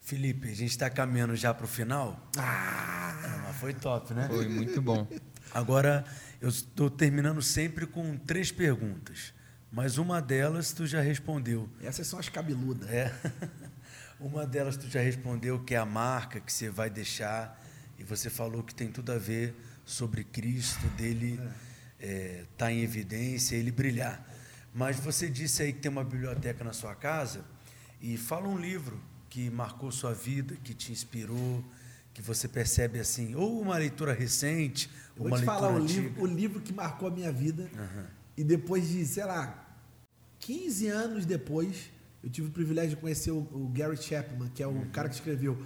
Felipe, 0.00 0.48
a 0.48 0.54
gente 0.54 0.70
está 0.70 0.88
caminhando 0.88 1.34
já 1.34 1.52
para 1.52 1.64
o 1.64 1.68
final. 1.68 2.18
Ah! 2.38 3.42
mas 3.46 3.56
foi 3.56 3.74
top, 3.74 4.14
né? 4.14 4.28
Foi 4.28 4.48
muito 4.48 4.80
bom. 4.80 5.06
Agora, 5.52 6.04
eu 6.40 6.48
estou 6.48 6.88
terminando 6.88 7.42
sempre 7.42 7.86
com 7.86 8.16
três 8.16 8.52
perguntas. 8.52 9.34
Mas 9.70 9.98
uma 9.98 10.20
delas 10.22 10.72
tu 10.72 10.86
já 10.86 11.00
respondeu. 11.00 11.68
Essas 11.82 12.06
são 12.06 12.18
as 12.18 12.28
cabeludas. 12.28 12.88
É. 12.88 13.12
Uma 14.20 14.44
delas 14.44 14.76
tu 14.76 14.88
já 14.88 15.00
respondeu 15.00 15.60
que 15.60 15.74
é 15.74 15.78
a 15.78 15.86
marca 15.86 16.40
que 16.40 16.52
você 16.52 16.68
vai 16.68 16.90
deixar 16.90 17.56
e 17.98 18.02
você 18.02 18.28
falou 18.28 18.64
que 18.64 18.74
tem 18.74 18.90
tudo 18.90 19.12
a 19.12 19.18
ver 19.18 19.54
sobre 19.84 20.24
Cristo, 20.24 20.86
dele 20.96 21.40
estar 22.00 22.72
em 22.72 22.80
evidência, 22.80 23.54
ele 23.54 23.70
brilhar. 23.70 24.26
Mas 24.74 24.98
você 24.98 25.28
disse 25.28 25.62
aí 25.62 25.72
que 25.72 25.80
tem 25.80 25.90
uma 25.90 26.02
biblioteca 26.02 26.64
na 26.64 26.72
sua 26.72 26.96
casa 26.96 27.44
e 28.00 28.16
fala 28.16 28.48
um 28.48 28.58
livro 28.58 29.00
que 29.30 29.50
marcou 29.50 29.92
sua 29.92 30.14
vida, 30.14 30.56
que 30.64 30.74
te 30.74 30.90
inspirou, 30.90 31.64
que 32.12 32.20
você 32.20 32.48
percebe 32.48 32.98
assim, 32.98 33.36
ou 33.36 33.60
uma 33.60 33.78
leitura 33.78 34.12
recente, 34.12 34.90
Eu 35.16 35.22
uma 35.22 35.30
vou 35.30 35.38
te 35.38 35.42
leitura 35.42 35.60
falar 35.60 35.72
o 35.74 35.82
antiga. 35.82 36.00
livro, 36.00 36.22
o 36.22 36.26
livro 36.26 36.60
que 36.60 36.72
marcou 36.72 37.08
a 37.08 37.10
minha 37.10 37.30
vida. 37.30 37.70
E 38.36 38.42
depois 38.42 38.88
de, 38.88 39.06
sei 39.06 39.24
lá, 39.24 39.64
15 40.40 40.88
anos 40.88 41.24
depois, 41.24 41.90
eu 42.28 42.30
tive 42.30 42.48
o 42.48 42.50
privilégio 42.50 42.90
de 42.90 42.96
conhecer 42.96 43.30
o, 43.30 43.38
o 43.38 43.72
Gary 43.74 43.96
Chapman, 43.96 44.50
que 44.50 44.62
é 44.62 44.66
o 44.66 44.84
cara 44.90 45.08
que 45.08 45.14
escreveu, 45.14 45.58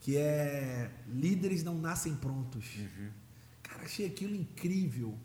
que 0.00 0.16
é 0.16 0.90
Líderes 1.06 1.62
Não 1.62 1.78
Nascem 1.78 2.12
Prontos. 2.16 2.66
Cara, 3.62 3.84
achei 3.84 4.04
aquilo 4.04 4.34
incrível. 4.34 5.16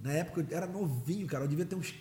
Na 0.00 0.12
época 0.12 0.40
eu 0.40 0.56
era 0.56 0.66
novinho, 0.66 1.26
cara. 1.26 1.44
Eu 1.44 1.48
devia 1.48 1.66
ter 1.66 1.76
uns. 1.76 1.94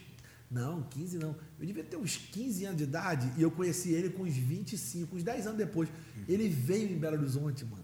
Não, 0.49 0.84
15 0.84 1.18
não. 1.18 1.36
Eu 1.59 1.66
devia 1.66 1.84
ter 1.84 1.97
uns 1.97 2.16
15 2.16 2.66
anos 2.66 2.78
de 2.78 2.84
idade 2.86 3.30
e 3.38 3.41
eu 3.41 3.51
conheci 3.51 3.91
ele 3.91 4.09
com 4.09 4.24
uns 4.24 4.38
25, 4.38 5.13
uns 5.13 5.24
10 5.24 5.47
anos 5.47 5.57
depois. 5.57 5.89
Ele 6.26 6.47
veio 6.47 6.93
em 6.93 6.97
Belo 6.97 7.18
Horizonte, 7.18 7.66
mano. 7.66 7.84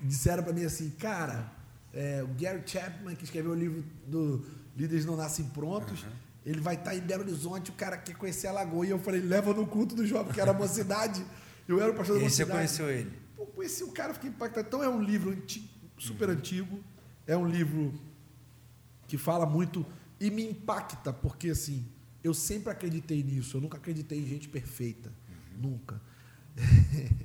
Disseram 0.00 0.42
pra 0.42 0.52
mim 0.52 0.64
assim, 0.64 0.90
cara, 0.90 1.52
é, 1.94 2.24
o 2.24 2.34
Gary 2.34 2.62
Chapman, 2.66 3.14
que 3.14 3.22
escreveu 3.22 3.52
o 3.52 3.54
livro 3.54 3.84
do 4.04 4.44
Líderes 4.76 5.04
Não 5.04 5.16
Nascem 5.16 5.44
Prontos, 5.44 6.04
ele 6.44 6.60
vai 6.60 6.74
estar 6.74 6.94
em 6.94 7.00
Belo 7.00 7.22
Horizonte, 7.22 7.70
o 7.70 7.74
cara 7.74 7.96
quer 7.98 8.14
conhecer 8.16 8.46
a 8.46 8.52
Lagoa. 8.52 8.86
E 8.86 8.90
eu 8.90 8.98
falei, 8.98 9.20
leva 9.20 9.52
no 9.52 9.66
culto 9.66 9.94
do 9.94 10.06
jovem, 10.06 10.32
que 10.32 10.40
era 10.40 10.50
a 10.50 10.54
mocidade. 10.54 11.24
Eu 11.68 11.80
era 11.80 11.92
o 11.92 11.94
pastor 11.94 12.16
E 12.16 12.20
da 12.20 12.24
aí 12.26 12.30
você 12.30 12.44
mocidade. 12.44 12.58
conheceu 12.58 12.90
ele? 12.90 13.12
Pô, 13.36 13.46
conheci 13.46 13.84
o 13.84 13.92
cara, 13.92 14.14
fiquei 14.14 14.30
impactado. 14.30 14.66
Então 14.66 14.82
é 14.82 14.88
um 14.88 15.02
livro 15.02 15.30
anti- 15.30 15.70
super 15.98 16.28
antigo, 16.30 16.80
é 17.26 17.36
um 17.36 17.46
livro 17.46 17.92
que 19.06 19.18
fala 19.18 19.44
muito 19.46 19.84
e 20.18 20.30
me 20.30 20.44
impacta, 20.48 21.12
porque 21.12 21.50
assim, 21.50 21.86
eu 22.24 22.32
sempre 22.34 22.70
acreditei 22.72 23.22
nisso, 23.22 23.56
eu 23.56 23.60
nunca 23.60 23.76
acreditei 23.76 24.18
em 24.18 24.26
gente 24.26 24.48
perfeita. 24.48 25.12
Nunca. 25.58 26.00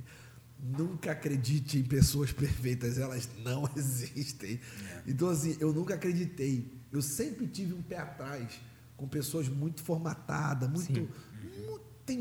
nunca 0.58 1.12
acredite 1.12 1.78
em 1.78 1.82
pessoas 1.84 2.32
perfeitas, 2.32 2.98
elas 2.98 3.28
não 3.42 3.68
existem. 3.76 4.60
Então, 5.06 5.28
assim, 5.28 5.56
eu 5.60 5.72
nunca 5.72 5.94
acreditei. 5.94 6.72
Eu 6.92 7.02
sempre 7.02 7.46
tive 7.46 7.74
um 7.74 7.82
pé 7.82 7.98
atrás 7.98 8.60
com 8.96 9.06
pessoas 9.08 9.48
muito 9.48 9.82
formatadas, 9.82 10.68
muito. 10.70 10.86
Sim. 10.86 11.08
mu- 11.66 11.78
Tem 12.06 12.18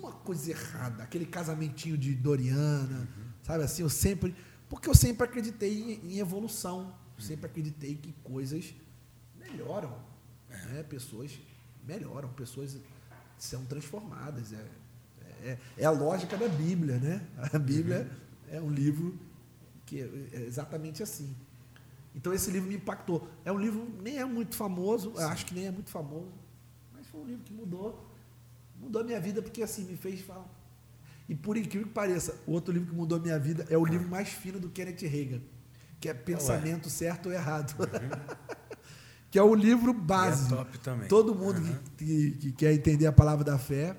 uma 0.00 0.12
coisa 0.12 0.50
errada. 0.50 1.02
Aquele 1.02 1.26
casamentinho 1.26 1.96
de 1.98 2.14
Doriana, 2.14 3.08
sabe 3.42 3.62
assim? 3.64 3.82
Eu 3.82 3.90
sempre. 3.90 4.34
Porque 4.68 4.88
eu 4.88 4.94
sempre 4.94 5.24
acreditei 5.24 6.00
em, 6.04 6.14
em 6.14 6.18
evolução. 6.18 6.94
Sempre 7.18 7.46
acreditei 7.46 7.94
que 7.96 8.12
coisas 8.22 8.74
melhoram. 9.36 9.96
Né? 10.48 10.82
Pessoas 10.84 11.38
melhoram, 11.86 12.28
pessoas 12.30 12.76
são 13.38 13.64
transformadas. 13.64 14.52
É, 14.52 14.64
é, 15.42 15.58
é 15.78 15.84
a 15.84 15.90
lógica 15.90 16.36
da 16.36 16.48
Bíblia, 16.48 16.98
né? 16.98 17.26
A 17.52 17.58
Bíblia 17.58 18.10
é 18.50 18.60
um 18.60 18.70
livro 18.70 19.18
que 19.86 20.00
é 20.00 20.28
é 20.32 20.40
exatamente 20.46 21.02
assim. 21.02 21.34
Então 22.14 22.32
esse 22.32 22.50
livro 22.50 22.68
me 22.68 22.76
impactou. 22.76 23.28
É 23.44 23.52
um 23.52 23.58
livro 23.58 23.86
nem 24.02 24.18
é 24.18 24.24
muito 24.24 24.54
famoso, 24.56 25.16
acho 25.18 25.46
que 25.46 25.54
nem 25.54 25.66
é 25.66 25.70
muito 25.70 25.90
famoso, 25.90 26.32
mas 26.92 27.06
foi 27.06 27.20
um 27.20 27.24
livro 27.26 27.44
que 27.44 27.52
mudou, 27.52 28.06
mudou 28.80 29.02
a 29.02 29.04
minha 29.04 29.20
vida 29.20 29.40
porque 29.42 29.62
assim 29.62 29.84
me 29.84 29.96
fez 29.96 30.20
falar. 30.20 30.48
E 31.28 31.34
por 31.34 31.56
incrível 31.56 31.86
que 31.86 31.92
pareça, 31.94 32.34
o 32.46 32.52
outro 32.52 32.72
livro 32.72 32.88
que 32.90 32.94
mudou 32.96 33.18
a 33.18 33.20
minha 33.20 33.38
vida 33.38 33.66
é 33.68 33.76
o 33.76 33.84
livro 33.84 34.08
mais 34.08 34.30
fino 34.30 34.58
do 34.58 34.68
Kenneth 34.70 35.06
Reagan, 35.06 35.40
que 36.00 36.08
é 36.08 36.14
Pensamento 36.14 36.88
Certo 36.88 37.26
ou 37.26 37.32
Errado. 37.32 37.74
que 39.30 39.38
é 39.38 39.42
o 39.42 39.54
livro 39.54 39.92
básico. 39.92 40.56
top 40.56 40.78
também. 40.78 41.08
Todo 41.08 41.34
mundo 41.34 41.60
que, 41.96 42.04
que- 42.04 42.30
que 42.38 42.52
quer 42.52 42.72
entender 42.72 43.06
a 43.06 43.12
palavra 43.12 43.44
da 43.44 43.58
fé, 43.58 43.94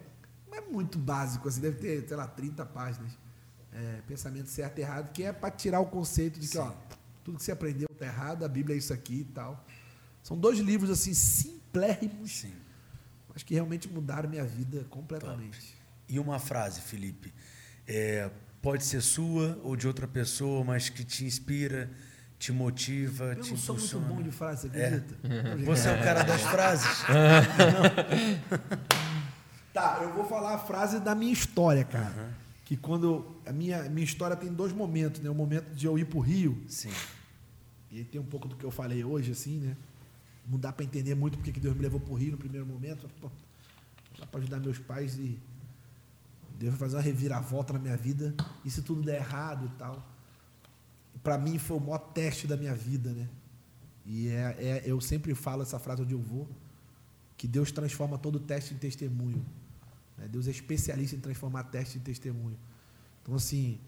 é 0.52 0.60
muito 0.62 0.98
básico, 0.98 1.48
assim, 1.48 1.62
deve 1.62 1.78
ter, 1.78 2.08
sei 2.08 2.18
lá, 2.18 2.28
30 2.28 2.66
páginas. 2.66 3.12
É, 3.72 4.02
pensamento 4.08 4.50
certo 4.50 4.80
e 4.80 4.82
errado, 4.82 5.12
que 5.14 5.22
é 5.24 5.32
para 5.32 5.52
tirar 5.52 5.80
o 5.80 5.86
conceito 5.86 6.40
de 6.40 6.48
que, 6.48 6.58
ó, 6.58 6.74
tudo 7.30 7.38
que 7.38 7.44
você 7.44 7.52
aprendeu 7.52 7.88
está 7.92 8.08
errado, 8.08 8.44
a 8.44 8.48
Bíblia 8.48 8.76
é 8.76 8.80
isso 8.80 8.92
aqui 8.92 9.20
e 9.20 9.24
tal. 9.24 9.64
São 10.24 10.36
dois 10.36 10.58
livros, 10.58 10.90
assim, 10.90 11.14
simplérrimos, 11.14 12.32
Sim. 12.32 12.54
mas 13.32 13.44
que 13.44 13.54
realmente 13.54 13.88
mudaram 13.88 14.28
minha 14.28 14.44
vida 14.44 14.84
completamente. 14.90 15.76
E 16.08 16.20
uma 16.20 16.40
frase, 16.40 16.82
Felipe, 16.82 17.32
é, 17.88 18.32
pode 18.64 18.84
ser 18.84 19.02
sua 19.02 19.60
ou 19.64 19.76
de 19.76 19.88
outra 19.88 20.08
pessoa, 20.08 20.64
mas 20.64 20.90
que 20.90 21.04
te 21.04 21.24
inspira, 21.24 21.88
te 22.40 22.52
motiva, 22.52 23.26
Eu 23.26 23.44
te 23.44 23.52
não 23.52 23.58
sou 23.58 23.76
muito 23.76 23.86
impulsiona? 23.86 24.08
bom 24.08 24.24
de 24.24 24.32
frase, 24.32 24.62
você 24.62 24.68
acredita? 24.68 25.16
Você 25.66 25.88
é 25.90 26.00
o 26.00 26.04
cara 26.04 26.24
das 26.24 26.42
frases? 26.42 27.04
Tá, 29.72 30.00
eu 30.02 30.12
vou 30.16 30.26
falar 30.26 30.56
a 30.56 30.58
frase 30.58 31.00
da 31.00 31.14
minha 31.14 31.32
história, 31.32 31.86
cara. 31.86 32.34
Que 32.66 32.76
quando. 32.76 33.40
A 33.46 33.52
minha, 33.54 33.84
minha 33.84 34.04
história 34.04 34.36
tem 34.36 34.52
dois 34.52 34.74
momentos, 34.74 35.22
né? 35.22 35.30
O 35.30 35.36
momento 35.36 35.72
de 35.76 35.86
eu 35.86 35.98
ir 35.98 36.06
pro 36.06 36.20
Rio, 36.20 36.64
Sim. 36.68 36.90
E 37.92 38.04
tem 38.04 38.20
um 38.22 38.26
pouco 38.26 38.48
do 38.48 38.56
que 38.56 38.64
eu 38.64 38.72
falei 38.72 39.04
hoje, 39.04 39.32
assim, 39.32 39.60
né? 39.60 39.78
Não 40.48 40.60
dá 40.60 40.72
para 40.72 40.84
entender 40.86 41.16
muito 41.16 41.38
porque 41.38 41.52
que 41.52 41.60
Deus 41.60 41.76
me 41.76 41.82
levou 41.82 42.00
pro 42.00 42.14
Rio 42.14 42.32
no 42.32 42.38
primeiro 42.38 42.66
momento. 42.66 43.10
Dá 44.18 44.26
para 44.26 44.40
ajudar 44.40 44.60
meus 44.60 44.78
pais 44.80 45.16
e 45.18 45.38
Deus 46.58 46.72
vai 46.72 46.80
fazer 46.80 46.96
uma 46.98 47.02
reviravolta 47.02 47.74
na 47.74 47.80
minha 47.80 47.96
vida. 47.98 48.36
E 48.66 48.70
se 48.72 48.82
tudo 48.82 49.02
der 49.02 49.18
errado 49.18 49.66
e 49.66 49.78
tal. 49.78 50.04
Para 51.24 51.38
mim 51.38 51.58
foi 51.58 51.78
o 51.78 51.80
maior 51.80 52.00
teste 52.00 52.48
da 52.48 52.56
minha 52.58 52.74
vida, 52.74 53.12
né? 53.12 53.28
E 54.06 54.30
é, 54.30 54.56
é- 54.60 54.84
eu 54.86 55.00
sempre 55.02 55.36
falo 55.36 55.62
essa 55.62 55.78
frase 55.78 56.02
onde 56.02 56.14
eu 56.14 56.20
vou, 56.22 56.48
que 57.38 57.48
Deus 57.48 57.72
transforma 57.72 58.18
todo 58.18 58.40
teste 58.40 58.74
em 58.74 58.78
testemunho. 58.78 59.46
né? 60.18 60.28
Deus 60.28 60.48
é 60.48 60.52
especialista 60.52 61.16
em 61.16 61.20
transformar 61.20 61.64
teste 61.66 61.98
em 61.98 62.02
testemunho. 62.02 62.58
Então, 63.22 63.36
assim, 63.36 63.80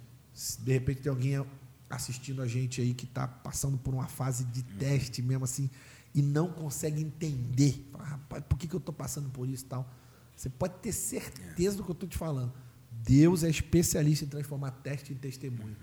de 0.60 0.72
repente 0.72 1.02
tem 1.02 1.10
alguém 1.10 1.46
assistindo 1.92 2.42
a 2.42 2.48
gente 2.48 2.82
aí 2.82 2.94
que 2.94 3.06
está 3.06 3.28
passando 3.28 3.78
por 3.78 3.94
uma 3.94 4.08
fase 4.08 4.46
de 4.46 4.64
teste 4.64 5.22
mesmo 5.22 5.44
assim 5.44 5.70
e 6.14 6.22
não 6.22 6.50
consegue 6.50 7.02
entender, 7.02 7.88
fala, 7.92 8.04
rapaz, 8.04 8.44
por 8.48 8.58
que, 8.58 8.68
que 8.68 8.76
eu 8.76 8.80
estou 8.80 8.94
passando 8.94 9.30
por 9.30 9.48
isso 9.48 9.66
e 9.66 9.68
tal? 9.68 9.90
Você 10.36 10.50
pode 10.50 10.76
ter 10.76 10.92
certeza 10.92 11.78
do 11.78 11.84
que 11.84 11.92
eu 11.92 11.94
estou 11.94 12.10
te 12.10 12.18
falando. 12.18 12.52
Deus 12.92 13.44
é 13.44 13.50
especialista 13.50 14.26
em 14.26 14.28
transformar 14.28 14.72
teste 14.72 15.14
em 15.14 15.16
testemunho. 15.16 15.76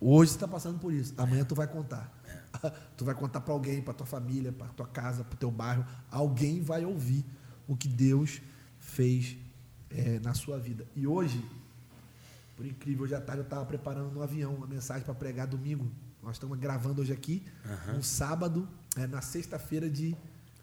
Hoje 0.00 0.32
você 0.32 0.36
está 0.36 0.48
passando 0.48 0.78
por 0.78 0.92
isso, 0.92 1.14
amanhã 1.16 1.44
tu 1.44 1.54
vai 1.54 1.66
contar. 1.66 2.12
tu 2.96 3.04
vai 3.04 3.14
contar 3.14 3.40
para 3.40 3.52
alguém, 3.52 3.82
para 3.82 3.94
tua 3.94 4.06
família, 4.06 4.52
para 4.52 4.68
tua 4.68 4.86
casa, 4.86 5.24
para 5.24 5.34
o 5.34 5.38
teu 5.38 5.50
bairro. 5.50 5.84
Alguém 6.10 6.62
vai 6.62 6.84
ouvir 6.84 7.24
o 7.68 7.76
que 7.76 7.88
Deus 7.88 8.40
fez 8.78 9.36
eh, 9.90 10.18
na 10.20 10.34
sua 10.34 10.58
vida. 10.58 10.86
E 10.96 11.06
hoje, 11.06 11.44
por 12.60 12.66
incrível, 12.66 13.04
hoje 13.04 13.14
à 13.14 13.20
tarde 13.22 13.40
eu 13.40 13.44
estava 13.44 13.64
preparando 13.64 14.10
no 14.10 14.22
avião 14.22 14.54
uma 14.54 14.66
mensagem 14.66 15.02
para 15.02 15.14
pregar 15.14 15.46
domingo. 15.46 15.90
Nós 16.22 16.32
estamos 16.36 16.58
gravando 16.58 17.00
hoje 17.00 17.10
aqui, 17.10 17.42
um 17.96 18.02
sábado, 18.02 18.68
eh, 18.98 19.06
na 19.06 19.22
sexta-feira 19.22 19.88
de, 19.88 20.14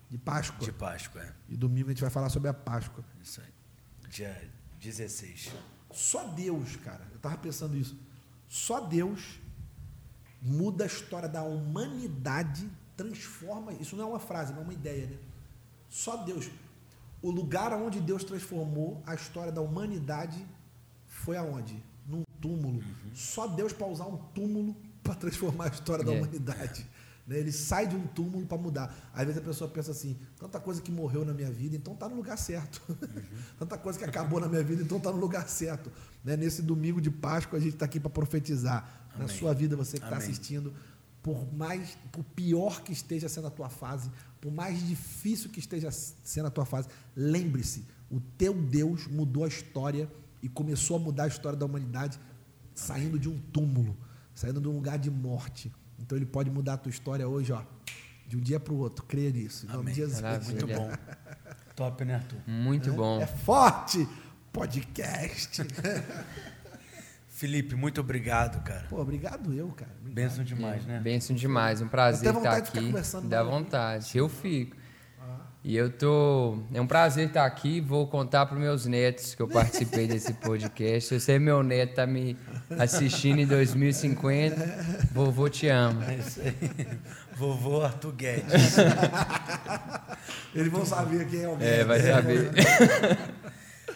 de 0.08 0.16
Páscoa. 0.16 0.64
De 0.64 0.72
Páscoa, 0.72 1.24
é. 1.24 1.34
E 1.50 1.58
domingo 1.58 1.88
a 1.88 1.90
gente 1.90 2.02
vai 2.02 2.12
falar 2.12 2.30
sobre 2.30 2.50
a 2.50 2.54
Páscoa. 2.54 3.04
Isso 3.20 3.42
aí. 3.42 3.48
Dia 4.12 4.48
16. 4.80 5.52
Só 5.92 6.28
Deus, 6.28 6.76
cara, 6.76 7.04
eu 7.10 7.16
estava 7.16 7.36
pensando 7.36 7.76
isso. 7.76 7.98
Só 8.48 8.80
Deus 8.80 9.40
muda 10.40 10.84
a 10.84 10.88
história 10.88 11.28
da 11.28 11.42
humanidade, 11.42 12.70
transforma. 12.96 13.74
Isso 13.74 13.96
não 13.96 14.04
é 14.04 14.08
uma 14.08 14.20
frase, 14.20 14.54
não 14.54 14.60
é 14.60 14.64
uma 14.66 14.74
ideia, 14.74 15.08
né? 15.08 15.18
Só 15.90 16.18
Deus. 16.18 16.48
O 17.24 17.32
lugar 17.32 17.74
onde 17.74 18.00
Deus 18.00 18.24
transformou 18.24 19.02
a 19.04 19.16
história 19.16 19.52
da 19.52 19.62
humanidade 19.62 20.46
foi 21.18 21.38
aonde? 21.38 21.82
Num 22.08 22.24
túmulo. 22.40 22.82
Só 23.14 23.48
Deus 23.48 23.74
para 23.74 23.88
usar 23.88 24.06
um 24.06 24.18
túmulo 24.34 24.76
para 25.04 25.16
transformar 25.16 25.66
a 25.66 25.68
história 25.70 26.04
da 26.04 26.14
É. 26.14 26.18
humanidade. 26.18 26.86
Né? 27.28 27.40
Ele 27.40 27.52
sai 27.52 27.88
de 27.88 27.96
um 27.96 28.08
túmulo 28.08 28.46
para 28.46 28.58
mudar. 28.58 29.12
Às 29.14 29.26
vezes 29.26 29.42
a 29.42 29.44
pessoa 29.44 29.70
pensa 29.70 29.92
assim: 29.92 30.18
tanta 30.40 30.60
coisa 30.60 30.82
que 30.82 30.92
morreu 30.92 31.26
na 31.26 31.34
minha 31.34 31.52
vida, 31.52 31.76
então 31.76 31.94
tá 31.96 32.08
no 32.08 32.16
lugar 32.16 32.38
certo. 32.38 32.82
tanta 33.60 33.78
coisa 33.78 34.00
que 34.00 34.06
acabou 34.06 34.40
na 34.40 34.48
minha 34.48 34.64
vida, 34.64 34.82
então 34.82 35.00
tá 35.00 35.12
no 35.12 35.18
lugar 35.18 35.48
certo. 35.50 35.92
Né? 36.24 36.38
Nesse 36.38 36.62
domingo 36.62 37.02
de 37.02 37.12
Páscoa, 37.12 37.58
a 37.60 37.62
gente 37.62 37.74
está 37.74 37.86
aqui 37.86 38.00
para 38.00 38.10
profetizar. 38.10 39.10
Na 39.18 39.26
Amém. 39.26 39.36
sua 39.36 39.54
vida, 39.54 39.76
você 39.76 39.98
que 39.98 40.06
está 40.06 40.18
assistindo, 40.18 40.72
por 41.24 41.52
mais, 41.54 41.98
por 42.12 42.24
pior 42.24 42.82
que 42.82 42.94
esteja 42.94 43.28
sendo 43.28 43.48
a 43.48 43.50
tua 43.50 43.68
fase, 43.68 44.12
por 44.40 44.52
mais 44.52 44.86
difícil 44.88 45.50
que 45.50 45.60
esteja 45.60 45.90
sendo 45.92 46.46
a 46.48 46.52
tua 46.52 46.66
fase, 46.66 46.88
lembre-se: 47.16 47.84
o 48.10 48.22
teu 48.38 48.54
Deus 48.54 49.08
mudou 49.08 49.44
a 49.44 49.48
história 49.48 50.10
e 50.42 50.50
começou 50.50 50.98
a 50.98 51.00
mudar 51.00 51.24
a 51.24 51.28
história 51.28 51.58
da 51.58 51.66
humanidade 51.66 52.20
saindo 52.74 53.18
de 53.18 53.28
um 53.28 53.38
túmulo, 53.38 53.98
saindo 54.34 54.62
de 54.62 54.68
um 54.68 54.72
lugar 54.72 54.98
de 54.98 55.10
morte. 55.10 55.72
Então 56.00 56.18
ele 56.18 56.26
pode 56.26 56.50
mudar 56.50 56.74
a 56.74 56.78
tua 56.78 56.90
história 56.90 57.28
hoje, 57.28 57.52
ó, 57.52 57.62
de 58.28 58.38
um 58.38 58.40
dia 58.40 58.60
para 58.60 58.74
o 58.74 58.78
outro. 58.78 59.04
Creia 59.06 59.32
nisso. 59.32 59.66
Em 59.66 59.70
nome 59.70 59.82
Amém. 59.82 59.94
de 59.94 60.02
Jesus. 60.02 60.22
Maravilha. 60.22 60.66
Muito 60.66 60.68
bom. 60.68 60.92
Top, 61.76 62.06
né, 62.06 62.16
Arthur? 62.16 62.40
Muito 62.48 62.94
bom. 62.94 63.22
É 63.22 63.28
forte 63.28 64.08
podcast. 64.52 65.62
Felipe, 67.30 67.76
muito 67.76 68.02
obrigado, 68.02 68.64
cara. 68.64 68.88
Pô, 68.90 69.00
obrigado 69.00 69.54
eu, 69.54 69.68
cara. 69.70 69.92
Obrigado. 70.00 70.16
Benção 70.16 70.44
demais, 70.44 70.86
né? 70.86 71.00
Benção 71.00 71.36
demais, 71.36 71.82
um 71.82 71.88
prazer 71.88 72.36
estar 72.36 72.58
aqui. 72.58 72.82
conversando 72.88 73.30
Dá 73.30 73.44
vontade, 73.44 74.18
eu 74.18 74.28
fico. 74.28 74.76
E 75.68 75.76
eu 75.76 75.92
tô. 75.92 76.60
É 76.74 76.80
um 76.80 76.88
prazer 76.88 77.28
estar 77.28 77.46
aqui. 77.46 77.82
Vou 77.82 78.08
contar 78.08 78.46
para 78.46 78.58
meus 78.58 78.86
netos 78.86 79.36
que 79.36 79.42
eu 79.42 79.50
participei 79.50 80.08
desse 80.08 80.32
podcast. 80.32 81.10
Se 81.10 81.20
você, 81.20 81.38
meu 81.38 81.62
neto, 81.62 81.94
tá 81.94 82.08
me 82.08 82.38
assistindo 82.80 83.40
em 83.40 83.46
2050, 83.46 85.10
vovô 85.12 85.50
te 85.50 85.68
ama. 85.68 86.10
É 86.10 86.16
isso 86.20 86.40
aí. 86.40 86.88
Vovô 87.36 87.82
Arthur 87.82 88.14
Guedes. 88.14 88.78
Eles 90.56 90.72
vão 90.72 90.86
saber 90.86 91.28
quem 91.28 91.44
é 91.44 91.50
o 91.50 91.58
É, 91.62 91.84
vai 91.84 92.00
saber. 92.00 92.50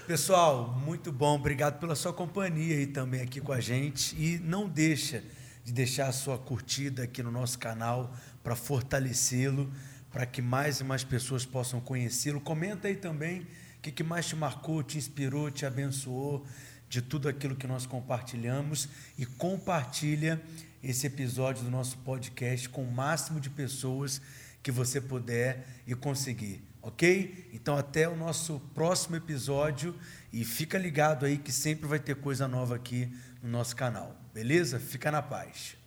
Pessoal, 0.06 0.78
muito 0.86 1.10
bom. 1.10 1.38
Obrigado 1.38 1.80
pela 1.80 1.96
sua 1.96 2.12
companhia 2.12 2.76
aí 2.76 2.88
também 2.88 3.22
aqui 3.22 3.40
com 3.40 3.54
a 3.54 3.62
gente. 3.62 4.14
E 4.22 4.40
não 4.40 4.68
deixa 4.68 5.24
de 5.64 5.72
deixar 5.72 6.10
a 6.10 6.12
sua 6.12 6.38
curtida 6.38 7.04
aqui 7.04 7.24
no 7.24 7.32
nosso 7.32 7.58
canal 7.58 8.14
para 8.44 8.58
fortalecê-lo, 8.58 9.72
para 10.12 10.26
que 10.26 10.42
mais 10.42 10.80
e 10.80 10.84
mais 10.84 11.04
pessoas 11.04 11.46
possam 11.46 11.80
conhecê-lo. 11.80 12.42
Comenta 12.42 12.88
aí 12.88 12.96
também 12.96 13.42
o 13.78 13.82
que, 13.82 13.92
que 13.92 14.04
mais 14.04 14.28
te 14.28 14.36
marcou, 14.36 14.84
te 14.84 14.98
inspirou, 14.98 15.50
te 15.50 15.66
abençoou 15.66 16.46
de 16.88 17.02
tudo 17.02 17.30
aquilo 17.30 17.56
que 17.56 17.66
nós 17.66 17.86
compartilhamos 17.86 18.90
e 19.18 19.26
compartilha 19.26 20.42
esse 20.84 21.08
episódio 21.08 21.64
do 21.64 21.72
nosso 21.72 21.98
podcast 22.00 22.68
com 22.68 22.84
o 22.84 22.92
máximo 22.92 23.40
de 23.40 23.50
pessoas 23.50 24.22
que 24.62 24.72
você 24.72 25.00
puder 25.00 25.66
e 25.88 25.96
conseguir, 25.96 26.62
ok? 26.82 27.50
Então 27.54 27.78
até 27.78 28.08
o 28.10 28.16
nosso 28.16 28.60
próximo 28.74 29.16
episódio 29.16 29.96
e 30.34 30.44
fica 30.44 30.78
ligado 30.78 31.26
aí 31.26 31.38
que 31.38 31.52
sempre 31.52 31.88
vai 31.88 32.00
ter 32.00 32.16
coisa 32.16 32.48
nova 32.48 32.76
aqui 32.76 33.12
no 33.42 33.50
nosso 33.50 33.76
canal, 33.76 34.20
beleza? 34.34 34.80
Fica 34.80 35.10
na 35.10 35.22
paz. 35.22 35.78